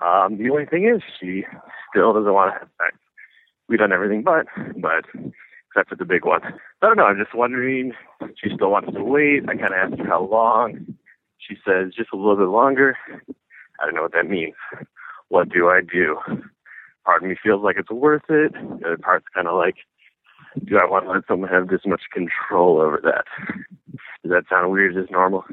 Um, 0.02 0.38
the 0.38 0.50
only 0.50 0.66
thing 0.66 0.86
is, 0.86 1.02
she 1.20 1.44
still 1.90 2.14
doesn't 2.14 2.34
want 2.34 2.54
to 2.54 2.60
have 2.60 2.70
sex. 2.78 2.98
We've 3.68 3.80
done 3.80 3.92
everything 3.92 4.24
but, 4.24 4.48
but 4.78 5.06
except 5.68 5.90
for 5.90 5.96
the 5.96 6.06
big 6.06 6.26
one. 6.26 6.42
I 6.44 6.88
don't 6.88 6.98
know. 6.98 7.06
I'm 7.06 7.18
just 7.18 7.36
wondering. 7.36 7.94
She 8.42 8.50
still 8.56 8.72
wants 8.72 8.92
to 8.94 9.04
wait. 9.04 9.44
I 9.48 9.56
kind 9.56 9.74
of 9.74 9.92
asked 9.92 10.00
her 10.00 10.08
how 10.08 10.24
long. 10.24 10.96
She 11.38 11.56
says 11.66 11.94
just 11.96 12.10
a 12.14 12.18
little 12.18 12.38
bit 12.38 12.48
longer. 12.48 12.98
I 13.80 13.86
don't 13.86 13.96
know 13.96 14.02
what 14.04 14.14
that 14.14 14.30
means. 14.30 14.56
What 15.30 15.50
do 15.50 15.70
I 15.70 15.82
do? 15.82 16.18
Part 17.06 17.24
of 17.24 17.30
me 17.30 17.36
feels 17.42 17.64
like 17.64 17.78
it's 17.78 17.92
worth 17.92 18.24
it. 18.30 18.54
The 18.54 18.86
other 18.86 18.98
part's 18.98 19.26
kind 19.34 19.48
of 19.48 19.56
like, 19.56 19.76
do 20.66 20.78
I 20.78 20.86
want 20.86 21.06
to 21.06 21.12
let 21.12 21.24
someone 21.28 21.50
have 21.50 21.68
this 21.68 21.82
much 21.86 22.04
control 22.12 22.82
over 22.82 23.00
that? 23.04 23.26
Does 24.24 24.32
that 24.32 24.44
sound 24.50 24.72
weird? 24.72 24.96
Is 24.96 25.04
this 25.04 25.12
normal? 25.12 25.44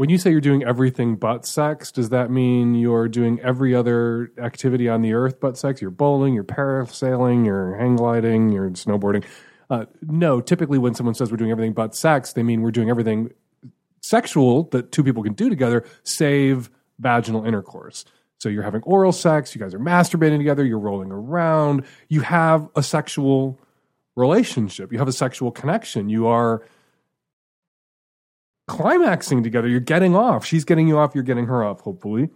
When 0.00 0.08
you 0.08 0.16
say 0.16 0.30
you're 0.30 0.40
doing 0.40 0.64
everything 0.64 1.16
but 1.16 1.44
sex, 1.44 1.92
does 1.92 2.08
that 2.08 2.30
mean 2.30 2.74
you're 2.74 3.06
doing 3.06 3.38
every 3.40 3.74
other 3.74 4.32
activity 4.38 4.88
on 4.88 5.02
the 5.02 5.12
earth 5.12 5.38
but 5.40 5.58
sex? 5.58 5.82
You're 5.82 5.90
bowling, 5.90 6.32
you're 6.32 6.42
parasailing, 6.42 7.44
you're 7.44 7.76
hang 7.76 7.96
gliding, 7.96 8.50
you're 8.50 8.70
snowboarding. 8.70 9.26
Uh, 9.68 9.84
no, 10.00 10.40
typically 10.40 10.78
when 10.78 10.94
someone 10.94 11.14
says 11.14 11.30
we're 11.30 11.36
doing 11.36 11.50
everything 11.50 11.74
but 11.74 11.94
sex, 11.94 12.32
they 12.32 12.42
mean 12.42 12.62
we're 12.62 12.70
doing 12.70 12.88
everything 12.88 13.30
sexual 14.00 14.62
that 14.70 14.90
two 14.90 15.04
people 15.04 15.22
can 15.22 15.34
do 15.34 15.50
together, 15.50 15.84
save 16.02 16.70
vaginal 16.98 17.44
intercourse. 17.44 18.06
So 18.38 18.48
you're 18.48 18.62
having 18.62 18.80
oral 18.84 19.12
sex, 19.12 19.54
you 19.54 19.60
guys 19.60 19.74
are 19.74 19.78
masturbating 19.78 20.38
together, 20.38 20.64
you're 20.64 20.78
rolling 20.78 21.12
around, 21.12 21.84
you 22.08 22.22
have 22.22 22.70
a 22.74 22.82
sexual 22.82 23.58
relationship, 24.16 24.92
you 24.92 24.98
have 24.98 25.08
a 25.08 25.12
sexual 25.12 25.50
connection, 25.50 26.08
you 26.08 26.26
are 26.26 26.62
climaxing 28.70 29.42
together, 29.42 29.66
you're 29.66 29.80
getting 29.80 30.14
off. 30.14 30.46
She's 30.46 30.64
getting 30.64 30.86
you 30.86 30.96
off, 30.96 31.12
you're 31.12 31.24
getting 31.24 31.46
her 31.46 31.64
off, 31.64 31.80
hopefully. 31.80 32.30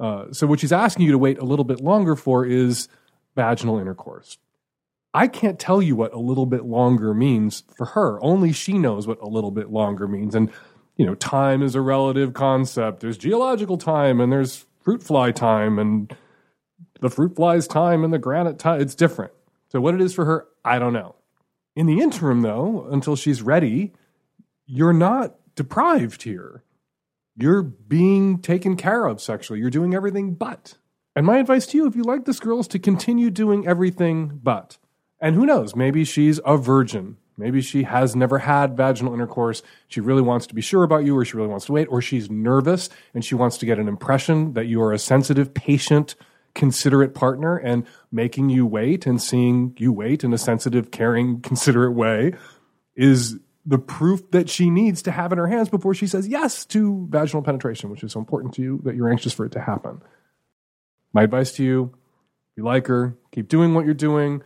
Uh, 0.00 0.32
so 0.32 0.46
what 0.46 0.58
she's 0.58 0.72
asking 0.72 1.04
you 1.04 1.12
to 1.12 1.18
wait 1.18 1.38
a 1.38 1.44
little 1.44 1.64
bit 1.64 1.80
longer 1.80 2.16
for 2.16 2.44
is 2.46 2.88
vaginal 3.36 3.78
intercourse. 3.78 4.38
I 5.12 5.28
can't 5.28 5.58
tell 5.58 5.82
you 5.82 5.94
what 5.94 6.14
a 6.14 6.18
little 6.18 6.46
bit 6.46 6.64
longer 6.64 7.12
means 7.12 7.62
for 7.76 7.84
her. 7.86 8.18
Only 8.24 8.52
she 8.52 8.78
knows 8.78 9.06
what 9.06 9.20
a 9.20 9.28
little 9.28 9.50
bit 9.50 9.70
longer 9.70 10.08
means. 10.08 10.34
And, 10.34 10.50
you 10.96 11.04
know, 11.04 11.14
time 11.14 11.62
is 11.62 11.74
a 11.74 11.80
relative 11.80 12.32
concept. 12.32 13.00
There's 13.00 13.18
geological 13.18 13.76
time 13.76 14.20
and 14.20 14.32
there's 14.32 14.64
fruit 14.80 15.02
fly 15.02 15.30
time 15.32 15.78
and 15.78 16.16
the 17.00 17.10
fruit 17.10 17.36
fly's 17.36 17.68
time 17.68 18.02
and 18.02 18.12
the 18.12 18.18
granite 18.18 18.58
time. 18.58 18.80
It's 18.80 18.94
different. 18.94 19.32
So 19.68 19.80
what 19.80 19.94
it 19.94 20.00
is 20.00 20.14
for 20.14 20.24
her, 20.24 20.46
I 20.64 20.78
don't 20.78 20.94
know. 20.94 21.14
In 21.76 21.86
the 21.86 22.00
interim, 22.00 22.40
though, 22.40 22.88
until 22.90 23.16
she's 23.16 23.42
ready, 23.42 23.92
you're 24.66 24.92
not 24.92 25.34
deprived 25.54 26.22
here. 26.22 26.62
You're 27.36 27.62
being 27.62 28.38
taken 28.38 28.76
care 28.76 29.06
of 29.06 29.20
sexually. 29.20 29.60
You're 29.60 29.70
doing 29.70 29.94
everything 29.94 30.34
but. 30.34 30.74
And 31.16 31.26
my 31.26 31.38
advice 31.38 31.66
to 31.66 31.76
you, 31.76 31.86
if 31.86 31.96
you 31.96 32.02
like 32.02 32.24
this 32.24 32.40
girl, 32.40 32.60
is 32.60 32.68
to 32.68 32.78
continue 32.78 33.30
doing 33.30 33.66
everything 33.66 34.40
but. 34.42 34.78
And 35.20 35.34
who 35.34 35.46
knows, 35.46 35.74
maybe 35.74 36.04
she's 36.04 36.40
a 36.44 36.56
virgin. 36.56 37.16
Maybe 37.36 37.60
she 37.60 37.82
has 37.82 38.14
never 38.14 38.38
had 38.38 38.76
vaginal 38.76 39.14
intercourse. 39.14 39.62
She 39.88 40.00
really 40.00 40.22
wants 40.22 40.46
to 40.46 40.54
be 40.54 40.60
sure 40.60 40.84
about 40.84 41.04
you, 41.04 41.16
or 41.16 41.24
she 41.24 41.36
really 41.36 41.48
wants 41.48 41.66
to 41.66 41.72
wait, 41.72 41.88
or 41.90 42.00
she's 42.00 42.30
nervous 42.30 42.88
and 43.12 43.24
she 43.24 43.34
wants 43.34 43.58
to 43.58 43.66
get 43.66 43.78
an 43.78 43.88
impression 43.88 44.52
that 44.52 44.66
you 44.66 44.80
are 44.82 44.92
a 44.92 44.98
sensitive, 44.98 45.52
patient, 45.52 46.14
considerate 46.54 47.14
partner 47.14 47.56
and 47.56 47.84
making 48.12 48.48
you 48.48 48.64
wait 48.64 49.06
and 49.06 49.20
seeing 49.20 49.74
you 49.78 49.92
wait 49.92 50.22
in 50.22 50.32
a 50.32 50.38
sensitive, 50.38 50.90
caring, 50.90 51.40
considerate 51.40 51.94
way 51.94 52.32
is 52.94 53.38
the 53.66 53.78
proof 53.78 54.30
that 54.30 54.50
she 54.50 54.70
needs 54.70 55.02
to 55.02 55.10
have 55.10 55.32
in 55.32 55.38
her 55.38 55.46
hands 55.46 55.68
before 55.68 55.94
she 55.94 56.06
says 56.06 56.28
yes 56.28 56.66
to 56.66 57.06
vaginal 57.10 57.42
penetration, 57.42 57.90
which 57.90 58.04
is 58.04 58.12
so 58.12 58.20
important 58.20 58.54
to 58.54 58.62
you 58.62 58.80
that 58.84 58.94
you're 58.94 59.10
anxious 59.10 59.32
for 59.32 59.46
it 59.46 59.52
to 59.52 59.60
happen. 59.60 60.02
My 61.12 61.22
advice 61.22 61.52
to 61.52 61.64
you 61.64 61.94
if 62.52 62.58
you 62.58 62.64
like 62.64 62.86
her, 62.86 63.16
keep 63.32 63.48
doing 63.48 63.74
what 63.74 63.84
you're 63.84 63.94
doing 63.94 64.42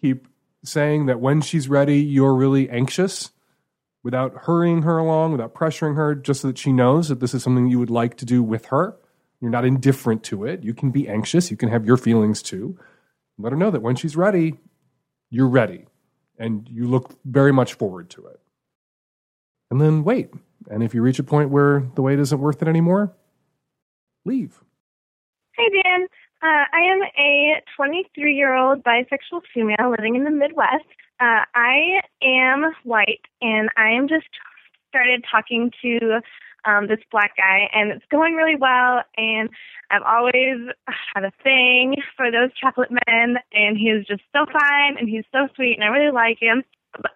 keep 0.00 0.28
saying 0.64 1.06
that 1.06 1.20
when 1.20 1.40
she's 1.40 1.68
ready, 1.68 2.00
you're 2.00 2.34
really 2.34 2.68
anxious 2.68 3.30
without 4.02 4.34
hurrying 4.42 4.82
her 4.82 4.98
along, 4.98 5.32
without 5.32 5.54
pressuring 5.54 5.96
her, 5.96 6.14
just 6.14 6.42
so 6.42 6.48
that 6.48 6.58
she 6.58 6.72
knows 6.72 7.08
that 7.08 7.20
this 7.20 7.34
is 7.34 7.42
something 7.42 7.66
you 7.66 7.78
would 7.78 7.90
like 7.90 8.16
to 8.16 8.24
do 8.24 8.42
with 8.42 8.66
her. 8.66 8.96
You're 9.40 9.50
not 9.50 9.64
indifferent 9.64 10.24
to 10.24 10.44
it. 10.44 10.64
You 10.64 10.74
can 10.74 10.90
be 10.90 11.08
anxious. 11.08 11.50
You 11.50 11.56
can 11.56 11.68
have 11.68 11.84
your 11.84 11.96
feelings 11.96 12.42
too. 12.42 12.78
Let 13.38 13.52
her 13.52 13.58
know 13.58 13.70
that 13.70 13.82
when 13.82 13.96
she's 13.96 14.16
ready, 14.16 14.58
you're 15.30 15.48
ready 15.48 15.86
and 16.38 16.68
you 16.68 16.88
look 16.88 17.18
very 17.24 17.52
much 17.52 17.74
forward 17.74 18.10
to 18.10 18.26
it. 18.26 18.40
And 19.70 19.80
then 19.80 20.04
wait. 20.04 20.30
And 20.70 20.82
if 20.82 20.94
you 20.94 21.02
reach 21.02 21.18
a 21.18 21.24
point 21.24 21.50
where 21.50 21.84
the 21.94 22.02
wait 22.02 22.18
isn't 22.18 22.40
worth 22.40 22.62
it 22.62 22.68
anymore, 22.68 23.12
leave. 24.24 24.60
Hey, 25.56 25.68
Dan. 25.82 26.06
Uh, 26.40 26.64
I 26.72 26.80
am 26.80 27.02
a 27.18 27.62
23 27.76 28.34
year 28.34 28.54
old 28.54 28.84
bisexual 28.84 29.42
female 29.52 29.90
living 29.90 30.14
in 30.14 30.24
the 30.24 30.30
Midwest. 30.30 30.86
Uh, 31.20 31.42
I 31.54 32.00
am 32.22 32.72
white, 32.84 33.26
and 33.42 33.68
I 33.76 33.90
am 33.90 34.08
just 34.08 34.28
started 34.88 35.24
talking 35.28 35.72
to 35.82 36.20
um, 36.64 36.86
this 36.86 37.00
black 37.10 37.36
guy, 37.36 37.68
and 37.74 37.90
it's 37.90 38.04
going 38.10 38.34
really 38.34 38.54
well. 38.54 39.02
And 39.16 39.48
I've 39.90 40.02
always 40.02 40.70
had 41.14 41.24
a 41.24 41.32
thing 41.42 41.96
for 42.16 42.30
those 42.30 42.50
chocolate 42.54 42.90
men, 42.90 43.38
and 43.52 43.76
he's 43.76 44.06
just 44.06 44.22
so 44.32 44.46
fine, 44.46 44.96
and 44.96 45.08
he's 45.08 45.24
so 45.32 45.48
sweet, 45.56 45.74
and 45.74 45.82
I 45.82 45.88
really 45.88 46.12
like 46.12 46.38
him. 46.40 46.62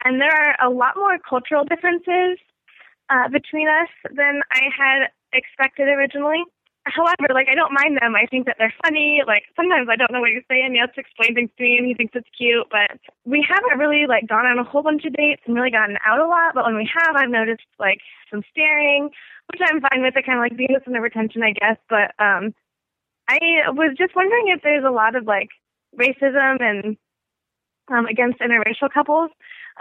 And 0.04 0.20
there 0.20 0.32
are 0.32 0.56
a 0.64 0.70
lot 0.70 0.94
more 0.96 1.18
cultural 1.18 1.64
differences 1.64 2.38
uh, 3.10 3.28
between 3.28 3.68
us 3.68 3.88
than 4.14 4.40
I 4.52 4.62
had 4.76 5.08
expected 5.32 5.88
originally 5.88 6.44
however, 6.84 7.30
like 7.30 7.46
I 7.48 7.54
don't 7.54 7.72
mind 7.72 7.98
them. 8.00 8.14
I 8.14 8.26
think 8.26 8.46
that 8.46 8.56
they're 8.58 8.74
funny. 8.82 9.22
Like 9.26 9.44
sometimes 9.54 9.88
I 9.90 9.96
don't 9.96 10.10
know 10.12 10.20
what 10.20 10.30
you're 10.30 10.46
saying. 10.50 10.74
To 10.74 11.00
explain 11.00 11.34
things 11.34 11.50
to 11.56 11.62
me, 11.62 11.78
and 11.78 11.86
he 11.86 11.94
thinks 11.94 12.14
it's 12.14 12.28
cute. 12.36 12.66
But 12.70 12.98
we 13.24 13.44
haven't 13.46 13.78
really 13.78 14.06
like 14.08 14.26
gone 14.26 14.46
on 14.46 14.58
a 14.58 14.64
whole 14.64 14.82
bunch 14.82 15.04
of 15.04 15.12
dates 15.12 15.42
and 15.46 15.54
really 15.54 15.70
gotten 15.70 15.98
out 16.06 16.18
a 16.18 16.26
lot. 16.26 16.54
But 16.54 16.64
when 16.64 16.76
we 16.76 16.88
have, 16.90 17.14
I've 17.16 17.30
noticed 17.30 17.66
like 17.78 18.00
some 18.30 18.42
staring, 18.50 19.10
which 19.52 19.60
I'm 19.62 19.80
fine 19.80 20.02
with. 20.02 20.16
It 20.16 20.26
kind 20.26 20.38
of 20.38 20.42
like 20.42 20.56
being 20.56 20.72
with 20.72 20.84
some 20.84 20.94
retention, 20.94 21.42
I 21.42 21.52
guess. 21.52 21.78
But 21.88 22.14
um, 22.18 22.54
I 23.28 23.70
was 23.70 23.94
just 23.96 24.16
wondering 24.16 24.48
if 24.48 24.62
there's 24.62 24.84
a 24.84 24.90
lot 24.90 25.14
of 25.14 25.26
like 25.26 25.50
racism 25.94 26.60
and 26.60 26.96
um, 27.88 28.06
against 28.06 28.40
interracial 28.40 28.90
couples. 28.92 29.30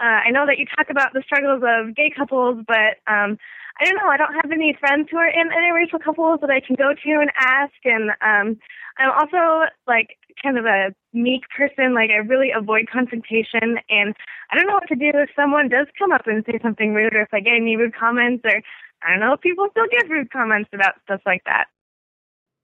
Uh, 0.00 0.24
I 0.26 0.30
know 0.30 0.46
that 0.46 0.58
you 0.58 0.66
talk 0.76 0.88
about 0.90 1.12
the 1.12 1.22
struggles 1.24 1.62
of 1.64 1.94
gay 1.94 2.10
couples, 2.16 2.64
but 2.66 3.00
um, 3.06 3.38
I 3.80 3.84
don't 3.84 3.96
know. 3.96 4.08
I 4.08 4.16
don't 4.16 4.34
have 4.34 4.52
any 4.52 4.76
friends 4.78 5.08
who 5.10 5.18
are 5.18 5.28
in 5.28 5.48
interracial 5.48 6.02
couples 6.02 6.40
that 6.40 6.50
I 6.50 6.60
can 6.60 6.76
go 6.76 6.92
to 6.92 7.10
and 7.20 7.30
ask. 7.36 7.72
And 7.84 8.10
um, 8.20 8.58
I'm 8.98 9.10
also 9.10 9.68
like 9.86 10.18
kind 10.42 10.58
of 10.58 10.66
a 10.66 10.94
meek 11.12 11.42
person. 11.56 11.94
Like 11.94 12.10
I 12.10 12.24
really 12.24 12.50
avoid 12.56 12.88
confrontation, 12.92 13.78
and 13.88 14.14
I 14.50 14.56
don't 14.56 14.66
know 14.66 14.74
what 14.74 14.88
to 14.88 14.96
do 14.96 15.10
if 15.14 15.30
someone 15.36 15.68
does 15.68 15.86
come 15.98 16.12
up 16.12 16.26
and 16.26 16.44
say 16.44 16.58
something 16.62 16.94
rude, 16.94 17.14
or 17.14 17.22
if 17.22 17.32
I 17.32 17.40
get 17.40 17.54
any 17.54 17.76
rude 17.76 17.94
comments, 17.94 18.44
or 18.44 18.62
I 19.02 19.10
don't 19.10 19.20
know 19.20 19.34
if 19.34 19.40
people 19.40 19.68
still 19.70 19.88
give 19.90 20.10
rude 20.10 20.30
comments 20.30 20.70
about 20.72 20.94
stuff 21.04 21.20
like 21.26 21.42
that. 21.44 21.66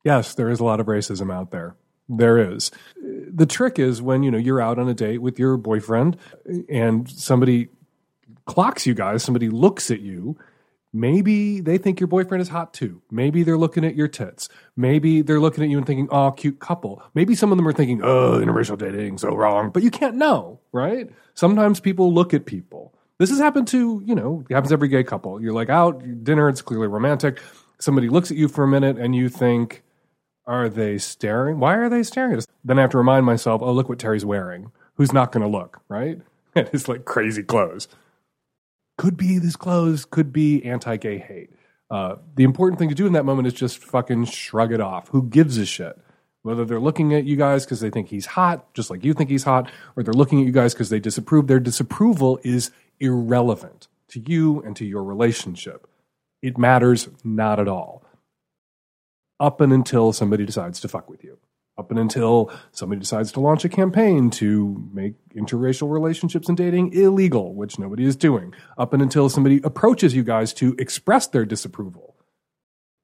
Yes, 0.04 0.34
there 0.34 0.48
is 0.48 0.60
a 0.60 0.64
lot 0.64 0.80
of 0.80 0.86
racism 0.86 1.32
out 1.32 1.50
there. 1.50 1.74
There 2.08 2.52
is. 2.52 2.70
The 2.96 3.46
trick 3.46 3.78
is 3.78 4.00
when 4.00 4.22
you 4.22 4.30
know 4.30 4.38
you're 4.38 4.60
out 4.60 4.78
on 4.78 4.88
a 4.88 4.94
date 4.94 5.18
with 5.18 5.38
your 5.38 5.56
boyfriend 5.56 6.16
and 6.68 7.08
somebody 7.08 7.68
clocks 8.46 8.86
you 8.86 8.94
guys, 8.94 9.22
somebody 9.22 9.48
looks 9.48 9.90
at 9.90 10.00
you 10.00 10.38
Maybe 10.92 11.60
they 11.60 11.76
think 11.76 12.00
your 12.00 12.06
boyfriend 12.06 12.40
is 12.40 12.48
hot 12.48 12.72
too. 12.72 13.02
Maybe 13.10 13.42
they're 13.42 13.58
looking 13.58 13.84
at 13.84 13.94
your 13.94 14.08
tits. 14.08 14.48
Maybe 14.74 15.20
they're 15.20 15.40
looking 15.40 15.62
at 15.62 15.68
you 15.68 15.76
and 15.76 15.86
thinking, 15.86 16.08
oh, 16.10 16.30
cute 16.30 16.60
couple. 16.60 17.02
Maybe 17.14 17.34
some 17.34 17.52
of 17.52 17.58
them 17.58 17.68
are 17.68 17.72
thinking, 17.72 18.00
oh, 18.02 18.40
interracial 18.40 18.78
dating, 18.78 19.18
so 19.18 19.34
wrong. 19.34 19.70
But 19.70 19.82
you 19.82 19.90
can't 19.90 20.16
know, 20.16 20.60
right? 20.72 21.10
Sometimes 21.34 21.78
people 21.78 22.12
look 22.14 22.32
at 22.32 22.46
people. 22.46 22.94
This 23.18 23.28
has 23.30 23.38
happened 23.38 23.68
to, 23.68 24.02
you 24.06 24.14
know, 24.14 24.44
happens 24.50 24.72
every 24.72 24.88
gay 24.88 25.04
couple. 25.04 25.42
You're 25.42 25.52
like 25.52 25.68
out, 25.68 26.02
dinner, 26.24 26.48
it's 26.48 26.62
clearly 26.62 26.86
romantic. 26.86 27.40
Somebody 27.78 28.08
looks 28.08 28.30
at 28.30 28.38
you 28.38 28.48
for 28.48 28.64
a 28.64 28.68
minute 28.68 28.96
and 28.96 29.14
you 29.14 29.28
think, 29.28 29.82
are 30.48 30.68
they 30.68 30.98
staring? 30.98 31.60
Why 31.60 31.74
are 31.76 31.88
they 31.88 32.02
staring 32.02 32.32
at 32.32 32.38
us? 32.38 32.46
Then 32.64 32.78
I 32.78 32.82
have 32.82 32.90
to 32.90 32.98
remind 32.98 33.26
myself, 33.26 33.62
oh, 33.62 33.72
look 33.72 33.88
what 33.88 34.00
Terry's 34.00 34.24
wearing. 34.24 34.72
Who's 34.94 35.12
not 35.12 35.30
going 35.30 35.42
to 35.42 35.48
look, 35.48 35.80
right? 35.88 36.20
His 36.72 36.88
like 36.88 37.04
crazy 37.04 37.44
clothes 37.44 37.86
could 38.98 39.16
be 39.16 39.38
these 39.38 39.56
clothes, 39.56 40.04
could 40.04 40.32
be 40.32 40.62
anti-gay 40.64 41.18
hate. 41.18 41.50
Uh, 41.90 42.16
the 42.34 42.44
important 42.44 42.78
thing 42.78 42.90
to 42.90 42.94
do 42.94 43.06
in 43.06 43.14
that 43.14 43.24
moment 43.24 43.46
is 43.46 43.54
just 43.54 43.78
fucking 43.78 44.26
shrug 44.26 44.72
it 44.72 44.80
off. 44.80 45.08
Who 45.08 45.22
gives 45.22 45.56
a 45.56 45.64
shit? 45.64 45.98
Whether 46.42 46.64
they're 46.64 46.80
looking 46.80 47.14
at 47.14 47.24
you 47.24 47.36
guys 47.36 47.64
because 47.64 47.80
they 47.80 47.90
think 47.90 48.08
he's 48.08 48.26
hot, 48.26 48.72
just 48.74 48.90
like 48.90 49.04
you 49.04 49.14
think 49.14 49.30
he's 49.30 49.44
hot, 49.44 49.70
or 49.96 50.02
they're 50.02 50.12
looking 50.12 50.40
at 50.40 50.46
you 50.46 50.52
guys 50.52 50.74
because 50.74 50.90
they 50.90 51.00
disapprove, 51.00 51.46
their 51.46 51.60
disapproval 51.60 52.38
is 52.42 52.70
irrelevant 53.00 53.88
to 54.08 54.20
you 54.20 54.60
and 54.62 54.76
to 54.76 54.84
your 54.84 55.04
relationship. 55.04 55.86
It 56.42 56.58
matters 56.58 57.08
not 57.24 57.58
at 57.60 57.68
all. 57.68 58.02
Up 59.40 59.60
and 59.60 59.72
until 59.72 60.12
somebody 60.12 60.44
decides 60.44 60.80
to 60.80 60.88
fuck 60.88 61.08
with 61.08 61.22
you 61.22 61.38
up 61.78 61.90
and 61.90 61.98
until 61.98 62.50
somebody 62.72 62.98
decides 62.98 63.32
to 63.32 63.40
launch 63.40 63.64
a 63.64 63.68
campaign 63.68 64.30
to 64.30 64.90
make 64.92 65.14
interracial 65.34 65.90
relationships 65.90 66.48
and 66.48 66.58
dating 66.58 66.92
illegal, 66.92 67.54
which 67.54 67.78
nobody 67.78 68.04
is 68.04 68.16
doing, 68.16 68.52
up 68.76 68.92
and 68.92 69.00
until 69.00 69.28
somebody 69.28 69.60
approaches 69.62 70.14
you 70.14 70.24
guys 70.24 70.52
to 70.52 70.74
express 70.78 71.28
their 71.28 71.44
disapproval, 71.44 72.16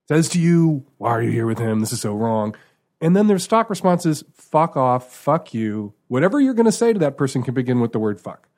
says 0.08 0.28
to 0.28 0.40
you, 0.40 0.84
Why 0.98 1.10
are 1.10 1.22
you 1.22 1.30
here 1.30 1.46
with 1.46 1.58
him? 1.58 1.80
This 1.80 1.92
is 1.92 2.00
so 2.00 2.14
wrong. 2.14 2.56
And 3.00 3.14
then 3.14 3.26
their 3.26 3.38
stock 3.38 3.70
response 3.70 4.04
is, 4.04 4.24
Fuck 4.34 4.76
off, 4.76 5.12
fuck 5.12 5.54
you. 5.54 5.94
Whatever 6.08 6.40
you're 6.40 6.54
going 6.54 6.66
to 6.66 6.72
say 6.72 6.92
to 6.92 6.98
that 6.98 7.16
person 7.16 7.42
can 7.42 7.54
begin 7.54 7.80
with 7.80 7.92
the 7.92 8.00
word 8.00 8.20
fuck. 8.20 8.48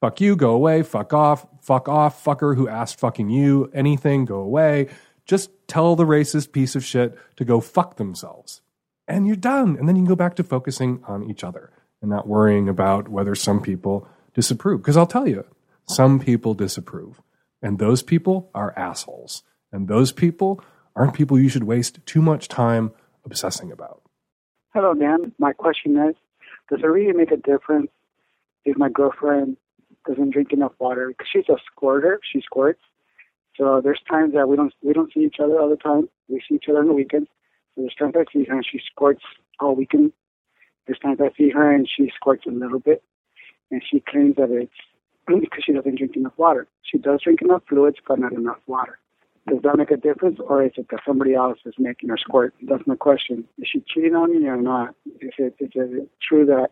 Fuck 0.00 0.20
you, 0.20 0.36
go 0.36 0.50
away, 0.50 0.82
fuck 0.82 1.14
off, 1.14 1.46
fuck 1.62 1.88
off, 1.88 2.22
fucker 2.22 2.56
who 2.56 2.68
asked 2.68 2.98
fucking 2.98 3.30
you, 3.30 3.70
anything, 3.72 4.24
go 4.24 4.40
away. 4.40 4.88
Just 5.24 5.50
tell 5.66 5.96
the 5.96 6.04
racist 6.04 6.52
piece 6.52 6.76
of 6.76 6.84
shit 6.84 7.18
to 7.36 7.44
go 7.44 7.60
fuck 7.60 7.96
themselves 7.96 8.60
and 9.06 9.26
you're 9.26 9.36
done. 9.36 9.76
And 9.76 9.88
then 9.88 9.96
you 9.96 10.02
can 10.02 10.08
go 10.08 10.16
back 10.16 10.36
to 10.36 10.44
focusing 10.44 11.02
on 11.06 11.28
each 11.28 11.44
other 11.44 11.70
and 12.00 12.10
not 12.10 12.26
worrying 12.26 12.68
about 12.68 13.08
whether 13.08 13.34
some 13.34 13.60
people 13.60 14.08
disapprove. 14.34 14.80
Because 14.80 14.96
I'll 14.96 15.06
tell 15.06 15.28
you, 15.28 15.44
some 15.86 16.18
people 16.18 16.54
disapprove, 16.54 17.20
and 17.62 17.78
those 17.78 18.02
people 18.02 18.50
are 18.54 18.72
assholes. 18.76 19.42
And 19.72 19.88
those 19.88 20.12
people 20.12 20.62
aren't 20.96 21.14
people 21.14 21.38
you 21.38 21.48
should 21.48 21.64
waste 21.64 22.04
too 22.06 22.22
much 22.22 22.48
time 22.48 22.92
obsessing 23.24 23.72
about. 23.72 24.02
Hello, 24.72 24.94
Dan. 24.94 25.32
My 25.38 25.52
question 25.52 25.96
is 25.96 26.14
Does 26.70 26.80
it 26.82 26.86
really 26.86 27.12
make 27.12 27.32
a 27.32 27.36
difference 27.36 27.90
if 28.64 28.76
my 28.76 28.88
girlfriend 28.88 29.56
doesn't 30.06 30.30
drink 30.30 30.52
enough 30.52 30.72
water? 30.78 31.08
Because 31.08 31.26
she's 31.32 31.48
a 31.48 31.56
squirter, 31.66 32.20
she 32.32 32.40
squirts. 32.40 32.80
So 33.56 33.80
there's 33.82 34.00
times 34.08 34.34
that 34.34 34.48
we 34.48 34.56
don't 34.56 34.72
we 34.82 34.92
don't 34.92 35.12
see 35.12 35.20
each 35.20 35.36
other 35.42 35.60
all 35.60 35.68
the 35.68 35.76
time. 35.76 36.08
We 36.28 36.42
see 36.48 36.56
each 36.56 36.64
other 36.68 36.80
on 36.80 36.88
the 36.88 36.92
weekends. 36.92 37.28
So 37.74 37.82
there's 37.82 37.94
times 37.94 38.14
I 38.16 38.24
see 38.32 38.44
her 38.44 38.54
and 38.54 38.66
she 38.68 38.80
squirts 38.90 39.22
all 39.60 39.74
weekend. 39.74 40.12
There's 40.86 40.98
times 40.98 41.18
I 41.20 41.30
see 41.36 41.50
her 41.50 41.72
and 41.72 41.88
she 41.88 42.10
squirts 42.14 42.44
a 42.46 42.50
little 42.50 42.78
bit, 42.78 43.02
and 43.70 43.82
she 43.88 44.00
claims 44.00 44.36
that 44.36 44.50
it's 44.50 44.72
because 45.26 45.64
she 45.64 45.72
doesn't 45.72 45.96
drink 45.96 46.16
enough 46.16 46.34
water. 46.36 46.66
She 46.82 46.98
does 46.98 47.22
drink 47.22 47.42
enough 47.42 47.62
fluids, 47.68 47.96
but 48.06 48.18
not 48.18 48.32
enough 48.32 48.58
water. 48.66 48.98
Does 49.48 49.58
that 49.62 49.76
make 49.76 49.90
a 49.90 49.96
difference, 49.96 50.38
or 50.40 50.64
is 50.64 50.72
it 50.76 50.86
that 50.90 51.00
somebody 51.06 51.34
else 51.34 51.58
is 51.66 51.74
making 51.78 52.08
her 52.08 52.16
squirt? 52.16 52.54
That's 52.62 52.86
my 52.86 52.96
question. 52.96 53.44
Is 53.58 53.68
she 53.70 53.84
cheating 53.86 54.14
on 54.14 54.32
me 54.32 54.46
or 54.48 54.56
not? 54.56 54.94
Is 55.20 55.32
it 55.38 55.54
is 55.60 55.70
it 55.74 56.10
true 56.26 56.46
that 56.46 56.68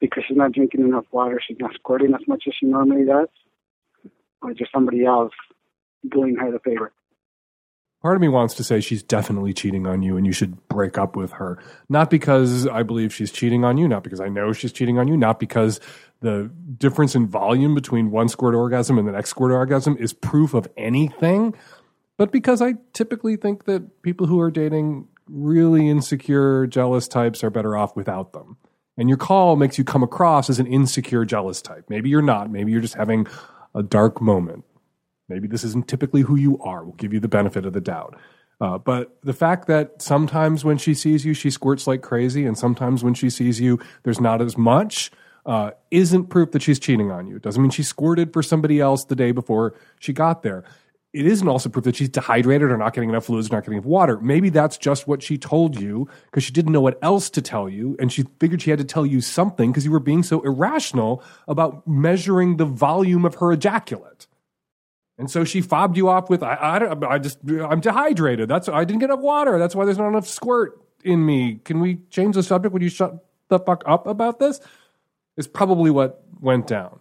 because 0.00 0.24
she's 0.26 0.36
not 0.36 0.52
drinking 0.52 0.82
enough 0.82 1.04
water, 1.12 1.40
she's 1.46 1.58
not 1.60 1.74
squirting 1.74 2.14
as 2.14 2.26
much 2.26 2.44
as 2.46 2.54
she 2.58 2.66
normally 2.66 3.04
does, 3.04 3.28
or 4.42 4.54
just 4.54 4.72
somebody 4.72 5.04
else 5.04 5.32
doing 6.08 6.36
her 6.36 6.50
the 6.50 6.60
favor? 6.60 6.92
Part 8.02 8.16
of 8.16 8.20
me 8.20 8.28
wants 8.28 8.54
to 8.54 8.64
say 8.64 8.80
she's 8.80 9.02
definitely 9.02 9.52
cheating 9.52 9.86
on 9.86 10.02
you 10.02 10.16
and 10.16 10.26
you 10.26 10.32
should 10.32 10.68
break 10.68 10.96
up 10.98 11.16
with 11.16 11.32
her. 11.32 11.58
Not 11.88 12.10
because 12.10 12.66
I 12.66 12.82
believe 12.82 13.12
she's 13.12 13.32
cheating 13.32 13.64
on 13.64 13.78
you, 13.78 13.88
not 13.88 14.04
because 14.04 14.20
I 14.20 14.28
know 14.28 14.52
she's 14.52 14.72
cheating 14.72 14.98
on 14.98 15.08
you, 15.08 15.16
not 15.16 15.40
because 15.40 15.80
the 16.20 16.50
difference 16.78 17.14
in 17.14 17.26
volume 17.26 17.74
between 17.74 18.10
one 18.10 18.28
squirt 18.28 18.54
orgasm 18.54 18.98
and 18.98 19.08
the 19.08 19.12
next 19.12 19.30
squirt 19.30 19.50
orgasm 19.50 19.96
is 19.98 20.12
proof 20.12 20.54
of 20.54 20.68
anything, 20.76 21.54
but 22.16 22.32
because 22.32 22.62
I 22.62 22.74
typically 22.92 23.36
think 23.36 23.64
that 23.64 24.02
people 24.02 24.26
who 24.26 24.40
are 24.40 24.50
dating 24.50 25.08
really 25.28 25.88
insecure, 25.88 26.66
jealous 26.66 27.08
types 27.08 27.42
are 27.42 27.50
better 27.50 27.76
off 27.76 27.96
without 27.96 28.32
them. 28.32 28.56
And 28.96 29.08
your 29.08 29.18
call 29.18 29.56
makes 29.56 29.76
you 29.76 29.84
come 29.84 30.02
across 30.02 30.48
as 30.48 30.58
an 30.58 30.66
insecure, 30.66 31.24
jealous 31.24 31.60
type. 31.60 31.84
Maybe 31.88 32.08
you're 32.08 32.22
not. 32.22 32.50
Maybe 32.50 32.72
you're 32.72 32.80
just 32.80 32.94
having 32.94 33.26
a 33.74 33.82
dark 33.82 34.20
moment. 34.22 34.64
Maybe 35.28 35.48
this 35.48 35.64
isn't 35.64 35.88
typically 35.88 36.22
who 36.22 36.36
you 36.36 36.58
are. 36.60 36.84
We'll 36.84 36.94
give 36.94 37.12
you 37.12 37.20
the 37.20 37.28
benefit 37.28 37.66
of 37.66 37.72
the 37.72 37.80
doubt. 37.80 38.16
Uh, 38.60 38.78
but 38.78 39.18
the 39.22 39.34
fact 39.34 39.66
that 39.66 40.00
sometimes 40.00 40.64
when 40.64 40.78
she 40.78 40.94
sees 40.94 41.26
you, 41.26 41.34
she 41.34 41.50
squirts 41.50 41.86
like 41.86 42.00
crazy, 42.00 42.46
and 42.46 42.56
sometimes 42.56 43.04
when 43.04 43.12
she 43.12 43.28
sees 43.28 43.60
you, 43.60 43.78
there's 44.02 44.20
not 44.20 44.40
as 44.40 44.56
much, 44.56 45.10
uh, 45.44 45.72
isn't 45.90 46.26
proof 46.26 46.52
that 46.52 46.62
she's 46.62 46.78
cheating 46.78 47.10
on 47.10 47.26
you. 47.26 47.36
It 47.36 47.42
doesn't 47.42 47.60
mean 47.60 47.70
she 47.70 47.82
squirted 47.82 48.32
for 48.32 48.42
somebody 48.42 48.80
else 48.80 49.04
the 49.04 49.16
day 49.16 49.32
before 49.32 49.74
she 50.00 50.12
got 50.12 50.42
there. 50.42 50.64
It 51.12 51.26
isn't 51.26 51.48
also 51.48 51.68
proof 51.68 51.84
that 51.84 51.96
she's 51.96 52.08
dehydrated 52.08 52.70
or 52.70 52.76
not 52.76 52.92
getting 52.92 53.08
enough 53.08 53.26
fluids 53.26 53.48
or 53.48 53.54
not 53.54 53.62
getting 53.62 53.78
enough 53.78 53.86
water. 53.86 54.18
Maybe 54.20 54.50
that's 54.50 54.76
just 54.76 55.06
what 55.08 55.22
she 55.22 55.38
told 55.38 55.80
you 55.80 56.08
because 56.26 56.44
she 56.44 56.52
didn't 56.52 56.72
know 56.72 56.80
what 56.80 56.98
else 57.00 57.30
to 57.30 57.42
tell 57.42 57.70
you. 57.70 57.96
And 57.98 58.12
she 58.12 58.24
figured 58.38 58.60
she 58.60 58.70
had 58.70 58.80
to 58.80 58.84
tell 58.84 59.06
you 59.06 59.20
something 59.20 59.70
because 59.70 59.84
you 59.84 59.92
were 59.92 60.00
being 60.00 60.22
so 60.22 60.40
irrational 60.42 61.22
about 61.48 61.86
measuring 61.86 62.58
the 62.58 62.66
volume 62.66 63.24
of 63.24 63.36
her 63.36 63.50
ejaculate. 63.52 64.26
And 65.18 65.30
so 65.30 65.44
she 65.44 65.62
fobbed 65.62 65.96
you 65.96 66.08
off 66.08 66.28
with, 66.28 66.42
I, 66.42 66.54
I, 66.54 67.14
I 67.14 67.18
just, 67.18 67.38
I'm 67.48 67.80
dehydrated. 67.80 68.48
That's, 68.48 68.68
I 68.68 68.84
didn't 68.84 69.00
get 69.00 69.06
enough 69.06 69.20
water. 69.20 69.58
That's 69.58 69.74
why 69.74 69.84
there's 69.84 69.98
not 69.98 70.08
enough 70.08 70.28
squirt 70.28 70.78
in 71.04 71.24
me. 71.24 71.60
Can 71.64 71.80
we 71.80 72.00
change 72.10 72.34
the 72.34 72.42
subject? 72.42 72.72
Would 72.72 72.82
you 72.82 72.90
shut 72.90 73.24
the 73.48 73.58
fuck 73.58 73.82
up 73.86 74.06
about 74.06 74.38
this? 74.38 74.60
Is 75.36 75.46
probably 75.46 75.90
what 75.90 76.22
went 76.40 76.66
down. 76.66 77.00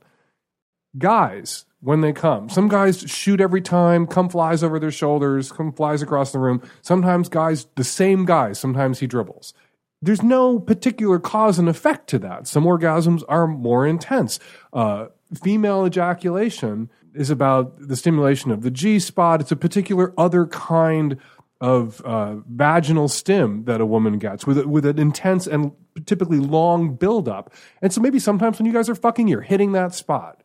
Guys, 0.98 1.66
when 1.82 2.02
they 2.02 2.14
come, 2.14 2.50
some 2.50 2.70
guys 2.70 3.00
shoot 3.02 3.42
every 3.42 3.62
time, 3.62 4.08
come 4.08 4.30
flies 4.30 4.64
over 4.64 4.80
their 4.80 4.92
shoulders, 4.92 5.52
come 5.52 5.74
flies 5.74 6.02
across 6.02 6.32
the 6.32 6.40
room. 6.40 6.62
Sometimes 6.82 7.28
guys, 7.28 7.68
the 7.76 7.84
same 7.84 8.26
guys, 8.26 8.60
sometimes 8.60 9.00
he 9.00 9.08
dribbles. 9.08 9.54
There's 10.02 10.24
no 10.24 10.60
particular 10.60 11.20
cause 11.20 11.60
and 11.60 11.68
effect 11.68 12.10
to 12.10 12.20
that. 12.20 12.48
Some 12.48 12.64
orgasms 12.64 13.24
are 13.28 13.48
more 13.48 13.86
intense. 13.86 14.40
Uh, 14.72 15.08
female 15.42 15.86
ejaculation 15.86 16.90
is 17.16 17.30
about 17.30 17.88
the 17.88 17.96
stimulation 17.96 18.52
of 18.52 18.62
the 18.62 18.72
G 18.72 19.00
spot. 19.00 19.42
It's 19.42 19.52
a 19.52 19.56
particular 19.56 20.14
other 20.18 20.46
kind 20.46 21.18
of 21.62 22.02
uh, 22.02 22.36
vaginal 22.48 23.08
stim 23.08 23.64
that 23.64 23.82
a 23.82 23.86
woman 23.86 24.20
gets 24.20 24.46
with 24.46 24.64
with 24.66 24.86
an 24.86 25.00
intense 25.00 25.48
and 25.48 25.72
typically 26.06 26.40
long 26.40 26.96
buildup. 26.96 27.54
And 27.82 27.94
so 27.94 28.02
maybe 28.02 28.20
sometimes 28.20 28.60
when 28.60 28.66
you 28.66 28.74
guys 28.74 28.90
are 28.90 28.96
fucking, 28.96 29.28
you're 29.28 29.42
hitting 29.42 29.72
that 29.72 29.96
spot 29.96 30.44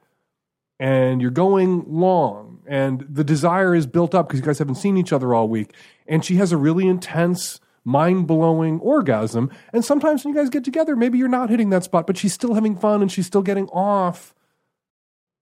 and 0.78 1.20
you're 1.20 1.30
going 1.30 1.84
long 1.86 2.60
and 2.66 3.04
the 3.08 3.24
desire 3.24 3.74
is 3.74 3.86
built 3.86 4.14
up 4.14 4.28
because 4.28 4.40
you 4.40 4.46
guys 4.46 4.58
haven't 4.58 4.76
seen 4.76 4.96
each 4.96 5.12
other 5.12 5.34
all 5.34 5.48
week. 5.48 5.74
And 6.06 6.24
she 6.24 6.36
has 6.36 6.52
a 6.52 6.56
really 6.56 6.86
intense, 6.86 7.60
mind 7.84 8.26
blowing 8.26 8.78
orgasm. 8.80 9.50
And 9.72 9.84
sometimes 9.84 10.24
when 10.24 10.32
you 10.32 10.40
guys 10.40 10.50
get 10.50 10.64
together, 10.64 10.94
maybe 10.94 11.18
you're 11.18 11.28
not 11.28 11.50
hitting 11.50 11.70
that 11.70 11.84
spot, 11.84 12.06
but 12.06 12.16
she's 12.16 12.32
still 12.32 12.54
having 12.54 12.76
fun 12.76 13.02
and 13.02 13.10
she's 13.10 13.26
still 13.26 13.42
getting 13.42 13.68
off. 13.68 14.34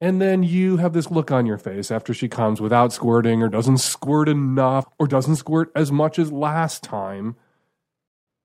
And 0.00 0.20
then 0.20 0.44
you 0.44 0.76
have 0.76 0.92
this 0.92 1.10
look 1.10 1.30
on 1.32 1.44
your 1.44 1.58
face 1.58 1.90
after 1.90 2.14
she 2.14 2.28
comes 2.28 2.60
without 2.60 2.92
squirting 2.92 3.42
or 3.42 3.48
doesn't 3.48 3.78
squirt 3.78 4.28
enough 4.28 4.86
or 4.98 5.08
doesn't 5.08 5.36
squirt 5.36 5.72
as 5.74 5.90
much 5.90 6.18
as 6.18 6.30
last 6.30 6.84
time. 6.84 7.34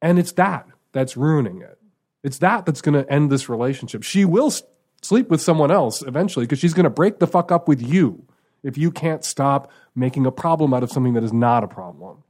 And 0.01 0.17
it's 0.17 0.31
that 0.33 0.67
that's 0.93 1.15
ruining 1.15 1.61
it. 1.61 1.77
It's 2.23 2.39
that 2.39 2.65
that's 2.65 2.81
going 2.81 2.95
to 2.95 3.11
end 3.11 3.31
this 3.31 3.49
relationship. 3.49 4.03
She 4.03 4.25
will 4.25 4.47
s- 4.47 4.63
sleep 5.01 5.29
with 5.29 5.41
someone 5.41 5.69
else 5.69 6.01
eventually 6.01 6.45
because 6.45 6.59
she's 6.59 6.73
going 6.73 6.85
to 6.85 6.89
break 6.89 7.19
the 7.19 7.27
fuck 7.27 7.51
up 7.51 7.67
with 7.67 7.81
you 7.81 8.25
if 8.63 8.77
you 8.77 8.89
can't 8.89 9.23
stop 9.23 9.71
making 9.93 10.25
a 10.25 10.31
problem 10.31 10.73
out 10.73 10.83
of 10.83 10.91
something 10.91 11.13
that 11.13 11.23
is 11.23 11.33
not 11.33 11.63
a 11.63 11.67
problem. 11.67 12.23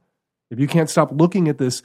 If 0.50 0.58
you 0.58 0.66
can't 0.66 0.90
stop 0.90 1.10
looking 1.12 1.48
at 1.48 1.58
this 1.58 1.82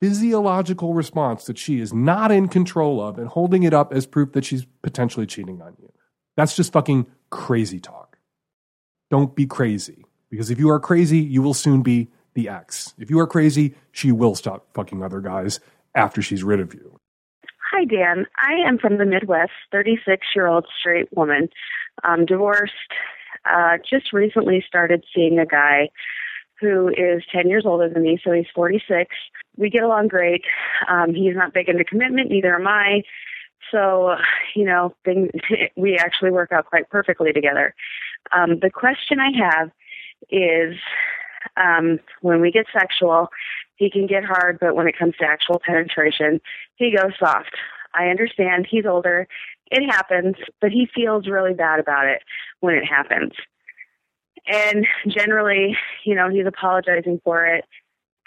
physiological 0.00 0.92
response 0.92 1.44
that 1.44 1.56
she 1.56 1.80
is 1.80 1.94
not 1.94 2.30
in 2.30 2.48
control 2.48 3.00
of 3.00 3.18
and 3.18 3.28
holding 3.28 3.62
it 3.62 3.72
up 3.72 3.92
as 3.92 4.06
proof 4.06 4.32
that 4.32 4.44
she's 4.44 4.66
potentially 4.82 5.24
cheating 5.24 5.62
on 5.62 5.74
you. 5.80 5.90
That's 6.36 6.56
just 6.56 6.72
fucking 6.72 7.06
crazy 7.30 7.80
talk. 7.80 8.18
Don't 9.10 9.34
be 9.34 9.46
crazy. 9.46 10.04
Because 10.30 10.50
if 10.50 10.58
you 10.58 10.70
are 10.70 10.80
crazy, 10.80 11.18
you 11.18 11.42
will 11.42 11.54
soon 11.54 11.82
be 11.82 12.08
the 12.34 12.48
ex. 12.48 12.94
If 12.98 13.10
you 13.10 13.20
are 13.20 13.26
crazy, 13.26 13.76
she 13.92 14.10
will 14.10 14.34
stop 14.34 14.66
fucking 14.74 15.02
other 15.02 15.20
guys 15.20 15.60
after 15.94 16.20
she's 16.22 16.42
rid 16.42 16.58
of 16.58 16.74
you. 16.74 16.98
Hi, 17.70 17.84
Dan. 17.84 18.26
I 18.36 18.68
am 18.68 18.78
from 18.78 18.98
the 18.98 19.04
Midwest, 19.04 19.52
36 19.70 20.26
year 20.34 20.46
old 20.46 20.66
straight 20.80 21.08
woman, 21.16 21.48
divorced. 22.26 22.72
Uh, 23.44 23.76
just 23.88 24.12
recently 24.12 24.64
started 24.66 25.04
seeing 25.14 25.38
a 25.38 25.46
guy 25.46 25.90
who 26.60 26.88
is 26.88 27.22
10 27.32 27.48
years 27.48 27.64
older 27.66 27.88
than 27.88 28.02
me, 28.02 28.18
so 28.24 28.32
he's 28.32 28.46
46. 28.54 29.14
We 29.56 29.70
get 29.70 29.82
along 29.82 30.08
great. 30.08 30.42
Um, 30.88 31.14
he's 31.14 31.36
not 31.36 31.52
big 31.52 31.68
into 31.68 31.84
commitment, 31.84 32.30
neither 32.30 32.54
am 32.54 32.66
I. 32.66 33.02
So, 33.70 34.16
you 34.54 34.64
know, 34.64 34.94
things, 35.04 35.30
we 35.76 35.96
actually 35.96 36.30
work 36.30 36.52
out 36.52 36.66
quite 36.66 36.88
perfectly 36.90 37.32
together. 37.32 37.74
Um, 38.32 38.60
the 38.60 38.70
question 38.70 39.18
I 39.20 39.30
have 39.36 39.70
is 40.30 40.76
um, 41.56 42.00
when 42.22 42.40
we 42.40 42.50
get 42.50 42.66
sexual, 42.72 43.28
he 43.76 43.90
can 43.90 44.06
get 44.06 44.24
hard, 44.24 44.58
but 44.60 44.74
when 44.74 44.86
it 44.86 44.98
comes 44.98 45.14
to 45.18 45.26
actual 45.26 45.60
penetration, 45.64 46.40
he 46.76 46.96
goes 46.96 47.12
soft. 47.18 47.56
I 47.94 48.06
understand 48.06 48.66
he's 48.68 48.86
older. 48.86 49.26
It 49.70 49.88
happens, 49.90 50.36
but 50.60 50.70
he 50.70 50.88
feels 50.94 51.26
really 51.26 51.54
bad 51.54 51.80
about 51.80 52.06
it 52.06 52.22
when 52.60 52.74
it 52.74 52.84
happens. 52.84 53.32
And 54.46 54.86
generally, 55.08 55.76
you 56.04 56.14
know, 56.14 56.28
he's 56.28 56.46
apologizing 56.46 57.20
for 57.24 57.46
it. 57.46 57.64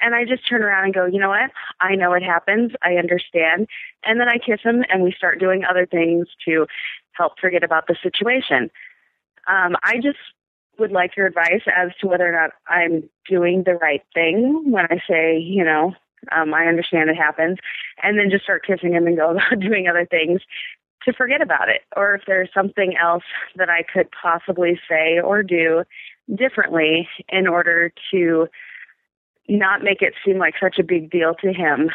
And 0.02 0.14
I 0.14 0.26
just 0.26 0.48
turn 0.48 0.64
around 0.64 0.86
and 0.86 0.94
go, 0.94 1.06
you 1.06 1.20
know 1.20 1.30
what? 1.30 1.52
I 1.80 1.96
know 1.96 2.14
it 2.14 2.24
happens. 2.24 2.72
I 2.82 2.96
understand. 2.96 3.68
And 4.04 4.20
then 4.20 4.30
I 4.30 4.38
kiss 4.38 4.62
him 4.64 4.84
and 4.90 5.04
we 5.04 5.12
start 5.12 5.40
doing 5.40 5.64
other 5.64 5.86
things 5.86 6.28
to 6.46 6.68
help 7.14 7.40
forget 7.40 7.64
about 7.64 7.88
the 7.88 7.96
situation. 8.02 8.70
Um, 9.48 9.76
I 9.84 9.96
just 9.96 10.20
would 10.80 10.92
like 10.92 11.16
your 11.16 11.26
advice 11.26 11.64
as 11.76 11.92
to 12.02 12.08
whether 12.08 12.28
or 12.28 12.32
not 12.32 12.52
I'm 12.68 13.10
doing 13.28 13.64
the 13.64 13.76
right 13.76 14.04
thing 14.14 14.72
when 14.72 14.86
I 14.86 15.02
say, 15.10 15.38
you 15.40 15.64
know, 15.64 15.94
um, 16.32 16.54
I 16.54 16.66
understand 16.66 17.10
it 17.10 17.16
happens, 17.16 17.58
and 18.04 18.18
then 18.18 18.30
just 18.30 18.44
start 18.44 18.66
kissing 18.66 18.94
him 18.94 19.08
and 19.08 19.18
go 19.18 19.32
about 19.32 19.60
doing 19.60 19.88
other 19.88 20.06
things 20.06 20.42
to 21.04 21.14
forget 21.14 21.42
about 21.42 21.70
it, 21.70 21.82
or 21.96 22.16
if 22.16 22.24
there's 22.28 22.50
something 22.54 22.96
else 22.98 23.24
that 23.56 23.70
I 23.70 23.84
could 23.84 24.10
possibly 24.12 24.80
say 24.90 25.20
or 25.20 25.42
do 25.42 25.84
differently 26.36 27.08
in 27.30 27.48
order 27.48 27.94
to 28.12 28.48
not 29.48 29.84
make 29.84 30.02
it 30.02 30.14
seem 30.26 30.38
like 30.38 30.56
such 30.62 30.78
a 30.80 30.84
big 30.84 31.10
deal 31.10 31.34
to 31.42 31.54
him 31.54 31.90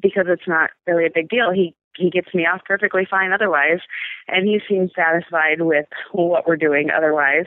because 0.00 0.26
it's 0.28 0.46
not 0.46 0.70
really 0.86 1.06
a 1.06 1.10
big 1.12 1.28
deal. 1.28 1.50
He 1.52 1.74
he 1.96 2.10
gets 2.10 2.32
me 2.32 2.46
off 2.46 2.60
perfectly 2.64 3.06
fine 3.10 3.32
otherwise, 3.32 3.80
and 4.28 4.46
he 4.46 4.60
seems 4.68 4.92
satisfied 4.94 5.62
with 5.62 5.86
what 6.12 6.46
we're 6.46 6.56
doing 6.56 6.90
otherwise. 6.90 7.46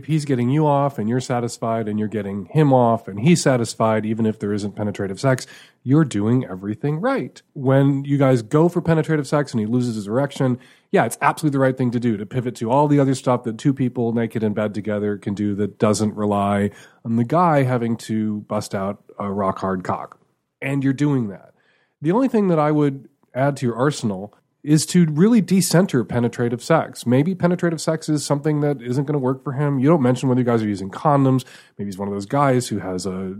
If 0.00 0.06
he's 0.06 0.24
getting 0.24 0.48
you 0.48 0.66
off 0.66 0.98
and 0.98 1.10
you're 1.10 1.20
satisfied 1.20 1.86
and 1.86 1.98
you're 1.98 2.08
getting 2.08 2.46
him 2.46 2.72
off 2.72 3.06
and 3.06 3.20
he's 3.20 3.42
satisfied, 3.42 4.06
even 4.06 4.24
if 4.24 4.38
there 4.38 4.54
isn't 4.54 4.74
penetrative 4.74 5.20
sex, 5.20 5.46
you're 5.82 6.06
doing 6.06 6.42
everything 6.46 7.02
right. 7.02 7.42
When 7.52 8.06
you 8.06 8.16
guys 8.16 8.40
go 8.40 8.70
for 8.70 8.80
penetrative 8.80 9.28
sex 9.28 9.52
and 9.52 9.60
he 9.60 9.66
loses 9.66 9.96
his 9.96 10.06
erection, 10.06 10.58
yeah, 10.90 11.04
it's 11.04 11.18
absolutely 11.20 11.54
the 11.54 11.60
right 11.60 11.76
thing 11.76 11.90
to 11.90 12.00
do 12.00 12.16
to 12.16 12.24
pivot 12.24 12.54
to 12.56 12.70
all 12.70 12.88
the 12.88 12.98
other 12.98 13.14
stuff 13.14 13.44
that 13.44 13.58
two 13.58 13.74
people 13.74 14.14
naked 14.14 14.42
in 14.42 14.54
bed 14.54 14.72
together 14.72 15.18
can 15.18 15.34
do 15.34 15.54
that 15.56 15.78
doesn't 15.78 16.14
rely 16.14 16.70
on 17.04 17.16
the 17.16 17.24
guy 17.24 17.64
having 17.64 17.98
to 17.98 18.40
bust 18.48 18.74
out 18.74 19.04
a 19.18 19.30
rock 19.30 19.58
hard 19.58 19.84
cock. 19.84 20.18
And 20.62 20.82
you're 20.82 20.94
doing 20.94 21.28
that. 21.28 21.52
The 22.00 22.12
only 22.12 22.28
thing 22.28 22.48
that 22.48 22.58
I 22.58 22.70
would 22.70 23.10
add 23.34 23.58
to 23.58 23.66
your 23.66 23.76
arsenal 23.76 24.34
is 24.62 24.84
to 24.86 25.06
really 25.06 25.40
decenter 25.40 26.04
penetrative 26.04 26.62
sex. 26.62 27.06
Maybe 27.06 27.34
penetrative 27.34 27.80
sex 27.80 28.08
is 28.08 28.24
something 28.24 28.60
that 28.60 28.82
isn't 28.82 29.04
going 29.04 29.14
to 29.14 29.18
work 29.18 29.42
for 29.42 29.52
him. 29.52 29.78
You 29.78 29.88
don't 29.88 30.02
mention 30.02 30.28
whether 30.28 30.40
you 30.40 30.44
guys 30.44 30.62
are 30.62 30.68
using 30.68 30.90
condoms. 30.90 31.44
Maybe 31.78 31.88
he's 31.88 31.98
one 31.98 32.08
of 32.08 32.14
those 32.14 32.26
guys 32.26 32.68
who 32.68 32.78
has 32.78 33.06
a 33.06 33.36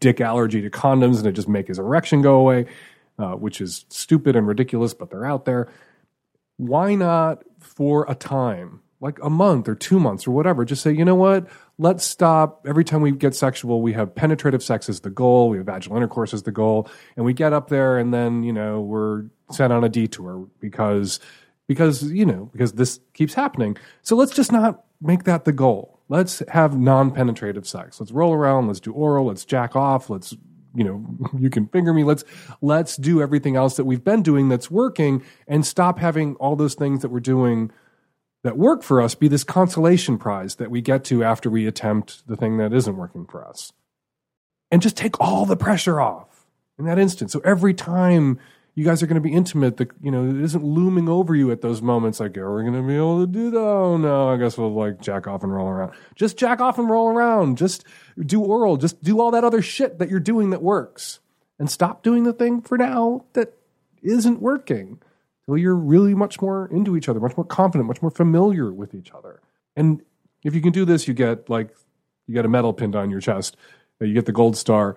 dick 0.00 0.20
allergy 0.20 0.60
to 0.60 0.70
condoms 0.70 1.18
and 1.18 1.26
it 1.26 1.32
just 1.32 1.48
make 1.48 1.68
his 1.68 1.78
erection 1.78 2.20
go 2.20 2.36
away, 2.36 2.66
uh, 3.18 3.32
which 3.32 3.60
is 3.60 3.86
stupid 3.88 4.36
and 4.36 4.46
ridiculous, 4.46 4.92
but 4.92 5.10
they're 5.10 5.26
out 5.26 5.46
there. 5.46 5.68
Why 6.58 6.94
not 6.94 7.44
for 7.60 8.04
a 8.08 8.14
time, 8.14 8.80
like 9.00 9.18
a 9.22 9.30
month 9.30 9.68
or 9.68 9.74
two 9.74 10.00
months 10.00 10.26
or 10.26 10.32
whatever, 10.32 10.64
just 10.64 10.82
say, 10.82 10.92
you 10.92 11.04
know 11.04 11.14
what? 11.14 11.46
Let's 11.78 12.04
stop. 12.04 12.66
Every 12.66 12.84
time 12.84 13.00
we 13.00 13.12
get 13.12 13.34
sexual, 13.34 13.80
we 13.80 13.92
have 13.92 14.14
penetrative 14.14 14.62
sex 14.62 14.88
as 14.88 15.00
the 15.00 15.10
goal. 15.10 15.50
We 15.50 15.58
have 15.58 15.66
vaginal 15.66 15.96
intercourse 15.96 16.34
as 16.34 16.42
the 16.42 16.50
goal. 16.50 16.90
And 17.16 17.24
we 17.24 17.32
get 17.32 17.52
up 17.52 17.68
there 17.68 17.98
and 17.98 18.12
then, 18.12 18.42
you 18.42 18.52
know, 18.52 18.80
we're 18.80 19.26
sent 19.52 19.72
on 19.72 19.84
a 19.84 19.88
detour 19.88 20.48
because, 20.58 21.20
because, 21.68 22.02
you 22.02 22.26
know, 22.26 22.50
because 22.52 22.72
this 22.72 22.98
keeps 23.14 23.34
happening. 23.34 23.76
So 24.02 24.16
let's 24.16 24.34
just 24.34 24.50
not 24.50 24.84
make 25.00 25.24
that 25.24 25.44
the 25.44 25.52
goal. 25.52 26.00
Let's 26.08 26.42
have 26.48 26.76
non 26.76 27.12
penetrative 27.12 27.68
sex. 27.68 28.00
Let's 28.00 28.12
roll 28.12 28.32
around. 28.32 28.66
Let's 28.66 28.80
do 28.80 28.92
oral. 28.92 29.26
Let's 29.26 29.44
jack 29.44 29.76
off. 29.76 30.10
Let's, 30.10 30.34
you 30.74 30.82
know, 30.82 31.06
you 31.38 31.50
can 31.50 31.68
finger 31.68 31.92
me. 31.94 32.02
Let's, 32.02 32.24
let's 32.62 32.96
do 32.96 33.22
everything 33.22 33.54
else 33.54 33.76
that 33.76 33.84
we've 33.84 34.02
been 34.02 34.22
doing 34.22 34.48
that's 34.48 34.72
working 34.72 35.22
and 35.46 35.64
stop 35.64 36.00
having 36.00 36.34
all 36.36 36.56
those 36.56 36.74
things 36.74 37.02
that 37.02 37.10
we're 37.10 37.20
doing 37.20 37.70
that 38.44 38.56
work 38.56 38.82
for 38.82 39.00
us 39.00 39.14
be 39.14 39.28
this 39.28 39.44
consolation 39.44 40.18
prize 40.18 40.56
that 40.56 40.70
we 40.70 40.80
get 40.80 41.04
to 41.04 41.24
after 41.24 41.50
we 41.50 41.66
attempt 41.66 42.26
the 42.26 42.36
thing 42.36 42.56
that 42.58 42.72
isn't 42.72 42.96
working 42.96 43.26
for 43.26 43.46
us. 43.46 43.72
And 44.70 44.82
just 44.82 44.96
take 44.96 45.20
all 45.20 45.46
the 45.46 45.56
pressure 45.56 46.00
off 46.00 46.46
in 46.78 46.84
that 46.84 46.98
instant. 46.98 47.30
So 47.30 47.40
every 47.44 47.74
time 47.74 48.38
you 48.74 48.84
guys 48.84 49.02
are 49.02 49.06
going 49.06 49.20
to 49.20 49.20
be 49.20 49.32
intimate, 49.32 49.76
the, 49.76 49.88
you 50.00 50.10
know, 50.10 50.28
it 50.28 50.40
isn't 50.40 50.62
looming 50.62 51.08
over 51.08 51.34
you 51.34 51.50
at 51.50 51.62
those 51.62 51.82
moments 51.82 52.20
like, 52.20 52.36
are 52.36 52.54
we 52.54 52.62
going 52.62 52.74
to 52.74 52.86
be 52.86 52.94
able 52.94 53.20
to 53.20 53.26
do 53.26 53.50
that? 53.50 53.58
Oh 53.58 53.96
no, 53.96 54.28
I 54.28 54.36
guess 54.36 54.56
we'll 54.56 54.72
like 54.72 55.00
jack 55.00 55.26
off 55.26 55.42
and 55.42 55.52
roll 55.52 55.68
around. 55.68 55.92
Just 56.14 56.36
jack 56.36 56.60
off 56.60 56.78
and 56.78 56.88
roll 56.88 57.08
around. 57.08 57.58
Just 57.58 57.84
do 58.18 58.40
oral. 58.40 58.76
Just 58.76 59.02
do 59.02 59.20
all 59.20 59.32
that 59.32 59.42
other 59.42 59.62
shit 59.62 59.98
that 59.98 60.10
you're 60.10 60.20
doing 60.20 60.50
that 60.50 60.62
works. 60.62 61.18
And 61.58 61.68
stop 61.68 62.04
doing 62.04 62.22
the 62.22 62.32
thing 62.32 62.60
for 62.60 62.78
now 62.78 63.24
that 63.32 63.54
isn't 64.00 64.40
working 64.40 65.00
well, 65.48 65.56
you're 65.56 65.74
really 65.74 66.14
much 66.14 66.42
more 66.42 66.68
into 66.70 66.94
each 66.94 67.08
other, 67.08 67.20
much 67.20 67.36
more 67.36 67.44
confident, 67.44 67.88
much 67.88 68.02
more 68.02 68.10
familiar 68.10 68.70
with 68.70 68.94
each 68.94 69.12
other. 69.12 69.40
And 69.74 70.02
if 70.44 70.54
you 70.54 70.60
can 70.60 70.72
do 70.72 70.84
this, 70.84 71.08
you 71.08 71.14
get 71.14 71.48
like 71.48 71.74
you 72.26 72.34
get 72.34 72.44
a 72.44 72.48
medal 72.48 72.74
pinned 72.74 72.94
on 72.94 73.10
your 73.10 73.20
chest, 73.20 73.56
you 73.98 74.12
get 74.12 74.26
the 74.26 74.32
gold 74.32 74.56
star. 74.58 74.96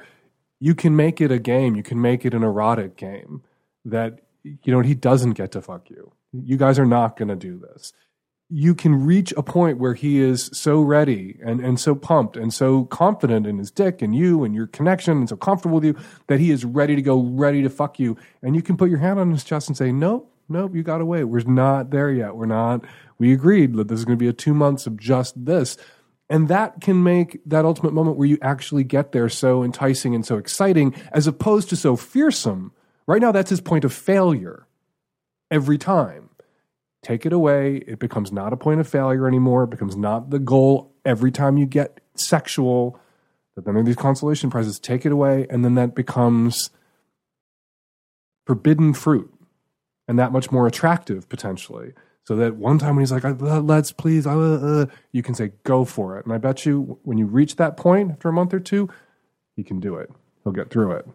You 0.59 0.75
can 0.75 0.95
make 0.95 1.21
it 1.21 1.31
a 1.31 1.39
game. 1.39 1.75
You 1.75 1.81
can 1.81 2.01
make 2.01 2.25
it 2.25 2.33
an 2.33 2.43
erotic 2.43 2.97
game 2.97 3.41
that 3.85 4.19
you 4.43 4.73
know 4.73 4.81
he 4.81 4.93
doesn't 4.93 5.33
get 5.33 5.53
to 5.53 5.61
fuck 5.61 5.89
you. 5.89 6.11
You 6.33 6.57
guys 6.57 6.77
are 6.77 6.85
not 6.85 7.15
going 7.15 7.29
to 7.29 7.35
do 7.35 7.57
this. 7.57 7.93
You 8.49 8.75
can 8.75 9.05
reach 9.05 9.33
a 9.37 9.43
point 9.43 9.77
where 9.77 9.93
he 9.93 10.19
is 10.19 10.49
so 10.53 10.81
ready 10.81 11.39
and, 11.43 11.61
and 11.61 11.79
so 11.79 11.95
pumped 11.95 12.35
and 12.35 12.53
so 12.53 12.83
confident 12.83 13.47
in 13.47 13.57
his 13.57 13.71
dick 13.71 14.01
and 14.01 14.13
you 14.13 14.43
and 14.43 14.53
your 14.53 14.67
connection 14.67 15.17
and 15.19 15.29
so 15.29 15.37
comfortable 15.37 15.75
with 15.75 15.85
you 15.85 15.95
that 16.27 16.41
he 16.41 16.51
is 16.51 16.65
ready 16.65 16.97
to 16.97 17.01
go, 17.01 17.21
ready 17.21 17.61
to 17.61 17.69
fuck 17.69 17.97
you. 17.97 18.17
And 18.41 18.53
you 18.53 18.61
can 18.61 18.75
put 18.75 18.89
your 18.89 18.99
hand 18.99 19.19
on 19.19 19.31
his 19.31 19.45
chest 19.45 19.69
and 19.69 19.77
say, 19.77 19.93
Nope, 19.93 20.31
nope, 20.51 20.75
you 20.75 20.83
got 20.83 21.05
wait. 21.05 21.23
We're 21.23 21.41
not 21.41 21.89
there 21.89 22.11
yet. 22.11 22.35
We're 22.35 22.45
not. 22.45 22.85
We 23.17 23.33
agreed 23.33 23.73
that 23.75 23.87
this 23.87 23.99
is 23.99 24.05
going 24.05 24.17
to 24.17 24.23
be 24.23 24.27
a 24.27 24.33
two 24.33 24.53
months 24.53 24.85
of 24.87 24.97
just 24.97 25.45
this. 25.45 25.77
And 26.29 26.47
that 26.47 26.79
can 26.79 27.03
make 27.03 27.41
that 27.45 27.65
ultimate 27.65 27.93
moment 27.93 28.17
where 28.17 28.27
you 28.27 28.37
actually 28.41 28.83
get 28.83 29.11
there 29.11 29.27
so 29.27 29.63
enticing 29.63 30.15
and 30.15 30.25
so 30.25 30.37
exciting 30.37 30.95
as 31.11 31.27
opposed 31.27 31.69
to 31.69 31.75
so 31.75 31.95
fearsome. 31.95 32.71
Right 33.05 33.21
now, 33.21 33.31
that's 33.31 33.49
his 33.49 33.59
point 33.59 33.83
of 33.83 33.91
failure 33.91 34.65
every 35.49 35.77
time. 35.77 36.29
Take 37.03 37.25
it 37.25 37.33
away. 37.33 37.77
It 37.87 37.99
becomes 37.99 38.31
not 38.31 38.53
a 38.53 38.57
point 38.57 38.79
of 38.79 38.87
failure 38.87 39.27
anymore. 39.27 39.63
It 39.63 39.71
becomes 39.71 39.97
not 39.97 40.29
the 40.29 40.39
goal 40.39 40.93
every 41.03 41.31
time 41.31 41.57
you 41.57 41.65
get 41.65 41.99
sexual. 42.15 42.97
But 43.55 43.65
then 43.65 43.73
there 43.73 43.81
are 43.81 43.85
these 43.85 43.95
consolation 43.95 44.49
prizes. 44.49 44.79
Take 44.79 45.05
it 45.05 45.11
away. 45.11 45.47
And 45.49 45.65
then 45.65 45.75
that 45.75 45.95
becomes 45.95 46.69
forbidden 48.45 48.93
fruit 48.93 49.33
and 50.11 50.19
that 50.19 50.33
much 50.33 50.51
more 50.51 50.67
attractive 50.67 51.29
potentially. 51.29 51.93
So 52.25 52.35
that 52.35 52.57
one 52.57 52.77
time 52.77 52.97
when 52.97 53.01
he's 53.01 53.13
like, 53.13 53.23
uh, 53.23 53.61
"Let's 53.61 53.93
please," 53.93 54.27
uh, 54.27 54.37
uh, 54.37 54.85
you 55.13 55.23
can 55.23 55.33
say, 55.33 55.53
"Go 55.63 55.85
for 55.85 56.17
it." 56.17 56.25
And 56.25 56.33
I 56.33 56.37
bet 56.37 56.65
you, 56.65 56.99
when 57.03 57.17
you 57.17 57.25
reach 57.25 57.55
that 57.55 57.77
point 57.77 58.11
after 58.11 58.27
a 58.27 58.33
month 58.33 58.53
or 58.53 58.59
two, 58.59 58.89
he 59.55 59.63
can 59.63 59.79
do 59.79 59.95
it. 59.95 60.11
He'll 60.43 60.51
get 60.51 60.69
through 60.69 60.91
it. 60.91 61.07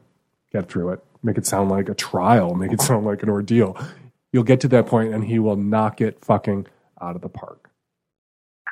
Get 0.51 0.71
through 0.71 0.93
it. 0.93 1.05
Make 1.23 1.37
it 1.37 1.45
sound 1.45 1.71
like 1.71 1.91
a 1.91 1.95
trial. 1.95 2.55
Make 2.55 2.73
it 2.73 2.81
sound 2.89 3.05
like 3.05 3.23
an 3.23 3.29
ordeal. 3.29 3.79
You'll 4.33 4.45
get 4.45 4.61
to 4.61 4.69
that 4.69 4.87
point, 4.87 5.13
and 5.13 5.23
he 5.25 5.39
will 5.39 5.57
knock 5.57 6.01
it 6.01 6.25
fucking 6.25 6.67
out 6.99 7.17
of 7.17 7.21
the 7.21 7.29
park. 7.29 7.69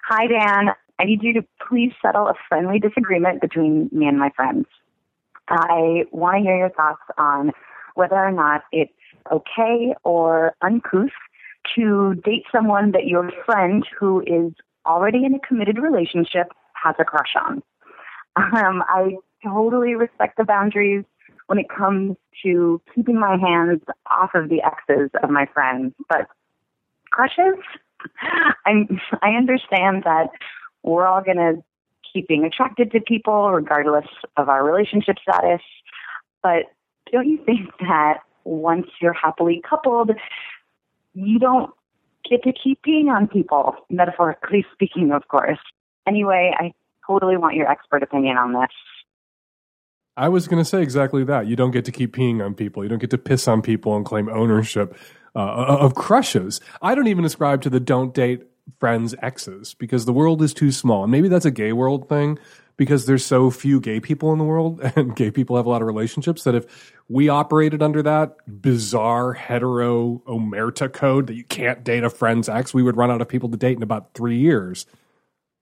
Hi, 0.09 0.27
Dan. 0.27 0.75
I 0.99 1.05
need 1.05 1.23
you 1.23 1.35
to 1.35 1.45
please 1.69 1.93
settle 2.01 2.29
a 2.29 2.35
friendly 2.49 2.79
disagreement 2.79 3.43
between 3.43 3.91
me 3.93 4.07
and 4.07 4.19
my 4.19 4.31
friends. 4.31 4.65
I 5.49 6.05
want 6.13 6.39
to 6.39 6.43
hear 6.43 6.57
your 6.57 6.71
thoughts 6.71 7.03
on 7.19 7.53
whether 7.95 8.17
or 8.17 8.33
not 8.33 8.63
it's 8.73 8.91
okay 9.33 9.95
or 10.05 10.55
uncouth 10.63 11.11
to 11.75 12.15
date 12.25 12.45
someone 12.53 12.93
that 12.93 13.07
your 13.07 13.31
friend 13.47 13.87
who 13.99 14.21
is 14.21 14.53
already 14.87 15.25
in 15.25 15.35
a 15.35 15.39
committed 15.39 15.79
relationship 15.79 16.49
has 16.75 16.95
a 16.99 17.05
crush 17.05 17.35
on. 17.43 17.63
Um, 18.37 18.83
I 18.89 19.17
totally 19.43 19.95
respect 19.95 20.37
the 20.37 20.45
boundaries 20.45 21.05
when 21.47 21.59
it 21.59 21.67
comes 21.69 22.17
to 22.43 22.81
keeping 22.95 23.19
my 23.19 23.37
hands 23.37 23.81
off 24.11 24.31
of 24.35 24.49
the 24.49 24.63
exes 24.63 25.11
of 25.23 25.31
my 25.31 25.47
friends, 25.47 25.95
but 26.09 26.27
crushes, 27.11 27.59
I 28.67 28.87
I 29.23 29.31
understand 29.31 30.03
that 30.05 30.31
we're 30.83 31.07
all 31.07 31.23
gonna 31.23 31.63
keep 32.13 32.29
being 32.29 32.45
attracted 32.45 32.93
to 32.93 33.01
people 33.01 33.51
regardless 33.51 34.07
of 34.37 34.49
our 34.49 34.65
relationship 34.65 35.17
status, 35.23 35.63
but 36.43 36.65
don't 37.13 37.29
you 37.29 37.39
think 37.45 37.71
that 37.81 38.19
once 38.45 38.87
you're 39.01 39.13
happily 39.13 39.63
coupled, 39.69 40.11
you 41.15 41.39
don't 41.39 41.71
get 42.29 42.43
to 42.45 42.53
keep 42.53 42.81
peeing 42.83 43.09
on 43.09 43.29
people, 43.29 43.75
metaphorically 43.91 44.65
speaking, 44.73 45.13
of 45.13 45.29
course. 45.29 45.59
Anyway, 46.07 46.53
I 46.59 46.73
totally 47.07 47.37
want 47.37 47.55
your 47.55 47.71
expert 47.71 48.03
opinion 48.03 48.37
on 48.37 48.53
this. 48.53 48.71
I 50.17 50.29
was 50.29 50.47
going 50.47 50.63
to 50.63 50.69
say 50.69 50.81
exactly 50.81 51.25
that. 51.25 51.47
You 51.49 51.57
don't 51.57 51.73
get 51.73 51.85
to 51.87 51.93
keep 51.93 52.17
peeing 52.17 52.45
on 52.45 52.55
people. 52.55 52.85
You 52.85 52.89
don't 52.89 53.01
get 53.01 53.11
to 53.11 53.19
piss 53.19 53.49
on 53.49 53.63
people 53.63 53.97
and 53.97 54.05
claim 54.05 54.29
ownership 54.29 54.97
uh, 55.35 55.41
of 55.41 55.95
crushes. 55.95 56.61
I 56.81 56.95
don't 56.95 57.09
even 57.09 57.25
ascribe 57.25 57.63
to 57.63 57.71
the 57.71 57.81
don't 57.81 58.15
date 58.15 58.45
friends 58.79 59.15
exes 59.21 59.75
because 59.75 60.05
the 60.05 60.13
world 60.13 60.41
is 60.41 60.55
too 60.55 60.71
small. 60.71 61.03
And 61.03 61.11
maybe 61.11 61.29
that's 61.29 61.45
a 61.45 61.51
gay 61.51 61.73
world 61.73 62.09
thing 62.09 62.39
because 62.77 63.07
there's 63.07 63.25
so 63.25 63.51
few 63.51 63.81
gay 63.81 64.01
people 64.01 64.33
in 64.33 64.39
the 64.39 64.45
world 64.45 64.81
and 64.97 65.15
gay 65.15 65.31
people 65.31 65.57
have 65.57 65.67
a 65.67 65.69
lot 65.69 65.83
of 65.83 65.87
relationships 65.87 66.45
that 66.45 66.55
if 66.55 66.93
we 67.09 67.29
operated 67.29 67.83
under 67.83 68.03
that 68.03 68.37
bizarre 68.47 69.33
hetero 69.33 70.23
omerta 70.27 70.93
code 70.93 71.27
that 71.27 71.35
you 71.35 71.45
can't 71.45 71.85
date 71.85 72.05
a 72.05 72.11
friend's 72.11 72.49
ex, 72.49 72.73
we 72.75 72.83
would 72.83 72.97
run 72.97 73.11
out 73.11 73.21
of 73.21 73.29
people 73.29 73.49
to 73.51 73.57
date 73.57 73.77
in 73.77 73.83
about 73.83 74.15
three 74.15 74.39
years. 74.39 74.87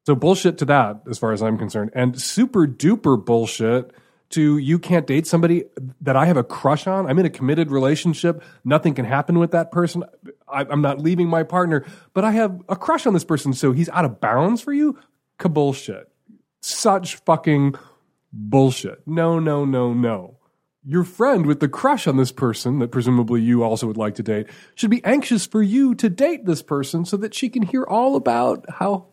So 0.07 0.15
bullshit 0.15 0.59
to 0.59 0.65
that, 0.67 1.03
as 1.09 1.19
far 1.19 1.33
as 1.33 1.43
I'm 1.43 1.59
concerned. 1.59 1.91
And 1.95 2.21
super 2.21 2.67
duper 2.67 3.23
bullshit 3.23 3.93
to 4.31 4.59
you 4.59 4.79
can't 4.79 5.07
date 5.07 5.27
somebody 5.27 5.65
that 6.01 6.17
I 6.17 6.25
have 6.25 6.37
a 6.37 6.43
crush 6.43 6.87
on. 6.87 7.07
I'm 7.07 7.19
in 7.19 7.27
a 7.27 7.31
committed 7.31 7.71
relationship. 7.71 8.43
Nothing 8.65 8.95
can 8.95 9.05
happen 9.05 9.39
with 9.39 9.53
that 9.53 9.71
person. 9.71 10.05
I, 10.49 10.63
am 10.63 10.81
not 10.81 11.01
leaving 11.01 11.29
my 11.29 11.43
partner, 11.43 11.85
but 12.15 12.25
I 12.25 12.33
have 12.33 12.61
a 12.69 12.75
crush 12.75 13.07
on 13.07 13.13
this 13.13 13.25
person. 13.25 13.53
So 13.53 13.73
he's 13.73 13.91
out 13.91 14.05
of 14.05 14.21
bounds 14.21 14.63
for 14.63 14.73
you? 14.73 14.99
Kabullshit 15.39 16.05
such 16.63 17.17
fucking 17.17 17.75
bullshit. 18.33 19.07
No, 19.07 19.39
no, 19.39 19.65
no, 19.65 19.93
no. 19.93 20.39
Your 20.85 21.05
friend 21.05 21.47
with 21.47 21.61
the 21.61 21.69
crush 21.69 22.09
on 22.09 22.17
this 22.17 22.33
person 22.33 22.81
that 22.81 22.91
presumably 22.91 23.41
you 23.41 23.63
also 23.63 23.87
would 23.87 23.97
like 23.97 24.17
to 24.17 24.23
date 24.23 24.49
should 24.75 24.91
be 24.91 25.05
anxious 25.05 25.47
for 25.47 25.63
you 25.63 25.95
to 25.95 26.09
date 26.09 26.45
this 26.45 26.61
person 26.61 27.05
so 27.05 27.17
that 27.19 27.35
she 27.35 27.49
can 27.49 27.63
hear 27.63 27.85
all 27.85 28.17
about 28.17 28.65
how 28.69 29.07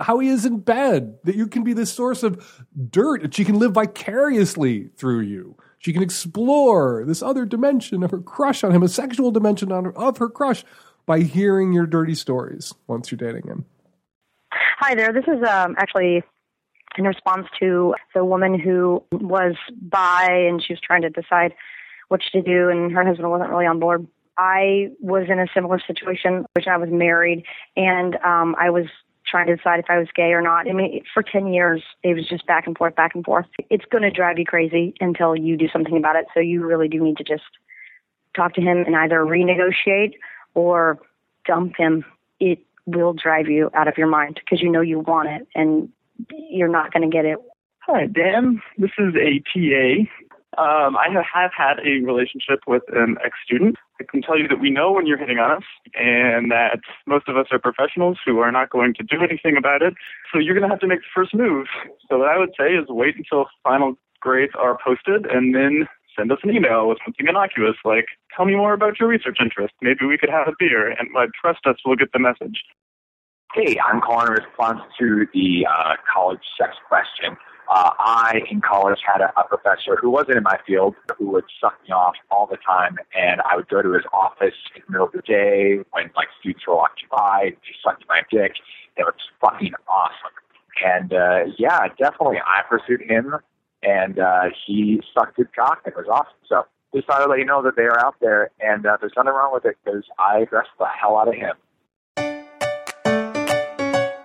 how 0.00 0.20
he 0.20 0.28
is 0.28 0.44
in 0.44 0.58
bed, 0.58 1.18
that 1.24 1.34
you 1.34 1.48
can 1.48 1.64
be 1.64 1.72
the 1.72 1.86
source 1.86 2.22
of 2.22 2.64
dirt, 2.90 3.22
that 3.22 3.34
she 3.34 3.44
can 3.44 3.58
live 3.58 3.72
vicariously 3.72 4.90
through 4.96 5.20
you. 5.20 5.56
She 5.78 5.92
can 5.92 6.04
explore 6.04 7.04
this 7.04 7.20
other 7.20 7.46
dimension 7.46 8.04
of 8.04 8.12
her 8.12 8.20
crush 8.20 8.62
on 8.62 8.70
him, 8.70 8.84
a 8.84 8.88
sexual 8.88 9.32
dimension 9.32 9.72
on 9.72 9.86
her, 9.86 9.98
of 9.98 10.18
her 10.18 10.28
crush 10.28 10.64
by 11.04 11.20
hearing 11.20 11.72
your 11.72 11.86
dirty 11.86 12.14
stories 12.14 12.72
once 12.86 13.10
you're 13.10 13.18
dating 13.18 13.50
him. 13.50 13.64
Hi 14.78 14.94
there. 14.94 15.12
This 15.12 15.24
is 15.24 15.42
um, 15.48 15.74
actually 15.78 16.22
in 16.98 17.04
response 17.04 17.46
to 17.60 17.94
the 18.14 18.24
woman 18.24 18.58
who 18.58 19.02
was 19.12 19.54
bi 19.80 20.26
and 20.30 20.62
she 20.62 20.72
was 20.72 20.80
trying 20.80 21.02
to 21.02 21.10
decide 21.10 21.54
what 22.08 22.20
to 22.32 22.42
do, 22.42 22.68
and 22.68 22.92
her 22.92 23.04
husband 23.04 23.30
wasn't 23.30 23.50
really 23.50 23.66
on 23.66 23.78
board. 23.78 24.06
I 24.36 24.90
was 25.00 25.26
in 25.28 25.38
a 25.38 25.46
similar 25.54 25.80
situation, 25.86 26.44
which 26.54 26.66
I 26.66 26.76
was 26.76 26.90
married, 26.90 27.44
and 27.76 28.16
um, 28.16 28.54
I 28.58 28.70
was 28.70 28.86
trying 29.26 29.46
to 29.46 29.56
decide 29.56 29.80
if 29.80 29.86
I 29.88 29.98
was 29.98 30.08
gay 30.14 30.32
or 30.32 30.42
not. 30.42 30.68
I 30.68 30.72
mean, 30.72 31.02
for 31.14 31.22
10 31.22 31.46
years, 31.48 31.82
it 32.02 32.14
was 32.14 32.28
just 32.28 32.46
back 32.46 32.66
and 32.66 32.76
forth, 32.76 32.94
back 32.94 33.14
and 33.14 33.24
forth. 33.24 33.46
It's 33.70 33.84
going 33.86 34.02
to 34.02 34.10
drive 34.10 34.38
you 34.38 34.44
crazy 34.44 34.94
until 35.00 35.36
you 35.36 35.56
do 35.56 35.68
something 35.72 35.96
about 35.96 36.16
it. 36.16 36.26
So 36.34 36.40
you 36.40 36.66
really 36.66 36.88
do 36.88 37.02
need 37.02 37.16
to 37.18 37.24
just 37.24 37.44
talk 38.36 38.54
to 38.54 38.60
him 38.60 38.84
and 38.86 38.96
either 38.96 39.20
renegotiate 39.20 40.14
or 40.54 40.98
dump 41.46 41.74
him. 41.78 42.04
It 42.40 42.58
will 42.84 43.12
drive 43.12 43.48
you 43.48 43.70
out 43.74 43.88
of 43.88 43.96
your 43.96 44.08
mind 44.08 44.40
because 44.44 44.60
you 44.60 44.70
know 44.70 44.80
you 44.80 45.00
want 45.00 45.28
it 45.28 45.46
and 45.54 45.88
you're 46.52 46.68
not 46.68 46.92
going 46.92 47.08
to 47.08 47.14
get 47.14 47.24
it. 47.24 47.38
Hi, 47.86 48.06
Dan. 48.06 48.60
This 48.78 48.92
is 48.98 49.14
a 49.16 49.42
TA. 49.52 50.06
Um, 50.58 50.96
I 50.96 51.08
have 51.10 51.50
had 51.56 51.80
a 51.80 52.04
relationship 52.04 52.60
with 52.66 52.82
an 52.92 53.16
ex 53.24 53.34
student. 53.44 53.76
I 53.98 54.04
can 54.04 54.20
tell 54.20 54.38
you 54.38 54.46
that 54.48 54.60
we 54.60 54.70
know 54.70 54.92
when 54.92 55.06
you're 55.06 55.16
hitting 55.16 55.38
on 55.38 55.50
us, 55.50 55.64
and 55.94 56.50
that 56.50 56.80
most 57.06 57.26
of 57.28 57.36
us 57.36 57.46
are 57.50 57.58
professionals 57.58 58.18
who 58.24 58.38
are 58.40 58.52
not 58.52 58.68
going 58.68 58.92
to 58.94 59.02
do 59.02 59.22
anything 59.22 59.56
about 59.56 59.80
it. 59.80 59.94
So 60.30 60.38
you're 60.38 60.54
going 60.54 60.68
to 60.68 60.72
have 60.72 60.80
to 60.80 60.86
make 60.86 61.00
the 61.00 61.14
first 61.14 61.34
move. 61.34 61.66
So 62.08 62.18
what 62.18 62.28
I 62.28 62.38
would 62.38 62.52
say 62.58 62.74
is 62.74 62.84
wait 62.88 63.16
until 63.16 63.46
final 63.64 63.94
grades 64.20 64.52
are 64.58 64.78
posted, 64.84 65.24
and 65.26 65.54
then 65.54 65.88
send 66.16 66.30
us 66.30 66.38
an 66.42 66.50
email 66.50 66.86
with 66.86 66.98
something 67.04 67.26
innocuous 67.26 67.76
like, 67.84 68.06
tell 68.36 68.44
me 68.44 68.54
more 68.54 68.74
about 68.74 69.00
your 69.00 69.08
research 69.08 69.38
interest. 69.40 69.72
Maybe 69.80 70.04
we 70.04 70.18
could 70.18 70.28
have 70.28 70.48
a 70.48 70.52
beer, 70.58 70.90
and 70.90 71.08
uh, 71.16 71.26
trust 71.40 71.60
us, 71.66 71.76
we'll 71.84 71.96
get 71.96 72.12
the 72.12 72.18
message. 72.18 72.62
Hey, 73.54 73.76
I'm 73.84 74.00
calling 74.00 74.28
in 74.28 74.32
response 74.32 74.80
to 74.98 75.26
the 75.34 75.66
uh, 75.66 75.96
college 76.10 76.40
sex 76.56 76.72
question. 76.88 77.36
Uh, 77.68 77.90
I, 77.98 78.40
in 78.50 78.62
college, 78.62 78.98
had 79.06 79.20
a, 79.20 79.30
a 79.38 79.44
professor 79.46 79.96
who 80.00 80.08
wasn't 80.08 80.38
in 80.38 80.42
my 80.42 80.58
field 80.66 80.94
who 81.18 81.26
would 81.32 81.44
suck 81.60 81.74
me 81.84 81.92
off 81.92 82.14
all 82.30 82.46
the 82.46 82.56
time, 82.66 82.96
and 83.14 83.42
I 83.42 83.56
would 83.56 83.68
go 83.68 83.82
to 83.82 83.92
his 83.92 84.04
office 84.10 84.54
in 84.74 84.82
the 84.86 84.92
middle 84.92 85.06
of 85.06 85.12
the 85.12 85.20
day 85.20 85.80
when 85.90 86.10
like 86.16 86.28
students 86.40 86.66
were 86.66 86.76
walking 86.76 87.08
occupied, 87.12 87.56
just 87.66 87.82
sucking 87.84 88.06
my 88.08 88.22
dick. 88.30 88.52
It 88.96 89.02
was 89.02 89.14
fucking 89.42 89.72
awesome. 89.86 90.32
And 90.82 91.12
uh, 91.12 91.52
yeah, 91.58 91.88
definitely, 91.98 92.38
I 92.38 92.62
pursued 92.66 93.02
him, 93.02 93.36
and 93.82 94.18
uh, 94.18 94.44
he 94.66 95.02
sucked 95.12 95.36
his 95.36 95.46
cock. 95.54 95.82
It 95.84 95.94
was 95.94 96.06
awesome. 96.10 96.40
So 96.48 96.64
just 96.94 97.06
thought 97.06 97.20
I'd 97.20 97.28
let 97.28 97.38
you 97.38 97.44
know 97.44 97.62
that 97.62 97.76
they 97.76 97.84
are 97.84 98.00
out 98.00 98.16
there, 98.22 98.50
and 98.60 98.86
uh, 98.86 98.96
there's 98.98 99.12
nothing 99.14 99.32
wrong 99.32 99.52
with 99.52 99.66
it 99.66 99.76
because 99.84 100.04
I 100.18 100.38
addressed 100.38 100.70
the 100.78 100.86
hell 100.86 101.18
out 101.18 101.28
of 101.28 101.34
him. 101.34 101.54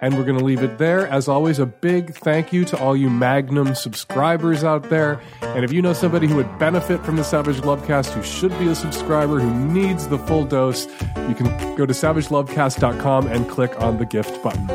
And 0.02 0.16
we're 0.16 0.26
going 0.26 0.38
to 0.38 0.46
leave 0.46 0.64
it 0.64 0.78
there. 0.78 1.08
As 1.08 1.28
always, 1.28 1.60
a 1.60 1.66
big 1.66 2.16
thank 2.16 2.54
you 2.54 2.66
to 2.66 2.78
all 2.78 2.96
you 2.96 3.10
Magnum 3.10 3.76
subscribers 3.76 4.64
out 4.64 4.90
there. 4.90 5.20
And 5.42 5.64
if 5.66 5.72
you 5.72 5.82
know 5.82 5.94
somebody 5.94 6.28
who 6.28 6.36
would 6.36 6.60
benefit 6.60 7.04
from 7.04 7.16
the 7.16 7.24
Savage 7.24 7.58
Lovecast, 7.58 8.12
who 8.12 8.24
should 8.24 8.58
be 8.60 8.68
a 8.68 8.76
subscriber, 8.76 9.40
who 9.40 9.54
needs 9.74 10.08
the 10.08 10.20
full 10.20 10.46
dose, 10.46 10.86
you 11.28 11.36
can 11.36 11.76
go 11.76 11.86
to 11.86 11.94
savagelovecast.com 11.94 13.28
and 13.28 13.50
click 13.50 13.80
on 13.82 13.98
the 13.98 14.06
gift 14.06 14.42
button. 14.44 14.68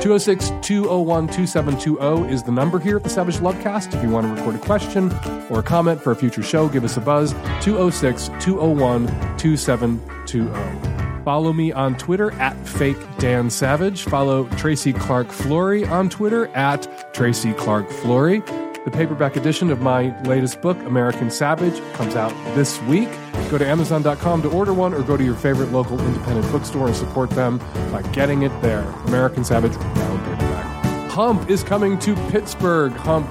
206 0.00 0.50
201 0.62 1.26
2720 1.26 2.32
is 2.32 2.42
the 2.42 2.50
number 2.50 2.78
here 2.78 2.96
at 2.96 3.02
the 3.02 3.10
Savage 3.10 3.36
Lovecast. 3.36 3.94
If 3.94 4.02
you 4.02 4.08
want 4.08 4.26
to 4.26 4.32
record 4.32 4.54
a 4.54 4.58
question 4.58 5.12
or 5.50 5.60
a 5.60 5.62
comment 5.62 6.00
for 6.00 6.10
a 6.10 6.16
future 6.16 6.42
show, 6.42 6.68
give 6.70 6.84
us 6.84 6.96
a 6.96 7.02
buzz 7.02 7.32
206 7.62 8.28
201 8.40 9.06
2720. 9.36 10.99
Follow 11.24 11.52
me 11.52 11.72
on 11.72 11.96
Twitter 11.96 12.32
at 12.32 12.56
Fake 12.66 12.96
Dan 13.18 13.50
Savage. 13.50 14.04
Follow 14.04 14.48
Tracy 14.56 14.92
Clark 14.92 15.30
Flory 15.30 15.84
on 15.84 16.08
Twitter 16.08 16.48
at 16.48 17.14
Tracy 17.14 17.52
Clark 17.52 17.90
Flory. 17.90 18.42
The 18.84 18.90
paperback 18.90 19.36
edition 19.36 19.70
of 19.70 19.82
my 19.82 20.18
latest 20.22 20.62
book, 20.62 20.78
American 20.78 21.30
Savage, 21.30 21.78
comes 21.92 22.16
out 22.16 22.32
this 22.54 22.80
week. 22.84 23.10
Go 23.50 23.58
to 23.58 23.66
Amazon.com 23.66 24.40
to 24.40 24.50
order 24.50 24.72
one 24.72 24.94
or 24.94 25.02
go 25.02 25.18
to 25.18 25.24
your 25.24 25.34
favorite 25.34 25.70
local 25.70 26.00
independent 26.00 26.50
bookstore 26.50 26.86
and 26.86 26.96
support 26.96 27.28
them 27.30 27.58
by 27.92 28.00
getting 28.12 28.42
it 28.42 28.62
there. 28.62 28.82
American 29.06 29.44
Savage, 29.44 29.72
now 29.72 30.16
paperback. 30.24 31.10
Hump 31.10 31.50
is 31.50 31.62
coming 31.62 31.98
to 31.98 32.14
Pittsburgh. 32.30 32.92
Hump 32.92 33.28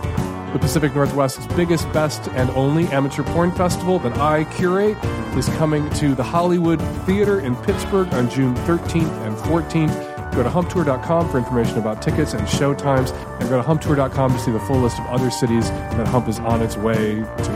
the 0.53 0.59
Pacific 0.59 0.93
Northwest's 0.95 1.45
biggest, 1.55 1.91
best, 1.93 2.27
and 2.29 2.49
only 2.51 2.87
amateur 2.87 3.23
porn 3.23 3.51
festival 3.51 3.99
that 3.99 4.17
I 4.17 4.45
curate 4.55 4.97
is 5.35 5.47
coming 5.49 5.89
to 5.91 6.15
the 6.15 6.23
Hollywood 6.23 6.81
Theater 7.05 7.39
in 7.39 7.55
Pittsburgh 7.57 8.11
on 8.13 8.29
June 8.29 8.55
13th 8.55 9.11
and 9.25 9.35
14th. 9.37 10.33
Go 10.33 10.43
to 10.43 10.49
humptour.com 10.49 11.29
for 11.29 11.37
information 11.37 11.77
about 11.77 12.01
tickets 12.01 12.33
and 12.33 12.47
show 12.47 12.73
times, 12.73 13.11
and 13.11 13.49
go 13.49 13.61
to 13.61 13.67
humptour.com 13.67 14.33
to 14.33 14.39
see 14.39 14.51
the 14.51 14.59
full 14.61 14.79
list 14.79 14.99
of 14.99 15.05
other 15.07 15.29
cities 15.31 15.69
that 15.69 16.07
Hump 16.07 16.27
is 16.27 16.39
on 16.39 16.61
its 16.61 16.77
way 16.77 17.15
to 17.15 17.51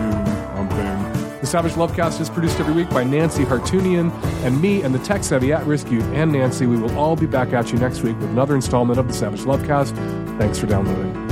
humping. 0.55 1.39
The 1.39 1.47
Savage 1.47 1.73
Lovecast 1.73 2.21
is 2.21 2.29
produced 2.29 2.59
every 2.59 2.73
week 2.73 2.89
by 2.89 3.03
Nancy 3.03 3.43
Hartunian 3.43 4.11
and 4.43 4.61
me 4.61 4.81
and 4.81 4.93
the 4.93 4.99
tech 4.99 5.23
savvy 5.23 5.51
at 5.51 5.65
risk 5.65 5.91
youth 5.91 6.05
and 6.13 6.31
Nancy. 6.31 6.65
We 6.65 6.77
will 6.77 6.97
all 6.97 7.15
be 7.15 7.25
back 7.25 7.53
at 7.53 7.71
you 7.71 7.77
next 7.77 8.01
week 8.01 8.17
with 8.19 8.29
another 8.29 8.55
installment 8.55 8.99
of 8.99 9.07
the 9.07 9.13
Savage 9.13 9.41
Lovecast. 9.41 9.95
Thanks 10.39 10.57
for 10.57 10.67
downloading. 10.67 11.22